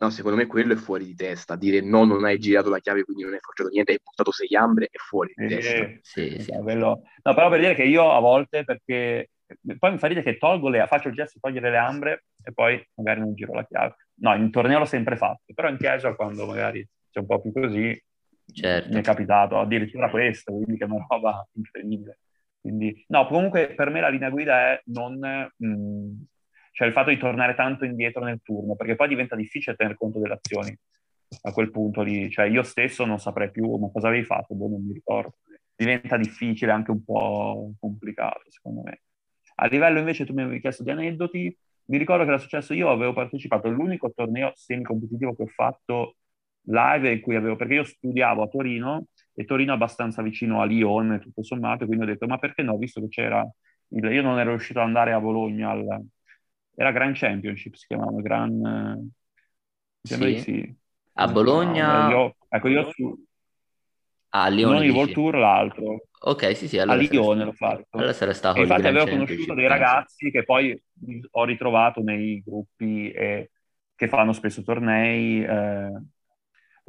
No, 0.02 0.10
secondo 0.12 0.38
me 0.38 0.46
quello 0.46 0.74
è 0.74 0.78
fuori 0.78 1.06
di 1.06 1.16
testa. 1.16 1.58
Dire 1.58 1.82
no, 1.82 2.06
non 2.06 2.24
hai 2.24 2.38
girato 2.38 2.70
la 2.70 2.80
chiave, 2.80 3.04
quindi 3.04 3.24
non 3.24 3.34
hai 3.34 3.40
forgiato 3.42 3.70
niente, 3.70 3.92
hai 3.92 4.00
buttato 4.02 4.32
sei 4.32 4.56
ambre, 4.56 4.86
è 4.86 4.98
fuori 4.98 5.34
di 5.36 5.46
eh, 5.46 5.48
testa. 5.48 5.88
Sì, 6.02 6.40
sì. 6.40 6.52
Quello... 6.62 7.02
No, 7.22 7.34
però 7.34 7.50
per 7.50 7.60
dire 7.60 7.76
che 7.76 7.84
io 7.84 8.12
a 8.12 8.20
volte, 8.20 8.64
perché 8.64 9.32
poi 9.78 9.92
mi 9.92 9.98
fa 9.98 10.08
ridere 10.08 10.26
che 10.32 10.38
tolgo 10.38 10.70
le... 10.70 10.86
faccio 10.88 11.10
il 11.10 11.16
gesto 11.16 11.34
di 11.36 11.40
togliere 11.42 11.72
le 11.72 11.78
ambre 11.78 12.26
e 12.42 12.54
poi 12.54 12.82
magari 12.96 13.20
non 13.20 13.34
giro 13.34 13.54
la 13.54 13.66
chiave. 13.66 13.96
No, 14.22 14.36
in 14.36 14.52
torneo 14.52 14.80
l'ho 14.80 14.86
sempre 14.86 15.18
fatto, 15.18 15.54
però 15.54 15.68
in 15.68 15.78
casual 15.78 16.16
quando 16.16 16.46
magari 16.46 16.88
c'è 17.12 17.20
un 17.20 17.26
po' 17.26 17.42
più 17.42 17.52
così, 17.52 18.02
certo. 18.52 18.94
mi 18.94 19.00
è 19.00 19.02
capitato 19.02 19.60
addirittura 19.60 20.10
questo, 20.10 20.54
quindi 20.54 20.78
che 20.78 20.86
è 20.86 20.88
una 20.88 21.06
roba 21.08 21.48
incredibile. 21.54 22.20
Quindi, 22.60 23.04
no, 23.08 23.26
comunque 23.28 23.74
per 23.74 23.90
me 23.90 24.02
la 24.02 24.10
linea 24.10 24.30
guida 24.30 24.72
è 24.72 24.82
non... 24.86 25.18
Mh, 25.56 25.68
mm, 25.68 26.22
cioè 26.72 26.88
il 26.88 26.94
fatto 26.94 27.10
di 27.10 27.18
tornare 27.18 27.56
tanto 27.56 27.84
indietro 27.84 28.24
nel 28.24 28.40
turno, 28.42 28.76
perché 28.76 28.96
poi 28.96 29.10
diventa 29.10 29.36
difficile 29.36 29.76
tener 29.76 29.98
conto 29.98 30.20
delle 30.20 30.36
azioni 30.36 30.78
a 31.42 31.52
quel 31.52 31.72
punto 31.72 32.02
lì. 32.02 32.30
Cioè 32.30 32.46
io 32.46 32.64
stesso 32.64 33.06
non 33.06 33.20
saprei 33.20 33.52
più, 33.52 33.76
ma 33.76 33.90
cosa 33.92 34.08
avevi 34.08 34.24
fatto? 34.24 34.56
Boh, 34.56 34.70
non 34.70 34.86
mi 34.86 34.94
ricordo. 34.94 35.36
Diventa 35.76 36.18
difficile, 36.18 36.72
anche 36.72 36.92
un 36.92 37.04
po' 37.04 37.74
complicato, 37.80 38.44
secondo 38.50 38.82
me. 38.84 39.02
A 39.56 39.68
livello 39.68 40.00
invece, 40.00 40.26
tu 40.26 40.34
mi 40.34 40.42
avevi 40.42 40.62
chiesto 40.62 40.84
di 40.84 40.92
aneddoti, 40.92 41.58
mi 41.86 41.98
ricordo 41.98 42.24
che 42.24 42.30
era 42.30 42.40
successo, 42.40 42.74
io 42.74 42.90
avevo 42.90 43.14
partecipato 43.14 43.68
all'unico 43.68 44.12
torneo 44.16 44.52
semi-competitivo 44.56 45.36
che 45.36 45.44
ho 45.44 45.48
fatto 45.48 46.16
live 46.70 47.12
in 47.12 47.22
cui 47.22 47.36
avevo, 47.36 47.56
perché 47.56 47.74
io 47.76 47.84
studiavo 47.84 48.44
a 48.44 48.48
Torino 48.48 49.06
e 49.34 49.46
Torino 49.46 49.72
è 49.72 49.76
abbastanza 49.76 50.22
vicino 50.22 50.62
a 50.62 50.66
Lione, 50.66 51.20
tutto 51.20 51.44
sommato, 51.44 51.86
quindi 51.86 52.04
ho 52.06 52.08
detto 52.08 52.28
ma 52.28 52.38
perché 52.38 52.62
no, 52.64 52.78
visto 52.78 53.02
che 53.02 53.08
c'era, 53.08 53.48
il, 53.90 54.04
io 54.12 54.22
non 54.22 54.40
ero 54.40 54.52
riuscito 54.52 54.80
ad 54.80 54.86
andare 54.86 55.14
a 55.14 55.20
Bologna 55.20 55.70
al, 55.72 56.06
era 56.76 56.92
Grand 56.92 57.16
Championship, 57.16 57.76
si 57.76 57.88
chiamava 57.88 58.22
Grand... 58.22 59.10
Sì. 60.02 60.36
sì. 60.38 60.76
A 61.16 61.28
Bologna... 61.28 61.74
chiamava? 61.74 62.10
Io- 62.10 62.36
ecco, 62.50 62.68
io 62.68 62.92
su... 62.92 63.26
Ah, 64.32 64.44
a 64.46 64.50
Lione 64.50 64.80
Non 64.80 64.84
il 64.84 64.92
World? 64.92 65.14
Tour, 65.14 65.36
l'altro. 65.36 66.02
Ok, 66.22 66.56
sì, 66.56 66.68
sì, 66.68 66.78
A 66.86 66.94
allora 66.94 67.02
sarà 67.04 67.22
Lione 67.22 67.44
l'ho 67.46 67.54
fatto. 67.54 67.98
allora 67.98 68.14
sarà 68.14 68.34
stato 68.34 68.58
E 68.58 68.62
infatti 68.62 68.88
avevo 68.88 69.08
conosciuto 69.08 69.54
dei 69.54 69.68
ragazzi 69.68 70.32
che 70.32 70.44
poi 70.44 70.82
ho 71.32 71.44
ritrovato 71.46 72.02
nei 72.02 72.42
gruppi 72.44 73.12
e 73.12 73.52
che 73.96 74.08
fanno 74.08 74.34
spesso 74.34 74.64
tornei, 74.64 75.44
eh, 75.44 75.92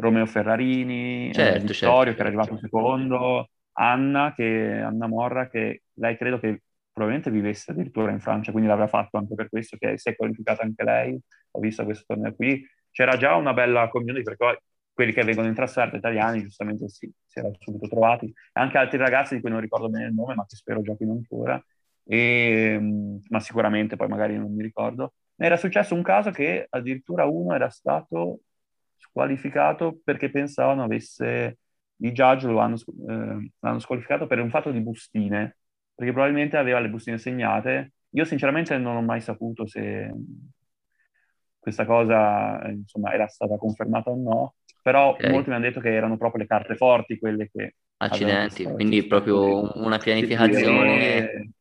Romeo 0.00 0.26
Ferrarini, 0.26 1.28
eh, 1.28 1.32
Certo, 1.32 1.66
Vittorio 1.66 1.74
certo, 1.74 2.12
che 2.14 2.20
era 2.20 2.28
arrivato 2.28 2.48
certo. 2.50 2.62
secondo, 2.62 3.48
Anna, 3.72 4.32
che, 4.34 4.80
Anna 4.80 5.06
Morra 5.06 5.48
che 5.48 5.82
lei 5.94 6.16
credo 6.16 6.38
che 6.38 6.62
probabilmente 6.92 7.30
vivesse 7.30 7.70
addirittura 7.70 8.10
in 8.10 8.20
Francia, 8.20 8.50
quindi 8.50 8.68
l'aveva 8.68 8.88
fatto 8.88 9.16
anche 9.16 9.34
per 9.34 9.48
questo, 9.48 9.76
che 9.78 9.96
si 9.98 10.08
è 10.08 10.16
qualificata 10.16 10.62
anche 10.62 10.82
lei, 10.84 11.18
ho 11.52 11.60
visto 11.60 11.84
questo 11.84 12.04
torneo 12.06 12.34
qui. 12.34 12.62
C'era 12.90 13.16
già 13.16 13.36
una 13.36 13.52
bella 13.52 13.88
community 13.88 14.22
perché 14.22 14.44
poi 14.44 14.56
quelli 14.92 15.12
che 15.12 15.22
vengono 15.22 15.48
in 15.48 15.54
trasferta 15.54 15.96
italiani 15.96 16.42
giustamente 16.42 16.88
si, 16.88 17.10
si 17.24 17.38
erano 17.38 17.54
subito 17.58 17.88
trovati, 17.88 18.32
anche 18.52 18.76
altri 18.76 18.98
ragazzi 18.98 19.34
di 19.34 19.40
cui 19.40 19.50
non 19.50 19.60
ricordo 19.60 19.88
bene 19.88 20.06
il 20.06 20.14
nome, 20.14 20.34
ma 20.34 20.44
che 20.46 20.56
spero 20.56 20.82
giochino 20.82 21.12
ancora, 21.12 21.62
e, 22.04 22.78
mh, 22.78 23.22
ma 23.28 23.40
sicuramente 23.40 23.96
poi 23.96 24.08
magari 24.08 24.36
non 24.36 24.54
mi 24.54 24.62
ricordo. 24.62 25.14
Era 25.36 25.56
successo 25.56 25.94
un 25.94 26.02
caso 26.02 26.30
che 26.32 26.66
addirittura 26.68 27.24
uno 27.24 27.54
era 27.54 27.70
stato 27.70 28.40
squalificato 29.00 29.98
perché 30.04 30.30
pensavano 30.30 30.84
avesse, 30.84 31.58
i 31.96 32.12
judge 32.12 32.46
lo 32.46 32.58
hanno, 32.58 32.76
eh, 32.76 33.50
l'hanno 33.58 33.78
squalificato 33.78 34.26
per 34.26 34.40
un 34.40 34.50
fatto 34.50 34.70
di 34.70 34.80
bustine, 34.80 35.56
perché 35.94 36.12
probabilmente 36.12 36.56
aveva 36.56 36.78
le 36.78 36.90
bustine 36.90 37.18
segnate. 37.18 37.92
Io 38.10 38.24
sinceramente 38.24 38.76
non 38.78 38.96
ho 38.96 39.02
mai 39.02 39.20
saputo 39.20 39.66
se 39.66 40.12
questa 41.58 41.84
cosa 41.84 42.62
eh, 42.62 42.72
insomma, 42.72 43.12
era 43.12 43.26
stata 43.28 43.56
confermata 43.56 44.10
o 44.10 44.16
no, 44.16 44.54
però 44.82 45.10
Ok. 45.10 45.28
molti 45.28 45.48
mi 45.50 45.56
hanno 45.56 45.64
detto 45.64 45.80
che 45.80 45.94
erano 45.94 46.16
proprio 46.16 46.42
le 46.42 46.48
carte 46.48 46.76
forti 46.76 47.18
quelle 47.18 47.48
che 47.50 47.74
Accidenti, 48.02 48.64
quindi 48.64 49.06
proprio 49.06 49.76
una 49.78 49.98
pianificazione... 49.98 51.52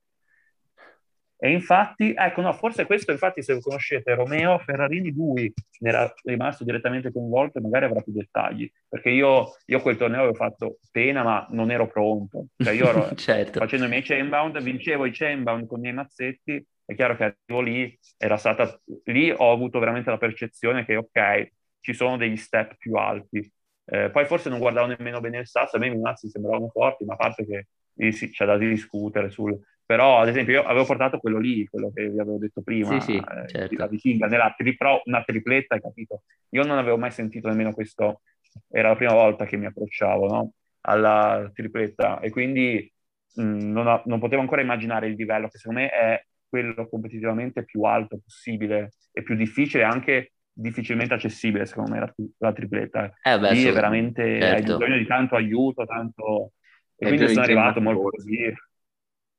e, 1.42 1.52
infatti, 1.52 2.14
ecco, 2.14 2.42
no, 2.42 2.52
forse 2.52 2.86
questo, 2.86 3.12
infatti, 3.12 3.42
se 3.42 3.62
conoscete 3.62 4.14
Romeo 4.14 4.60
Ferrarini, 4.60 5.14
lui 5.14 5.52
ne 5.80 5.90
era 5.90 6.14
rimasto 6.26 6.66
direttamente 6.66 7.14
coinvolto 7.14 7.58
e 7.60 7.62
magari 7.62 7.86
avrà 7.86 8.02
più 8.02 8.12
dettagli, 8.12 8.70
perché 8.90 9.10
io, 9.10 9.56
io 9.66 9.80
quel 9.80 9.96
torneo 9.96 10.20
avevo 10.20 10.34
fatto 10.34 10.80
pena, 10.92 11.24
ma 11.24 11.48
non 11.52 11.72
ero 11.72 11.88
pronto. 11.88 12.48
Cioè 12.58 12.74
io 12.74 12.90
ero 12.90 13.16
Certo. 13.16 13.60
facendo 13.60 13.86
i 13.86 13.90
miei 13.90 14.02
chainbound, 14.02 14.62
vincevo 14.62 15.06
i 15.06 15.12
chainbound 15.12 15.66
con 15.66 15.78
i 15.78 15.82
miei 15.84 15.94
mazzetti, 15.94 16.62
è 16.84 16.94
chiaro 16.94 17.16
che 17.16 17.24
arrivo 17.24 17.62
lì, 17.62 17.98
era 18.18 18.36
stata, 18.36 18.78
lì 19.06 19.32
ho 19.32 19.52
avuto 19.52 19.80
veramente 19.80 20.10
la 20.10 20.18
percezione 20.18 20.84
che, 20.84 20.98
ok, 20.98 21.52
ci 21.80 21.94
sono 21.94 22.18
degli 22.18 22.36
step 22.36 22.76
più 22.78 22.96
alti. 22.96 23.50
Eh, 23.86 24.10
poi 24.10 24.26
forse 24.26 24.50
non 24.50 24.60
guardavo 24.60 24.88
nemmeno 24.88 25.22
bene 25.22 25.40
il 25.40 25.48
sasso, 25.48 25.78
a 25.78 25.80
me 25.80 25.88
i 25.88 25.98
mazzi 25.98 26.28
sembravano 26.30 26.68
forti, 26.68 27.06
ma 27.06 27.14
a 27.14 27.18
parte 27.18 27.46
che 27.46 27.68
lì 27.94 28.12
sì, 28.12 28.30
c'è 28.30 28.46
da 28.46 28.58
discutere 28.58 29.30
sul... 29.30 29.58
Però, 29.90 30.20
ad 30.22 30.28
esempio, 30.28 30.54
io 30.54 30.64
avevo 30.66 30.86
portato 30.86 31.18
quello 31.18 31.40
lì, 31.40 31.66
quello 31.68 31.92
che 31.92 32.08
vi 32.10 32.20
avevo 32.20 32.38
detto 32.38 32.62
prima, 32.62 32.92
Sì, 32.92 33.00
sì, 33.02 33.18
eh, 33.18 33.46
certo. 33.46 33.76
la 33.76 33.88
vichinga, 33.88 34.28
nella 34.28 34.54
tripro, 34.56 35.02
una 35.06 35.24
tripletta, 35.24 35.74
hai 35.76 35.82
capito? 35.82 36.24
Io 36.50 36.64
non 36.64 36.78
avevo 36.78 36.98
mai 36.98 37.10
sentito 37.12 37.48
nemmeno 37.48 37.74
questo, 37.74 38.22
era 38.70 38.90
la 38.90 38.96
prima 38.96 39.14
volta 39.14 39.46
che 39.46 39.58
mi 39.58 39.66
approcciavo, 39.66 40.28
no? 40.28 40.54
Alla 40.82 41.50
tripletta, 41.54 42.20
e 42.20 42.30
quindi 42.30 42.92
mh, 43.34 43.42
non, 43.72 43.88
ho- 43.88 44.04
non 44.06 44.20
potevo 44.20 44.42
ancora 44.42 44.62
immaginare 44.62 45.08
il 45.08 45.16
livello, 45.16 45.48
che 45.48 45.58
secondo 45.58 45.82
me 45.82 45.90
è 45.90 46.24
quello 46.48 46.88
competitivamente 46.88 47.64
più 47.66 47.82
alto 47.84 48.20
possibile 48.24 48.92
e 49.12 49.24
più 49.24 49.36
difficile, 49.36 49.84
anche 49.84 50.34
difficilmente 50.52 51.14
accessibile, 51.16 51.66
secondo 51.66 51.92
me, 51.92 52.00
la, 52.00 52.14
la 52.40 52.54
tripletta. 52.54 53.12
Eh 53.26 53.38
beh, 53.40 53.56
Lì 53.56 53.66
è 53.66 53.72
so- 53.72 53.74
veramente, 53.74 54.52
hai 54.52 54.62
certo. 54.62 54.64
bisogno 54.64 54.98
di 54.98 55.06
tanto 55.08 55.36
aiuto, 55.36 55.86
tanto... 55.86 56.54
E 57.02 57.06
Hai 57.06 57.08
quindi 57.08 57.28
sono 57.30 57.46
arrivato 57.46 57.80
molto 57.82 58.10
così 58.10 58.54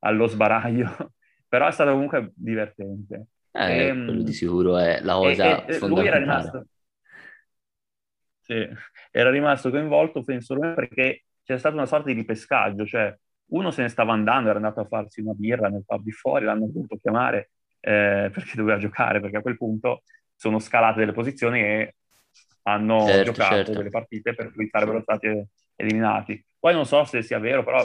allo 0.01 0.27
sbaraglio, 0.27 1.13
però 1.47 1.67
è 1.67 1.71
stato 1.71 1.91
comunque 1.93 2.31
divertente. 2.35 3.27
Eh, 3.53 3.99
Ehm, 4.01 4.03
quello 4.03 4.23
di 4.23 4.33
sicuro 4.33 4.77
è 4.77 5.01
la 5.01 5.15
e- 5.19 5.39
cosa 5.39 5.63
e- 5.67 5.75
e 5.75 5.79
lui 5.79 6.07
era 6.07 6.17
rimasto, 6.19 6.67
sì, 8.39 8.67
era 9.11 9.29
rimasto 9.29 9.69
coinvolto, 9.69 10.23
penso, 10.23 10.53
lui, 10.55 10.73
perché 10.73 11.25
c'è 11.43 11.57
stata 11.57 11.75
una 11.75 11.85
sorta 11.85 12.07
di 12.07 12.13
ripescaggio, 12.13 12.85
cioè 12.85 13.15
uno 13.51 13.71
se 13.71 13.81
ne 13.83 13.89
stava 13.89 14.13
andando, 14.13 14.49
era 14.49 14.57
andato 14.57 14.79
a 14.79 14.85
farsi 14.85 15.21
una 15.21 15.33
birra 15.33 15.67
nel 15.69 15.83
pub 15.85 16.03
di 16.03 16.11
fuori, 16.11 16.45
l'hanno 16.45 16.65
dovuto 16.67 16.97
chiamare 16.97 17.51
eh, 17.79 18.29
perché 18.33 18.55
doveva 18.55 18.77
giocare, 18.77 19.19
perché 19.19 19.37
a 19.37 19.41
quel 19.41 19.57
punto 19.57 20.03
sono 20.35 20.59
scalate 20.59 20.99
delle 20.99 21.11
posizioni 21.13 21.59
e 21.61 21.95
hanno 22.63 23.17
Certo, 23.17 23.21
giocato 23.21 23.73
certo. 23.73 23.73
delle 23.75 23.89
partite 23.89 24.33
per 24.33 24.51
cui 24.53 24.67
sarebbero 24.69 25.01
stati 25.01 25.27
eliminati. 25.75 26.43
Poi 26.59 26.73
non 26.73 26.85
so 26.85 27.03
se 27.05 27.21
sia 27.21 27.39
vero, 27.39 27.63
però 27.63 27.83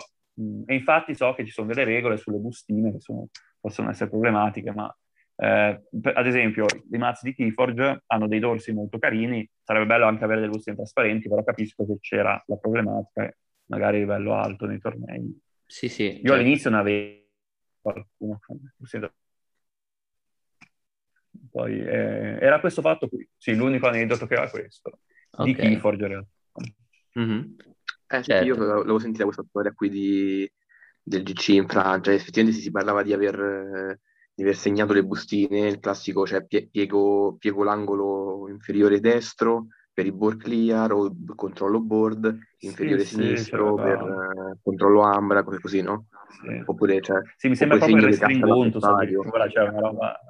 e 0.67 0.75
infatti 0.75 1.15
so 1.15 1.33
che 1.35 1.45
ci 1.45 1.53
sono 1.53 1.69
delle 1.69 1.85
regole 1.85 2.17
sulle 2.17 2.39
bustine 2.39 2.93
che 2.93 3.01
sono- 3.01 3.29
possono 3.61 3.91
essere 3.91 4.11
problematiche, 4.11 4.73
ma 4.73 4.95
eh, 5.39 5.83
per- 6.01 6.17
ad 6.17 6.27
esempio 6.27 6.65
i 6.93 6.97
mazzi 6.99 7.27
di 7.27 7.35
Keyforge 7.35 8.03
hanno 8.07 8.27
dei 8.27 8.39
dorsi 8.39 8.73
molto 8.73 8.99
carini, 8.99 9.49
sarebbe 9.63 9.87
bello 9.87 10.07
anche 10.07 10.25
avere 10.25 10.41
delle 10.41 10.53
bustine 10.53 10.77
trasparenti, 10.77 11.29
però 11.29 11.43
capisco 11.45 11.85
che 11.87 11.99
c'era 12.01 12.43
la 12.47 12.57
problematica, 12.57 13.31
magari 13.67 13.97
a 13.97 14.01
livello 14.01 14.35
alto 14.35 14.67
nei 14.67 14.79
tornei. 14.79 15.39
Sì, 15.67 15.89
sì, 15.89 16.05
Io 16.09 16.21
certo. 16.23 16.35
all'inizio 16.35 16.71
ne 16.71 16.77
avevo 16.79 17.25
qualcuno 17.83 18.41
poi 21.51 21.79
eh, 21.81 22.39
era 22.41 22.61
questo 22.61 22.83
fatto 22.83 23.09
qui, 23.09 23.27
sì, 23.37 23.55
l'unico 23.55 23.87
aneddoto 23.87 24.27
che 24.27 24.35
era 24.35 24.49
questo, 24.51 25.01
di 25.43 25.53
Ok. 25.53 25.59
Keyforge 25.59 26.03
in 26.05 26.09
realtà. 26.09 26.31
Mhm. 27.15 27.57
Eh 28.09 28.23
sì, 28.23 28.33
Certo. 28.33 28.45
io 28.45 28.57
l'avevo 28.57 28.99
sentita 28.99 29.25
questa 29.25 29.45
storia 29.49 29.73
qui 29.73 29.89
di- 29.91 30.51
del 31.03 31.23
GC 31.23 31.49
in 31.55 31.69
Francia, 31.69 32.13
effettivamente 32.13 32.61
si 32.61 32.71
parlava 32.71 33.03
di 33.03 33.13
aver, 33.13 33.99
di 34.35 34.43
aver 34.43 34.57
segnato 34.57 34.93
le 34.93 35.05
bustine, 35.05 35.69
il 35.69 35.79
classico, 35.81 36.27
cioè 36.27 36.45
pie- 36.45 36.69
piego, 36.69 37.37
piego 37.39 37.63
l'angolo 37.65 38.49
inferiore 38.49 39.01
destro 39.01 39.69
per 39.93 40.07
il 40.07 40.13
board 40.13 40.43
clear 40.43 40.93
o 40.93 41.15
controllo 41.35 41.81
board, 41.81 42.37
inferiore 42.61 43.05
sì, 43.05 43.15
sinistro 43.15 43.79
c'era- 43.79 43.97
per 43.97 44.01
eh, 44.53 44.59
controllo 44.63 45.01
ambra, 45.03 45.43
cose 45.45 45.61
così, 45.61 45.81
no? 45.81 46.07
Sì. 46.29 46.65
Oppure, 46.67 47.01
cioè, 47.01 47.21
Sì, 47.37 47.49
mi 47.49 47.57
sembra 47.57 47.79
proprio 47.79 47.99
il 47.99 48.05
restringuntus 48.05 48.85
all'avversario. 48.85 49.23
addirittura, 49.23 49.49
cioè 49.49 49.69
una 49.69 49.81
roba... 49.81 50.21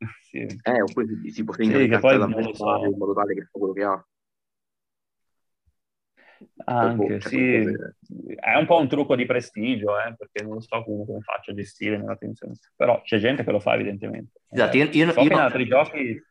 Sì. 0.20 0.38
Eh, 0.62 0.82
oppure 0.82 1.06
si, 1.22 1.30
si 1.30 1.44
può 1.44 1.54
Sì, 1.54 1.62
segnare 1.62 1.82
le 1.84 1.88
che 1.88 1.98
poi 2.00 2.18
non 2.18 2.42
lo 2.42 2.52
so. 2.52 2.84
in 2.84 2.96
modo 2.98 3.14
tale 3.14 3.34
che 3.34 3.42
fa 3.44 3.58
quello 3.58 3.72
che 3.72 3.82
ha. 3.84 4.06
Anche, 6.64 7.20
cioè, 7.20 7.30
sì, 7.30 7.76
è 8.36 8.56
un 8.56 8.66
po' 8.66 8.78
un 8.78 8.88
trucco 8.88 9.16
di 9.16 9.26
prestigio, 9.26 9.98
eh, 9.98 10.14
perché 10.16 10.44
non 10.44 10.60
so 10.60 10.82
come, 10.82 11.04
faccia 11.22 11.52
a 11.52 11.54
gestire 11.54 11.96
nella 11.96 12.16
tensione, 12.16 12.54
però 12.74 13.00
c'è 13.02 13.18
gente 13.18 13.44
che 13.44 13.50
lo 13.50 13.60
fa 13.60 13.74
evidentemente. 13.74 14.40
Esatto, 14.50 14.76
io, 14.76 14.88
io- 14.90 15.10
so 15.12 15.20
io- 15.20 15.26
in 15.26 15.32
altri 15.32 15.66
giochi... 15.66 15.98
eh, 15.98 16.22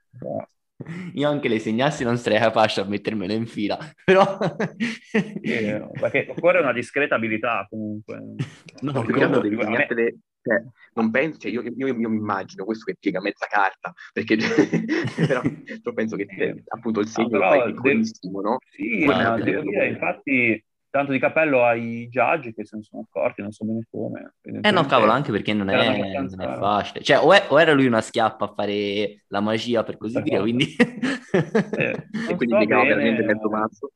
io 1.13 1.29
anche 1.29 1.47
le 1.47 1.59
segnassi 1.59 2.03
non 2.03 2.17
sarei 2.17 2.39
capace 2.39 2.81
a 2.81 2.85
mettermelo 2.85 3.31
in 3.33 3.47
fila, 3.47 3.77
però... 4.03 4.37
sì, 5.13 5.39
perché 5.99 6.27
occorre 6.29 6.59
una 6.59 6.73
discreta 6.73 7.15
abilità 7.15 7.65
comunque. 7.69 8.21
No, 8.81 8.91
No, 8.91 9.01
più 9.03 9.13
che 9.13 10.17
mettere, 10.45 10.63
cioè, 10.63 10.63
non 10.93 11.11
penso, 11.11 11.39
cioè, 11.39 11.51
io, 11.51 11.61
io- 11.61 11.87
io 11.87 12.09
mi 12.09 12.17
immagino 12.17 12.65
questo 12.65 12.85
che 12.85 12.95
piega 12.99 13.21
mezza 13.21 13.47
carta, 13.47 13.93
perché 14.13 14.37
però, 15.27 15.41
penso 15.93 16.15
che 16.15 16.25
eh, 16.37 16.63
appunto 16.67 16.99
il 16.99 17.07
segno 17.07 17.39
No, 17.39 17.49
fai 17.49 17.63
piccolissimo, 17.73 18.41
no? 18.41 18.57
Sì, 18.69 19.05
ma 19.05 19.33
per 19.33 19.43
devo 19.43 19.61
dire, 19.61 19.87
infatti, 19.89 20.63
tanto 20.89 21.11
di 21.11 21.19
cappello 21.19 21.63
ai 21.63 22.07
judge 22.09 22.53
che 22.53 22.65
se 22.65 22.77
ne 22.77 22.83
sono 22.83 23.03
accorti, 23.03 23.41
non 23.41 23.51
so 23.51 23.65
bene 23.65 23.85
come. 23.89 24.33
Eh 24.41 24.71
no, 24.71 24.85
cavolo, 24.85 25.11
anche 25.11 25.31
perché 25.31 25.53
non 25.53 25.69
è, 25.69 25.75
abbastanza- 25.75 26.35
non 26.37 26.45
è 26.55 26.57
facile. 26.57 27.03
Cioè, 27.03 27.17
o, 27.23 27.33
è- 27.33 27.45
o 27.49 27.59
era 27.59 27.73
lui 27.73 27.85
una 27.87 28.01
schiappa 28.01 28.45
a 28.45 28.53
fare 28.53 29.23
la 29.27 29.39
magia, 29.41 29.83
per 29.83 29.97
così 29.97 30.21
dire, 30.21 30.29
cosa. 30.37 30.41
quindi... 30.41 30.75
Eh, 31.75 31.91
E 32.13 32.27
non 32.27 32.37
quindi 32.37 32.53
so 32.53 32.57
piegava 32.57 32.83
bene, 32.83 32.95
veramente 32.95 33.23
mezzo 33.23 33.49
mazzo. 33.49 33.91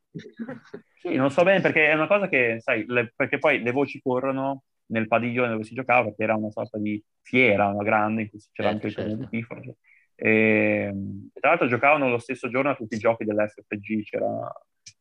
Sì, 1.01 1.15
non 1.15 1.31
so 1.31 1.43
bene 1.43 1.61
perché 1.61 1.87
è 1.87 1.93
una 1.93 2.07
cosa 2.07 2.27
che, 2.27 2.57
sai, 2.59 2.83
le- 2.87 3.13
perché 3.15 3.37
poi 3.39 3.61
le 3.61 3.71
voci 3.71 4.01
corrono 4.01 4.63
nel 4.89 5.07
padiglione 5.07 5.49
dove 5.49 5.63
si 5.63 5.73
giocava, 5.73 6.05
perché 6.05 6.23
era 6.23 6.35
una 6.35 6.51
sorta 6.51 6.77
di 6.77 7.01
fiera, 7.21 7.67
una 7.67 7.83
grande, 7.83 8.23
in 8.23 8.29
cui 8.29 8.39
c'era 8.51 8.69
Certo, 8.71 8.85
anche 8.85 8.87
il 8.87 8.93
certo. 8.93 9.15
di 9.15 9.29
Keyforge. 9.29 9.75
E, 10.15 10.93
tra 11.33 11.49
l'altro 11.49 11.67
giocavano 11.67 12.09
lo 12.09 12.17
stesso 12.17 12.49
giorno 12.49 12.71
a 12.71 12.75
tutti 12.75 12.95
i 12.95 12.99
giochi 12.99 13.23
dell'FFG, 13.23 14.03
c'era 14.03 14.51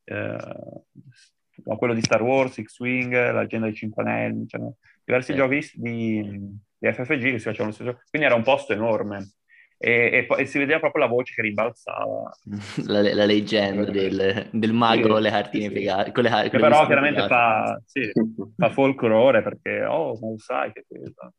eh, 0.05 0.85
quello 1.77 1.95
di 1.95 2.03
Star 2.03 2.23
Wars, 2.23 2.61
X-Wing, 2.61 3.13
l'agenda 3.33 3.67
dei 3.67 3.75
Cinque 3.75 4.03
Anelli, 4.03 4.47
c'erano 4.47 4.77
diversi 5.05 5.33
Certo. 5.33 5.49
giochi 5.49 5.71
di, 5.75 6.23
di 6.79 6.93
FFG 6.93 7.23
che 7.23 7.39
si 7.39 7.45
facevano 7.45 7.69
lo 7.69 7.73
stesso 7.73 7.85
giorno, 7.85 8.03
quindi 8.11 8.29
era 8.29 8.37
un 8.37 8.45
posto 8.45 8.73
enorme. 8.73 9.33
E, 9.81 10.27
e 10.29 10.43
e 10.43 10.47
si 10.47 10.59
vedeva 10.59 10.81
proprio 10.81 11.05
la 11.05 11.09
voce 11.09 11.35
che 11.35 11.43
rimbalzava. 11.43 12.31
la, 12.87 13.03
la 13.15 13.25
leggenda 13.25 13.85
del, 13.91 14.49
del 14.53 14.73
mago 14.73 15.03
Sì, 15.03 15.09
con 15.09 15.23
le 15.23 15.31
cartine 15.31 15.67
sì, 15.67 15.73
piegate. 15.73 16.13
Con 16.13 16.23
le, 16.25 16.31
con 16.31 16.43
Che 16.51 16.59
però 16.59 16.87
chiaramente 16.87 17.27
fa, 17.27 17.81
sì, 17.85 18.11
fa 18.57 18.71
folklore 18.71 19.43
perché, 19.43 19.85
oh, 19.85 20.19
lo 20.21 20.39
sai 20.39 20.73
che 20.73 20.85
cosa. 20.89 21.33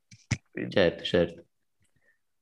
Quindi- 0.52 0.72
Certo, 0.74 1.04
certo. 1.04 1.44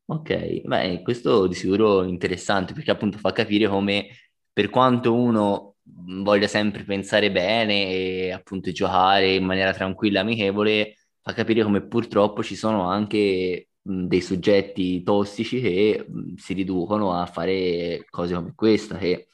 Ok, 0.10 0.62
beh, 0.64 1.02
questo 1.04 1.48
di 1.48 1.54
sicuro 1.56 2.04
è 2.04 2.08
interessante 2.08 2.74
perché 2.74 2.92
appunto 2.92 3.18
fa 3.18 3.34
capire 3.34 3.68
come 3.68 4.08
per 4.54 4.70
quanto 4.70 5.14
uno 5.14 5.76
voglia 5.84 6.48
sempre 6.48 6.84
pensare 6.86 7.30
bene 7.30 7.88
e 7.90 8.32
appunto 8.32 8.72
giocare 8.72 9.36
in 9.36 9.44
maniera 9.44 9.74
tranquilla 9.74 10.20
e 10.20 10.22
amichevole, 10.22 10.96
fa 11.22 11.34
capire 11.34 11.64
come 11.64 11.86
purtroppo 11.86 12.42
ci 12.42 12.56
sono 12.56 12.88
anche 12.90 13.68
dei 13.88 14.22
soggetti 14.22 15.02
tossici 15.02 15.62
che 15.62 16.06
si 16.36 16.54
riducono 16.54 17.14
a 17.14 17.26
fare 17.26 18.06
cose 18.10 18.36
come 18.36 18.54
questa, 18.54 18.98
che 18.98 19.30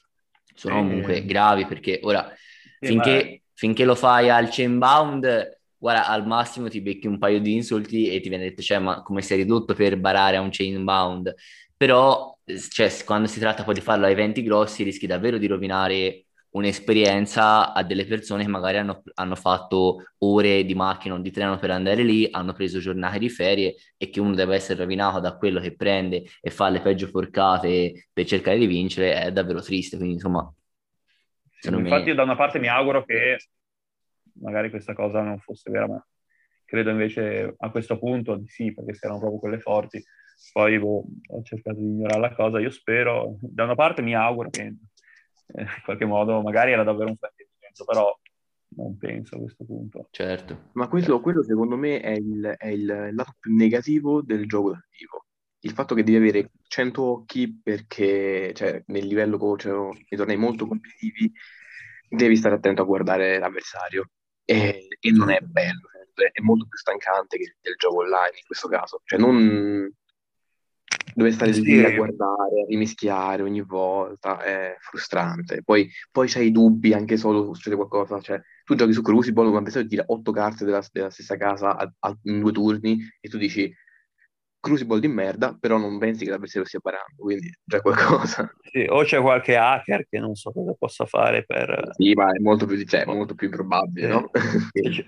sono 0.54 0.76
comunque 0.76 1.18
eh, 1.18 1.26
gravi 1.26 1.66
perché 1.66 2.00
ora 2.04 2.32
eh, 2.32 2.38
finché, 2.88 3.24
ma... 3.24 3.52
finché, 3.54 3.84
lo 3.84 3.96
fai 3.96 4.30
al 4.30 4.50
chainbound, 4.50 5.60
guarda, 5.76 6.08
al 6.08 6.28
massimo 6.28 6.70
ti 6.70 6.82
becchi 6.82 7.08
un 7.08 7.18
paio 7.18 7.40
di 7.40 7.56
insulti 7.56 8.10
e 8.10 8.20
ti 8.20 8.30
viene 8.30 8.44
detto, 8.44 8.62
cioè, 8.62 8.78
ma 8.78 9.02
come 9.02 9.22
sei 9.24 9.38
ridotto 9.38 9.74
per 9.74 9.98
barare 9.98 10.38
a 10.38 10.42
un 10.42 10.50
chainbound? 10.52 11.34
Però, 11.76 12.38
cioè, 12.70 12.92
quando 13.04 13.28
si 13.28 13.40
tratta 13.40 13.64
poi 13.64 13.74
di 13.74 13.82
farlo 13.82 14.06
a 14.06 14.10
eventi 14.10 14.44
grossi, 14.44 14.84
rischi 14.84 15.08
davvero 15.08 15.40
di 15.40 15.48
rovinare 15.48 16.26
un'esperienza 16.54 17.74
a 17.74 17.84
delle 17.84 18.06
persone 18.06 18.44
che 18.44 18.50
magari 18.50 18.78
hanno, 18.78 19.04
hanno, 19.16 19.36
fatto 19.36 20.04
ore 20.20 20.66
di 20.66 20.76
macchina 20.76 21.16
o 21.16 21.20
di 21.20 21.32
treno 21.32 21.58
per 21.58 21.72
andare 21.72 22.04
lì, 22.04 22.28
hanno 22.30 22.54
preso 22.54 22.80
giornate 22.80 23.20
di 23.20 23.30
ferie 23.30 23.76
e 23.98 24.10
che 24.10 24.20
uno 24.20 24.36
deve 24.36 24.56
essere 24.56 24.80
rovinato 24.80 25.20
da 25.20 25.36
quello 25.36 25.60
che 25.60 25.76
prende 25.76 26.24
e 26.42 26.50
fa 26.50 26.70
le 26.70 26.82
peggio 26.82 27.08
forcate 27.08 28.08
per 28.12 28.26
cercare 28.26 28.58
di 28.58 28.68
vincere 28.68 29.22
è 29.22 29.32
davvero 29.32 29.62
triste. 29.62 29.98
Quindi, 29.98 30.16
insomma, 30.16 30.54
sì, 31.60 31.70
infatti, 31.70 32.10
io 32.10 32.16
da 32.16 32.24
una 32.24 32.36
parte 32.36 32.60
mi 32.60 32.68
auguro 32.68 33.04
che 33.04 33.38
magari 34.42 34.70
questa 34.70 34.94
cosa 34.94 35.22
non 35.22 35.40
fosse 35.40 35.72
vera, 35.72 35.88
ma 35.88 36.06
credo 36.66 36.90
invece 36.90 37.56
a 37.58 37.72
questo 37.72 37.98
punto 37.98 38.36
di 38.36 38.48
sì, 38.48 38.74
perché 38.74 38.98
erano 39.02 39.20
proprio 39.20 39.40
quelle 39.40 39.60
forti. 39.60 40.04
Poi 40.52 40.78
boh, 40.78 41.06
ho 41.28 41.42
cercato 41.42 41.80
di 41.80 41.86
ignorare 41.86 42.20
la 42.20 42.36
cosa. 42.36 42.60
Io 42.60 42.70
spero, 42.70 43.38
da 43.40 43.64
una 43.64 43.76
parte 43.76 44.02
mi 44.02 44.14
auguro 44.14 44.50
che 44.50 44.76
in 45.56 45.68
qualche 45.84 46.06
modo 46.06 46.42
magari 46.42 46.72
era 46.72 46.84
davvero 46.84 47.10
un 47.10 47.18
fraintendimento, 47.18 47.86
però 47.86 48.18
non 48.76 48.98
penso 48.98 49.36
a 49.36 49.40
questo 49.40 49.64
punto. 49.66 50.08
Certo. 50.12 50.70
Ma 50.74 50.88
quello, 50.88 51.06
certo. 51.06 51.22
quello 51.22 51.44
secondo 51.44 51.78
me 51.78 52.00
è 52.00 52.12
il, 52.12 52.56
è 52.58 52.68
il, 52.68 53.10
lato 53.14 53.36
più 53.40 53.54
negativo 53.56 54.22
del 54.22 54.48
gioco 54.48 54.72
dal 54.72 54.86
vivo. 54.98 55.26
Il 55.60 55.72
fatto 55.72 55.96
che 55.96 56.04
devi 56.04 56.18
avere 56.18 56.52
100 56.68 57.02
occhi 57.02 57.60
perché 57.62 58.52
cioè, 58.54 58.84
nel 58.88 59.06
livello, 59.06 59.38
cioè, 59.58 59.74
nei 59.74 60.18
tornei 60.18 60.36
molto 60.36 60.68
competitivi, 60.68 61.32
devi 62.10 62.36
stare 62.36 62.56
attento 62.56 62.82
a 62.82 62.86
guardare 62.86 63.40
l'avversario. 63.40 64.10
E, 64.46 64.88
e 65.00 65.12
non 65.12 65.30
è 65.30 65.40
bello, 65.40 65.88
è 66.14 66.42
molto 66.42 66.66
più 66.68 66.78
stancante 66.78 67.38
che 67.38 67.56
il 67.62 67.76
gioco 67.78 68.00
online 68.00 68.38
in 68.38 68.46
questo 68.46 68.68
caso. 68.68 69.02
Cioè, 69.06 69.18
non, 69.18 69.90
dove 71.14 71.32
stare 71.32 71.54
sì. 71.54 71.62
lì 71.62 71.84
a 71.84 71.96
guardare, 71.96 72.62
a 72.62 72.66
rimischiare 72.68 73.44
ogni 73.44 73.62
volta, 73.62 74.42
è 74.42 74.76
frustrante. 74.80 75.62
Poi, 75.64 75.90
poi 76.12 76.28
c'hai 76.28 76.48
i 76.48 76.52
dubbi 76.52 76.94
anche 76.94 77.18
solo 77.18 77.54
succede 77.54 77.76
qualcosa, 77.76 78.20
cioè 78.20 78.42
tu 78.64 78.76
giochi 78.76 78.94
su 78.94 79.02
Crucible, 79.02 79.48
un 79.48 79.56
avversario 79.56 79.88
ti 79.88 79.96
tira 79.96 80.06
otto 80.08 80.32
carte 80.32 80.66
della, 80.66 80.84
della 80.92 81.10
stessa 81.10 81.38
casa 81.38 81.76
a, 81.76 81.92
a, 82.00 82.18
in 82.24 82.40
due 82.40 82.52
turni 82.52 83.00
e 83.20 83.30
tu 83.30 83.38
dici 83.38 83.72
Crucible 84.64 85.02
di 85.02 85.10
merda, 85.10 85.58
però 85.60 85.78
non 85.78 85.98
pensi 86.00 86.24
che 86.24 86.30
l'avversario 86.30 86.66
stia 86.66 86.80
parando, 86.80 87.22
quindi 87.22 87.54
già 87.66 87.82
qualcosa. 87.82 88.50
Sì, 88.74 88.88
o 88.90 89.04
c'è 89.04 89.20
qualche 89.20 89.58
hacker 89.58 90.08
che 90.10 90.20
non 90.20 90.36
so 90.36 90.52
cosa 90.52 90.74
possa 90.74 91.06
fare 91.06 91.44
per... 91.44 91.92
Sì, 91.96 92.14
ma 92.14 92.32
è 92.32 92.40
molto 92.40 92.66
più, 92.66 92.82
cioè, 92.86 93.06
molto 93.06 93.36
più 93.36 93.48
improbabile, 93.48 94.08
no? 94.08 94.32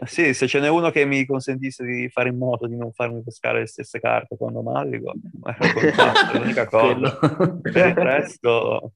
sì, 0.04 0.34
se 0.36 0.48
ce 0.48 0.60
n'è 0.60 0.68
uno 0.68 0.92
che 0.92 1.06
mi 1.06 1.26
consentisse 1.26 1.84
di 1.84 2.08
fare 2.10 2.30
in 2.30 2.38
modo 2.38 2.68
di 2.68 2.76
non 2.76 2.92
farmi 2.92 3.24
pescare 3.24 3.62
le 3.62 3.66
stesse 3.66 4.00
carte 4.00 4.36
quando 4.38 4.62
malligo, 4.62 5.14
è 5.46 5.56
l'unica 6.38 6.68
cosa. 6.68 7.18
per, 7.62 7.88
il 7.88 7.96
resto, 7.96 8.92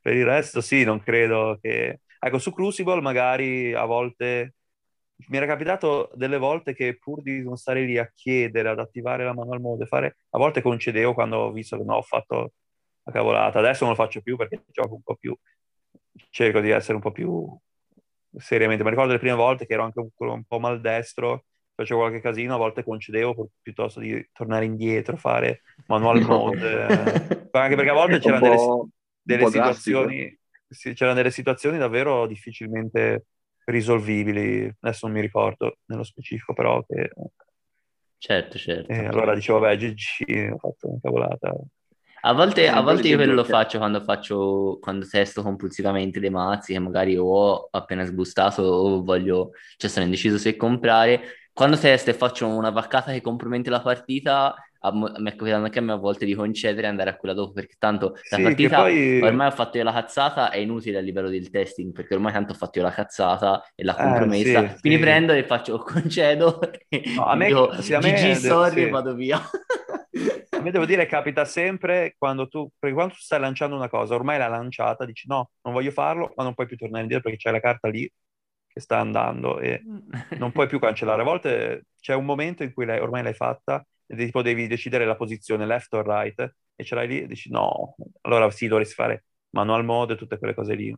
per 0.00 0.14
il 0.14 0.24
resto 0.24 0.60
sì, 0.62 0.82
non 0.82 1.00
credo 1.00 1.58
che... 1.60 2.00
Ecco, 2.18 2.38
su 2.38 2.52
Crucible 2.52 3.02
magari 3.02 3.74
a 3.74 3.84
volte 3.84 4.54
mi 5.16 5.36
era 5.36 5.46
capitato 5.46 6.10
delle 6.14 6.38
volte 6.38 6.74
che 6.74 6.98
pur 6.98 7.22
di 7.22 7.42
non 7.42 7.56
stare 7.56 7.82
lì 7.84 7.98
a 7.98 8.10
chiedere, 8.12 8.68
ad 8.68 8.78
attivare 8.78 9.24
la 9.24 9.34
manual 9.34 9.60
mode, 9.60 9.86
fare, 9.86 10.16
a 10.30 10.38
volte 10.38 10.60
concedevo 10.60 11.14
quando 11.14 11.36
ho 11.36 11.52
visto 11.52 11.76
che 11.76 11.84
no, 11.84 11.96
ho 11.96 12.02
fatto 12.02 12.52
la 13.04 13.12
cavolata. 13.12 13.58
Adesso 13.58 13.84
non 13.84 13.94
lo 13.94 14.02
faccio 14.02 14.20
più 14.20 14.36
perché 14.36 14.64
gioco 14.70 14.94
un 14.94 15.02
po' 15.02 15.16
più, 15.16 15.36
cerco 16.30 16.60
di 16.60 16.70
essere 16.70 16.94
un 16.94 17.00
po' 17.00 17.12
più 17.12 17.56
seriamente. 18.36 18.82
Mi 18.82 18.90
ricordo 18.90 19.12
le 19.12 19.18
prime 19.18 19.36
volte 19.36 19.66
che 19.66 19.74
ero 19.74 19.84
anche 19.84 20.00
un, 20.00 20.08
un 20.16 20.44
po' 20.44 20.58
maldestro, 20.58 21.44
facevo 21.74 22.00
qualche 22.00 22.20
casino, 22.20 22.54
a 22.54 22.58
volte 22.58 22.84
concedevo 22.84 23.50
piuttosto 23.62 24.00
di 24.00 24.28
tornare 24.32 24.64
indietro, 24.64 25.16
fare 25.16 25.62
manual 25.86 26.20
mode. 26.22 26.70
eh. 26.70 27.48
Anche 27.52 27.76
perché 27.76 27.90
a 27.90 27.94
volte 27.94 28.18
c'erano 28.20 28.40
delle, 29.22 29.36
delle 29.38 29.46
situazioni, 29.50 30.38
sì, 30.68 30.92
c'erano 30.92 31.16
delle 31.16 31.30
situazioni 31.30 31.78
davvero 31.78 32.26
difficilmente 32.26 33.26
risolvibili, 33.64 34.72
adesso 34.80 35.06
non 35.06 35.16
mi 35.16 35.22
ricordo 35.22 35.78
nello 35.86 36.04
specifico, 36.04 36.52
però 36.52 36.84
che... 36.84 37.10
Certo, 38.18 38.58
certo. 38.58 38.90
E 38.90 39.06
allora 39.06 39.34
dicevo, 39.34 39.58
vabbè, 39.58 39.76
GG, 39.76 40.52
ho 40.52 40.58
fatto 40.58 40.88
una 40.88 40.98
cavolata. 41.02 41.54
A 42.26 42.32
volte, 42.32 42.68
a 42.68 42.80
volte 42.80 43.08
io 43.08 43.16
quello 43.16 43.34
lo 43.34 43.44
faccio 43.44 43.76
quando 43.76 44.00
faccio, 44.00 44.78
quando 44.80 45.06
testo 45.06 45.42
compulsivamente 45.42 46.20
dei 46.20 46.30
mazzi 46.30 46.72
che 46.72 46.78
magari 46.78 47.18
ho 47.18 47.68
appena 47.70 48.02
sbustato 48.04 48.62
o 48.62 49.02
voglio, 49.02 49.50
cioè 49.76 49.90
sono 49.90 50.06
indeciso 50.06 50.38
se 50.38 50.56
comprare. 50.56 51.20
Quando 51.52 51.76
testo 51.76 52.08
e 52.08 52.14
faccio 52.14 52.48
una 52.48 52.70
vaccata 52.70 53.12
che 53.12 53.20
compromette 53.20 53.68
la 53.68 53.82
partita, 53.82 54.54
mi 54.92 55.30
è 55.30 55.34
capitato 55.34 55.64
anche 55.64 55.78
a 55.78 55.82
me 55.82 55.92
a 55.92 55.96
volte 55.96 56.24
di 56.24 56.34
concedere 56.34 56.86
e 56.86 56.90
andare 56.90 57.10
a 57.10 57.16
quella 57.16 57.34
dopo 57.34 57.52
perché 57.52 57.76
tanto 57.78 58.16
la 58.30 58.38
partita 58.40 58.82
poi... 58.82 59.20
ormai 59.20 59.46
ho 59.46 59.50
fatto 59.50 59.78
io 59.78 59.84
la 59.84 59.92
cazzata 59.92 60.50
è 60.50 60.58
inutile 60.58 60.98
a 60.98 61.00
livello 61.00 61.28
del 61.28 61.50
testing 61.50 61.92
perché 61.92 62.14
ormai 62.14 62.32
tanto 62.32 62.52
ho 62.52 62.56
fatto 62.56 62.78
io 62.78 62.84
la 62.84 62.92
cazzata 62.92 63.64
e 63.74 63.84
l'ha 63.84 63.94
compromessa. 63.94 64.64
eh, 64.64 64.68
sì, 64.68 64.80
quindi 64.80 64.98
sì. 64.98 65.04
prendo 65.04 65.32
e 65.32 65.44
faccio 65.44 65.78
concedo 65.82 66.60
no, 67.16 67.24
a 67.24 67.34
me, 67.34 67.46
dico, 67.46 67.80
sì, 67.80 67.94
a 67.94 68.00
me 68.00 68.12
GG 68.12 68.32
sorry 68.34 68.82
e 68.82 68.88
vado 68.90 69.14
via. 69.14 69.40
A 70.50 70.60
me 70.60 70.70
devo 70.70 70.84
dire 70.84 71.06
capita 71.06 71.44
sempre 71.44 72.14
quando 72.16 72.46
tu 72.48 72.68
perché 72.78 72.94
quando 72.94 73.14
tu 73.14 73.20
stai 73.20 73.40
lanciando 73.40 73.76
una 73.76 73.88
cosa 73.88 74.14
ormai 74.14 74.38
l'hai 74.38 74.48
lanciata 74.48 75.04
dici 75.04 75.26
no 75.26 75.50
non 75.62 75.74
voglio 75.74 75.90
farlo 75.90 76.32
ma 76.36 76.44
non 76.44 76.54
puoi 76.54 76.66
più 76.66 76.76
tornare 76.76 77.02
indietro 77.02 77.28
perché 77.28 77.44
c'è 77.44 77.50
la 77.50 77.60
carta 77.60 77.88
lì 77.88 78.10
che 78.74 78.80
sta 78.80 78.98
andando 78.98 79.60
e 79.60 79.80
non 80.36 80.50
puoi 80.50 80.66
più 80.66 80.80
cancellare. 80.80 81.22
A 81.22 81.24
volte 81.24 81.86
c'è 82.00 82.14
un 82.14 82.24
momento 82.24 82.64
in 82.64 82.72
cui 82.72 82.84
lei, 82.84 82.98
ormai 82.98 83.22
l'hai 83.22 83.34
fatta 83.34 83.86
tipo 84.06 84.42
devi 84.42 84.66
decidere 84.66 85.04
la 85.04 85.16
posizione 85.16 85.66
left 85.66 85.92
or 85.94 86.06
right 86.06 86.54
e 86.76 86.84
ce 86.84 86.94
l'hai 86.94 87.08
lì 87.08 87.22
e 87.22 87.26
dici 87.26 87.50
no, 87.50 87.94
allora 88.22 88.50
sì, 88.50 88.66
dovresti 88.66 88.94
fare 88.94 89.24
manual 89.50 89.84
mode 89.84 90.14
e 90.14 90.16
tutte 90.16 90.38
quelle 90.38 90.54
cose 90.54 90.74
lì. 90.74 90.94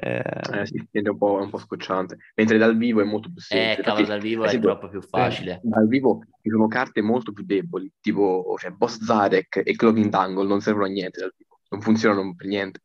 Eh, 0.00 0.22
eh 0.52 0.66
sì, 0.66 0.88
è 0.92 1.08
un, 1.08 1.18
po', 1.18 1.34
un 1.34 1.50
po' 1.50 1.58
scocciante. 1.58 2.18
Mentre 2.36 2.56
dal 2.56 2.76
vivo 2.76 3.00
è 3.00 3.04
molto 3.04 3.30
più 3.32 3.40
semplice. 3.40 3.80
Eh, 3.80 3.82
cavolo, 3.82 4.06
dal 4.06 4.20
vivo 4.20 4.44
è 4.44 4.46
esempio, 4.46 4.70
troppo 4.70 4.88
più 4.88 5.02
facile. 5.02 5.60
Dal 5.62 5.88
vivo 5.88 6.20
ci 6.40 6.50
sono 6.50 6.68
carte 6.68 7.02
molto 7.02 7.32
più 7.32 7.44
deboli, 7.44 7.92
tipo 8.00 8.54
cioè, 8.58 8.70
Boss 8.70 9.02
Zarek 9.02 9.62
e 9.64 9.74
Cloning 9.74 10.08
Dangle 10.08 10.46
non 10.46 10.60
servono 10.60 10.86
a 10.86 10.88
niente 10.88 11.18
dal 11.18 11.34
vivo, 11.36 11.60
non 11.70 11.80
funzionano 11.80 12.34
per 12.36 12.46
niente. 12.46 12.82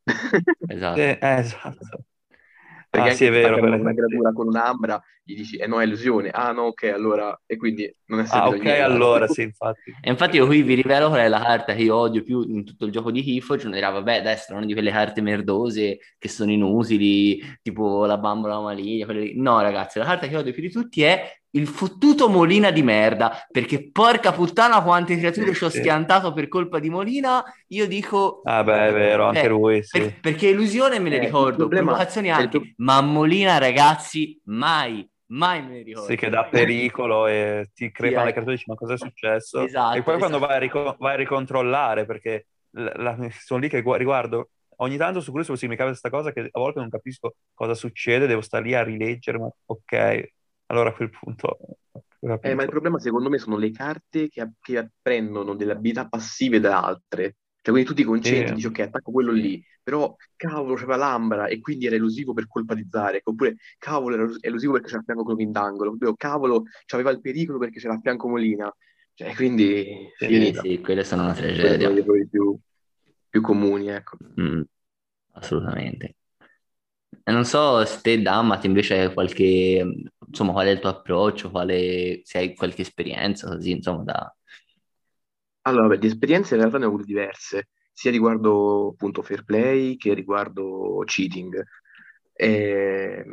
Esatto. 0.68 1.00
eh, 1.00 1.20
esatto. 1.20 2.06
Perché 2.90 3.10
ah, 3.10 3.14
sì, 3.14 3.26
è 3.26 3.32
vero. 3.32 3.60
Per 3.60 3.64
una 3.64 3.94
creatura 3.94 4.32
con 4.34 4.48
un'ambra 4.48 5.02
gli 5.26 5.36
dici, 5.36 5.56
eh 5.56 5.68
no, 5.68 5.80
è 5.80 5.86
illusione. 5.86 6.30
Ah 6.30 6.52
no, 6.52 6.64
ok, 6.64 6.84
allora... 6.94 7.40
E 7.46 7.56
quindi 7.56 7.92
non 8.08 8.20
è 8.20 8.26
servito 8.26 8.46
Ah, 8.46 8.56
ok, 8.56 8.64
niente. 8.64 8.82
allora, 8.82 9.28
sì, 9.30 9.42
infatti. 9.44 9.96
E 10.02 10.10
infatti 10.10 10.36
io 10.36 10.46
qui 10.46 10.62
vi 10.62 10.74
rivelo 10.74 11.08
qual 11.08 11.22
è 11.22 11.28
la 11.30 11.40
carta 11.40 11.74
che 11.74 11.84
io 11.84 11.96
odio 11.96 12.24
più 12.24 12.42
in 12.42 12.66
tutto 12.66 12.86
il 12.86 12.92
gioco 12.92 13.10
di 13.10 13.24
Keyforge. 13.24 13.68
Uno 13.68 13.76
dirà, 13.76 13.90
vabbè, 13.90 14.22
destra, 14.22 14.58
una 14.58 14.66
di 14.66 14.74
quelle 14.74 14.92
carte 14.92 15.22
merdose 15.22 16.00
che 16.18 16.28
sono 16.28 16.52
inutili, 16.52 17.42
tipo 17.62 18.06
la 18.06 18.18
bambola 18.18 18.60
maligna. 18.60 19.06
Quelle... 19.06 19.34
No, 19.36 19.62
ragazzi, 19.62 19.98
la 19.98 20.06
carta 20.06 20.28
che 20.28 20.36
odio 20.36 20.52
più 20.52 20.62
di 20.62 20.72
tutti 20.72 21.04
è 21.04 21.42
il 21.56 21.68
fottuto 21.68 22.30
Molina 22.30 22.72
di 22.72 22.82
merda, 22.82 23.46
perché 23.52 23.92
porca 23.92 24.32
puttana 24.32 24.82
quante 24.82 25.18
creature 25.18 25.54
ci 25.54 25.64
ho 25.64 25.70
schiantato 25.70 26.34
per 26.34 26.48
colpa 26.48 26.80
di 26.80 26.90
Molina, 26.90 27.44
io 27.68 27.88
dico... 27.88 28.42
Ah 28.44 28.64
beh, 28.64 28.88
è 28.88 28.92
vero, 28.92 29.26
anche 29.26 29.44
eh, 29.44 29.48
lui, 29.48 29.84
sì. 29.84 30.00
Per, 30.00 30.20
perché 30.20 30.48
illusione 30.48 31.00
me 31.00 31.10
ne 31.10 31.18
eh, 31.18 31.20
ricordo, 31.20 31.68
provocazioni 31.68 32.32
anche, 32.32 32.58
tu... 32.58 32.62
ma 32.78 33.02
Molina 33.02 33.60
ragazzi, 33.60 34.40
mai, 34.46 35.08
mai 35.34 35.62
me 35.62 35.70
ne 35.70 35.82
ricordo. 35.82 36.10
Sì, 36.10 36.16
che 36.16 36.30
dà 36.30 36.46
pericolo 36.46 37.28
e 37.28 37.70
ti 37.74 37.92
crepa 37.92 38.20
sì, 38.20 38.26
le 38.26 38.32
creature 38.32 38.54
e 38.54 38.56
dici 38.56 38.70
ma 38.70 38.76
cosa 38.76 38.94
è 38.94 38.98
successo? 38.98 39.62
Esatto, 39.62 39.98
e 39.98 40.04
poi 40.04 40.16
esatto. 40.16 40.18
quando 40.18 40.40
vai 40.40 40.56
a, 40.56 40.60
ric- 40.60 40.98
vai 40.98 41.14
a 41.14 41.18
ricontrollare, 41.18 42.06
perché 42.06 42.48
la, 42.72 42.94
la, 42.96 43.30
sono 43.32 43.60
lì 43.60 43.70
che 43.70 43.82
riguardo 43.82 44.50
ogni 44.78 44.98
tanto 44.98 45.22
su 45.22 45.32
questo 45.32 45.54
mi 45.54 45.60
capita 45.60 45.86
questa 45.86 46.10
cosa 46.10 46.32
che 46.32 46.50
a 46.52 46.60
volte 46.60 46.80
non 46.80 46.90
capisco 46.90 47.36
cosa 47.54 47.74
succede, 47.74 48.28
devo 48.28 48.42
stare 48.42 48.64
lì 48.64 48.74
a 48.74 48.84
rileggere, 48.84 49.38
ma 49.38 49.50
ok, 49.66 50.24
allora 50.68 50.90
a 50.90 50.94
quel 50.94 51.10
punto... 51.10 51.58
Eh, 52.40 52.56
ma 52.56 52.64
il 52.64 52.70
problema 52.70 53.00
secondo 53.00 53.30
me 53.30 53.38
sono 53.38 53.58
le 53.58 53.70
carte 53.72 54.30
che, 54.30 54.54
che 54.62 54.92
prendono 55.02 55.56
delle 55.56 55.74
abilità 55.74 56.08
passive 56.08 56.62
da 56.62 56.82
altre. 56.82 57.36
Cioè, 57.64 57.72
quindi 57.72 57.86
tu 57.86 57.96
ti 57.96 58.04
concentri, 58.04 58.52
e 58.52 58.54
dici 58.56 58.68
ok, 58.68 58.80
attacco 58.80 59.12
quello 59.14 59.32
lì, 59.32 59.64
però 59.82 60.14
cavolo 60.36 60.74
c'aveva 60.74 60.98
l'ambra 60.98 61.48
e 61.48 61.62
quindi 61.62 61.86
era 61.86 61.96
elusivo 61.96 62.34
per 62.34 62.46
colpa 62.46 62.76
di 62.76 62.86
Zarek, 62.92 63.26
oppure 63.26 63.56
cavolo 63.78 64.16
era 64.16 64.30
elusivo 64.42 64.74
perché 64.74 64.88
c'era 64.90 65.00
a 65.00 65.04
fianco 65.04 65.24
Cloak 65.24 65.44
d'angolo, 65.44 65.92
oppure 65.92 66.14
cavolo 66.18 66.64
c'aveva 66.86 67.10
il 67.12 67.22
pericolo 67.22 67.60
perché 67.60 67.80
c'era 67.80 67.94
a 67.94 68.00
fianco 68.02 68.28
Molina. 68.28 68.70
Cioè, 69.14 69.34
quindi... 69.34 70.10
Sì, 70.18 70.54
sì, 70.60 70.82
quelle 70.82 71.06
sono 71.06 71.24
una 71.24 71.34
tragedia. 71.34 71.88
Sono 71.88 72.00
errori 72.00 72.28
più, 72.28 72.60
più 73.30 73.42
comuni, 73.42 73.88
ecco. 73.88 74.18
Mm, 74.42 74.62
assolutamente. 75.36 76.16
E 77.24 77.32
non 77.32 77.46
so 77.46 77.86
se 77.86 78.02
te, 78.02 78.22
Dammat, 78.22 78.66
invece 78.66 79.00
hai 79.00 79.14
qualche, 79.14 80.06
insomma, 80.28 80.52
qual 80.52 80.68
è 80.68 80.72
il 80.72 80.80
tuo 80.80 80.90
approccio, 80.90 81.50
quale, 81.50 82.20
se 82.26 82.40
hai 82.40 82.56
qualche 82.56 82.82
esperienza, 82.82 83.48
così, 83.48 83.72
insomma, 83.72 84.04
da... 84.04 84.36
Allora, 85.66 85.88
beh, 85.88 85.98
di 85.98 86.08
esperienze 86.08 86.54
in 86.56 86.60
realtà 86.60 86.78
ne 86.78 86.86
ho 86.86 86.88
avute 86.90 87.06
diverse, 87.06 87.70
sia 87.92 88.12
riguardo 88.12 88.90
appunto 88.90 89.22
fair 89.22 89.44
play 89.46 89.96
che 89.96 90.14
riguardo 90.14 91.02
cheating. 91.06 91.64
E, 92.34 93.24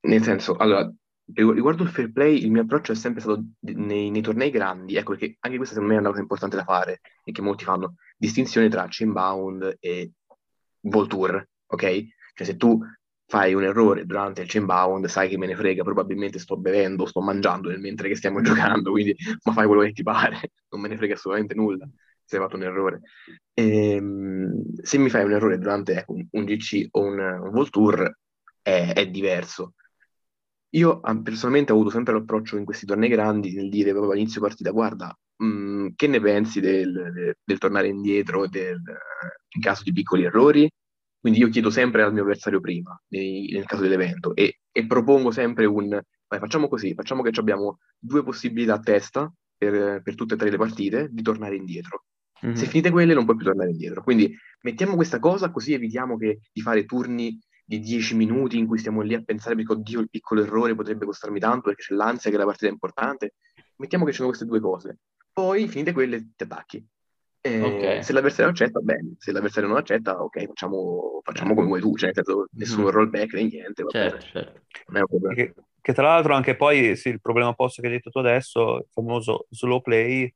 nel 0.00 0.22
senso, 0.22 0.56
allora, 0.56 0.90
riguardo 1.34 1.82
il 1.82 1.90
fair 1.90 2.10
play, 2.10 2.42
il 2.42 2.50
mio 2.50 2.62
approccio 2.62 2.92
è 2.92 2.94
sempre 2.94 3.20
stato 3.20 3.44
nei, 3.60 4.10
nei 4.10 4.22
tornei 4.22 4.50
grandi, 4.50 4.96
ecco 4.96 5.10
perché 5.10 5.36
anche 5.40 5.56
questa 5.56 5.74
secondo 5.74 5.92
me 5.92 5.98
è 5.98 6.02
una 6.02 6.10
cosa 6.10 6.22
importante 6.22 6.56
da 6.56 6.64
fare 6.64 7.00
e 7.24 7.32
che 7.32 7.42
molti 7.42 7.64
fanno, 7.64 7.96
distinzione 8.16 8.68
tra 8.68 8.86
chainbound 8.88 9.76
e 9.78 10.12
Voltour, 10.80 11.46
ok? 11.66 11.82
Cioè 12.34 12.46
se 12.46 12.56
tu 12.56 12.80
fai 13.30 13.54
un 13.54 13.62
errore 13.62 14.06
durante 14.06 14.42
il 14.42 14.48
chainbound, 14.48 15.06
sai 15.06 15.28
che 15.28 15.38
me 15.38 15.46
ne 15.46 15.54
frega, 15.54 15.84
probabilmente 15.84 16.40
sto 16.40 16.56
bevendo, 16.56 17.06
sto 17.06 17.20
mangiando 17.20 17.68
nel 17.68 17.78
mentre 17.78 18.08
che 18.08 18.16
stiamo 18.16 18.40
giocando, 18.42 18.90
quindi 18.90 19.14
ma 19.44 19.52
fai 19.52 19.66
quello 19.66 19.82
che 19.82 19.92
ti 19.92 20.02
pare, 20.02 20.50
non 20.70 20.80
me 20.80 20.88
ne 20.88 20.96
frega 20.96 21.14
assolutamente 21.14 21.54
nulla 21.54 21.88
se 22.24 22.36
hai 22.36 22.42
fatto 22.42 22.56
un 22.56 22.64
errore. 22.64 23.00
E, 23.54 23.92
ehm, 23.92 24.80
se 24.82 24.98
mi 24.98 25.10
fai 25.10 25.22
un 25.24 25.30
errore 25.30 25.58
durante 25.58 25.94
ecco, 25.94 26.14
un, 26.14 26.44
GC 26.44 26.88
o 26.90 27.02
un, 27.02 27.18
un 27.20 27.50
Voltour 27.50 28.18
è, 28.62 28.92
è 28.94 29.06
diverso. 29.08 29.74
Io 30.70 31.00
personalmente 31.22 31.70
ho 31.70 31.76
avuto 31.76 31.90
sempre 31.90 32.14
l'approccio 32.14 32.56
in 32.56 32.64
questi 32.64 32.84
tornei 32.84 33.08
grandi 33.08 33.54
nel 33.54 33.68
dire 33.68 33.90
proprio 33.90 34.12
all'inizio 34.12 34.40
partita, 34.40 34.70
guarda, 34.72 35.16
mh, 35.36 35.46
mm, 35.46 35.86
che 35.94 36.06
ne 36.08 36.20
pensi 36.20 36.58
del, 36.60 36.92
del, 36.92 37.36
del 37.44 37.58
tornare 37.58 37.86
indietro 37.86 38.48
del, 38.48 38.80
in 39.54 39.60
caso 39.60 39.84
di 39.84 39.92
piccoli 39.92 40.24
errori? 40.24 40.68
Quindi 41.20 41.40
io 41.40 41.48
chiedo 41.48 41.68
sempre 41.68 42.02
al 42.02 42.12
mio 42.12 42.22
avversario 42.22 42.60
prima, 42.60 42.98
nei, 43.08 43.50
nel 43.52 43.66
caso 43.66 43.82
dell'evento, 43.82 44.34
e, 44.34 44.60
e, 44.72 44.86
propongo 44.86 45.30
sempre 45.30 45.66
un, 45.66 45.88
vai, 45.88 46.38
facciamo 46.38 46.66
così, 46.66 46.94
facciamo 46.94 47.22
che 47.22 47.38
abbiamo 47.38 47.78
due 47.98 48.24
possibilità 48.24 48.74
a 48.74 48.80
testa 48.80 49.30
per, 49.56 50.00
per 50.02 50.14
tutte 50.14 50.34
e 50.34 50.36
tre 50.38 50.48
le 50.48 50.56
partite 50.56 51.08
di 51.10 51.20
tornare 51.20 51.56
indietro. 51.56 52.04
Mm-hmm. 52.44 52.54
Se 52.54 52.64
finite 52.64 52.90
quelle 52.90 53.12
non 53.12 53.24
puoi 53.24 53.36
più 53.36 53.44
tornare 53.44 53.70
indietro. 53.70 54.02
Quindi 54.02 54.34
mettiamo 54.62 54.94
questa 54.94 55.18
cosa 55.18 55.50
così 55.50 55.74
evitiamo 55.74 56.16
che, 56.16 56.40
di 56.50 56.62
fare 56.62 56.86
turni 56.86 57.38
di 57.62 57.78
dieci 57.78 58.16
minuti 58.16 58.58
in 58.58 58.66
cui 58.66 58.78
stiamo 58.78 59.02
lì 59.02 59.14
a 59.14 59.22
pensare 59.22 59.54
perché 59.54 59.72
oddio 59.72 60.00
il 60.00 60.10
piccolo 60.10 60.42
errore 60.42 60.74
potrebbe 60.74 61.04
costarmi 61.04 61.38
tanto 61.38 61.68
perché 61.68 61.84
c'è 61.84 61.94
l'ansia 61.94 62.30
che 62.30 62.36
la 62.36 62.44
partita 62.44 62.66
è 62.66 62.72
importante. 62.72 63.34
Mettiamo 63.76 64.04
che 64.04 64.10
ci 64.10 64.16
sono 64.16 64.28
queste 64.28 64.46
due 64.46 64.58
cose. 64.58 64.98
Poi 65.32 65.68
finite 65.68 65.92
quelle 65.92 66.32
ti 66.34 66.42
attacchi. 66.42 66.84
Okay. 67.42 68.02
Se 68.02 68.12
l'avversario 68.12 68.50
accetta, 68.50 68.80
bene, 68.80 69.14
se 69.16 69.32
l'avversario 69.32 69.68
non 69.68 69.78
accetta, 69.78 70.22
ok, 70.22 70.46
facciamo, 70.46 71.20
facciamo 71.22 71.54
come 71.54 71.68
vuoi 71.68 71.80
tu, 71.80 71.96
cioè 71.96 72.10
nel 72.14 72.24
senso, 72.24 72.46
nessun 72.52 72.84
mm. 72.84 72.88
rollback 72.88 73.32
né 73.32 73.42
niente. 73.44 73.84
Certo, 73.88 74.26
certo. 74.26 74.60
Che, 75.34 75.54
che, 75.80 75.92
tra 75.94 76.08
l'altro 76.08 76.34
anche 76.34 76.54
poi 76.54 76.96
sì, 76.96 77.08
il 77.08 77.20
problema 77.20 77.48
opposto 77.48 77.80
che 77.80 77.88
hai 77.88 77.94
detto 77.94 78.10
tu 78.10 78.18
adesso, 78.18 78.76
il 78.76 78.86
famoso 78.90 79.46
slow 79.48 79.80
play, 79.80 80.30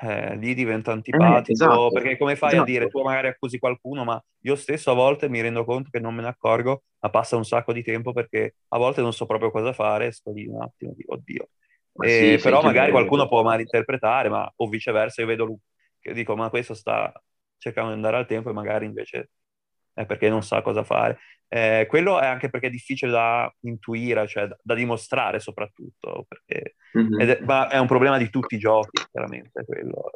eh, 0.00 0.36
lì 0.36 0.54
diventa 0.54 0.90
eh, 0.90 0.94
antipatico, 0.94 1.48
eh, 1.48 1.52
esatto, 1.52 1.90
perché 1.90 2.18
come 2.18 2.34
fai 2.34 2.48
esatto. 2.50 2.62
a 2.62 2.66
dire, 2.66 2.88
tu 2.88 3.00
magari 3.02 3.28
accusi 3.28 3.60
qualcuno, 3.60 4.02
ma 4.02 4.20
io 4.40 4.56
stesso 4.56 4.90
a 4.90 4.94
volte 4.94 5.28
mi 5.28 5.40
rendo 5.40 5.64
conto 5.64 5.90
che 5.92 6.00
non 6.00 6.12
me 6.12 6.22
ne 6.22 6.28
accorgo, 6.28 6.82
ma 6.98 7.10
passa 7.10 7.36
un 7.36 7.44
sacco 7.44 7.72
di 7.72 7.84
tempo 7.84 8.12
perché 8.12 8.56
a 8.68 8.78
volte 8.78 9.00
non 9.00 9.12
so 9.12 9.26
proprio 9.26 9.52
cosa 9.52 9.72
fare, 9.72 10.10
sto 10.10 10.32
lì 10.32 10.44
un 10.48 10.60
attimo, 10.60 10.92
dico, 10.96 11.14
oddio. 11.14 11.48
Eh, 12.00 12.36
sì, 12.36 12.42
però 12.42 12.62
magari 12.62 12.90
qualcuno 12.90 13.28
può 13.28 13.44
malinterpretare, 13.44 14.28
ma 14.28 14.50
o 14.56 14.68
viceversa, 14.68 15.20
io 15.20 15.28
vedo 15.28 15.56
che 16.02 16.12
dico, 16.12 16.36
ma 16.36 16.50
questo 16.50 16.74
sta 16.74 17.12
cercando 17.56 17.90
di 17.90 17.96
andare 17.96 18.16
al 18.16 18.26
tempo 18.26 18.50
e 18.50 18.52
magari 18.52 18.84
invece 18.84 19.30
è 19.94 20.04
perché 20.04 20.28
non 20.28 20.42
sa 20.42 20.60
cosa 20.60 20.82
fare. 20.82 21.18
Eh, 21.48 21.86
quello 21.88 22.18
è 22.18 22.26
anche 22.26 22.48
perché 22.50 22.66
è 22.66 22.70
difficile 22.70 23.10
da 23.10 23.54
intuire, 23.60 24.26
cioè 24.26 24.48
da, 24.48 24.58
da 24.62 24.74
dimostrare 24.74 25.38
soprattutto, 25.38 26.26
perché 26.26 26.76
mm-hmm. 26.98 27.20
è, 27.20 27.40
ma 27.44 27.68
è 27.68 27.78
un 27.78 27.86
problema 27.86 28.18
di 28.18 28.30
tutti 28.30 28.56
i 28.56 28.58
giochi, 28.58 29.02
chiaramente, 29.10 29.64
quello. 29.64 30.10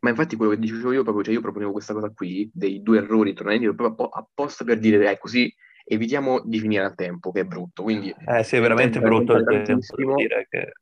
Ma 0.00 0.10
infatti 0.10 0.36
quello 0.36 0.52
che 0.52 0.58
dicevo 0.58 0.92
io 0.92 1.02
proprio, 1.02 1.24
cioè 1.24 1.34
io 1.34 1.40
proponevo 1.40 1.72
questa 1.72 1.94
cosa 1.94 2.10
qui, 2.10 2.50
dei 2.52 2.82
due 2.82 2.98
errori 2.98 3.32
tornati 3.32 3.72
proprio 3.72 4.08
apposta 4.08 4.64
per 4.64 4.78
dire, 4.78 5.10
eh, 5.10 5.18
così 5.18 5.52
evitiamo 5.84 6.42
di 6.44 6.58
finire 6.58 6.84
al 6.84 6.94
tempo, 6.94 7.30
che 7.30 7.40
è 7.40 7.44
brutto. 7.44 7.84
Quindi, 7.84 8.14
eh 8.26 8.42
sì, 8.42 8.56
è 8.56 8.60
veramente 8.60 9.00
brutto 9.00 9.34
il 9.34 9.62
tempo, 9.64 10.14
dire 10.16 10.46
che 10.50 10.72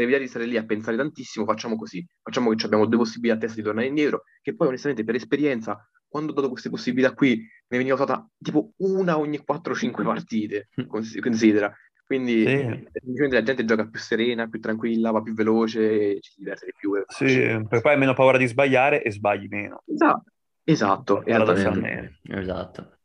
per 0.00 0.02
evitare 0.02 0.24
di 0.24 0.28
stare 0.28 0.46
lì 0.46 0.56
a 0.56 0.64
pensare 0.64 0.96
tantissimo, 0.96 1.44
facciamo 1.44 1.76
così. 1.76 2.06
Facciamo 2.22 2.52
che 2.54 2.64
abbiamo 2.64 2.86
due 2.86 2.98
possibilità 2.98 3.36
a 3.36 3.40
testa 3.40 3.56
di 3.56 3.62
tornare 3.62 3.86
indietro, 3.86 4.24
che 4.40 4.54
poi 4.54 4.68
onestamente 4.68 5.04
per 5.04 5.14
esperienza, 5.14 5.88
quando 6.08 6.32
ho 6.32 6.34
dato 6.34 6.48
queste 6.48 6.70
possibilità 6.70 7.12
qui, 7.14 7.36
ne 7.36 7.76
veniva 7.76 7.94
usata 7.94 8.26
tipo 8.38 8.72
una 8.78 9.18
ogni 9.18 9.42
4-5 9.46 10.02
partite, 10.02 10.68
considera. 10.86 11.74
Quindi 12.04 12.44
sì. 12.44 13.28
la 13.28 13.42
gente 13.42 13.64
gioca 13.64 13.86
più 13.86 14.00
serena, 14.00 14.48
più 14.48 14.58
tranquilla, 14.58 15.12
va 15.12 15.22
più 15.22 15.32
veloce, 15.32 16.18
ci 16.20 16.32
si 16.32 16.40
diverte 16.40 16.66
di 16.66 16.72
più. 16.76 16.92
Sì, 17.06 17.24
perché 17.24 17.80
poi 17.80 17.92
hai 17.92 17.98
meno 17.98 18.14
paura 18.14 18.36
di 18.36 18.46
sbagliare 18.46 19.04
e 19.04 19.12
sbagli 19.12 19.46
meno. 19.48 19.84
Esatto, 19.86 20.24
esatto. 20.64 21.24
Esatto. 21.24 22.98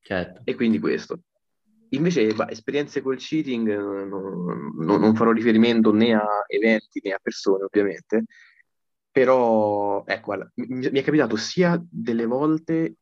Certo. 0.00 0.42
E 0.44 0.54
quindi 0.54 0.78
questo. 0.78 1.20
Invece, 1.92 2.32
bah, 2.32 2.48
esperienze 2.48 3.02
col 3.02 3.18
cheating 3.18 3.68
eh, 3.68 3.76
non, 3.76 4.72
non, 4.78 5.00
non, 5.00 5.14
farò 5.14 5.30
riferimento 5.30 5.92
né 5.92 6.14
a 6.14 6.26
eventi 6.46 7.00
né 7.04 7.12
a 7.12 7.18
persone, 7.20 7.64
ovviamente, 7.64 8.24
però 9.10 10.02
ecco, 10.06 10.24
guarda, 10.24 10.50
mi, 10.54 10.66
mi, 10.68 10.98
è 10.98 11.02
capitato 11.02 11.36
sia 11.36 11.78
delle 11.90 12.24
volte 12.24 12.96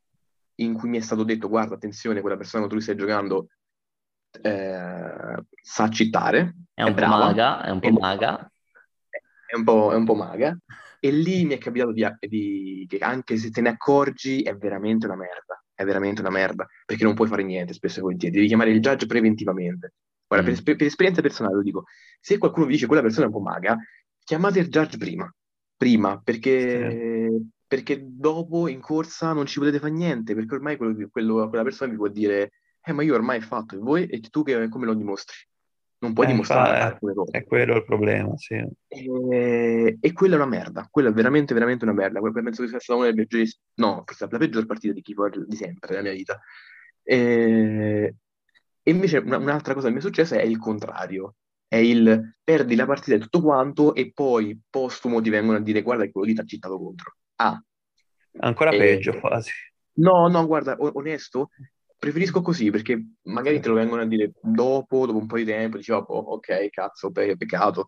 in 0.56 0.74
cui 0.74 0.88
mi 0.88 0.98
è 0.98 1.00
stato 1.00 1.22
detto, 1.22 1.48
guarda, 1.48 1.76
attenzione, 1.76 2.20
quella 2.20 2.36
persona 2.36 2.64
con 2.64 2.72
cui 2.72 2.82
stai 2.82 2.96
giocando 2.96 3.48
eh, 4.42 5.44
sa 5.62 5.88
citare, 5.88 6.56
è 6.74 6.82
un 6.82 6.88
è 6.88 6.90
po' 6.90 6.96
brava, 6.96 7.16
maga, 7.16 7.62
è 7.62 7.70
un 7.70 7.80
po' 7.80 7.88
è 7.88 7.92
maga. 7.92 8.52
È 9.46 9.56
un 9.56 9.64
po', 9.64 9.92
è 9.92 9.96
un 9.96 10.04
po' 10.04 10.14
maga, 10.14 10.56
e 10.98 11.10
lì 11.12 11.44
mi 11.44 11.54
è 11.54 11.58
capitato 11.58 11.92
di, 11.92 12.04
di, 12.20 12.86
che 12.88 12.98
anche 12.98 13.36
se 13.36 13.50
te 13.50 13.60
ne 13.60 13.68
accorgi 13.68 14.42
è 14.42 14.56
veramente 14.56 15.06
una 15.06 15.16
merda 15.16 15.62
è 15.80 15.84
veramente 15.84 16.20
una 16.20 16.30
merda, 16.30 16.68
perché 16.84 17.04
non 17.04 17.14
puoi 17.14 17.26
fare 17.26 17.42
niente 17.42 17.72
spesso 17.72 18.00
e 18.00 18.02
volentieri, 18.02 18.34
devi 18.34 18.48
chiamare 18.48 18.70
il 18.70 18.80
judge 18.80 19.06
preventivamente. 19.06 19.94
Guarda, 20.26 20.50
mm. 20.50 20.54
per, 20.62 20.76
per, 20.76 20.86
esperienza 20.86 21.22
personale 21.22 21.54
lo 21.54 21.62
dico, 21.62 21.84
se 22.20 22.36
qualcuno 22.36 22.66
vi 22.66 22.72
dice 22.72 22.86
quella 22.86 23.00
persona 23.00 23.24
è 23.24 23.28
un 23.28 23.32
po' 23.32 23.40
maga, 23.40 23.78
chiamate 24.22 24.58
il 24.58 24.68
judge 24.68 24.98
prima, 24.98 25.34
prima, 25.74 26.20
perché, 26.22 27.30
sì. 27.30 27.50
perché 27.66 28.04
dopo 28.06 28.68
in 28.68 28.80
corsa 28.80 29.32
non 29.32 29.46
ci 29.46 29.58
potete 29.58 29.78
fare 29.78 29.92
niente, 29.92 30.34
perché 30.34 30.54
ormai 30.54 30.76
quello, 30.76 31.08
quello, 31.10 31.48
quella 31.48 31.64
persona 31.64 31.90
vi 31.90 31.96
può 31.96 32.08
dire, 32.08 32.52
eh 32.82 32.92
ma 32.92 33.02
io 33.02 33.14
ormai 33.14 33.38
ho 33.38 33.42
fatto, 33.42 33.74
e 33.74 33.78
voi, 33.78 34.06
e 34.06 34.20
tu 34.20 34.42
che, 34.42 34.68
come 34.68 34.84
lo 34.84 34.94
dimostri? 34.94 35.36
Non 36.00 36.14
puoi 36.14 36.26
eh, 36.26 36.30
dimostrare 36.30 36.78
fa, 36.78 36.98
cose. 36.98 37.30
È 37.30 37.44
quello 37.44 37.76
il 37.76 37.84
problema, 37.84 38.36
sì. 38.36 38.54
E, 38.88 39.98
e, 40.00 40.12
quella 40.12 40.34
è 40.34 40.36
una 40.36 40.46
merda, 40.46 40.88
quella 40.90 41.10
è 41.10 41.12
veramente, 41.12 41.52
veramente 41.52 41.84
una 41.84 41.92
merda. 41.92 42.20
Penso 42.20 42.62
che 42.62 42.68
sia 42.68 42.80
stata 42.80 42.98
una 42.98 43.10
delle 43.10 43.26
peggiori, 43.26 43.50
no, 43.74 44.02
forse 44.06 44.26
la 44.30 44.38
peggior 44.38 44.66
partita 44.66 44.94
di 44.94 45.02
Keyboard 45.02 45.44
di 45.46 45.56
sempre 45.56 45.90
nella 45.90 46.02
mia 46.02 46.12
vita. 46.12 46.40
E, 47.02 48.14
e 48.82 48.90
invece 48.90 49.18
una, 49.18 49.36
un'altra 49.36 49.74
cosa 49.74 49.88
che 49.88 49.92
mi 49.92 49.98
è 49.98 50.02
successa 50.02 50.36
è 50.36 50.42
il 50.42 50.58
contrario. 50.58 51.34
È 51.68 51.76
il 51.76 52.36
perdi 52.42 52.74
la 52.74 52.86
partita 52.86 53.16
e 53.16 53.20
tutto 53.20 53.42
quanto 53.42 53.94
e 53.94 54.10
poi 54.12 54.58
postumo 54.68 55.20
ti 55.20 55.30
vengono 55.30 55.58
a 55.58 55.60
dire 55.60 55.82
guarda 55.82 56.04
che 56.04 56.10
quello 56.10 56.26
lì 56.26 56.34
ti 56.34 56.40
ha 56.40 56.44
cittato 56.44 56.78
contro. 56.78 57.14
Ah. 57.36 57.62
Ancora 58.38 58.70
peggio 58.70 59.18
quasi. 59.20 59.50
No, 59.92 60.28
no, 60.28 60.46
guarda, 60.46 60.76
onesto, 60.78 61.50
preferisco 62.00 62.40
così 62.40 62.70
perché 62.70 62.98
magari 63.24 63.60
te 63.60 63.68
lo 63.68 63.74
vengono 63.74 64.00
a 64.00 64.06
dire 64.06 64.32
dopo, 64.40 65.04
dopo 65.04 65.18
un 65.18 65.26
po' 65.26 65.36
di 65.36 65.44
tempo, 65.44 65.76
dici, 65.76 65.92
oh, 65.92 65.98
ok, 65.98 66.70
cazzo, 66.70 67.12
pe- 67.12 67.36
peccato. 67.36 67.84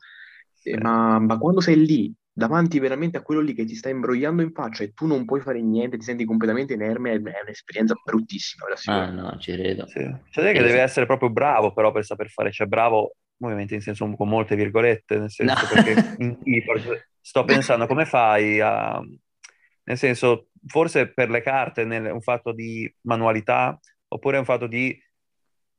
Eh, 0.63 0.79
ma, 0.79 1.19
ma, 1.19 1.39
quando 1.39 1.61
sei 1.61 1.85
lì, 1.85 2.15
davanti 2.31 2.79
veramente 2.79 3.17
a 3.17 3.23
quello 3.23 3.41
lì 3.41 3.55
che 3.55 3.65
ti 3.65 3.75
sta 3.75 3.89
imbrogliando 3.89 4.43
in 4.43 4.53
faccia 4.53 4.85
e 4.85 4.93
tu 4.93 5.07
non 5.07 5.25
puoi 5.25 5.41
fare 5.41 5.63
niente, 5.63 5.97
ti 5.97 6.05
senti 6.05 6.27
completamente 6.27 6.75
inerme, 6.75 7.13
è, 7.13 7.17
un'esperienza 7.17 7.95
bruttissima. 8.05 8.67
Ah, 8.85 9.11
no, 9.11 9.39
ci 9.39 9.53
credo. 9.55 9.87
Sì. 9.87 10.01
Cioè, 10.31 10.53
che 10.53 10.63
deve 10.63 10.81
essere 10.81 11.07
proprio 11.07 11.31
bravo 11.31 11.73
però 11.73 11.91
per 11.91 12.05
saper 12.05 12.29
fare, 12.29 12.53
cioè 12.53 12.67
bravo, 12.67 13.17
ovviamente 13.39 13.75
in 13.75 13.81
senso 13.81 14.09
con 14.15 14.29
molte 14.29 14.57
virgolette, 14.57 15.19
nel 15.19 15.31
senso 15.31 15.55
no. 15.55 15.69
perché 15.75 16.13
in 16.23 16.39
keyboard 16.39 17.09
sto 17.19 17.45
pensando 17.45 17.87
come 17.87 18.05
fai 18.05 18.61
a... 18.61 19.01
Nel 19.85 19.99
senso, 19.99 20.51
forse 20.67 21.13
per 21.13 21.31
le 21.31 21.41
carte, 21.41 21.85
nel, 21.85 22.13
un 22.13 22.21
fatto 22.21 22.53
di 22.53 22.93
manualità, 23.01 23.81
oppure 24.13 24.37
è 24.37 24.39
un 24.39 24.45
fatto 24.45 24.67
di 24.67 24.97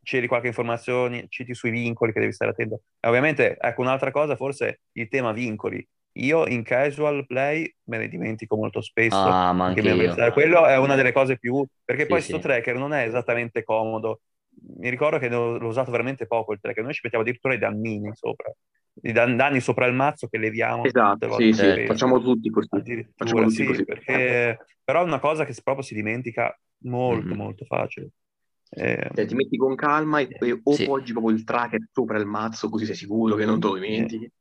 c'eri 0.03 0.27
qualche 0.27 0.47
informazione, 0.47 1.27
citi 1.29 1.53
sui 1.53 1.71
vincoli 1.71 2.11
che 2.11 2.19
devi 2.19 2.33
stare 2.33 2.51
attento. 2.51 2.81
E 2.99 3.07
ovviamente, 3.07 3.57
ecco, 3.57 3.81
un'altra 3.81 4.11
cosa, 4.11 4.35
forse 4.35 4.81
il 4.93 5.07
tema 5.07 5.31
vincoli. 5.31 5.87
Io 6.17 6.45
in 6.45 6.61
casual 6.63 7.25
play 7.25 7.73
me 7.85 7.97
ne 7.97 8.07
dimentico 8.07 8.55
molto 8.55 8.81
spesso. 8.81 9.17
Ah, 9.17 9.53
ma 9.53 9.67
anche 9.67 9.81
io. 9.81 10.31
Quello 10.31 10.67
è 10.67 10.77
una 10.77 10.95
delle 10.95 11.11
cose 11.11 11.37
più... 11.37 11.65
Perché 11.83 12.03
sì, 12.03 12.07
poi 12.07 12.21
sto 12.21 12.35
sì. 12.35 12.41
tracker 12.41 12.75
non 12.75 12.93
è 12.93 13.05
esattamente 13.05 13.63
comodo. 13.63 14.21
Mi 14.77 14.89
ricordo 14.89 15.17
che 15.17 15.29
l'ho 15.29 15.65
usato 15.65 15.89
veramente 15.89 16.27
poco 16.27 16.53
il 16.53 16.59
tracker. 16.59 16.83
Noi 16.83 16.93
ci 16.93 16.99
mettiamo 17.01 17.23
addirittura 17.23 17.55
i 17.55 17.59
dammini 17.59 18.11
sopra. 18.13 18.53
di 18.93 19.11
danni 19.11 19.59
sopra 19.59 19.87
il 19.87 19.93
mazzo 19.93 20.27
che 20.27 20.37
leviamo. 20.37 20.83
Esatto, 20.83 21.33
sì, 21.33 21.51
sì, 21.53 21.85
facciamo 21.85 22.21
tutti 22.21 22.49
così. 22.49 23.07
Facciamo 23.15 23.43
tutti 23.43 23.55
sì, 23.55 23.65
così. 23.65 23.85
Perché... 23.85 24.59
Però 24.83 25.01
è 25.01 25.03
una 25.05 25.19
cosa 25.19 25.45
che 25.45 25.55
proprio 25.63 25.83
si 25.83 25.95
dimentica 25.95 26.55
molto, 26.83 27.27
mm-hmm. 27.27 27.37
molto 27.37 27.65
facile. 27.65 28.09
Eh... 28.75 29.11
Cioè, 29.13 29.25
ti 29.25 29.35
metti 29.35 29.57
con 29.57 29.75
calma 29.75 30.19
e, 30.19 30.27
e 30.39 30.59
o 30.63 30.73
sì. 30.73 30.85
poggi 30.85 31.11
proprio 31.11 31.35
il 31.35 31.43
tracker 31.43 31.87
sopra 31.91 32.17
il 32.17 32.25
mazzo 32.25 32.69
così 32.69 32.85
sei 32.85 32.95
sicuro 32.95 33.35
che 33.35 33.45
non 33.45 33.59
te 33.59 33.67
lo 33.67 33.73
dimentichi. 33.75 34.31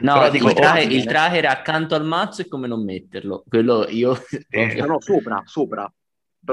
No, 0.00 0.28
dico, 0.28 0.48
il, 0.48 0.54
tracker, 0.54 0.90
il 0.90 1.04
tracker 1.04 1.46
accanto 1.46 1.94
al 1.94 2.04
mazzo 2.04 2.42
è 2.42 2.48
come 2.48 2.66
non 2.66 2.84
metterlo. 2.84 3.44
Quello 3.48 3.86
io... 3.88 4.16
Eh, 4.48 4.74
no, 4.80 4.86
no, 4.86 5.00
sopra, 5.00 5.40
sopra. 5.44 5.92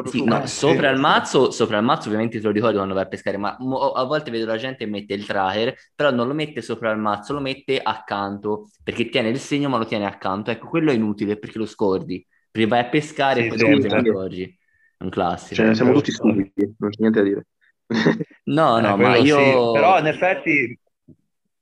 Sì, 0.05 0.19
sopra. 0.19 0.39
No, 0.39 0.45
sopra 0.45 0.89
il 0.89 0.99
mazzo, 0.99 1.51
sopra 1.51 1.77
il 1.77 1.83
mazzo 1.83 2.07
ovviamente 2.07 2.39
te 2.39 2.45
lo 2.45 2.51
ricordi 2.51 2.75
quando 2.75 2.93
vai 2.93 3.03
a 3.03 3.07
pescare, 3.07 3.35
ma 3.35 3.57
a 3.57 4.03
volte 4.03 4.31
vedo 4.31 4.45
la 4.45 4.55
gente 4.55 4.85
che 4.85 4.89
mette 4.89 5.13
il 5.13 5.25
tracker, 5.25 5.75
però 5.93 6.11
non 6.11 6.27
lo 6.27 6.33
mette 6.33 6.61
sopra 6.61 6.91
il 6.91 6.97
mazzo, 6.99 7.33
lo 7.33 7.41
mette 7.41 7.79
accanto, 7.81 8.69
perché 8.83 9.09
tiene 9.09 9.29
il 9.29 9.39
segno 9.39 9.67
ma 9.67 9.77
lo 9.77 9.85
tiene 9.85 10.05
accanto. 10.05 10.49
Ecco, 10.49 10.69
quello 10.69 10.91
è 10.91 10.93
inutile 10.93 11.37
perché 11.37 11.57
lo 11.57 11.65
scordi, 11.65 12.25
perché 12.49 12.67
vai 12.67 12.79
a 12.79 12.89
pescare 12.89 13.41
sì, 13.41 13.47
e 13.47 13.49
poi 13.49 13.57
dopo 13.57 13.79
te 13.79 13.87
ne 13.87 14.09
accorgi. 14.09 14.59
È 15.01 15.03
un 15.03 15.09
classico. 15.09 15.55
Cioè, 15.55 15.73
siamo 15.73 15.93
tutti 15.93 16.11
stupidi, 16.11 16.75
non 16.77 16.91
c'è 16.91 16.99
niente 16.99 17.19
da 17.19 17.27
dire. 17.27 17.47
no, 18.45 18.79
no, 18.79 18.93
eh, 18.93 18.97
ma 18.97 19.15
io... 19.15 19.39
Sì. 19.39 19.79
Però 19.79 19.97
in 19.97 20.05
effetti... 20.05 20.79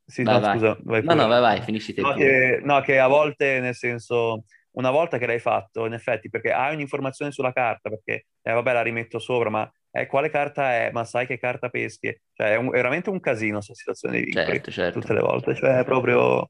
Sì, 0.06 0.24
vai, 0.24 0.34
no, 0.34 0.40
vai. 0.42 0.52
scusa. 0.52 0.78
Vai 0.84 1.04
no, 1.04 1.14
no, 1.14 1.28
vai, 1.28 1.40
vai, 1.40 1.62
finisci 1.62 1.94
te. 1.94 2.02
No 2.02 2.14
che, 2.16 2.60
no, 2.62 2.82
che 2.82 3.00
a 3.00 3.08
volte, 3.08 3.62
nel 3.62 3.76
senso 3.76 4.44
una 4.72 4.92
volta 4.92 5.18
che 5.18 5.26
l'hai 5.26 5.40
fatto, 5.40 5.86
in 5.86 5.94
effetti, 5.94 6.30
perché 6.30 6.52
hai 6.52 6.74
un'informazione 6.74 7.32
sulla 7.32 7.54
carta, 7.54 7.90
perché 7.90 8.26
eh, 8.42 8.52
vabbè 8.52 8.74
la 8.74 8.82
rimetto 8.82 9.20
sopra, 9.20 9.50
ma 9.50 9.72
eh, 9.92 10.06
quale 10.06 10.30
carta 10.30 10.74
è? 10.74 10.92
Ma 10.92 11.06
sai 11.06 11.26
che 11.26 11.38
carta 11.38 11.70
peschi? 11.70 12.14
Cioè 12.34 12.52
è, 12.52 12.56
un, 12.58 12.68
è 12.68 12.72
veramente 12.72 13.10
un 13.10 13.22
casino 13.22 13.56
questa 13.56 13.74
situazione 13.74 14.18
di 14.18 14.26
vincoli, 14.26 14.46
certo, 14.48 14.72
certo. 14.72 15.00
tutte 15.00 15.14
le 15.14 15.22
volte, 15.22 15.56
cioè 15.56 15.80
è 15.80 15.86
proprio... 15.86 16.50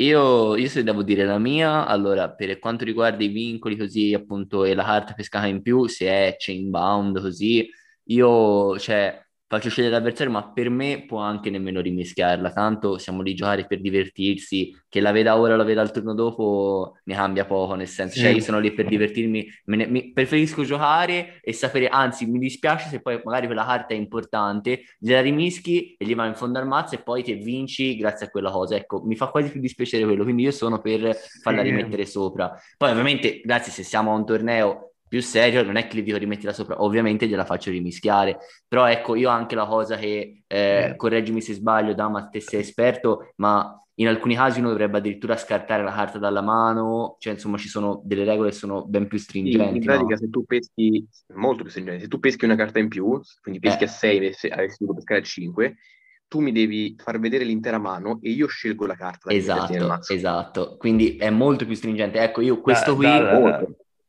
Io, 0.00 0.54
io 0.56 0.68
se 0.68 0.84
devo 0.84 1.02
dire 1.02 1.24
la 1.24 1.38
mia, 1.38 1.84
allora 1.84 2.30
per 2.32 2.58
quanto 2.60 2.84
riguarda 2.84 3.24
i 3.24 3.28
vincoli 3.28 3.76
così 3.76 4.14
appunto 4.14 4.64
e 4.64 4.74
la 4.74 4.84
carta 4.84 5.12
pescata 5.12 5.46
in 5.46 5.60
più, 5.60 5.86
se 5.88 6.06
è 6.06 6.36
chain 6.38 6.70
bound 6.70 7.20
così, 7.20 7.68
io 8.04 8.78
cioè 8.78 9.20
faccio 9.48 9.70
scegliere 9.70 9.94
l'avversario, 9.94 10.30
ma 10.30 10.52
per 10.52 10.68
me 10.68 11.04
può 11.06 11.20
anche 11.20 11.48
nemmeno 11.48 11.80
rimischiarla, 11.80 12.52
tanto 12.52 12.98
siamo 12.98 13.22
lì 13.22 13.32
a 13.32 13.34
giocare 13.34 13.66
per 13.66 13.80
divertirsi, 13.80 14.76
che 14.88 15.00
la 15.00 15.10
veda 15.10 15.38
ora 15.38 15.54
o 15.54 15.56
la 15.56 15.64
veda 15.64 15.80
il 15.80 15.90
turno 15.90 16.12
dopo 16.12 16.98
ne 17.04 17.14
cambia 17.14 17.46
poco, 17.46 17.74
nel 17.74 17.88
senso, 17.88 18.20
cioè 18.20 18.28
io 18.28 18.40
sono 18.40 18.58
lì 18.58 18.72
per 18.72 18.86
divertirmi, 18.86 19.48
ne, 19.64 19.86
mi, 19.86 20.12
preferisco 20.12 20.64
giocare 20.64 21.40
e 21.40 21.54
sapere, 21.54 21.88
anzi 21.88 22.26
mi 22.26 22.38
dispiace 22.38 22.90
se 22.90 23.00
poi 23.00 23.20
magari 23.24 23.46
quella 23.46 23.64
carta 23.64 23.94
è 23.94 23.96
importante, 23.96 24.82
gliela 24.98 25.22
rimischi 25.22 25.94
e 25.98 26.04
gli 26.04 26.14
vai 26.14 26.28
in 26.28 26.34
fondo 26.34 26.58
al 26.58 26.66
mazzo 26.66 26.96
e 26.96 27.02
poi 27.02 27.22
ti 27.22 27.32
vinci 27.32 27.96
grazie 27.96 28.26
a 28.26 28.28
quella 28.28 28.50
cosa, 28.50 28.76
ecco, 28.76 29.02
mi 29.02 29.16
fa 29.16 29.28
quasi 29.28 29.50
più 29.50 29.60
dispiacere 29.60 30.04
quello, 30.04 30.24
quindi 30.24 30.42
io 30.42 30.50
sono 30.50 30.78
per 30.78 31.16
farla 31.42 31.62
rimettere 31.62 32.04
sopra. 32.04 32.54
Poi 32.76 32.90
ovviamente, 32.90 33.40
grazie 33.42 33.72
se 33.72 33.82
siamo 33.82 34.12
a 34.12 34.14
un 34.14 34.26
torneo 34.26 34.92
più 35.08 35.20
serio, 35.22 35.62
non 35.62 35.76
è 35.76 35.86
che 35.86 35.98
gli 35.98 36.02
dico 36.02 36.18
rimettila 36.18 36.52
sopra, 36.52 36.82
ovviamente 36.82 37.26
gliela 37.26 37.44
faccio 37.44 37.70
rimischiare, 37.70 38.38
però 38.66 38.86
ecco, 38.86 39.14
io 39.14 39.28
anche 39.28 39.54
la 39.54 39.66
cosa 39.66 39.96
che, 39.96 40.42
eh, 40.46 40.94
correggimi 40.96 41.40
se 41.40 41.54
sbaglio, 41.54 41.94
Dama, 41.94 42.28
te 42.28 42.40
sei 42.40 42.60
esperto, 42.60 43.32
ma 43.36 43.72
in 44.00 44.06
alcuni 44.06 44.36
casi 44.36 44.60
uno 44.60 44.68
dovrebbe 44.68 44.98
addirittura 44.98 45.36
scartare 45.36 45.82
la 45.82 45.92
carta 45.92 46.18
dalla 46.18 46.40
mano, 46.40 47.16
cioè 47.18 47.32
insomma 47.32 47.56
ci 47.56 47.68
sono 47.68 48.00
delle 48.04 48.24
regole 48.24 48.50
che 48.50 48.56
sono 48.56 48.84
ben 48.84 49.08
più 49.08 49.18
stringenti. 49.18 49.70
Sì, 49.70 49.76
in 49.76 49.84
pratica 49.84 50.10
no? 50.10 50.16
se 50.16 50.30
tu 50.30 50.44
peschi, 50.44 51.08
molto 51.34 51.62
più 51.62 51.70
stringenti, 51.70 52.02
se 52.02 52.08
tu 52.08 52.20
peschi 52.20 52.44
una 52.44 52.54
carta 52.54 52.78
in 52.78 52.88
più, 52.88 53.20
quindi 53.42 53.60
peschi 53.60 53.82
eh. 53.82 53.86
a 53.86 53.90
6 53.90 54.18
e 54.18 54.48
avresti 54.50 54.84
dovuto 54.84 54.94
pescare 54.98 55.20
a 55.20 55.24
5, 55.24 55.76
tu 56.28 56.40
mi 56.40 56.52
devi 56.52 56.94
far 56.96 57.18
vedere 57.18 57.42
l'intera 57.42 57.78
mano 57.78 58.20
e 58.22 58.30
io 58.30 58.46
scelgo 58.46 58.86
la 58.86 58.94
carta. 58.94 59.32
esatto, 59.32 60.12
esatto, 60.12 60.76
quindi 60.76 61.16
è 61.16 61.30
molto 61.30 61.66
più 61.66 61.74
stringente. 61.74 62.20
Ecco, 62.20 62.40
io 62.40 62.60
questo 62.60 62.92
da, 62.92 62.96
qui... 62.96 63.06
Da, 63.06 63.20
da, 63.20 63.66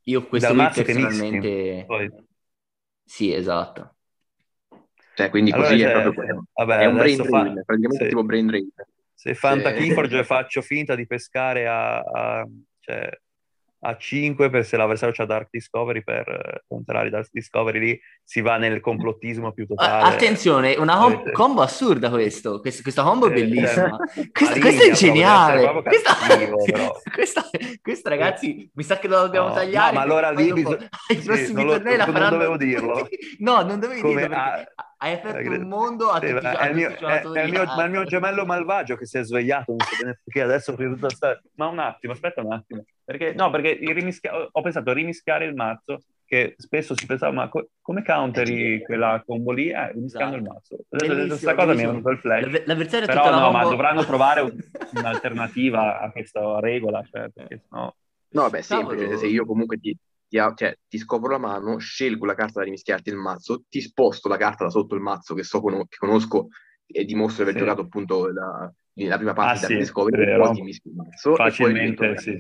io 0.09 0.25
questo 0.27 0.53
qui 0.53 0.67
personalmente... 0.73 1.85
Sì, 3.03 3.33
esatto. 3.33 3.95
Cioè, 5.15 5.29
quindi 5.29 5.51
allora, 5.51 5.67
così 5.69 5.79
cioè, 5.81 5.89
è 5.91 6.01
proprio 6.01 6.45
vabbè, 6.53 6.77
è 6.77 6.85
un 6.85 6.95
brain 6.95 7.17
drain, 7.17 7.29
fa... 7.29 7.63
praticamente 7.65 8.03
se, 8.03 8.07
tipo 8.07 8.23
brain 8.23 8.45
drain. 8.45 8.69
Se 9.13 9.33
Fanta 9.33 9.73
Keyforge 9.73 10.23
faccio 10.23 10.61
finta 10.61 10.95
di 10.95 11.05
pescare 11.05 11.67
a, 11.67 11.97
a 11.97 12.47
cioè, 12.79 13.09
a 13.81 13.97
5 13.97 14.49
per 14.49 14.65
se 14.65 14.75
l'avversario 14.75 15.15
c'ha 15.15 15.25
Dark 15.25 15.47
Discovery 15.51 16.03
per 16.03 16.27
eh, 16.27 16.63
contrari 16.67 17.09
Dark 17.09 17.29
Discovery 17.31 17.79
lì 17.79 17.99
si 18.23 18.41
va 18.41 18.57
nel 18.57 18.81
complottismo 18.81 19.53
più 19.53 19.65
totale. 19.65 20.13
Attenzione 20.13 20.75
una 20.75 20.97
com- 20.97 21.23
eh, 21.25 21.31
combo 21.31 21.61
assurda 21.61 22.09
questo 22.09 22.59
questa, 22.59 22.81
questa 22.81 23.03
combo 23.03 23.27
è 23.27 23.31
eh, 23.31 23.33
bellissima. 23.33 23.97
eh, 24.15 24.31
questa, 24.31 24.59
questa, 24.59 24.83
è 24.83 24.91
geniale. 24.91 25.71
questa, 25.81 26.13
questa, 27.13 27.49
questa, 27.81 28.09
ragazzi 28.09 28.69
mi 28.73 28.83
sa 28.83 28.99
che 28.99 29.07
lo 29.07 29.21
dobbiamo 29.21 29.47
no, 29.47 29.53
tagliare 29.53 29.93
no, 29.93 29.97
ma 29.97 30.03
allora 30.03 30.31
lì 30.31 30.51
bisogna... 30.51 30.89
ai 31.07 31.17
prossimi 31.17 31.61
sì, 31.61 31.67
tornei 31.67 31.97
la 31.97 32.05
faranno 32.05 32.29
non 32.29 32.31
dovevo 32.31 32.57
dirlo. 32.57 33.07
No 33.39 33.61
non 33.61 33.79
dovevi 33.79 34.01
Come 34.01 34.21
dirlo 34.21 34.35
perché... 34.35 34.71
a 34.75 34.88
hai 35.01 35.13
aperto 35.13 35.49
un 35.49 35.67
mondo 35.67 36.09
a 36.09 36.19
sì, 36.19 36.33
tutti 36.33 36.45
è, 36.45 36.69
il 36.69 36.75
mio, 36.75 36.89
è, 36.89 37.21
è 37.21 37.43
il 37.43 37.51
mio, 37.51 37.63
ma 37.63 37.83
il 37.85 37.91
mio 37.91 38.03
gemello 38.03 38.45
malvagio 38.45 38.97
che 38.97 39.05
si 39.05 39.17
è 39.17 39.23
svegliato, 39.23 39.71
non 39.71 39.79
so 39.79 39.95
bene 39.97 40.19
perché 40.21 40.41
adesso 40.41 40.75
tutta 40.75 41.09
sta... 41.09 41.41
Ma 41.55 41.67
un 41.67 41.79
attimo, 41.79 42.11
aspetta 42.11 42.41
un 42.41 42.51
attimo. 42.51 42.83
Perché, 43.05 43.33
no, 43.33 43.49
perché 43.49 43.79
rimischia... 43.79 44.33
ho 44.51 44.61
pensato 44.61 44.89
a 44.89 44.93
rimischiare 44.93 45.45
il 45.45 45.55
mazzo, 45.55 46.01
che 46.25 46.55
spesso 46.57 46.95
si 46.97 47.05
pensava, 47.05 47.31
ma 47.31 47.47
co- 47.47 47.69
come 47.81 48.03
counteri 48.03 48.83
quella 48.83 49.23
combo 49.25 49.53
lì? 49.53 49.69
Eh, 49.69 49.93
rimischiando 49.93 50.35
esatto. 50.35 50.75
il 50.75 50.87
mazzo. 50.89 51.27
Questa 51.27 51.55
cosa 51.55 51.73
mi 51.73 51.83
è 51.83 51.85
venuto 51.85 52.09
il 52.09 52.19
flash. 52.19 52.65
L'avversario 52.65 53.07
Però 53.07 53.23
no, 53.31 53.39
combo... 53.39 53.51
ma 53.51 53.63
dovranno 53.63 54.05
trovare 54.05 54.41
un, 54.41 54.51
un'alternativa 54.95 55.99
a 56.01 56.11
questa 56.11 56.59
regola, 56.59 57.01
cioè, 57.09 57.29
perché 57.29 57.63
sennò... 57.69 57.93
No, 58.31 58.49
beh, 58.49 58.61
semplice, 58.61 59.17
se 59.17 59.27
io 59.27 59.45
comunque 59.45 59.79
ti, 59.79 59.97
ti, 60.29 60.37
cioè, 60.55 60.77
ti 60.87 60.97
scopro 60.99 61.31
la 61.31 61.39
mano, 61.39 61.77
scelgo 61.77 62.25
la 62.25 62.35
carta 62.35 62.59
da 62.59 62.65
rimischiarti 62.65 63.09
il 63.09 63.17
mazzo, 63.17 63.63
ti 63.67 63.81
sposto 63.81 64.29
la 64.29 64.37
carta 64.37 64.65
da 64.65 64.69
sotto 64.69 64.95
il 64.95 65.01
mazzo 65.01 65.33
che 65.33 65.43
so 65.43 65.61
che 65.61 65.97
conosco 65.97 66.47
e 66.85 67.03
dimostro 67.03 67.43
di 67.43 67.49
aver 67.49 67.61
sì. 67.61 67.67
giocato 67.67 67.85
appunto 67.85 68.31
la, 68.31 68.71
la 68.93 69.17
prima 69.17 69.33
parte 69.33 69.65
ah, 69.65 69.67
sì, 69.67 69.77
Discovery 69.77 70.31
e 70.31 70.37
poi 70.37 70.53
ti 70.53 70.61
mischio 70.61 70.91
il 70.91 70.97
mazzo 70.97 71.35
facilmente 71.35 72.17
sì, 72.17 72.37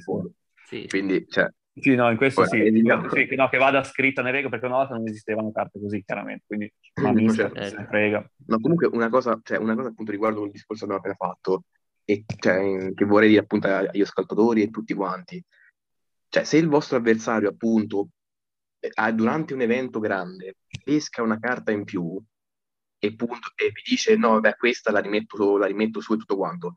sì. 0.65 0.85
quindi 0.87 1.27
cioè 1.27 1.51
sì, 1.81 1.95
no, 1.95 2.09
in 2.09 2.17
questo 2.17 2.45
sì, 2.45 2.57
sì, 2.57 3.35
no, 3.35 3.47
che 3.47 3.57
vada 3.57 3.83
scritta 3.83 4.21
nelle 4.21 4.35
regole 4.35 4.51
perché 4.51 4.65
una 4.65 4.77
volta 4.77 4.95
non 4.95 5.07
esistevano 5.07 5.51
carte 5.51 5.79
così 5.79 6.03
chiaramente, 6.03 6.43
quindi 6.45 6.71
ma 7.01 7.13
mi 7.13 7.31
certo. 7.31 7.63
se 7.63 7.85
frega. 7.85 8.31
No, 8.47 8.59
comunque 8.59 8.87
una 8.87 9.09
cosa, 9.09 9.39
cioè, 9.41 9.57
una 9.57 9.75
cosa 9.75 9.89
appunto 9.89 10.11
riguardo 10.11 10.43
il 10.43 10.51
discorso 10.51 10.85
che 10.85 10.91
abbiamo 10.91 11.13
appena 11.13 11.31
fatto 11.31 11.63
e 12.03 12.25
cioè, 12.37 12.93
che 12.93 13.05
vorrei 13.05 13.29
dire 13.29 13.41
appunto 13.41 13.67
agli 13.67 14.01
ascoltatori 14.01 14.63
e 14.63 14.69
tutti 14.69 14.93
quanti, 14.93 15.41
cioè, 16.29 16.43
se 16.43 16.57
il 16.57 16.67
vostro 16.67 16.97
avversario, 16.97 17.49
appunto, 17.49 18.09
eh, 18.79 19.13
durante 19.13 19.53
un 19.53 19.61
evento 19.61 19.99
grande 19.99 20.55
pesca 20.83 21.21
una 21.21 21.39
carta 21.39 21.71
in 21.71 21.83
più 21.83 22.21
e, 22.97 23.15
punto, 23.15 23.51
e 23.55 23.71
vi 23.71 23.81
dice 23.83 24.15
no, 24.15 24.39
beh, 24.39 24.55
questa 24.57 24.91
la 24.91 24.99
rimetto, 24.99 25.57
la 25.57 25.65
rimetto 25.65 26.01
su 26.01 26.13
e 26.13 26.17
tutto 26.17 26.37
quanto, 26.37 26.75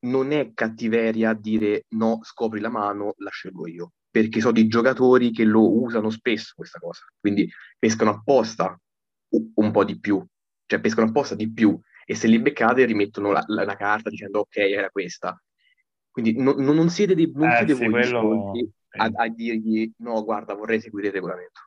non 0.00 0.32
è 0.32 0.52
cattiveria 0.54 1.34
dire 1.34 1.84
no, 1.90 2.20
scopri 2.22 2.60
la 2.60 2.70
mano, 2.70 3.14
la 3.18 3.30
scelgo 3.30 3.66
io. 3.66 3.92
Perché 4.10 4.40
so 4.40 4.50
di 4.50 4.66
giocatori 4.66 5.30
che 5.30 5.44
lo 5.44 5.80
usano 5.82 6.10
spesso 6.10 6.54
questa 6.56 6.78
cosa. 6.78 7.04
Quindi 7.18 7.48
pescano 7.78 8.10
apposta 8.10 8.78
un 9.54 9.70
po' 9.70 9.84
di 9.84 9.98
più, 10.00 10.24
cioè 10.66 10.80
pescano 10.80 11.08
apposta 11.08 11.34
di 11.36 11.52
più 11.52 11.78
e 12.04 12.14
se 12.16 12.26
li 12.26 12.40
beccate 12.40 12.84
rimettono 12.84 13.30
la, 13.30 13.44
la, 13.46 13.64
la 13.64 13.76
carta 13.76 14.10
dicendo 14.10 14.40
ok, 14.40 14.56
era 14.56 14.90
questa. 14.90 15.40
Quindi 16.10 16.36
no, 16.36 16.54
non 16.54 16.88
siete, 16.88 17.14
dei, 17.14 17.30
non 17.34 17.50
eh, 17.50 17.56
siete 17.58 17.74
sì, 17.74 17.80
voi 17.80 17.90
quello... 17.90 18.52
a, 18.98 19.10
a, 19.12 19.28
dirgli 19.28 19.92
no, 19.98 20.24
guarda, 20.24 20.54
vorrei 20.54 20.80
seguire 20.80 21.08
il 21.08 21.14
regolamento. 21.14 21.60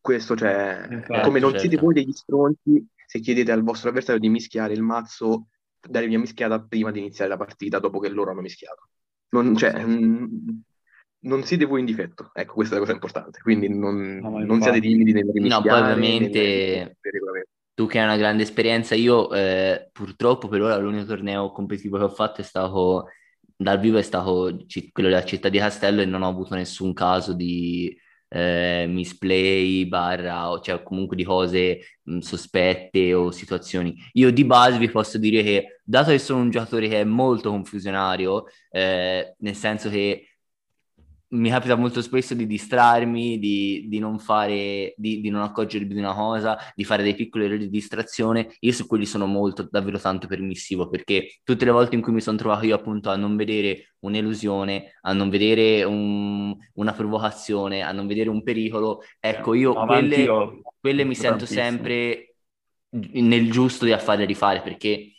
Questo 0.00 0.36
cioè, 0.36 0.86
Infatti, 0.90 1.20
come 1.22 1.40
non 1.40 1.50
certo. 1.50 1.68
siete 1.68 1.82
voi 1.82 1.94
degli 1.94 2.12
stronzi 2.12 2.86
se 3.12 3.20
chiedete 3.20 3.52
al 3.52 3.62
vostro 3.62 3.90
avversario 3.90 4.20
di 4.20 4.30
mischiare 4.30 4.72
il 4.72 4.80
mazzo, 4.80 5.48
dare 5.78 6.06
via 6.06 6.18
mischiata 6.18 6.62
prima 6.62 6.90
di 6.90 7.00
iniziare 7.00 7.30
la 7.30 7.36
partita, 7.36 7.78
dopo 7.78 7.98
che 7.98 8.08
loro 8.08 8.30
hanno 8.30 8.40
mischiato. 8.40 8.88
Non, 9.30 9.54
cioè, 9.54 9.84
non 9.84 11.42
siete 11.42 11.64
voi 11.66 11.80
in 11.80 11.86
difetto, 11.86 12.30
ecco, 12.32 12.54
questa 12.54 12.74
è 12.74 12.78
la 12.78 12.84
cosa 12.84 12.94
importante. 12.94 13.40
Quindi 13.42 13.68
non, 13.68 14.16
no, 14.16 14.38
non 14.38 14.62
siate 14.62 14.80
timidi 14.80 15.12
nel 15.12 15.30
rimischiare. 15.30 15.68
No, 15.68 15.68
poi 15.68 15.92
ovviamente... 15.92 16.96
tu 17.74 17.86
che 17.86 17.98
hai 17.98 18.04
una 18.06 18.16
grande 18.16 18.44
esperienza, 18.44 18.94
io 18.94 19.30
eh, 19.34 19.90
purtroppo 19.92 20.48
per 20.48 20.62
ora 20.62 20.78
l'unico 20.78 21.04
torneo 21.04 21.52
competitivo 21.52 21.98
che 21.98 22.04
ho 22.04 22.08
fatto 22.08 22.40
è 22.40 22.44
stato 22.44 23.08
dal 23.62 23.80
vivo 23.80 23.98
è 23.98 24.02
stato 24.02 24.56
quello 24.92 25.08
della 25.08 25.24
città 25.24 25.48
di 25.48 25.58
Castello 25.58 26.02
e 26.02 26.04
non 26.06 26.22
ho 26.22 26.28
avuto 26.28 26.54
nessun 26.54 26.92
caso 26.92 27.32
di 27.32 27.96
eh, 28.28 28.86
misplay, 28.88 29.86
barra, 29.86 30.58
cioè 30.62 30.82
comunque 30.82 31.16
di 31.16 31.24
cose 31.24 31.80
mh, 32.02 32.18
sospette 32.18 33.12
o 33.14 33.30
situazioni. 33.30 33.94
Io 34.14 34.32
di 34.32 34.44
base 34.44 34.78
vi 34.78 34.90
posso 34.90 35.18
dire 35.18 35.42
che, 35.42 35.80
dato 35.84 36.10
che 36.10 36.18
sono 36.18 36.40
un 36.40 36.50
giocatore 36.50 36.88
che 36.88 37.00
è 37.00 37.04
molto 37.04 37.50
confusionario, 37.50 38.44
eh, 38.70 39.34
nel 39.38 39.54
senso 39.54 39.90
che 39.90 40.31
mi 41.32 41.48
capita 41.48 41.76
molto 41.76 42.02
spesso 42.02 42.34
di 42.34 42.46
distrarmi, 42.46 43.38
di, 43.38 43.86
di 43.88 43.98
non 43.98 44.18
fare, 44.18 44.94
di, 44.96 45.20
di, 45.20 45.30
non 45.30 45.42
accorgermi 45.42 45.94
di 45.94 45.98
una 45.98 46.14
cosa, 46.14 46.58
di 46.74 46.84
fare 46.84 47.02
dei 47.02 47.14
piccoli 47.14 47.44
errori 47.44 47.60
di 47.60 47.70
distrazione. 47.70 48.54
Io 48.60 48.72
su 48.72 48.86
quelli 48.86 49.06
sono 49.06 49.26
molto, 49.26 49.66
davvero 49.70 49.98
tanto 49.98 50.26
permissivo, 50.26 50.88
perché 50.88 51.40
tutte 51.42 51.64
le 51.64 51.70
volte 51.70 51.94
in 51.94 52.02
cui 52.02 52.12
mi 52.12 52.20
sono 52.20 52.36
trovato 52.36 52.66
io 52.66 52.74
appunto 52.74 53.08
a 53.10 53.16
non 53.16 53.36
vedere 53.36 53.94
un'elusione, 54.00 54.98
a 55.02 55.12
non 55.12 55.30
vedere 55.30 55.84
un, 55.84 56.54
una 56.74 56.92
provocazione, 56.92 57.82
a 57.82 57.92
non 57.92 58.06
vedere 58.06 58.28
un 58.28 58.42
pericolo, 58.42 59.00
ecco, 59.18 59.54
io 59.54 59.72
quelle, 59.72 60.26
quelle 60.80 61.04
mi 61.04 61.14
sento 61.14 61.46
sempre 61.46 62.34
nel 62.90 63.50
giusto 63.50 63.86
di 63.86 63.92
affare 63.92 64.26
rifare, 64.26 64.60
perché 64.60 65.14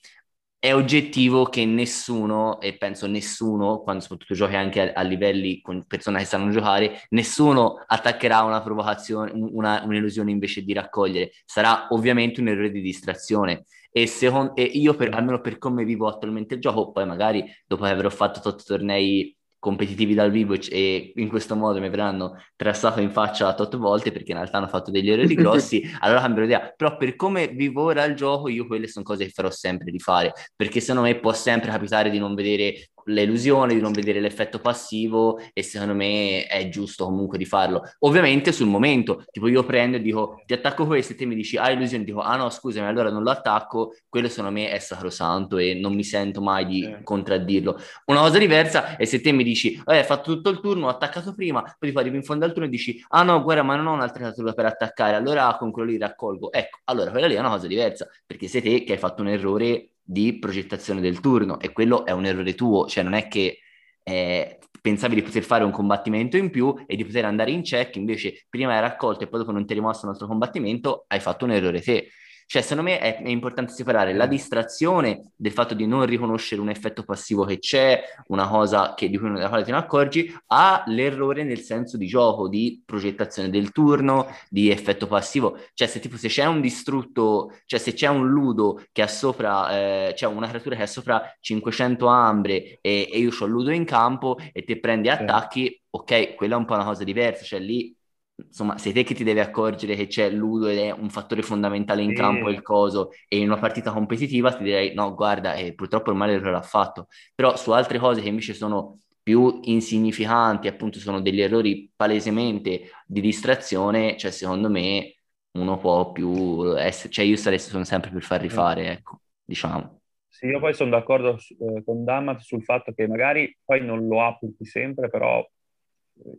è 0.63 0.73
oggettivo 0.73 1.43
che 1.43 1.65
nessuno, 1.65 2.61
e 2.61 2.77
penso 2.77 3.05
nessuno, 3.05 3.81
quando 3.81 4.01
soprattutto 4.01 4.33
giochi 4.33 4.55
anche 4.55 4.93
a, 4.93 5.01
a, 5.01 5.01
livelli 5.01 5.59
con 5.59 5.85
persone 5.85 6.19
che 6.19 6.23
sanno 6.23 6.51
giocare, 6.51 7.01
nessuno 7.09 7.83
attaccherà 7.85 8.43
una 8.43 8.61
provocazione, 8.61 9.33
una, 9.33 9.83
un'illusione 9.83 10.31
invece 10.31 10.61
di 10.61 10.71
raccogliere. 10.71 11.31
Sarà 11.43 11.87
ovviamente 11.89 12.39
un 12.39 12.47
errore 12.47 12.71
di 12.71 12.79
distrazione. 12.79 13.65
E, 13.91 14.07
secondo, 14.07 14.55
e 14.55 14.63
io, 14.63 14.95
per, 14.95 15.13
almeno 15.13 15.41
per 15.41 15.57
come 15.57 15.83
vivo 15.83 16.07
attualmente 16.07 16.53
il 16.53 16.61
gioco, 16.61 16.91
poi 16.93 17.05
magari 17.05 17.43
dopo 17.67 17.83
che 17.83 17.89
avrò 17.89 18.09
fatto 18.09 18.47
i 18.47 18.63
tornei 18.63 19.37
competitivi 19.63 20.13
dal 20.13 20.29
vivo 20.29 20.55
e 20.55 21.13
in 21.15 21.29
questo 21.29 21.55
modo 21.55 21.79
mi 21.79 21.87
verranno 21.87 22.35
trassato 22.57 22.99
in 22.99 23.11
faccia 23.11 23.53
tot 23.53 23.77
volte 23.77 24.11
perché 24.11 24.31
in 24.31 24.37
realtà 24.39 24.57
hanno 24.57 24.67
fatto 24.67 24.91
degli 24.91 25.09
errori 25.09 25.35
grossi, 25.35 25.89
allora 26.01 26.19
cambierò 26.19 26.45
idea. 26.45 26.73
Però 26.75 26.97
per 26.97 27.15
come 27.15 27.47
vivo 27.47 27.83
ora 27.83 28.03
il 28.03 28.13
gioco, 28.13 28.49
io 28.49 28.67
quelle 28.67 28.89
sono 28.89 29.05
cose 29.05 29.23
che 29.23 29.31
farò 29.31 29.49
sempre 29.49 29.89
di 29.89 29.99
fare, 29.99 30.33
perché 30.53 30.81
secondo 30.81 31.07
me 31.07 31.17
può 31.17 31.31
sempre 31.31 31.71
capitare 31.71 32.09
di 32.09 32.19
non 32.19 32.35
vedere 32.35 32.89
l'illusione, 33.05 33.73
di 33.73 33.81
non 33.81 33.91
vedere 33.91 34.19
l'effetto 34.19 34.59
passivo 34.59 35.39
e 35.53 35.63
secondo 35.63 35.93
me 35.93 36.45
è 36.45 36.69
giusto 36.69 37.05
comunque 37.05 37.37
di 37.37 37.45
farlo. 37.45 37.83
Ovviamente 37.99 38.51
sul 38.51 38.67
momento, 38.67 39.23
tipo 39.31 39.47
io 39.47 39.63
prendo 39.63 39.97
e 39.97 40.01
dico 40.01 40.41
ti 40.45 40.53
attacco 40.53 40.85
questo 40.85 41.13
e 41.13 41.15
te 41.15 41.25
mi 41.25 41.35
dici 41.35 41.57
ah 41.57 41.71
illusione, 41.71 42.03
dico 42.03 42.21
ah 42.21 42.35
no 42.35 42.49
scusami 42.49 42.87
allora 42.87 43.09
non 43.09 43.23
lo 43.23 43.31
attacco, 43.31 43.95
quello 44.09 44.27
secondo 44.27 44.51
me 44.51 44.69
è 44.69 44.79
sacrosanto 44.79 45.57
e 45.57 45.73
non 45.73 45.93
mi 45.93 46.03
sento 46.03 46.41
mai 46.41 46.65
di 46.65 46.83
eh. 46.83 47.03
contraddirlo. 47.03 47.79
Una 48.05 48.21
cosa 48.21 48.37
diversa 48.37 48.97
è 48.97 49.05
se 49.05 49.21
te 49.21 49.31
mi 49.31 49.43
dici 49.43 49.73
eh, 49.73 49.97
hai 49.97 50.03
fatfatto 50.03 50.33
tutto 50.33 50.49
il 50.49 50.59
turno, 50.59 50.87
ho 50.87 50.89
attaccato 50.89 51.33
prima, 51.33 51.61
poi 51.77 51.91
ti 51.91 51.97
arrivi 51.97 52.17
in 52.17 52.23
fondo 52.23 52.45
al 52.45 52.51
turno 52.51 52.67
e 52.67 52.69
dici 52.69 53.03
ah 53.09 53.23
no 53.23 53.41
guarda 53.41 53.63
ma 53.63 53.75
non 53.75 53.87
ho 53.87 53.93
un'altra 53.93 54.19
creatura 54.19 54.53
per 54.53 54.65
attaccare, 54.65 55.15
allora 55.15 55.55
con 55.57 55.71
quello 55.71 55.89
lì 55.89 55.97
raccolgo. 55.97 56.51
Ecco, 56.51 56.79
allora 56.85 57.11
quella 57.11 57.27
lì 57.27 57.35
è 57.35 57.39
una 57.39 57.49
cosa 57.49 57.67
diversa 57.67 58.07
perché 58.25 58.47
sei 58.47 58.61
te 58.61 58.83
che 58.83 58.93
hai 58.93 58.97
fatto 58.97 59.21
un 59.21 59.29
errore 59.29 59.92
di 60.03 60.37
progettazione 60.37 61.01
del 61.01 61.19
turno 61.19 61.59
e 61.59 61.71
quello 61.71 62.05
è 62.05 62.11
un 62.11 62.25
errore 62.25 62.55
tuo, 62.55 62.87
cioè 62.87 63.03
non 63.03 63.13
è 63.13 63.27
che 63.27 63.59
eh, 64.03 64.59
pensavi 64.81 65.15
di 65.15 65.21
poter 65.21 65.43
fare 65.43 65.63
un 65.63 65.71
combattimento 65.71 66.35
in 66.37 66.49
più 66.49 66.75
e 66.85 66.95
di 66.95 67.05
poter 67.05 67.25
andare 67.25 67.51
in 67.51 67.61
check, 67.61 67.95
invece 67.95 68.45
prima 68.49 68.73
hai 68.73 68.81
raccolto 68.81 69.23
e 69.23 69.27
poi 69.27 69.39
dopo 69.39 69.51
non 69.51 69.65
ti 69.65 69.73
è 69.73 69.75
rimasto 69.75 70.05
un 70.05 70.11
altro 70.11 70.27
combattimento, 70.27 71.05
hai 71.07 71.19
fatto 71.19 71.45
un 71.45 71.51
errore 71.51 71.81
te. 71.81 72.09
Cioè, 72.45 72.61
secondo 72.61 72.83
me 72.83 72.99
è, 72.99 73.21
è, 73.21 73.29
importante 73.29 73.73
separare 73.73 74.13
la 74.13 74.25
distrazione 74.25 75.31
del 75.35 75.51
fatto 75.51 75.73
di 75.73 75.85
non 75.85 76.05
riconoscere 76.05 76.61
un 76.61 76.69
effetto 76.69 77.03
passivo 77.03 77.45
che 77.45 77.59
c'è, 77.59 78.01
una 78.27 78.47
cosa 78.47 78.93
che, 78.95 79.09
di 79.09 79.17
cui 79.17 79.31
della 79.31 79.49
quale 79.49 79.63
te 79.63 79.71
ne 79.71 79.77
accorgi, 79.77 80.33
all'errore 80.47 81.43
nel 81.43 81.59
senso 81.59 81.97
di 81.97 82.07
gioco, 82.07 82.47
di 82.47 82.81
progettazione 82.85 83.49
del 83.49 83.71
turno, 83.71 84.27
di 84.49 84.69
effetto 84.69 85.07
passivo. 85.07 85.57
Cioè, 85.73 85.87
se 85.87 85.99
tipo 85.99 86.17
se 86.17 86.27
c'è 86.27 86.45
un 86.45 86.61
distrutto, 86.61 87.51
cioè 87.65 87.79
se 87.79 87.93
c'è 87.93 88.07
un 88.07 88.27
ludo 88.27 88.83
che 88.91 89.01
ha 89.01 89.07
sopra, 89.07 90.07
eh, 90.09 90.13
cioè 90.15 90.31
una 90.33 90.47
creatura 90.47 90.75
che 90.75 90.83
ha 90.83 90.87
sopra 90.87 91.21
500 91.39 92.07
ambre 92.07 92.79
e, 92.81 93.09
e 93.11 93.19
io 93.19 93.31
ho 93.37 93.45
il 93.45 93.51
ludo 93.51 93.71
in 93.71 93.85
campo 93.85 94.37
e 94.51 94.63
te 94.63 94.79
prendi 94.79 95.09
attacchi, 95.09 95.81
ok, 95.89 96.35
quella 96.35 96.55
è 96.55 96.57
un 96.57 96.65
po' 96.65 96.73
una 96.73 96.85
cosa 96.85 97.03
diversa, 97.03 97.43
cioè 97.43 97.59
lì 97.59 97.95
insomma, 98.35 98.77
sei 98.77 98.93
te 98.93 99.03
che 99.03 99.13
ti 99.13 99.23
devi 99.23 99.39
accorgere 99.39 99.95
che 99.95 100.07
c'è 100.07 100.29
Ludo 100.29 100.67
ed 100.67 100.77
è 100.77 100.91
un 100.91 101.09
fattore 101.09 101.41
fondamentale 101.41 102.01
in 102.01 102.09
sì. 102.09 102.15
campo 102.15 102.49
il 102.49 102.61
coso 102.61 103.11
e 103.27 103.37
in 103.37 103.49
una 103.49 103.59
partita 103.59 103.91
competitiva 103.91 104.53
ti 104.53 104.63
direi 104.63 104.93
no, 104.93 105.13
guarda, 105.13 105.53
eh, 105.55 105.73
purtroppo 105.73 106.09
ormai 106.11 106.29
l'errore 106.29 106.51
l'ha 106.51 106.61
fatto. 106.61 107.07
Però 107.35 107.55
su 107.55 107.71
altre 107.71 107.99
cose 107.99 108.21
che 108.21 108.29
invece 108.29 108.53
sono 108.53 108.99
più 109.21 109.59
insignificanti, 109.63 110.67
appunto 110.67 110.99
sono 110.99 111.21
degli 111.21 111.41
errori 111.41 111.89
palesemente 111.95 112.89
di 113.05 113.21
distrazione, 113.21 114.17
cioè 114.17 114.31
secondo 114.31 114.69
me 114.69 115.15
uno 115.51 115.77
può 115.77 116.11
più 116.11 116.75
essere, 116.77 117.11
cioè 117.11 117.25
io 117.25 117.37
sarei 117.37 117.59
sono 117.59 117.83
sempre 117.85 118.11
per 118.11 118.23
far 118.23 118.41
rifare, 118.41 118.91
ecco, 118.91 119.21
diciamo. 119.43 120.01
Sì, 120.27 120.47
io 120.47 120.59
poi 120.59 120.73
sono 120.73 120.89
d'accordo 120.89 121.37
eh, 121.37 121.83
con 121.85 122.03
Damat 122.03 122.39
sul 122.39 122.63
fatto 122.63 122.91
che 122.91 123.07
magari 123.07 123.55
poi 123.63 123.85
non 123.85 124.07
lo 124.07 124.23
applichi 124.23 124.65
sempre, 124.65 125.09
però 125.09 125.45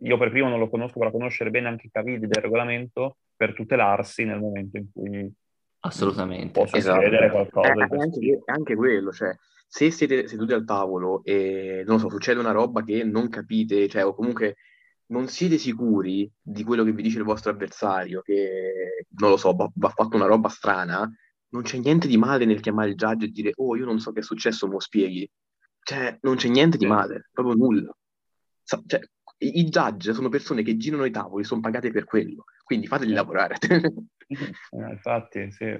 io 0.01 0.17
per 0.17 0.29
primo 0.29 0.49
non 0.49 0.59
lo 0.59 0.69
conosco, 0.69 0.99
però 0.99 1.11
conoscere 1.11 1.49
bene 1.49 1.67
anche 1.67 1.87
i 1.87 1.91
cavilli 1.91 2.27
del 2.27 2.41
regolamento 2.41 3.17
per 3.35 3.53
tutelarsi 3.53 4.23
nel 4.23 4.39
momento 4.39 4.77
in 4.77 4.91
cui 4.91 5.33
assolutamente 5.85 6.51
può 6.51 6.65
succedere 6.65 7.27
esatto. 7.27 7.31
qualcosa. 7.31 7.71
È, 7.73 7.97
anche, 7.97 8.41
anche, 8.45 8.75
quello, 8.75 9.11
cioè, 9.11 9.35
se 9.67 9.91
siete 9.91 10.27
seduti 10.27 10.53
al 10.53 10.65
tavolo 10.65 11.23
e 11.23 11.83
non 11.85 11.99
so, 11.99 12.09
succede 12.09 12.39
una 12.39 12.51
roba 12.51 12.83
che 12.83 13.03
non 13.03 13.29
capite, 13.29 13.87
cioè, 13.87 14.05
o 14.05 14.13
comunque 14.13 14.55
non 15.07 15.27
siete 15.27 15.57
sicuri 15.57 16.29
di 16.41 16.63
quello 16.63 16.83
che 16.83 16.91
vi 16.91 17.03
dice 17.03 17.19
il 17.19 17.23
vostro 17.23 17.51
avversario, 17.51 18.21
che 18.21 19.05
non 19.19 19.29
lo 19.29 19.37
so, 19.37 19.53
va, 19.53 19.69
va 19.75 19.89
fatto 19.89 20.15
una 20.15 20.25
roba 20.25 20.49
strana, 20.49 21.09
non 21.49 21.61
c'è 21.61 21.77
niente 21.77 22.07
di 22.07 22.17
male 22.17 22.45
nel 22.45 22.59
chiamare 22.59 22.89
il 22.89 22.95
judge 22.95 23.25
e 23.25 23.29
dire 23.29 23.51
oh, 23.55 23.75
io 23.75 23.85
non 23.85 23.99
so 23.99 24.11
che 24.11 24.19
è 24.19 24.23
successo, 24.23 24.67
mo 24.67 24.79
spieghi. 24.79 25.29
Cioè, 25.81 26.17
non 26.21 26.35
c'è 26.35 26.49
niente 26.49 26.77
di 26.77 26.87
male, 26.87 27.29
proprio 27.31 27.55
nulla. 27.55 27.95
Cioè, 28.63 28.99
i, 29.37 29.59
i 29.59 29.63
judge 29.65 30.13
sono 30.13 30.29
persone 30.29 30.63
che 30.63 30.77
girano 30.77 31.05
i 31.05 31.11
tavoli, 31.11 31.43
sono 31.43 31.61
pagate 31.61 31.91
per 31.91 32.05
quello, 32.05 32.45
quindi 32.63 32.87
fateli 32.87 33.13
lavorare. 33.13 33.55
eh, 33.59 33.89
infatti, 34.91 35.51
sì. 35.51 35.77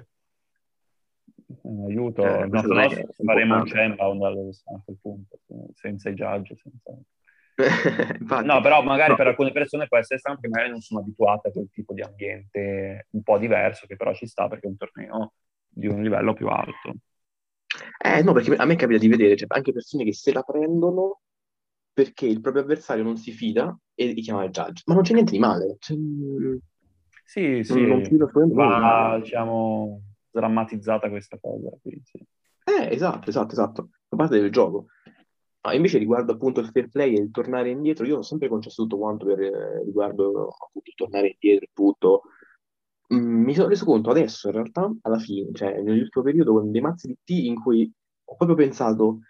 Un 1.62 1.86
aiuto, 1.88 2.24
eh, 2.24 2.46
no, 2.46 2.60
no, 2.60 2.90
faremo 3.24 3.56
un 3.56 3.64
champion 3.66 4.22
a 4.24 4.82
quel 4.84 4.98
punto, 5.00 5.38
senza 5.74 6.08
i 6.10 6.14
judge. 6.14 6.56
Senza... 6.56 6.98
no, 8.42 8.60
però 8.60 8.82
magari 8.82 9.10
no. 9.10 9.16
per 9.16 9.28
alcune 9.28 9.52
persone 9.52 9.86
può 9.86 9.96
essere 9.96 10.18
strano 10.18 10.38
perché 10.38 10.54
magari 10.54 10.72
non 10.72 10.80
sono 10.80 11.00
abituate 11.00 11.48
a 11.48 11.52
quel 11.52 11.68
tipo 11.70 11.94
di 11.94 12.02
ambiente 12.02 13.06
un 13.10 13.22
po' 13.22 13.38
diverso, 13.38 13.86
che 13.86 13.96
però 13.96 14.12
ci 14.12 14.26
sta 14.26 14.48
perché 14.48 14.66
è 14.66 14.70
un 14.70 14.76
torneo 14.76 15.34
di 15.68 15.86
un 15.86 16.02
livello 16.02 16.32
più 16.32 16.48
alto. 16.48 16.94
Eh 17.98 18.22
no, 18.22 18.32
perché 18.32 18.54
a 18.54 18.64
me 18.64 18.76
capita 18.76 18.98
di 18.98 19.08
vedere 19.08 19.36
cioè, 19.36 19.48
anche 19.50 19.72
persone 19.72 20.04
che 20.04 20.14
se 20.14 20.32
la 20.32 20.42
prendono 20.42 21.20
perché 21.96 22.26
il 22.26 22.42
proprio 22.42 22.62
avversario 22.62 23.02
non 23.02 23.16
si 23.16 23.32
fida 23.32 23.74
e 23.94 24.12
chiama 24.16 24.44
il 24.44 24.50
judge. 24.50 24.82
Ma 24.84 24.92
non 24.92 25.02
c'è 25.02 25.14
niente 25.14 25.32
di 25.32 25.38
male. 25.38 25.76
Cioè, 25.78 25.96
sì, 27.24 27.64
sì, 27.64 27.86
non 27.86 28.04
fido 28.04 28.30
va, 28.52 29.18
diciamo, 29.18 30.02
drammatizzata 30.30 31.08
questa 31.08 31.38
cosa. 31.40 31.70
Quindi, 31.80 32.02
sì. 32.04 32.18
Eh, 32.18 32.92
esatto, 32.94 33.30
esatto, 33.30 33.52
esatto. 33.52 33.88
Fa 34.10 34.16
parte 34.16 34.38
del 34.38 34.52
gioco. 34.52 34.88
Ah, 35.62 35.74
invece 35.74 35.96
riguardo 35.96 36.32
appunto 36.32 36.60
il 36.60 36.68
fair 36.68 36.90
play 36.90 37.16
e 37.16 37.22
il 37.22 37.30
tornare 37.30 37.70
indietro, 37.70 38.04
io 38.04 38.18
ho 38.18 38.22
sempre 38.22 38.48
concesso 38.48 38.82
tutto 38.82 38.98
quanto 38.98 39.24
per 39.24 39.40
eh, 39.40 39.82
riguardo 39.82 40.48
appunto 40.48 40.90
il 40.90 40.94
tornare 40.96 41.28
indietro 41.28 41.64
e 41.64 41.70
tutto. 41.72 42.22
Mm, 43.14 43.42
mi 43.42 43.54
sono 43.54 43.68
reso 43.68 43.86
conto 43.86 44.10
adesso, 44.10 44.48
in 44.48 44.52
realtà, 44.52 44.94
alla 45.00 45.18
fine, 45.18 45.48
cioè 45.54 45.80
nell'ultimo 45.80 46.22
periodo, 46.22 46.52
con 46.52 46.70
dei 46.70 46.82
mazzi 46.82 47.06
di 47.06 47.16
T 47.24 47.30
in 47.30 47.54
cui 47.54 47.90
ho 48.22 48.36
proprio 48.36 48.54
pensato, 48.54 49.20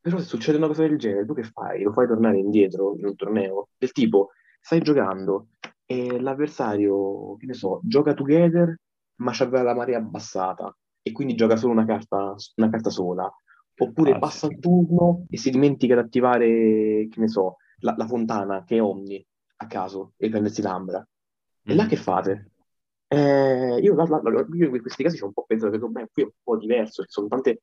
però 0.00 0.18
se 0.18 0.24
succede 0.24 0.56
una 0.56 0.66
cosa 0.66 0.86
del 0.86 0.98
genere, 0.98 1.26
tu 1.26 1.34
che 1.34 1.42
fai? 1.42 1.82
Lo 1.82 1.92
fai 1.92 2.06
tornare 2.06 2.38
indietro 2.38 2.94
in 2.96 3.06
un 3.06 3.14
torneo? 3.16 3.68
Del 3.76 3.92
tipo, 3.92 4.30
stai 4.60 4.80
giocando 4.80 5.48
e 5.84 6.20
l'avversario, 6.20 7.36
che 7.36 7.46
ne 7.46 7.54
so, 7.54 7.80
gioca 7.82 8.14
together, 8.14 8.74
ma 9.16 9.32
c'aveva 9.32 9.62
la 9.62 9.74
marea 9.74 9.98
abbassata 9.98 10.74
e 11.02 11.12
quindi 11.12 11.34
gioca 11.34 11.56
solo 11.56 11.72
una 11.72 11.84
carta, 11.84 12.34
una 12.56 12.70
carta 12.70 12.90
sola. 12.90 13.30
Oppure 13.76 14.12
ah, 14.12 14.18
passa 14.18 14.46
sì. 14.46 14.52
il 14.52 14.58
turno 14.60 15.24
e 15.28 15.36
si 15.36 15.50
dimentica 15.50 15.94
di 15.94 16.00
attivare, 16.00 17.08
che 17.08 17.20
ne 17.20 17.28
so, 17.28 17.56
la, 17.80 17.94
la 17.96 18.06
fontana, 18.06 18.62
che 18.64 18.76
è 18.76 18.82
Omni, 18.82 19.24
a 19.56 19.66
caso, 19.66 20.12
e 20.16 20.28
prendersi 20.28 20.62
l'ambra. 20.62 21.06
E 21.62 21.72
mm. 21.72 21.76
là 21.76 21.86
che 21.86 21.96
fate? 21.96 22.50
Eh, 23.08 23.78
io, 23.80 23.94
la, 23.94 24.04
la, 24.04 24.46
io, 24.52 24.74
in 24.74 24.80
questi 24.80 25.02
casi 25.02 25.16
ci 25.16 25.22
ho 25.22 25.26
un 25.26 25.32
po' 25.32 25.44
pensato 25.46 25.78
che 25.78 25.84
beh, 25.84 26.08
qui 26.12 26.22
è 26.22 26.26
un 26.26 26.32
po' 26.42 26.56
diverso, 26.56 27.02
ci 27.02 27.10
sono 27.10 27.26
tante 27.26 27.62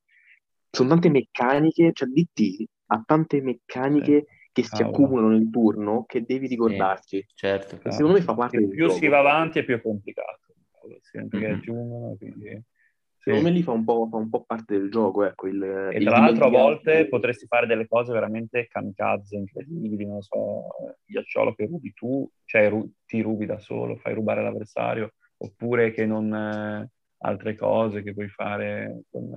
sono 0.77 0.89
tante 0.89 1.09
meccaniche, 1.09 1.91
cioè 1.91 2.07
DT 2.07 2.65
ha 2.87 3.03
tante 3.05 3.41
meccaniche 3.41 4.25
che 4.51 4.63
si 4.63 4.81
ah, 4.81 4.87
accumulano 4.87 5.29
nel 5.29 5.49
turno 5.49 6.05
che 6.05 6.23
devi 6.23 6.47
ricordarci. 6.47 7.17
Sì, 7.17 7.33
certo. 7.33 7.77
Claro. 7.77 7.95
Secondo 7.95 8.17
me 8.17 8.23
fa 8.23 8.33
parte 8.33 8.57
del 8.59 8.69
più 8.69 8.87
gioco. 8.87 8.99
si 8.99 9.07
va 9.07 9.19
avanti 9.19 9.59
è 9.59 9.63
più 9.63 9.81
complicato. 9.81 10.39
Sempre 11.01 11.39
mm-hmm. 11.39 11.47
che 11.47 11.53
aggiungono, 11.55 12.15
quindi... 12.15 12.63
Secondo 13.17 13.49
me 13.49 13.53
lì 13.53 13.61
fa 13.61 13.71
un, 13.71 13.83
po', 13.83 14.07
fa 14.09 14.15
un 14.15 14.29
po' 14.29 14.45
parte 14.45 14.77
del 14.77 14.89
gioco, 14.89 15.25
ecco. 15.25 15.47
Il, 15.47 15.61
e 15.61 15.99
tra 15.99 16.19
l'altro 16.19 16.45
a 16.45 16.49
volte 16.49 17.03
di... 17.03 17.09
potresti 17.09 17.45
fare 17.45 17.67
delle 17.67 17.85
cose 17.85 18.13
veramente 18.13 18.67
kamikaze, 18.67 19.35
incredibili, 19.35 20.05
non 20.05 20.21
so, 20.21 20.67
ghiacciolo 21.05 21.53
che 21.53 21.65
rubi 21.65 21.91
tu, 21.93 22.29
cioè 22.45 22.69
ru- 22.69 22.89
ti 23.05 23.21
rubi 23.21 23.45
da 23.45 23.59
solo, 23.59 23.97
fai 23.97 24.13
rubare 24.13 24.41
l'avversario, 24.41 25.13
oppure 25.37 25.91
che 25.91 26.05
non... 26.05 26.33
Eh, 26.33 26.89
altre 27.19 27.55
cose 27.55 28.03
che 28.03 28.13
puoi 28.13 28.29
fare 28.29 29.01
con 29.09 29.33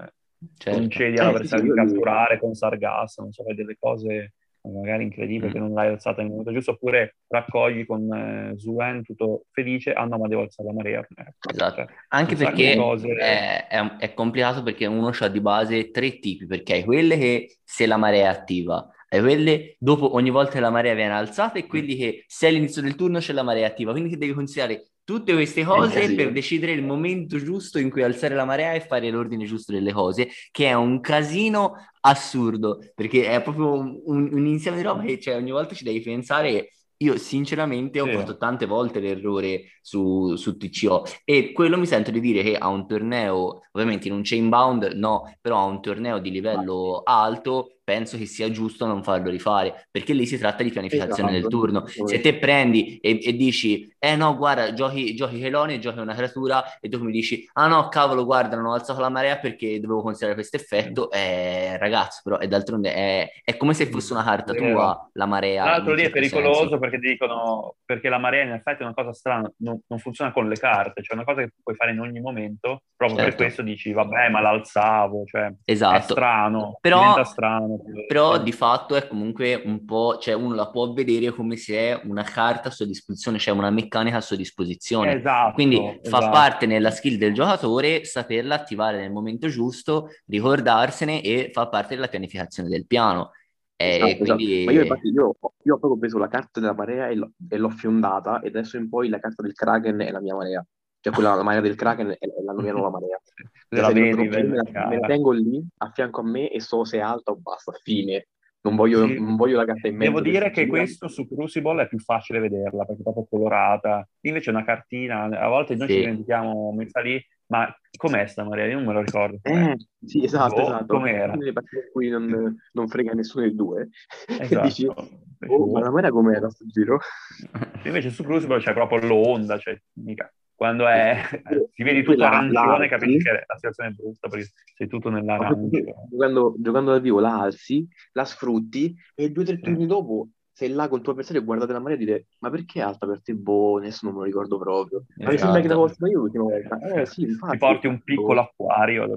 certo. 0.56 0.78
concedi 0.78 1.18
all'avversario 1.18 1.64
eh, 1.64 1.68
sì, 1.68 1.72
di 1.72 1.92
catturare 1.92 2.38
con 2.38 2.54
Sargasso, 2.54 3.22
non 3.22 3.32
so, 3.32 3.44
fai 3.44 3.54
delle 3.54 3.76
cose 3.78 4.34
magari 4.62 5.04
incredibile 5.04 5.48
mm. 5.48 5.52
che 5.52 5.58
non 5.58 5.72
l'hai 5.72 5.88
alzata 5.88 6.20
nel 6.20 6.30
momento 6.30 6.52
giusto, 6.52 6.72
oppure 6.72 7.16
raccogli 7.28 7.86
con 7.86 8.12
eh, 8.12 8.58
Zuen 8.58 9.02
tutto 9.02 9.46
felice, 9.52 9.92
ah 9.92 10.04
no, 10.04 10.18
ma 10.18 10.28
devo 10.28 10.42
alzare 10.42 10.68
la 10.68 10.74
marea. 10.74 10.98
Ecco, 11.00 11.50
esatto, 11.50 11.76
cioè, 11.76 11.86
anche 12.08 12.36
perché 12.36 12.76
cose... 12.76 13.08
è, 13.14 13.66
è, 13.68 13.96
è, 13.96 14.14
complicato 14.14 14.62
perché 14.62 14.86
uno 14.86 15.12
ha 15.18 15.28
di 15.28 15.40
base 15.40 15.90
tre 15.90 16.18
tipi, 16.18 16.46
perché 16.46 16.74
hai 16.74 16.84
quelle 16.84 17.16
che 17.16 17.56
se 17.64 17.86
la 17.86 17.96
marea 17.96 18.24
è 18.24 18.34
attiva, 18.34 18.86
hai 19.08 19.20
quelle 19.20 19.76
dopo 19.78 20.14
ogni 20.14 20.30
volta 20.30 20.52
che 20.52 20.60
la 20.60 20.70
marea 20.70 20.94
viene 20.94 21.14
alzata 21.14 21.58
e 21.58 21.66
quelli 21.66 21.96
che 21.96 22.24
se 22.26 22.48
all'inizio 22.48 22.82
del 22.82 22.96
turno 22.96 23.18
c'è 23.18 23.32
la 23.32 23.42
marea 23.42 23.66
attiva, 23.66 23.92
quindi 23.92 24.10
ti 24.10 24.18
devi 24.18 24.32
considerare 24.32 24.90
tutte 25.10 25.32
queste 25.32 25.64
cose 25.64 26.14
per 26.14 26.30
decidere 26.30 26.70
il 26.70 26.84
momento 26.84 27.36
giusto 27.38 27.80
in 27.80 27.90
cui 27.90 28.04
alzare 28.04 28.36
la 28.36 28.44
marea 28.44 28.74
e 28.74 28.80
fare 28.80 29.10
l'ordine 29.10 29.44
giusto 29.44 29.72
delle 29.72 29.92
cose, 29.92 30.28
che 30.52 30.66
è 30.66 30.72
un 30.74 31.00
casino 31.00 31.74
assurdo, 32.02 32.78
perché 32.94 33.28
è 33.28 33.42
proprio 33.42 33.72
un, 33.72 33.98
un, 34.04 34.46
insieme 34.46 34.76
di 34.76 34.84
roba 34.84 35.02
che 35.02 35.18
cioè, 35.18 35.34
ogni 35.34 35.50
volta 35.50 35.74
ci 35.74 35.82
devi 35.82 36.00
pensare 36.00 36.68
io 36.98 37.16
sinceramente 37.16 37.98
ho 37.98 38.04
sì. 38.04 38.12
fatto 38.12 38.36
tante 38.36 38.66
volte 38.66 39.00
l'errore 39.00 39.62
su, 39.80 40.36
su, 40.36 40.56
TCO 40.56 41.04
e 41.24 41.50
quello 41.52 41.78
mi 41.78 41.86
sento 41.86 42.10
di 42.10 42.20
dire 42.20 42.42
che 42.42 42.56
a 42.56 42.68
un 42.68 42.86
torneo, 42.86 43.62
ovviamente 43.72 44.06
in 44.06 44.14
un 44.14 44.20
chain 44.22 44.48
bound 44.48 44.84
no, 44.94 45.34
però 45.40 45.58
a 45.58 45.64
un 45.64 45.80
torneo 45.80 46.18
di 46.18 46.30
livello 46.30 47.00
alto 47.02 47.79
penso 47.90 48.16
che 48.16 48.26
sia 48.26 48.48
giusto 48.52 48.86
non 48.86 49.02
farlo 49.02 49.30
rifare, 49.30 49.88
perché 49.90 50.12
lì 50.12 50.24
si 50.24 50.38
tratta 50.38 50.62
di 50.62 50.70
pianificazione 50.70 51.30
esatto. 51.30 51.48
del 51.48 51.48
turno. 51.48 51.86
Se 51.86 52.20
te 52.20 52.38
prendi 52.38 52.98
e, 52.98 53.18
e, 53.20 53.34
dici, 53.34 53.92
eh 53.98 54.14
no, 54.14 54.36
guarda, 54.36 54.72
giochi, 54.72 55.16
giochi 55.16 55.42
Helone, 55.42 55.80
giochi 55.80 55.98
una 55.98 56.14
creatura, 56.14 56.78
e 56.78 56.88
dopo 56.88 57.02
mi 57.02 57.10
dici, 57.10 57.48
ah 57.54 57.66
no, 57.66 57.88
cavolo, 57.88 58.24
guarda, 58.24 58.54
non 58.54 58.66
ho 58.66 58.74
alzato 58.74 59.00
la 59.00 59.08
marea 59.08 59.38
perché 59.38 59.80
dovevo 59.80 60.02
considerare 60.02 60.36
questo 60.36 60.56
effetto, 60.56 61.10
eh, 61.10 61.76
ragazzo, 61.78 62.20
però 62.22 62.38
è 62.38 62.46
d'altronde 62.46 62.94
è, 62.94 63.28
è 63.42 63.56
come 63.56 63.74
se 63.74 63.86
fosse 63.86 64.12
una 64.12 64.22
carta 64.22 64.52
tua 64.52 65.10
la 65.14 65.26
marea. 65.26 65.64
Tra 65.64 65.72
l'altro 65.72 65.94
lì 65.94 66.04
è 66.04 66.10
pericoloso 66.10 66.60
senso. 66.60 66.78
perché 66.78 66.98
dicono, 66.98 67.74
perché 67.84 68.08
la 68.08 68.18
marea 68.18 68.44
in 68.44 68.52
effetti 68.52 68.82
è 68.82 68.84
una 68.84 68.94
cosa 68.94 69.12
strana, 69.12 69.50
non, 69.58 69.80
non, 69.88 69.98
funziona 69.98 70.30
con 70.30 70.48
le 70.48 70.56
carte, 70.56 71.02
cioè 71.02 71.16
è 71.16 71.20
una 71.20 71.24
cosa 71.24 71.42
che 71.42 71.52
puoi 71.60 71.74
fare 71.74 71.90
in 71.90 71.98
ogni 71.98 72.20
momento, 72.20 72.82
proprio 72.96 73.18
certo. 73.18 73.36
per 73.36 73.44
questo 73.46 73.62
dici, 73.62 73.92
vabbè, 73.92 74.28
ma 74.28 74.40
l'alzavo, 74.40 75.24
cioè 75.24 75.52
esatto. 75.64 75.96
è 75.96 76.00
strano, 76.00 76.78
però, 76.80 77.24
strano. 77.24 77.79
Però 78.06 78.42
di 78.42 78.52
fatto 78.52 78.94
è 78.94 79.06
comunque 79.06 79.60
un 79.64 79.84
po', 79.84 80.18
cioè 80.18 80.34
uno 80.34 80.54
la 80.54 80.68
può 80.68 80.92
vedere 80.92 81.30
come 81.30 81.56
se 81.56 81.76
è 81.76 82.00
una 82.04 82.22
carta 82.22 82.68
a 82.68 82.72
sua 82.72 82.86
disposizione, 82.86 83.38
cioè 83.38 83.54
una 83.54 83.70
meccanica 83.70 84.16
a 84.18 84.20
sua 84.20 84.36
disposizione. 84.36 85.14
Esatto, 85.14 85.54
Quindi 85.54 85.76
esatto. 85.76 86.08
fa 86.08 86.30
parte 86.30 86.66
nella 86.66 86.90
skill 86.90 87.16
del 87.16 87.34
giocatore 87.34 88.04
saperla 88.04 88.54
attivare 88.54 88.98
nel 88.98 89.12
momento 89.12 89.48
giusto, 89.48 90.08
ricordarsene 90.26 91.22
e 91.22 91.50
fa 91.52 91.68
parte 91.68 91.94
della 91.94 92.08
pianificazione 92.08 92.68
del 92.68 92.86
piano. 92.86 93.32
Esatto, 93.76 94.06
esatto. 94.06 94.34
quindi... 94.34 94.64
Ma 94.64 94.72
io 94.72 94.82
infatti 94.82 95.08
io, 95.08 95.36
io, 95.62 95.74
ho 95.74 95.78
proprio 95.78 95.98
preso 95.98 96.18
la 96.18 96.28
carta 96.28 96.60
della 96.60 96.74
marea 96.74 97.08
e 97.08 97.14
l'ho, 97.14 97.32
e 97.48 97.56
l'ho 97.56 97.70
fiondata 97.70 98.40
e 98.40 98.48
adesso 98.48 98.76
in 98.76 98.88
poi 98.88 99.08
la 99.08 99.18
carta 99.18 99.42
del 99.42 99.54
Kraken 99.54 100.00
è 100.00 100.10
la 100.10 100.20
mia 100.20 100.34
marea 100.34 100.64
cioè 101.00 101.12
quella 101.14 101.34
la 101.34 101.42
marea 101.42 101.62
del 101.62 101.76
Kraken 101.76 102.10
è 102.18 102.26
la 102.44 102.54
mia 102.54 102.72
nuova 102.72 102.90
marea. 102.90 103.18
Cioè, 103.70 103.82
la 103.82 103.92
vedi, 103.92 104.26
me, 104.26 104.42
la, 104.72 104.88
me 104.88 104.98
la 104.98 105.06
tengo 105.06 105.30
lì 105.30 105.64
a 105.76 105.92
fianco 105.94 106.22
a 106.22 106.24
me 106.24 106.50
e 106.50 106.60
so 106.60 106.82
se 106.82 106.98
è 106.98 107.00
alta 107.00 107.30
o 107.30 107.36
bassa, 107.36 107.70
fine. 107.84 108.26
Non 108.62 108.74
voglio, 108.74 109.06
sì. 109.06 109.18
non 109.18 109.36
voglio 109.36 109.56
la 109.56 109.64
carta 109.64 109.86
in 109.86 109.96
mezzo. 109.96 110.10
Devo 110.10 110.20
dire 110.20 110.50
che 110.50 110.66
questo 110.66 111.06
su 111.06 111.28
Crucible 111.28 111.84
è 111.84 111.86
più 111.86 112.00
facile 112.00 112.40
vederla 112.40 112.84
perché 112.84 113.00
è 113.00 113.04
proprio 113.04 113.26
colorata. 113.30 114.06
Invece 114.22 114.50
una 114.50 114.64
cartina, 114.64 115.22
a 115.22 115.48
volte 115.48 115.76
noi 115.76 115.86
sì. 115.86 115.94
ci 115.94 116.00
dimentichiamo 116.00 116.72
messa 116.72 117.00
lì, 117.00 117.24
ma 117.46 117.72
com'è 117.96 118.26
sta 118.26 118.42
Maria? 118.42 118.66
Io 118.66 118.78
non 118.78 118.86
me 118.86 118.92
lo 118.92 119.02
ricordo. 119.02 119.38
Eh, 119.42 119.76
sì, 120.04 120.24
esatto, 120.24 120.56
oh, 120.56 120.64
esatto. 120.64 120.94
Com'era? 120.94 121.34
Le 121.36 121.52
partite 121.52 121.84
in 121.84 121.92
cui 121.92 122.08
non, 122.08 122.56
non, 122.72 122.88
frega 122.88 123.12
nessuno 123.12 123.44
dei 123.44 123.54
due. 123.54 123.88
Esatto. 124.26 124.66
dici, 124.66 124.86
oh, 124.86 125.70
ma 125.70 125.78
la 125.78 125.90
Maria 125.90 126.10
com'era 126.10 126.50
sto 126.50 126.66
giro? 126.66 126.98
Invece 127.84 128.10
su 128.10 128.24
Crucible 128.24 128.58
c'è 128.58 128.74
proprio 128.74 129.06
l'onda, 129.06 129.58
cioè 129.58 129.80
mica 129.94 130.28
quando 130.60 130.86
è, 130.86 131.16
ti 131.72 131.82
vedi 131.82 132.02
tutto 132.02 132.22
arancione 132.22 132.86
capisci 132.86 133.24
che 133.24 133.44
la 133.46 133.54
situazione 133.54 133.88
è 133.88 133.92
brutta 133.94 134.28
perché 134.28 134.50
sei 134.76 134.88
tutto 134.88 135.08
nell'arancio. 135.08 135.70
Giocando, 136.10 136.54
giocando 136.58 136.90
dal 136.90 137.00
vivo 137.00 137.18
la 137.18 137.40
alzi, 137.40 137.88
la 138.12 138.26
sfrutti 138.26 138.94
e 139.14 139.30
due 139.30 139.42
o 139.42 139.46
tre 139.46 139.58
turni 139.58 139.86
dopo 139.86 140.28
sei 140.52 140.68
là 140.68 140.86
con 140.88 140.98
il 140.98 141.02
tuo 141.02 141.12
avversario 141.12 141.40
e 141.40 141.44
guardate 141.46 141.72
la 141.72 141.78
marea 141.78 141.96
e 141.96 141.98
dite 142.00 142.26
ma 142.40 142.50
perché 142.50 142.80
è 142.80 142.82
alta 142.82 143.06
per 143.06 143.22
te? 143.22 143.34
Boh, 143.34 143.78
adesso 143.78 144.00
non 144.04 144.12
me 144.12 144.20
lo 144.20 144.26
ricordo 144.26 144.58
proprio. 144.58 145.04
Ma 145.16 145.30
esatto. 145.30 145.32
mi 145.32 145.38
sembra 145.38 145.60
che 145.62 145.68
la 145.68 145.76
vostra 145.76 146.08
io 146.08 146.18
l'ultima 146.18 146.44
volta. 146.44 146.78
Eh 146.78 147.06
sì, 147.06 147.22
infatti. 147.22 147.52
Ti 147.52 147.58
porti 147.58 147.86
un 147.86 148.02
piccolo 148.02 148.40
acquario 148.40 149.06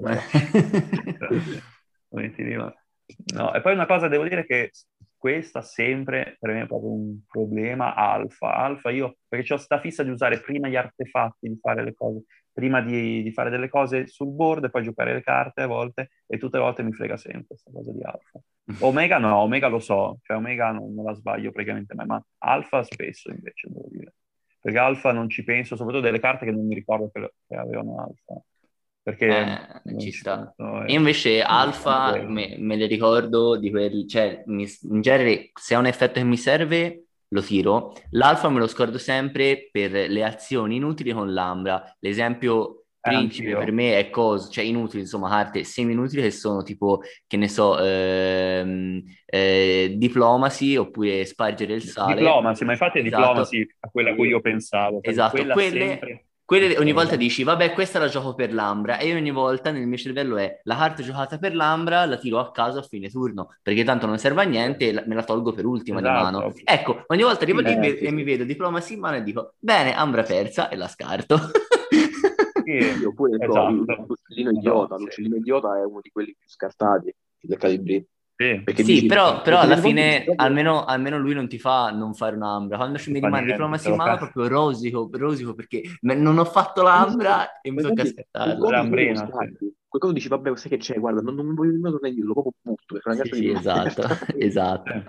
no, 3.34 3.52
e 3.52 3.60
poi 3.60 3.74
una 3.74 3.84
cosa 3.84 4.08
devo 4.08 4.26
dire 4.26 4.46
che 4.46 4.70
questa 5.24 5.62
sempre 5.62 6.36
per 6.38 6.52
me 6.52 6.64
è 6.64 6.66
proprio 6.66 6.92
un 6.92 7.20
problema 7.26 7.94
alfa. 7.94 8.56
Alfa 8.56 8.90
io, 8.90 9.16
perché 9.26 9.54
ho 9.54 9.56
sta 9.56 9.80
fissa 9.80 10.02
di 10.02 10.10
usare 10.10 10.38
prima 10.38 10.68
gli 10.68 10.76
artefatti, 10.76 11.48
di 11.48 11.58
fare 11.58 11.82
le 11.82 11.94
cose, 11.94 12.24
prima 12.52 12.82
di, 12.82 13.22
di, 13.22 13.32
fare 13.32 13.48
delle 13.48 13.70
cose 13.70 14.06
sul 14.06 14.28
board 14.28 14.64
e 14.64 14.68
poi 14.68 14.82
giocare 14.82 15.14
le 15.14 15.22
carte 15.22 15.62
a 15.62 15.66
volte, 15.66 16.10
e 16.26 16.36
tutte 16.36 16.58
le 16.58 16.64
volte 16.64 16.82
mi 16.82 16.92
frega 16.92 17.16
sempre 17.16 17.46
questa 17.46 17.70
cosa 17.72 17.90
di 17.90 18.02
alfa. 18.02 18.38
Omega 18.80 19.16
no, 19.16 19.36
Omega 19.36 19.68
lo 19.68 19.78
so, 19.78 20.18
cioè 20.20 20.36
Omega 20.36 20.72
non, 20.72 20.92
non 20.92 21.06
la 21.06 21.14
sbaglio 21.14 21.52
praticamente 21.52 21.94
mai, 21.94 22.04
ma 22.04 22.22
alfa 22.40 22.82
spesso 22.82 23.30
invece 23.30 23.68
devo 23.70 23.88
dire. 23.88 24.12
Perché 24.60 24.78
alfa 24.78 25.12
non 25.12 25.30
ci 25.30 25.42
penso, 25.42 25.74
soprattutto 25.74 26.04
delle 26.04 26.20
carte 26.20 26.44
che 26.44 26.52
non 26.52 26.66
mi 26.66 26.74
ricordo 26.74 27.08
che, 27.10 27.32
che 27.46 27.56
avevano 27.56 27.98
alfa 27.98 28.44
perché 29.04 29.82
eh, 29.84 30.00
ci 30.00 30.10
sta. 30.12 30.54
Io 30.56 30.96
invece 30.96 31.42
alfa 31.42 32.24
me, 32.26 32.56
me, 32.58 32.76
le 32.76 32.86
ricordo 32.86 33.56
di 33.56 33.70
quelli, 33.70 34.08
cioè 34.08 34.42
mi, 34.46 34.66
in 34.90 35.02
genere 35.02 35.50
se 35.52 35.74
è 35.74 35.78
un 35.78 35.84
effetto 35.84 36.14
che 36.14 36.24
mi 36.24 36.38
serve 36.38 37.04
lo 37.28 37.42
tiro. 37.42 37.92
L'alfa 38.12 38.48
me 38.48 38.60
lo 38.60 38.66
scordo 38.66 38.96
sempre 38.96 39.68
per 39.70 39.90
le 39.90 40.24
azioni 40.24 40.76
inutili 40.76 41.12
con 41.12 41.34
l'ambra. 41.34 41.84
L'esempio 41.98 42.84
eh, 43.02 43.10
principe 43.10 43.48
Anch'io. 43.48 43.58
per 43.58 43.72
me 43.72 43.98
è 43.98 44.08
cosa, 44.08 44.48
cioè 44.48 44.64
inutili, 44.64 45.02
insomma, 45.02 45.28
carte 45.28 45.64
semi-inutili 45.64 46.22
che 46.22 46.30
sono 46.30 46.62
tipo, 46.62 47.02
che 47.26 47.36
ne 47.36 47.48
so, 47.48 47.78
ehm, 47.78 49.02
eh, 49.26 49.92
diplomacy 49.98 50.76
oppure 50.76 51.26
spargere 51.26 51.74
il 51.74 51.82
sale. 51.82 52.14
Diplomacy, 52.14 52.64
ma 52.64 52.72
infatti 52.72 53.00
è 53.00 53.04
esatto. 53.04 53.20
diplomacy 53.20 53.68
a 53.80 53.90
quella 53.90 54.12
a 54.12 54.14
cui 54.14 54.28
io 54.28 54.40
pensavo. 54.40 55.02
Esatto, 55.02 55.44
quelle... 55.52 55.88
Sempre 55.88 56.24
quelle 56.44 56.76
ogni 56.78 56.92
volta 56.92 57.16
dici, 57.16 57.42
vabbè, 57.42 57.72
questa 57.72 57.98
la 57.98 58.08
gioco 58.08 58.34
per 58.34 58.52
l'Ambra, 58.52 58.98
e 58.98 59.14
ogni 59.14 59.30
volta 59.30 59.70
nel 59.70 59.86
mio 59.86 59.96
cervello 59.96 60.36
è 60.36 60.60
la 60.64 60.76
carta 60.76 61.02
giocata 61.02 61.38
per 61.38 61.54
l'Ambra, 61.54 62.04
la 62.04 62.18
tiro 62.18 62.38
a 62.38 62.50
caso 62.50 62.80
a 62.80 62.82
fine 62.82 63.08
turno, 63.08 63.54
perché 63.62 63.82
tanto 63.82 64.06
non 64.06 64.18
serve 64.18 64.42
a 64.42 64.44
niente 64.44 64.88
e 64.88 65.04
me 65.06 65.14
la 65.14 65.24
tolgo 65.24 65.52
per 65.52 65.64
ultima 65.64 66.00
esatto. 66.00 66.16
di 66.16 66.22
mano. 66.22 66.52
Ecco, 66.62 67.04
ogni 67.06 67.22
volta 67.22 67.44
arrivo 67.44 67.60
lì 67.60 67.72
eh, 67.72 67.98
e 68.06 68.10
mi 68.10 68.24
vedo 68.24 68.44
diplomacy 68.44 68.94
in 68.94 69.00
mano 69.00 69.16
e 69.16 69.22
dico, 69.22 69.54
bene, 69.58 69.94
Ambra 69.94 70.22
persa 70.22 70.68
e 70.68 70.76
la 70.76 70.88
scarto. 70.88 71.38
Sì, 72.64 73.04
oppure 73.04 73.36
esatto. 73.44 73.70
l'uccellino 74.06 74.50
idiota, 74.50 74.96
l'uccellino 74.96 75.36
idiota 75.36 75.78
è 75.78 75.84
uno 75.84 76.00
di 76.00 76.10
quelli 76.10 76.34
più 76.38 76.48
scartati 76.48 77.14
del 77.40 77.58
calibri. 77.58 78.06
Sì, 78.36 78.64
sì 78.74 78.82
dici, 78.82 79.06
però, 79.06 79.42
però 79.42 79.60
alla 79.60 79.76
fine 79.76 80.24
almeno, 80.36 80.84
almeno, 80.84 81.18
lui 81.18 81.34
non 81.34 81.46
ti 81.48 81.58
fa 81.58 81.90
non 81.90 82.14
fare 82.14 82.34
un'ambra. 82.34 82.76
Quando 82.76 82.98
ci 82.98 83.10
mi 83.12 83.20
rimane 83.20 83.46
diplomacy 83.46 83.90
in 83.90 83.96
mano 83.96 84.16
proprio 84.16 84.48
rosico, 84.48 85.08
rosico 85.12 85.54
perché 85.54 85.82
non 86.00 86.38
ho 86.38 86.44
fatto 86.44 86.82
l'ambra 86.82 87.60
e 87.60 87.70
mi 87.70 87.80
tocca 87.82 88.02
aspettare. 88.02 88.56
L'ambrina. 88.58 89.26
Qualcosa 89.86 90.12
dici, 90.12 90.28
vabbè, 90.28 90.56
sai 90.56 90.70
che 90.70 90.76
c'è, 90.78 90.98
guarda, 90.98 91.20
non, 91.20 91.36
non 91.36 91.54
voglio 91.54 91.70
nemmeno 91.70 91.92
tornare 91.92 92.14
io, 92.14 92.24
lo 92.24 92.32
proprio 92.32 92.52
butto. 92.60 92.98
Sì, 93.10 93.30
sì, 93.32 93.50
esatto, 93.50 94.02
esatto. 94.38 95.02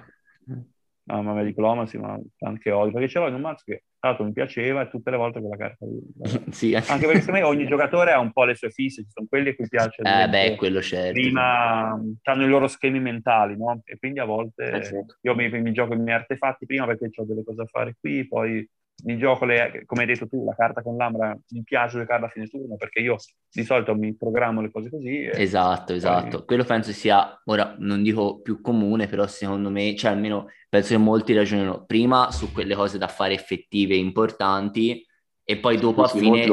No, 1.07 1.21
ma 1.21 1.43
diplomacy, 1.43 1.99
ma 1.99 2.19
anche 2.39 2.71
odio, 2.71 2.93
perché 2.93 3.07
ce 3.07 3.19
l'ho 3.19 3.27
in 3.27 3.35
un 3.35 3.41
mazzo 3.41 3.63
che 3.63 3.83
tra 3.99 4.09
l'altro 4.09 4.25
mi 4.25 4.33
piaceva 4.33 4.81
e 4.81 4.89
tutte 4.89 5.11
le 5.11 5.17
volte 5.17 5.39
con 5.39 5.49
la 5.49 5.57
carta 5.57 5.85
lì. 5.85 5.99
sì. 6.51 6.73
Anche 6.73 7.05
perché 7.05 7.21
secondo 7.21 7.41
me 7.41 7.43
ogni 7.43 7.65
giocatore 7.69 8.11
ha 8.11 8.19
un 8.19 8.31
po' 8.31 8.43
le 8.43 8.55
sue 8.55 8.71
fisse, 8.71 9.03
ci 9.03 9.09
sono 9.11 9.27
quelli 9.29 9.49
a 9.49 9.55
cui 9.55 9.67
piace. 9.67 10.01
Eh 10.01 10.27
beh, 10.27 10.55
quello 10.55 10.81
certo. 10.81 11.13
Prima 11.13 11.89
hanno 11.89 12.43
i 12.43 12.47
loro 12.47 12.67
schemi 12.67 12.99
mentali, 12.99 13.55
no? 13.55 13.81
E 13.83 13.99
quindi 13.99 14.19
a 14.19 14.25
volte 14.25 14.63
eh, 14.63 14.83
certo. 14.83 15.17
io 15.21 15.35
mi, 15.35 15.47
mi, 15.61 15.71
gioco 15.73 15.93
i 15.93 15.99
miei 15.99 16.17
artefatti 16.17 16.65
prima 16.65 16.87
perché 16.87 17.09
ho 17.13 17.23
delle 17.23 17.43
cose 17.43 17.57
da 17.57 17.65
fare 17.65 17.95
qui, 17.99 18.27
poi 18.27 18.67
mi 19.03 19.17
gioco, 19.17 19.45
le, 19.45 19.83
come 19.85 20.01
hai 20.01 20.07
detto 20.07 20.27
tu, 20.27 20.45
la 20.45 20.55
carta 20.55 20.81
con 20.81 20.95
l'ambra, 20.95 21.37
mi 21.49 21.63
piace 21.63 21.99
giocarla 21.99 22.27
a 22.27 22.29
fine 22.29 22.47
turno 22.47 22.75
perché 22.75 22.99
io 22.99 23.17
di 23.51 23.63
solito 23.63 23.93
mi 23.93 24.15
programmo 24.15 24.61
le 24.61 24.71
cose 24.71 24.89
così. 24.89 25.29
Esatto, 25.31 25.93
esatto. 25.93 26.37
Poi... 26.37 26.45
Quello 26.45 26.63
penso 26.63 26.91
sia, 26.91 27.41
ora 27.45 27.75
non 27.79 28.01
dico 28.01 28.39
più 28.41 28.61
comune, 28.61 29.07
però 29.07 29.27
secondo 29.27 29.69
me, 29.69 29.95
cioè 29.95 30.11
almeno 30.11 30.47
penso 30.69 30.93
che 30.93 30.97
molti 30.97 31.33
ragionino 31.33 31.85
prima 31.85 32.31
su 32.31 32.51
quelle 32.51 32.75
cose 32.75 32.97
da 32.97 33.07
fare 33.07 33.33
effettive 33.33 33.93
e 33.93 33.97
importanti 33.97 35.05
e 35.43 35.57
poi 35.57 35.77
dopo 35.77 36.01
a 36.01 36.07
fine 36.07 36.43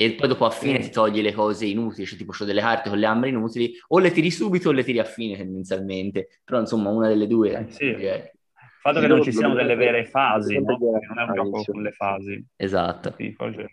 e 0.00 0.12
poi 0.12 0.28
dopo 0.28 0.44
a 0.44 0.50
fine 0.50 0.78
ti 0.78 0.90
togli 0.90 1.22
le 1.22 1.32
cose 1.32 1.66
inutili, 1.66 2.06
cioè 2.06 2.18
tipo 2.18 2.32
ho 2.38 2.44
delle 2.44 2.60
carte 2.60 2.88
con 2.88 2.98
le 2.98 3.06
ambre 3.06 3.30
inutili, 3.30 3.72
o 3.88 3.98
le 3.98 4.12
tiri 4.12 4.30
subito 4.30 4.68
o 4.68 4.72
le 4.72 4.84
tiri 4.84 5.00
a 5.00 5.04
fine 5.04 5.36
tendenzialmente, 5.36 6.28
però 6.44 6.60
insomma 6.60 6.90
una 6.90 7.08
delle 7.08 7.26
due. 7.26 7.66
Eh, 7.66 7.72
sì. 7.72 7.96
Il 8.78 8.94
fatto 8.94 9.00
che 9.00 9.06
non 9.08 9.22
ci 9.22 9.32
siano 9.32 9.54
delle 9.54 9.74
vere 9.74 10.04
fasi, 10.04 10.54
no? 10.60 10.76
non 10.78 11.18
è 11.18 11.22
un 11.22 11.34
gioco 11.34 11.64
con 11.64 11.82
le 11.82 11.90
fasi. 11.90 12.46
Esatto. 12.56 13.14
Sì, 13.16 13.32
forse... 13.32 13.66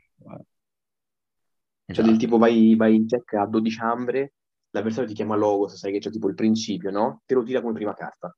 Cioè 1.85 2.03
del 2.03 2.17
tipo 2.17 2.39
vai, 2.39 2.75
vai 2.75 2.95
in 2.95 3.05
check 3.05 3.33
a 3.33 3.45
12 3.45 3.79
ambre, 3.81 4.33
l'avversario 4.71 5.07
ti 5.07 5.15
chiama 5.15 5.35
Logos, 5.35 5.75
sai 5.75 5.91
che 5.91 5.99
c'è 5.99 6.09
tipo 6.09 6.27
il 6.27 6.33
principio, 6.33 6.89
no? 6.89 7.21
Te 7.25 7.35
lo 7.35 7.43
tira 7.43 7.61
come 7.61 7.73
prima 7.73 7.93
carta 7.93 8.35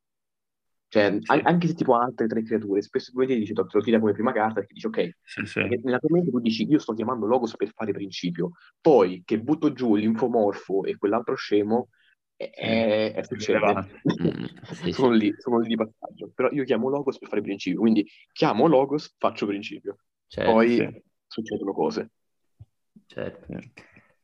Cioè, 0.90 1.18
sì. 1.22 1.42
anche 1.44 1.68
se 1.68 1.74
tipo 1.74 1.96
ha 1.96 2.04
altre 2.04 2.28
tre 2.28 2.44
creature, 2.44 2.82
spesso 2.82 3.12
e 3.22 3.26
dici, 3.26 3.54
te 3.54 3.64
lo 3.72 3.82
tira 3.82 4.00
come 4.00 4.12
prima 4.12 4.34
carta 4.34 4.56
perché 4.56 4.74
dici, 4.74 4.88
ok, 4.88 5.18
sì, 5.24 5.46
sì. 5.46 5.60
nella 5.82 5.98
tua 5.98 6.10
mente 6.12 6.30
tu 6.30 6.40
dici, 6.40 6.68
io 6.68 6.80
sto 6.80 6.94
chiamando 6.94 7.26
Logos 7.26 7.56
per 7.56 7.72
fare 7.74 7.94
principio, 7.94 8.52
poi 8.82 9.24
che 9.26 9.40
butto 9.40 9.72
giù 9.72 9.96
l'infomorfo 9.96 10.84
e 10.84 10.98
quell'altro 10.98 11.36
scemo, 11.36 11.88
è, 12.38 12.52
è, 12.52 13.14
è 13.14 13.24
succede. 13.24 13.60
Mm, 13.60 14.92
sono, 14.92 15.12
lì, 15.12 15.34
sono 15.38 15.60
lì 15.60 15.68
di 15.68 15.76
passaggio. 15.76 16.32
Però 16.34 16.50
io 16.52 16.64
chiamo 16.64 16.88
Logos 16.88 17.18
per 17.18 17.28
fare 17.28 17.42
principio, 17.42 17.80
quindi 17.80 18.08
chiamo 18.32 18.68
Logos, 18.68 19.16
faccio 19.18 19.48
principio. 19.48 19.98
Certo, 20.28 20.52
poi 20.52 21.04
succedono 21.26 21.74
cose. 21.74 22.12
Certo. 23.08 23.46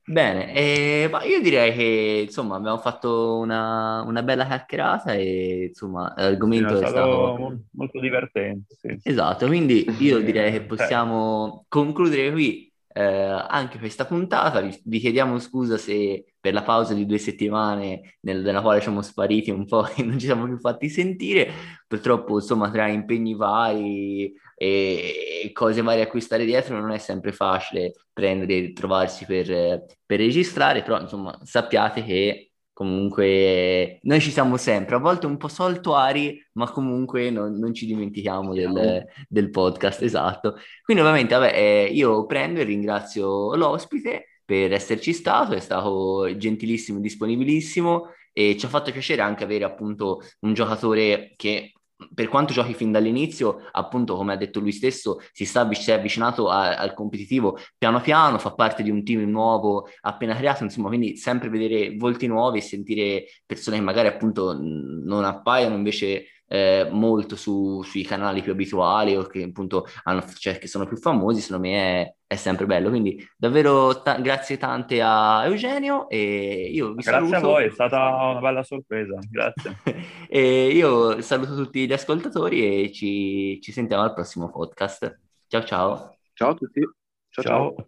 Bene, 0.06 0.54
eh, 0.54 1.08
ma 1.10 1.24
io 1.24 1.42
direi 1.42 1.74
che 1.74 2.24
insomma 2.26 2.58
abbiamo 2.58 2.78
fatto 2.78 3.38
una, 3.38 4.02
una 4.02 4.22
bella 4.22 4.46
chiacchierata 4.46 5.14
e 5.14 5.68
insomma 5.70 6.14
l'argomento 6.18 6.76
sì, 6.76 6.84
è, 6.84 6.88
stato, 6.88 7.64
molto 7.72 8.00
divertente. 8.02 8.76
Sì. 8.76 9.00
Esatto, 9.02 9.48
quindi 9.48 9.86
io 10.00 10.20
direi 10.22 10.52
che 10.52 10.62
possiamo 10.62 11.64
concludere 11.70 12.32
qui 12.32 12.73
eh, 12.94 13.02
anche 13.04 13.80
questa 13.80 14.06
puntata. 14.06 14.62
Vi, 14.62 14.80
vi, 14.86 15.00
chiediamo 15.00 15.40
scusa 15.40 15.78
se 15.78 16.26
per 16.40 16.54
la 16.54 16.64
pausa 16.64 16.94
di 16.94 17.06
due 17.06 17.18
settimane 17.18 18.18
nel, 18.22 18.42
nella 18.42 18.62
quale 18.62 18.82
siamo 18.82 19.02
spariti 19.02 19.50
un 19.50 19.66
po' 19.66 19.88
e 19.96 20.04
non 20.04 20.20
ci 20.20 20.26
siamo 20.28 20.46
più 20.46 20.60
fatti 20.60 20.90
sentire. 20.90 21.52
Purtroppo, 21.88 22.36
insomma, 22.36 22.70
tra 22.72 22.88
impegni 22.88 23.36
vari 23.36 24.34
e 24.56 25.50
cose 25.54 25.82
varie 25.82 26.04
a 26.04 26.08
cui 26.08 26.22
stare 26.22 26.46
dietro 26.46 26.80
non 26.80 26.92
è 26.92 26.98
sempre 26.98 27.32
facile 27.34 27.94
prendere 28.14 28.58
e 28.58 28.74
trovarsi 28.74 29.26
per, 29.26 29.86
per 30.06 30.20
registrare, 30.20 30.84
però 30.84 31.02
insomma 31.02 31.38
sappiate 31.44 32.04
che 32.04 32.53
comunque 32.74 34.00
noi 34.02 34.20
ci 34.20 34.32
siamo 34.32 34.58
sempre, 34.58 34.96
a 34.96 35.00
volte 35.00 35.28
un 35.28 35.38
po' 35.38 35.48
saltuari, 35.48 36.44
ma 36.54 36.70
comunque 36.72 37.30
non, 37.30 37.58
non 37.58 37.74
ci 37.74 37.86
dimentichiamo 37.86 38.54
del, 38.54 39.06
del, 39.28 39.50
podcast, 39.52 40.02
esatto. 40.02 40.58
Quindi 40.84 41.04
ovviamente 41.04 41.36
vabbè, 41.36 41.54
eh, 41.56 41.90
io 41.92 42.26
prendo 42.26 42.60
e 42.60 42.64
ringrazio 42.64 43.56
l'ospite 43.56 44.40
per 44.44 44.74
esserci 44.74 45.14
stato, 45.14 45.54
è 45.54 45.60
stato 45.60 46.36
gentilissimo, 46.36 47.00
disponibilissimo 47.00 48.10
e 48.34 48.58
ci 48.58 48.66
ha 48.66 48.70
fatto 48.70 48.92
piacere 48.92 49.22
anche 49.22 49.44
avere 49.44 49.64
appunto 49.64 50.22
un 50.40 50.54
giocatore 50.54 51.34
che 51.38 51.74
per 52.14 52.28
quanto 52.28 52.54
giochi 52.54 52.74
fin 52.74 52.92
dall'inizio, 52.92 53.68
appunto, 53.72 54.16
come 54.16 54.34
ha 54.34 54.38
detto 54.38 54.60
lui 54.60 54.72
stesso, 54.72 55.20
si, 55.32 55.46
sta, 55.46 55.72
si 55.74 55.92
è 55.92 55.94
avvicinato 55.94 56.50
a, 56.50 56.76
al 56.76 56.94
competitivo 56.94 57.58
piano 57.78 58.02
piano, 58.02 58.38
fa 58.38 58.54
parte 58.54 58.84
di 58.84 58.90
un 58.90 59.04
team 59.04 59.30
nuovo 59.30 59.88
appena 60.02 60.36
creato, 60.36 60.64
insomma, 60.64 60.88
quindi 60.88 61.18
sempre 61.18 61.50
vedere 61.50 61.96
volti 61.96 62.28
nuovi 62.28 62.60
e 62.60 62.62
sentire 62.62 63.26
persone 63.46 63.78
che 63.78 63.84
magari 63.84 64.08
appunto 64.08 64.58
non 64.60 65.24
appaiono 65.24 65.76
invece 65.76 66.26
eh, 66.54 66.88
molto 66.92 67.36
su, 67.36 67.82
sui 67.82 68.04
canali 68.04 68.44
più 68.44 68.52
abituali 68.52 69.16
o 69.16 69.24
che 69.24 69.42
appunto 69.42 69.88
hanno, 70.04 70.24
cioè, 70.38 70.60
che 70.60 70.68
sono 70.68 70.86
più 70.86 70.98
famosi, 70.98 71.42
secondo 71.42 71.68
me 71.68 71.74
è, 72.02 72.16
è 72.28 72.36
sempre 72.36 72.68
bello. 72.68 72.90
Quindi 72.90 73.28
davvero 73.36 74.04
ta- 74.04 74.20
grazie 74.20 74.58
tante 74.58 75.02
a 75.02 75.44
Eugenio 75.46 76.08
e 76.10 76.70
io 76.72 76.94
vi 76.94 77.02
grazie 77.02 77.12
saluto. 77.12 77.30
Grazie 77.30 77.48
a 77.48 77.50
voi, 77.50 77.66
è 77.66 77.72
stata 77.72 78.30
una 78.30 78.40
bella 78.40 78.62
sorpresa, 78.62 79.18
grazie. 79.32 79.78
e 80.30 80.68
io 80.68 81.20
saluto 81.22 81.56
tutti 81.56 81.88
gli 81.88 81.94
ascoltatori 81.94 82.84
e 82.84 82.92
ci, 82.92 83.60
ci 83.60 83.72
sentiamo 83.72 84.04
al 84.04 84.14
prossimo 84.14 84.52
podcast. 84.52 85.22
Ciao 85.48 85.64
ciao. 85.64 86.18
Ciao 86.34 86.50
a 86.52 86.54
tutti. 86.54 86.82
ciao. 87.30 87.44
ciao. 87.44 87.74
ciao. 87.76 87.88